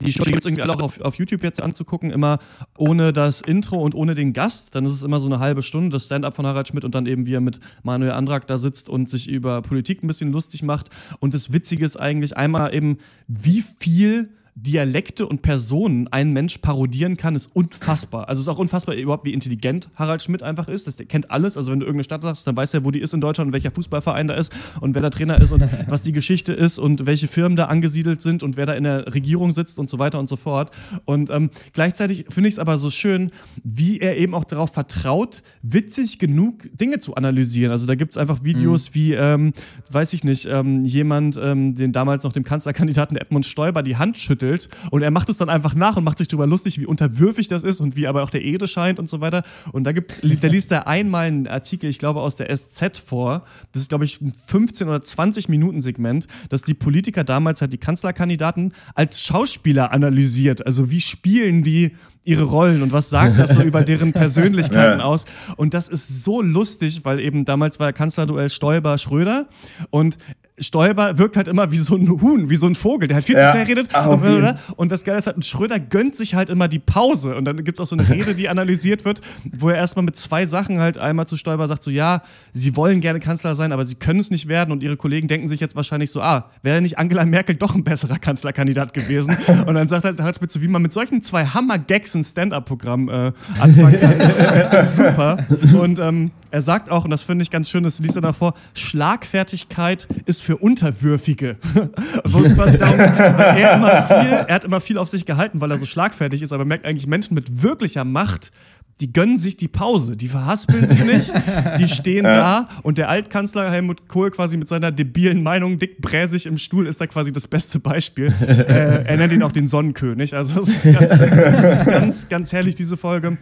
die 0.00 0.12
Show 0.12 0.24
gibt 0.24 0.40
es 0.40 0.44
irgendwie 0.44 0.62
alle 0.62 0.74
auch 0.74 0.82
auf, 0.82 1.00
auf 1.00 1.14
YouTube 1.16 1.42
jetzt 1.42 1.60
anzugucken, 1.62 2.10
immer 2.10 2.38
ohne 2.76 3.12
das 3.12 3.40
Intro 3.40 3.80
und 3.80 3.94
ohne 3.94 4.14
den 4.14 4.32
Gast. 4.32 4.74
Dann 4.74 4.84
ist 4.84 4.92
es 4.92 5.02
immer 5.02 5.20
so 5.20 5.26
eine 5.26 5.38
halbe 5.38 5.62
Stunde, 5.62 5.90
das 5.90 6.06
Stand-up 6.06 6.36
von 6.36 6.46
Harald 6.46 6.68
Schmidt 6.68 6.84
und 6.84 6.94
dann 6.94 7.06
eben, 7.06 7.26
wie 7.26 7.34
er 7.34 7.40
mit 7.40 7.60
Manuel 7.82 8.12
Andrak 8.12 8.46
da 8.46 8.58
sitzt 8.58 8.88
und 8.88 9.08
sich 9.08 9.28
über 9.28 9.62
Politik 9.62 10.02
ein 10.02 10.06
bisschen 10.06 10.32
lustig 10.32 10.62
macht. 10.62 10.90
Und 11.20 11.34
das 11.34 11.52
Witzige 11.52 11.84
ist 11.84 11.96
eigentlich 11.96 12.36
einmal 12.36 12.74
eben, 12.74 12.98
wie 13.26 13.62
viel 13.78 14.30
Dialekte 14.58 15.26
und 15.26 15.42
Personen 15.42 16.08
ein 16.08 16.32
Mensch 16.32 16.58
parodieren 16.58 17.18
kann, 17.18 17.36
ist 17.36 17.54
unfassbar. 17.54 18.30
Also 18.30 18.40
es 18.40 18.46
ist 18.46 18.48
auch 18.48 18.58
unfassbar 18.58 18.94
überhaupt, 18.94 19.26
wie 19.26 19.34
intelligent 19.34 19.90
Harald 19.96 20.22
Schmidt 20.22 20.42
einfach 20.42 20.66
ist. 20.66 20.86
Das, 20.86 20.96
der 20.96 21.04
kennt 21.04 21.30
alles. 21.30 21.58
Also 21.58 21.72
wenn 21.72 21.80
du 21.80 21.84
irgendeine 21.84 22.04
Stadt 22.04 22.22
sagst, 22.22 22.46
dann 22.46 22.56
weiß 22.56 22.72
er, 22.72 22.82
wo 22.82 22.90
die 22.90 23.00
ist 23.00 23.12
in 23.12 23.20
Deutschland 23.20 23.48
und 23.48 23.52
welcher 23.52 23.70
Fußballverein 23.70 24.28
da 24.28 24.34
ist 24.34 24.50
und 24.80 24.94
wer 24.94 25.02
der 25.02 25.10
Trainer 25.10 25.38
ist 25.38 25.52
und 25.52 25.62
was 25.88 26.02
die 26.02 26.12
Geschichte 26.12 26.54
ist 26.54 26.78
und 26.78 27.04
welche 27.04 27.28
Firmen 27.28 27.54
da 27.54 27.66
angesiedelt 27.66 28.22
sind 28.22 28.42
und 28.42 28.56
wer 28.56 28.64
da 28.64 28.72
in 28.72 28.84
der 28.84 29.12
Regierung 29.14 29.52
sitzt 29.52 29.78
und 29.78 29.90
so 29.90 29.98
weiter 29.98 30.18
und 30.18 30.26
so 30.26 30.36
fort. 30.36 30.70
Und 31.04 31.28
ähm, 31.28 31.50
gleichzeitig 31.74 32.24
finde 32.30 32.48
ich 32.48 32.54
es 32.54 32.58
aber 32.58 32.78
so 32.78 32.88
schön, 32.88 33.32
wie 33.62 34.00
er 34.00 34.16
eben 34.16 34.34
auch 34.34 34.44
darauf 34.44 34.72
vertraut, 34.72 35.42
witzig 35.60 36.18
genug 36.18 36.66
Dinge 36.72 36.98
zu 36.98 37.14
analysieren. 37.14 37.72
Also 37.72 37.84
da 37.84 37.94
gibt 37.94 38.14
es 38.14 38.16
einfach 38.16 38.42
Videos 38.42 38.94
wie, 38.94 39.12
ähm, 39.12 39.52
weiß 39.90 40.14
ich 40.14 40.24
nicht, 40.24 40.48
ähm, 40.50 40.80
jemand, 40.80 41.38
ähm, 41.42 41.74
den 41.74 41.92
damals 41.92 42.24
noch 42.24 42.32
dem 42.32 42.44
Kanzlerkandidaten 42.44 43.18
Edmund 43.18 43.44
Stoiber 43.44 43.82
die 43.82 43.96
Hand 43.96 44.16
schüttelt 44.16 44.45
vermittelt 44.46 44.68
und 44.90 45.02
er 45.02 45.10
macht 45.10 45.28
es 45.28 45.38
dann 45.38 45.48
einfach 45.48 45.74
nach 45.74 45.96
und 45.96 46.04
macht 46.04 46.18
sich 46.18 46.28
darüber 46.28 46.46
lustig, 46.46 46.78
wie 46.80 46.86
unterwürfig 46.86 47.48
das 47.48 47.64
ist 47.64 47.80
und 47.80 47.96
wie 47.96 48.06
aber 48.06 48.22
auch 48.22 48.30
der 48.30 48.42
Ede 48.44 48.66
scheint 48.66 48.98
und 48.98 49.08
so 49.08 49.20
weiter. 49.20 49.42
Und 49.72 49.84
da 49.84 49.92
gibt's, 49.92 50.20
da 50.22 50.48
liest 50.48 50.70
er 50.72 50.86
einmal 50.86 51.26
einen 51.26 51.46
Artikel, 51.48 51.88
ich 51.90 51.98
glaube 51.98 52.20
aus 52.20 52.36
der 52.36 52.54
SZ 52.54 52.98
vor, 52.98 53.44
das 53.72 53.82
ist 53.82 53.88
glaube 53.88 54.04
ich 54.04 54.20
ein 54.20 54.32
15 54.46 54.88
oder 54.88 55.02
20 55.02 55.48
Minuten 55.48 55.80
Segment, 55.80 56.26
dass 56.48 56.62
die 56.62 56.74
Politiker 56.74 57.24
damals 57.24 57.60
halt 57.60 57.72
die 57.72 57.78
Kanzlerkandidaten 57.78 58.72
als 58.94 59.24
Schauspieler 59.24 59.92
analysiert. 59.92 60.66
Also 60.66 60.90
wie 60.90 61.00
spielen 61.00 61.62
die 61.62 61.96
ihre 62.24 62.42
Rollen 62.42 62.82
und 62.82 62.90
was 62.92 63.08
sagt 63.08 63.38
das 63.38 63.54
so 63.54 63.62
über 63.62 63.82
deren 63.82 64.12
Persönlichkeiten 64.12 64.76
Ja. 65.00 65.04
aus? 65.04 65.26
Und 65.56 65.74
das 65.74 65.88
ist 65.88 66.24
so 66.24 66.42
lustig, 66.42 67.04
weil 67.04 67.20
eben 67.20 67.44
damals 67.44 67.78
war 67.78 67.92
Kanzlerduell 67.92 68.50
Stoiber-Schröder 68.50 69.46
und 69.90 70.18
Stoiber 70.58 71.18
wirkt 71.18 71.36
halt 71.36 71.48
immer 71.48 71.70
wie 71.70 71.76
so 71.76 71.96
ein 71.96 72.08
Huhn, 72.08 72.48
wie 72.48 72.56
so 72.56 72.66
ein 72.66 72.74
Vogel, 72.74 73.08
der 73.08 73.16
halt 73.16 73.24
viel 73.26 73.34
zu 73.34 73.40
Ja. 73.42 73.50
schnell 73.52 73.64
redet. 73.64 73.88
Ach, 73.92 74.10
jeden. 74.24 74.54
Und 74.76 74.90
das 74.90 75.04
Geile 75.04 75.18
ist 75.18 75.26
halt, 75.26 75.44
Schröder 75.44 75.78
gönnt 75.78 76.16
sich 76.16 76.34
halt 76.34 76.48
immer 76.48 76.66
die 76.66 76.78
Pause. 76.78 77.36
Und 77.36 77.44
dann 77.44 77.62
gibt 77.62 77.78
es 77.78 77.82
auch 77.82 77.86
so 77.88 77.96
eine 77.96 78.08
Rede, 78.08 78.34
die 78.34 78.48
analysiert 78.48 79.04
wird, 79.04 79.20
wo 79.58 79.68
er 79.68 79.76
erstmal 79.76 80.04
mit 80.04 80.16
zwei 80.16 80.46
Sachen 80.46 80.78
halt 80.80 80.96
einmal 80.96 81.26
zu 81.26 81.36
Stoiber 81.36 81.68
sagt: 81.68 81.84
so, 81.84 81.90
ja, 81.90 82.22
sie 82.54 82.74
wollen 82.74 83.00
gerne 83.02 83.20
Kanzler 83.20 83.54
sein, 83.54 83.72
aber 83.72 83.84
sie 83.84 83.96
können 83.96 84.20
es 84.20 84.30
nicht 84.30 84.48
werden. 84.48 84.72
Und 84.72 84.82
ihre 84.82 84.96
Kollegen 84.96 85.28
denken 85.28 85.48
sich 85.48 85.60
jetzt 85.60 85.76
wahrscheinlich 85.76 86.10
so, 86.10 86.22
ah, 86.22 86.50
wäre 86.62 86.80
nicht 86.80 86.98
Angela 86.98 87.26
Merkel 87.26 87.54
doch 87.56 87.74
ein 87.74 87.84
besserer 87.84 88.18
Kanzlerkandidat 88.18 88.94
gewesen? 88.94 89.36
Und 89.66 89.74
dann 89.74 89.88
sagt 89.88 90.04
halt 90.04 90.20
Hartz 90.20 90.38
so, 90.48 90.62
wie 90.62 90.68
man 90.68 90.80
mit 90.80 90.92
solchen 90.92 91.22
zwei 91.22 91.44
Hammer-Gags 91.44 92.14
ein 92.14 92.24
Stand-up-Programm 92.24 93.08
äh, 93.08 93.32
anfangen 93.60 94.00
kann. 94.00 94.82
Super. 94.86 95.38
Und 95.78 95.98
ähm, 95.98 96.30
er 96.56 96.62
sagt 96.62 96.90
auch, 96.90 97.04
und 97.04 97.10
das 97.10 97.22
finde 97.22 97.42
ich 97.42 97.50
ganz 97.50 97.68
schön, 97.68 97.84
das 97.84 97.98
liest 97.98 98.16
er 98.16 98.22
davor, 98.22 98.54
Schlagfertigkeit 98.72 100.08
ist 100.24 100.40
für 100.40 100.56
Unterwürfige. 100.56 101.58
Wo 102.24 102.38
es 102.38 102.54
quasi 102.54 102.78
darum 102.78 102.98
weil 102.98 103.58
er, 103.58 103.74
immer 103.74 104.02
viel, 104.02 104.32
er 104.48 104.54
hat 104.54 104.64
immer 104.64 104.80
viel 104.80 104.96
auf 104.96 105.10
sich 105.10 105.26
gehalten, 105.26 105.60
weil 105.60 105.70
er 105.70 105.76
so 105.76 105.84
schlagfertig 105.84 106.40
ist, 106.40 106.54
aber 106.54 106.64
merkt 106.64 106.86
eigentlich 106.86 107.06
Menschen 107.06 107.34
mit 107.34 107.60
wirklicher 107.62 108.06
Macht, 108.06 108.52
die 109.00 109.12
gönnen 109.12 109.36
sich 109.36 109.58
die 109.58 109.68
Pause, 109.68 110.16
die 110.16 110.28
verhaspeln 110.28 110.86
sich 110.86 111.04
nicht, 111.04 111.30
die 111.78 111.88
stehen 111.88 112.24
da 112.24 112.68
und 112.82 112.96
der 112.96 113.10
Altkanzler 113.10 113.70
Helmut 113.70 114.08
Kohl 114.08 114.30
quasi 114.30 114.56
mit 114.56 114.66
seiner 114.66 114.90
debilen 114.90 115.42
Meinung, 115.42 115.78
dick 115.78 116.00
bräsig 116.00 116.46
im 116.46 116.56
Stuhl, 116.56 116.86
ist 116.86 117.02
da 117.02 117.06
quasi 117.06 117.32
das 117.32 117.48
beste 117.48 117.80
Beispiel. 117.80 118.32
äh, 118.48 119.04
er 119.04 119.16
nennt 119.18 119.34
ihn 119.34 119.42
auch 119.42 119.52
den 119.52 119.68
Sonnenkönig, 119.68 120.34
also 120.34 120.60
es 120.60 120.86
ist 120.86 120.98
ganz, 120.98 121.20
ist 121.20 121.84
ganz, 121.84 122.28
ganz 122.30 122.52
herrlich, 122.54 122.76
diese 122.76 122.96
Folge. 122.96 123.36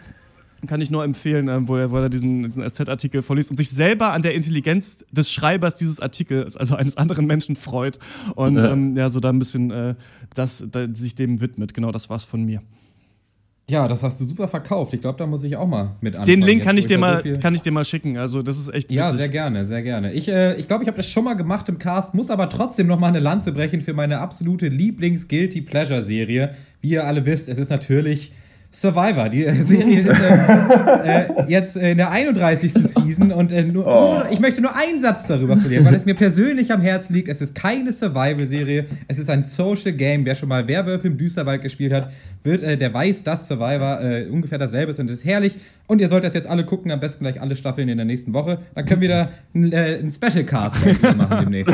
Kann 0.67 0.81
ich 0.81 0.91
nur 0.91 1.05
empfehlen, 1.05 1.49
ähm, 1.49 1.69
wo 1.69 1.77
er, 1.77 1.91
wo 1.91 1.97
er 1.99 2.09
diesen, 2.09 2.43
diesen 2.43 2.63
SZ-Artikel 2.69 3.23
vorliest 3.23 3.51
und 3.51 3.57
sich 3.57 3.71
selber 3.71 4.13
an 4.13 4.23
der 4.23 4.35
Intelligenz 4.35 5.05
des 5.13 5.33
Schreibers 5.33 5.77
dieses 5.77 6.01
Artikels, 6.01 6.57
also 6.57 6.75
eines 6.77 6.97
anderen 6.97 7.27
Menschen, 7.27 7.57
freut. 7.57 7.99
Und 8.35 8.57
Ja. 8.57 8.73
ähm, 8.73 8.97
ja, 8.97 9.11
so 9.11 9.21
da 9.21 9.31
ein 9.31 9.39
bisschen 9.39 9.71
äh, 9.71 9.95
das, 10.35 10.67
da, 10.71 10.87
sich 10.93 11.15
dem 11.15 11.41
widmet. 11.41 11.75
Genau, 11.75 11.93
das 11.93 12.11
war's 12.11 12.25
von 12.25 12.45
mir. 12.45 12.63
Ja, 13.71 13.89
das 13.89 14.03
hast 14.03 14.21
du 14.21 14.25
super 14.27 14.47
verkauft. 14.47 14.93
Ich 14.93 15.01
glaube, 15.01 15.17
da 15.19 15.27
muss 15.27 15.43
ich 15.43 15.57
auch 15.57 15.67
mal 15.67 15.97
mit 16.03 16.15
anfangen. 16.17 16.27
Den 16.27 16.43
Link 16.43 16.59
jetzt, 16.59 16.67
kann 16.67 16.77
ich, 16.77 16.85
dir 16.85 16.99
mal, 16.99 17.23
so 17.25 17.41
kann 17.41 17.55
ich 17.55 17.63
dir 17.63 17.73
mal 17.73 17.87
schicken. 17.87 18.19
Also, 18.19 18.43
das 18.43 18.59
ist 18.59 18.69
echt 18.69 18.93
Ja, 18.93 19.07
witzig. 19.07 19.21
sehr 19.21 19.29
gerne, 19.31 19.65
sehr 19.65 19.83
gerne. 19.83 20.13
Ich 20.13 20.27
glaube, 20.27 20.39
äh, 20.41 20.61
ich, 20.61 20.69
glaub, 20.69 20.83
ich 20.83 20.87
habe 20.87 20.99
das 20.99 21.09
schon 21.09 21.25
mal 21.25 21.33
gemacht 21.33 21.67
im 21.71 21.79
Cast, 21.79 22.13
muss 22.13 22.29
aber 22.29 22.51
trotzdem 22.51 22.87
noch 22.89 23.01
mal 23.01 23.07
eine 23.09 23.21
Lanze 23.21 23.53
brechen 23.53 23.81
für 23.81 23.95
meine 23.95 24.19
absolute 24.21 24.69
Lieblings-Guilty-Pleasure-Serie. 24.69 26.55
Wie 26.83 26.91
ihr 26.91 27.07
alle 27.07 27.25
wisst, 27.25 27.49
es 27.49 27.57
ist 27.57 27.71
natürlich 27.71 28.33
Survivor. 28.75 29.29
Die 29.29 29.45
äh, 29.45 29.53
Serie 29.53 30.01
ist 30.01 30.21
äh, 30.21 31.25
äh, 31.45 31.49
jetzt 31.49 31.77
in 31.77 31.97
der 31.97 32.11
31. 32.11 32.73
Season 32.73 33.31
und 33.33 33.53
äh, 33.53 33.63
nur, 33.65 33.87
Oh. 33.87 34.15
nur, 34.15 34.27
ich 34.31 34.41
möchte 34.41 34.61
nur 34.61 34.75
einen 34.75 34.99
Satz 34.99 35.27
darüber 35.27 35.57
verlieren, 35.57 35.85
weil 35.85 35.95
es 35.95 36.05
mir 36.05 36.15
persönlich 36.15 36.73
am 36.73 36.81
Herzen 36.81 37.15
liegt. 37.15 37.29
Es 37.29 37.41
ist 37.41 37.55
keine 37.55 37.93
Survival-Serie, 37.93 38.87
es 39.09 39.19
ist 39.19 39.31
ein 39.31 39.43
Social 39.43 39.93
Game. 39.93 40.25
Wer 40.25 40.35
schon 40.35 40.49
mal 40.49 40.67
Werwölfe 40.67 41.07
im 41.07 41.17
Düsterwald 41.19 41.63
gespielt 41.63 41.93
hat, 41.93 42.09
wird, 42.43 42.63
äh, 42.63 42.77
der 42.77 42.93
weiß, 42.93 43.23
dass 43.23 43.47
Survivor 43.47 44.01
äh, 44.03 44.27
ungefähr 44.31 44.59
dasselbe 44.59 44.91
ist 44.91 44.99
und 45.01 45.11
es 45.11 45.19
ist 45.19 45.25
herrlich. 45.25 45.57
Und 45.87 46.01
ihr 46.01 46.09
sollt 46.09 46.25
das 46.25 46.33
jetzt 46.35 46.49
alle 46.49 46.65
gucken, 46.65 46.91
am 46.91 46.99
besten 47.01 47.25
gleich 47.25 47.41
alle 47.41 47.55
Staffeln 47.57 47.89
in 47.89 47.99
der 47.99 48.07
nächsten 48.07 48.33
Woche. 48.33 48.59
Dann 48.75 48.87
können 48.87 49.03
wir 49.03 49.09
da 49.09 49.29
einen, 49.55 50.11
Special 50.13 50.45
Cast 50.45 50.79
machen 51.17 51.39
demnächst. 51.43 51.71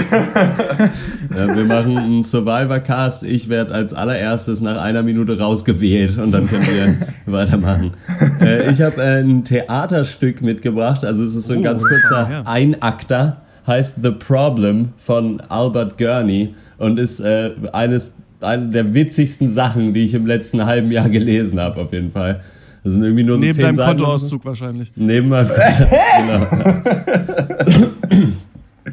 Ja, 1.35 1.55
wir 1.57 1.65
machen 1.65 1.97
einen 1.97 2.23
Survivor-Cast. 2.25 3.23
Ich 3.23 3.49
werde 3.49 3.73
als 3.75 3.95
allererstes 3.95 4.61
nach 4.61 4.83
einer 4.83 5.03
Minute 5.03 5.39
rausgewählt 5.39 6.19
und 6.19 6.33
dann 6.33 6.49
können 6.49 6.67
wir 6.67 6.90
weitermachen. 7.27 7.93
Äh, 8.41 8.71
ich 8.71 8.83
habe 8.83 9.03
äh, 9.03 9.21
ein 9.21 9.45
Theaterstück 9.45 10.43
mitgebracht. 10.43 11.05
Also 11.05 11.25
es 11.25 11.35
ist 11.35 11.47
so 11.47 11.55
ein 11.55 11.61
Oh, 11.61 11.63
ganz 11.63 11.83
kurzer 11.83 12.29
ja. 12.31 12.43
Einakter. 12.45 13.43
Heißt 13.67 13.97
The 14.03 14.11
Problem 14.13 14.91
von 14.99 15.41
Albert 15.49 15.99
Gurney 15.99 16.55
und 16.79 16.99
ist 16.99 17.21
äh, 17.21 17.51
eines 17.73 18.15
eine 18.41 18.69
der 18.69 18.95
witzigsten 18.95 19.49
Sachen, 19.51 19.93
die 19.93 20.05
ich 20.07 20.15
im 20.15 20.27
letzten 20.27 20.65
halben 20.65 20.91
Jahr 20.91 21.09
gelesen 21.11 21.61
habe, 21.61 21.83
auf 21.83 21.93
jeden 21.93 22.11
Fall. 22.11 22.41
Das 22.83 22.95
sind 22.95 23.03
irgendwie 23.03 23.25
nur 23.25 23.37
so 23.37 23.43
Neben 23.43 23.53
zehn 23.55 23.65
deinem 23.67 23.77
Seiten. 23.77 23.99
Kontoauszug 23.99 24.45
wahrscheinlich. 24.47 24.91
Neben 24.97 25.29
meinem 25.29 25.49
genau. 26.19 26.47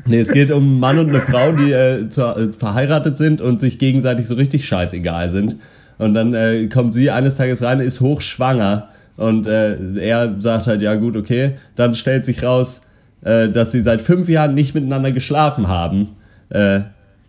Nee, 0.05 0.19
es 0.19 0.31
geht 0.31 0.51
um 0.51 0.63
einen 0.63 0.79
Mann 0.79 0.99
und 0.99 1.09
eine 1.09 1.19
Frau, 1.21 1.51
die 1.53 1.71
äh, 1.71 2.09
zu, 2.09 2.21
äh, 2.23 2.49
verheiratet 2.57 3.17
sind 3.17 3.41
und 3.41 3.59
sich 3.59 3.79
gegenseitig 3.79 4.27
so 4.27 4.35
richtig 4.35 4.65
scheißegal 4.65 5.29
sind. 5.29 5.55
Und 5.97 6.13
dann 6.13 6.33
äh, 6.33 6.67
kommt 6.67 6.93
sie 6.93 7.09
eines 7.09 7.35
Tages 7.35 7.63
rein, 7.63 7.79
ist 7.79 8.01
hochschwanger. 8.01 8.89
Und 9.17 9.47
äh, 9.47 9.75
er 9.99 10.35
sagt 10.39 10.67
halt, 10.67 10.81
ja 10.81 10.95
gut, 10.95 11.17
okay. 11.17 11.53
Dann 11.75 11.95
stellt 11.95 12.25
sich 12.25 12.43
raus, 12.43 12.81
äh, 13.21 13.49
dass 13.49 13.71
sie 13.71 13.81
seit 13.81 14.01
fünf 14.01 14.29
Jahren 14.29 14.53
nicht 14.53 14.75
miteinander 14.75 15.11
geschlafen 15.11 15.67
haben. 15.67 16.09
Äh, 16.49 16.81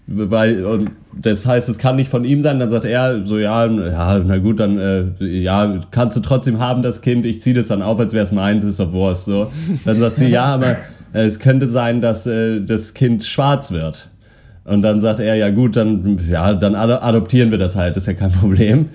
weil, 0.06 0.64
und 0.64 0.90
das 1.16 1.46
heißt, 1.46 1.68
es 1.68 1.78
kann 1.78 1.96
nicht 1.96 2.10
von 2.10 2.24
ihm 2.24 2.42
sein. 2.42 2.58
Dann 2.58 2.70
sagt 2.70 2.84
er 2.84 3.26
so, 3.26 3.38
ja, 3.38 3.66
ja 3.66 4.20
na 4.24 4.38
gut, 4.38 4.60
dann 4.60 4.78
äh, 4.78 5.24
ja, 5.24 5.80
kannst 5.90 6.16
du 6.16 6.20
trotzdem 6.20 6.58
haben, 6.58 6.82
das 6.82 7.00
Kind. 7.00 7.24
Ich 7.24 7.40
ziehe 7.40 7.54
das 7.54 7.68
dann 7.68 7.82
auf, 7.82 7.98
als 7.98 8.12
wäre 8.12 8.24
es 8.24 8.32
meins, 8.32 8.64
ist 8.64 8.80
doch 8.80 8.92
Wurst. 8.92 9.24
So. 9.24 9.50
Dann 9.84 9.98
sagt 9.98 10.16
sie, 10.16 10.28
ja, 10.28 10.44
aber 10.44 10.76
äh, 11.14 11.24
es 11.24 11.38
könnte 11.38 11.68
sein, 11.68 12.02
dass 12.02 12.24
das 12.24 12.92
Kind 12.92 13.24
schwarz 13.24 13.72
wird. 13.72 14.08
Und 14.68 14.82
dann 14.82 15.00
sagt 15.00 15.20
er, 15.20 15.34
ja 15.34 15.48
gut, 15.48 15.76
dann, 15.76 16.20
ja, 16.30 16.52
dann 16.52 16.74
ado- 16.74 17.00
adoptieren 17.00 17.50
wir 17.50 17.56
das 17.56 17.74
halt, 17.74 17.96
ist 17.96 18.06
ja 18.06 18.12
kein 18.12 18.30
Problem. 18.30 18.90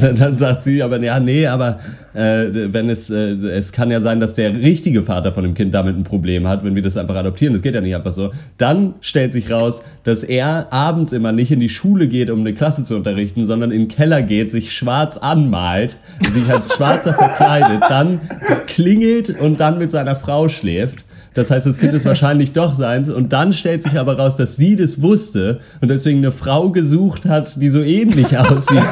Dann, 0.00 0.14
dann 0.18 0.38
sagt 0.38 0.62
sie, 0.62 0.82
aber 0.82 0.98
ja, 1.02 1.20
nee, 1.20 1.46
aber 1.46 1.78
äh, 2.14 2.46
wenn 2.72 2.88
es, 2.88 3.10
äh, 3.10 3.32
es 3.32 3.72
kann 3.72 3.90
ja 3.90 4.00
sein, 4.00 4.20
dass 4.20 4.34
der 4.34 4.54
richtige 4.54 5.02
Vater 5.02 5.32
von 5.32 5.44
dem 5.44 5.52
Kind 5.52 5.74
damit 5.74 5.98
ein 5.98 6.04
Problem 6.04 6.48
hat, 6.48 6.64
wenn 6.64 6.74
wir 6.74 6.82
das 6.82 6.96
einfach 6.96 7.14
adoptieren. 7.14 7.52
Das 7.52 7.62
geht 7.62 7.74
ja 7.74 7.82
nicht 7.82 7.94
einfach 7.94 8.12
so. 8.12 8.30
Dann 8.56 8.94
stellt 9.02 9.34
sich 9.34 9.50
raus, 9.50 9.82
dass 10.04 10.24
er 10.24 10.72
abends 10.72 11.12
immer 11.12 11.32
nicht 11.32 11.50
in 11.52 11.60
die 11.60 11.68
Schule 11.68 12.08
geht, 12.08 12.30
um 12.30 12.40
eine 12.40 12.54
Klasse 12.54 12.84
zu 12.84 12.96
unterrichten, 12.96 13.44
sondern 13.44 13.70
in 13.70 13.82
den 13.82 13.88
Keller 13.88 14.22
geht, 14.22 14.50
sich 14.50 14.72
schwarz 14.72 15.18
anmalt, 15.18 15.96
sich 16.22 16.50
als 16.50 16.74
Schwarzer 16.74 17.12
verkleidet, 17.12 17.82
dann 17.88 18.20
klingelt 18.66 19.28
und 19.40 19.60
dann 19.60 19.76
mit 19.78 19.90
seiner 19.90 20.16
Frau 20.16 20.48
schläft. 20.48 21.04
Das 21.34 21.50
heißt, 21.50 21.66
das 21.66 21.78
Kind 21.78 21.94
ist 21.94 22.04
wahrscheinlich 22.04 22.52
doch 22.52 22.74
seins. 22.74 23.08
Und 23.10 23.32
dann 23.32 23.52
stellt 23.52 23.82
sich 23.82 23.98
aber 23.98 24.18
raus, 24.18 24.36
dass 24.36 24.56
sie 24.56 24.76
das 24.76 25.00
wusste 25.02 25.60
und 25.80 25.88
deswegen 25.90 26.18
eine 26.18 26.30
Frau 26.32 26.70
gesucht 26.70 27.24
hat, 27.26 27.60
die 27.60 27.68
so 27.70 27.80
ähnlich 27.80 28.36
aussieht. 28.38 28.82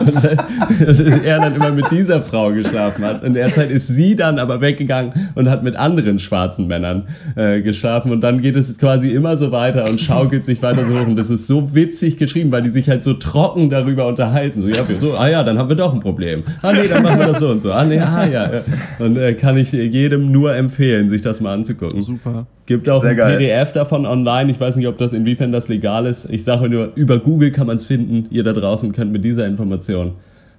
und 0.00 0.24
dann- 0.24 1.22
er 1.24 1.40
dann 1.40 1.54
immer 1.54 1.70
mit 1.70 1.90
dieser 1.90 2.22
Frau 2.22 2.50
geschlafen 2.52 3.04
hat. 3.04 3.22
In 3.24 3.34
der 3.34 3.52
Zeit 3.52 3.70
ist 3.70 3.88
sie 3.88 4.16
dann 4.16 4.38
aber 4.38 4.60
weggegangen 4.60 5.12
und 5.34 5.48
hat 5.48 5.62
mit 5.62 5.76
anderen 5.76 6.18
schwarzen 6.18 6.66
Männern 6.66 7.04
äh, 7.36 7.60
geschlafen. 7.62 8.12
Und 8.12 8.20
dann 8.22 8.40
geht 8.40 8.56
es 8.56 8.76
quasi 8.78 9.10
immer 9.12 9.36
so 9.36 9.52
weiter 9.52 9.88
und 9.88 10.00
schaukelt 10.00 10.44
sich 10.44 10.62
weiter 10.62 10.84
so 10.86 10.98
hoch. 10.98 11.06
Und 11.06 11.16
das 11.16 11.30
ist 11.30 11.46
so 11.46 11.74
witzig 11.74 12.18
geschrieben, 12.18 12.52
weil 12.52 12.62
die 12.62 12.70
sich 12.70 12.88
halt 12.88 13.02
so 13.04 13.14
trocken 13.14 13.70
darüber 13.70 14.06
unterhalten. 14.06 14.60
So, 14.60 14.68
ja, 14.68 14.76
so, 15.00 15.14
ah 15.18 15.28
ja, 15.28 15.42
dann 15.42 15.58
haben 15.58 15.68
wir 15.68 15.76
doch 15.76 15.92
ein 15.92 16.00
Problem. 16.00 16.42
Ah 16.62 16.72
nee, 16.72 16.88
dann 16.88 17.02
machen 17.02 17.18
wir 17.20 17.26
das 17.28 17.38
so 17.38 17.48
und 17.48 17.62
so. 17.62 17.72
Ah 17.72 17.84
nee, 17.84 17.98
ah 18.00 18.26
ja. 18.26 18.50
Und 18.98 19.16
äh, 19.16 19.34
kann 19.34 19.56
ich 19.56 19.72
jedem 19.72 20.30
nur 20.32 20.51
empfehlen, 20.56 21.08
sich 21.08 21.22
das 21.22 21.40
mal 21.40 21.54
anzugucken. 21.54 22.02
Super. 22.02 22.46
Gibt 22.66 22.88
auch 22.88 23.02
Sehr 23.02 23.10
ein 23.12 23.16
geil. 23.16 23.36
PDF 23.36 23.72
davon 23.72 24.06
online. 24.06 24.50
Ich 24.50 24.60
weiß 24.60 24.76
nicht, 24.76 24.86
ob 24.86 24.98
das 24.98 25.12
inwiefern 25.12 25.52
das 25.52 25.68
legal 25.68 26.06
ist. 26.06 26.30
Ich 26.30 26.44
sage 26.44 26.68
nur, 26.68 26.92
über 26.94 27.18
Google 27.18 27.50
kann 27.50 27.66
man 27.66 27.76
es 27.76 27.84
finden. 27.84 28.26
Ihr 28.30 28.44
da 28.44 28.52
draußen 28.52 28.92
könnt 28.92 29.12
mit 29.12 29.24
dieser 29.24 29.46
Information 29.46 30.12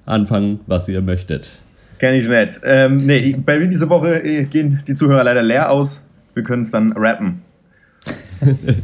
anfangen, 0.05 0.59
was 0.67 0.87
ihr 0.89 1.01
möchtet. 1.01 1.59
Kenn 1.99 2.15
ich 2.15 2.27
nicht. 2.27 2.59
Ähm, 2.63 2.97
nee, 2.97 3.35
bei 3.45 3.59
mir 3.59 3.67
diese 3.67 3.89
Woche 3.89 4.23
äh, 4.23 4.43
gehen 4.43 4.83
die 4.87 4.93
Zuhörer 4.93 5.23
leider 5.23 5.41
leer 5.41 5.71
aus. 5.71 6.03
Wir 6.33 6.43
können 6.43 6.63
es 6.63 6.71
dann 6.71 6.91
rappen. 6.93 7.41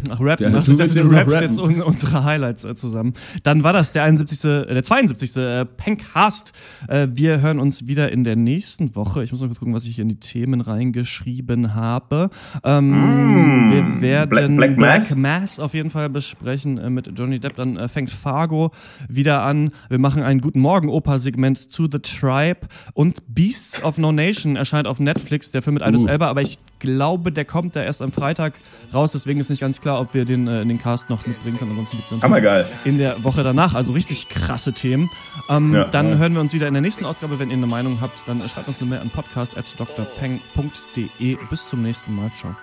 Ach, 0.10 0.20
rappen. 0.20 0.52
Ja, 0.54 0.60
Ach, 0.60 0.66
du 0.66 0.72
jetzt 0.74 0.98
rappst 0.98 1.42
jetzt 1.42 1.60
un 1.60 1.82
unsere 1.82 2.24
Highlights 2.24 2.64
äh, 2.66 2.76
zusammen. 2.76 3.14
Dann 3.44 3.64
war 3.64 3.74
das 3.74 3.92
der 3.94 4.04
71. 4.04 4.44
Äh, 4.46 4.74
der 4.74 4.84
72. 4.84 5.36
Äh, 5.38 5.66
Pencast. 5.66 6.54
Äh, 6.88 7.08
wir 7.14 7.42
hören 7.42 7.60
uns 7.60 7.88
wieder 7.88 8.12
in 8.12 8.24
der 8.24 8.36
nächsten 8.36 8.96
Woche. 8.96 9.24
Ich 9.24 9.32
muss 9.32 9.42
mal 9.42 9.48
kurz 9.48 9.60
gucken, 9.60 9.74
was 9.74 9.86
ich 9.86 9.96
hier 9.96 10.04
in 10.04 10.10
die 10.10 10.20
Themen 10.20 10.62
reingeschrieben 10.62 11.74
habe. 11.76 12.30
Ähm, 12.64 13.70
wir 13.72 14.02
werden 14.02 14.56
Mm. 14.56 14.58
Black- 14.58 14.76
Black 14.78 14.78
Mass? 14.78 15.16
Mass 15.16 15.60
auf 15.60 15.74
jeden 15.74 15.90
Fall 15.90 16.10
besprechen 16.10 16.78
äh, 16.78 16.90
mit 16.90 17.12
Johnny 17.18 17.40
Depp. 17.40 17.56
Dann 17.56 17.78
äh, 17.78 17.88
fängt 17.88 18.12
Fargo 18.12 18.72
wieder 19.08 19.44
an. 19.44 19.72
Wir 19.90 20.00
machen 20.00 20.24
ein 20.24 20.40
Guten 20.40 20.60
Morgen 20.60 20.90
Oper-Segment 20.90 21.72
zu 21.72 21.88
The 21.92 22.00
Tribe 22.00 22.62
und 22.94 23.20
Beasts 23.34 23.84
of 23.84 23.98
No 23.98 24.12
Nation 24.12 24.56
erscheint 24.56 24.88
auf 24.88 25.00
Netflix, 25.00 25.52
der 25.52 25.62
Film 25.62 25.76
mit 25.76 25.84
Idris 25.86 26.04
Uh. 26.04 26.08
Elba, 26.08 26.28
aber 26.30 26.42
ich 26.42 26.58
glaube, 26.80 27.32
der 27.32 27.46
kommt 27.46 27.76
da 27.76 27.84
erst 27.84 28.02
am 28.02 28.12
Freitag 28.12 28.54
raus, 28.94 29.12
deswegen 29.12 29.40
ist 29.40 29.49
ist 29.50 29.52
nicht 29.52 29.62
ganz 29.62 29.82
klar, 29.82 30.00
ob 30.00 30.14
wir 30.14 30.26
den 30.26 30.48
äh, 30.48 30.62
in 30.62 30.70
den 30.70 30.78
Cast 30.78 31.10
noch 31.10 31.26
mitbringen 31.26 31.58
können. 31.58 31.72
Ansonsten 31.72 31.98
gibt 31.98 32.12
es 32.12 32.22
Hammergeil. 32.22 32.68
in 32.86 32.98
der 32.98 33.24
Woche 33.24 33.44
danach. 33.44 33.74
Also 33.74 33.94
richtig 33.94 34.30
krasse 34.30 34.74
Themen. 34.74 35.10
Ähm, 35.50 35.74
Ja. 35.74 35.86
dann 35.86 36.12
Ja. 36.12 36.18
hören 36.18 36.34
wir 36.34 36.42
uns 36.42 36.54
wieder 36.54 36.68
in 36.68 36.74
der 36.74 36.82
nächsten 36.82 37.06
Ausgabe. 37.06 37.40
Wenn 37.40 37.50
ihr 37.50 37.58
eine 37.58 37.68
Meinung 37.68 38.00
habt, 38.02 38.28
dann 38.28 38.48
schreibt 38.48 38.68
uns 38.68 38.80
eine 38.82 38.90
Mail 38.92 39.00
an 39.00 39.10
podcast.drpeng.de. 39.10 41.38
Bis 41.50 41.70
zum 41.70 41.82
nächsten 41.82 42.16
Mal. 42.16 42.32
Ciao. 42.34 42.56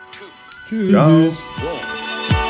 Tschüss. 0.68 0.91
Ciao. 0.91 2.45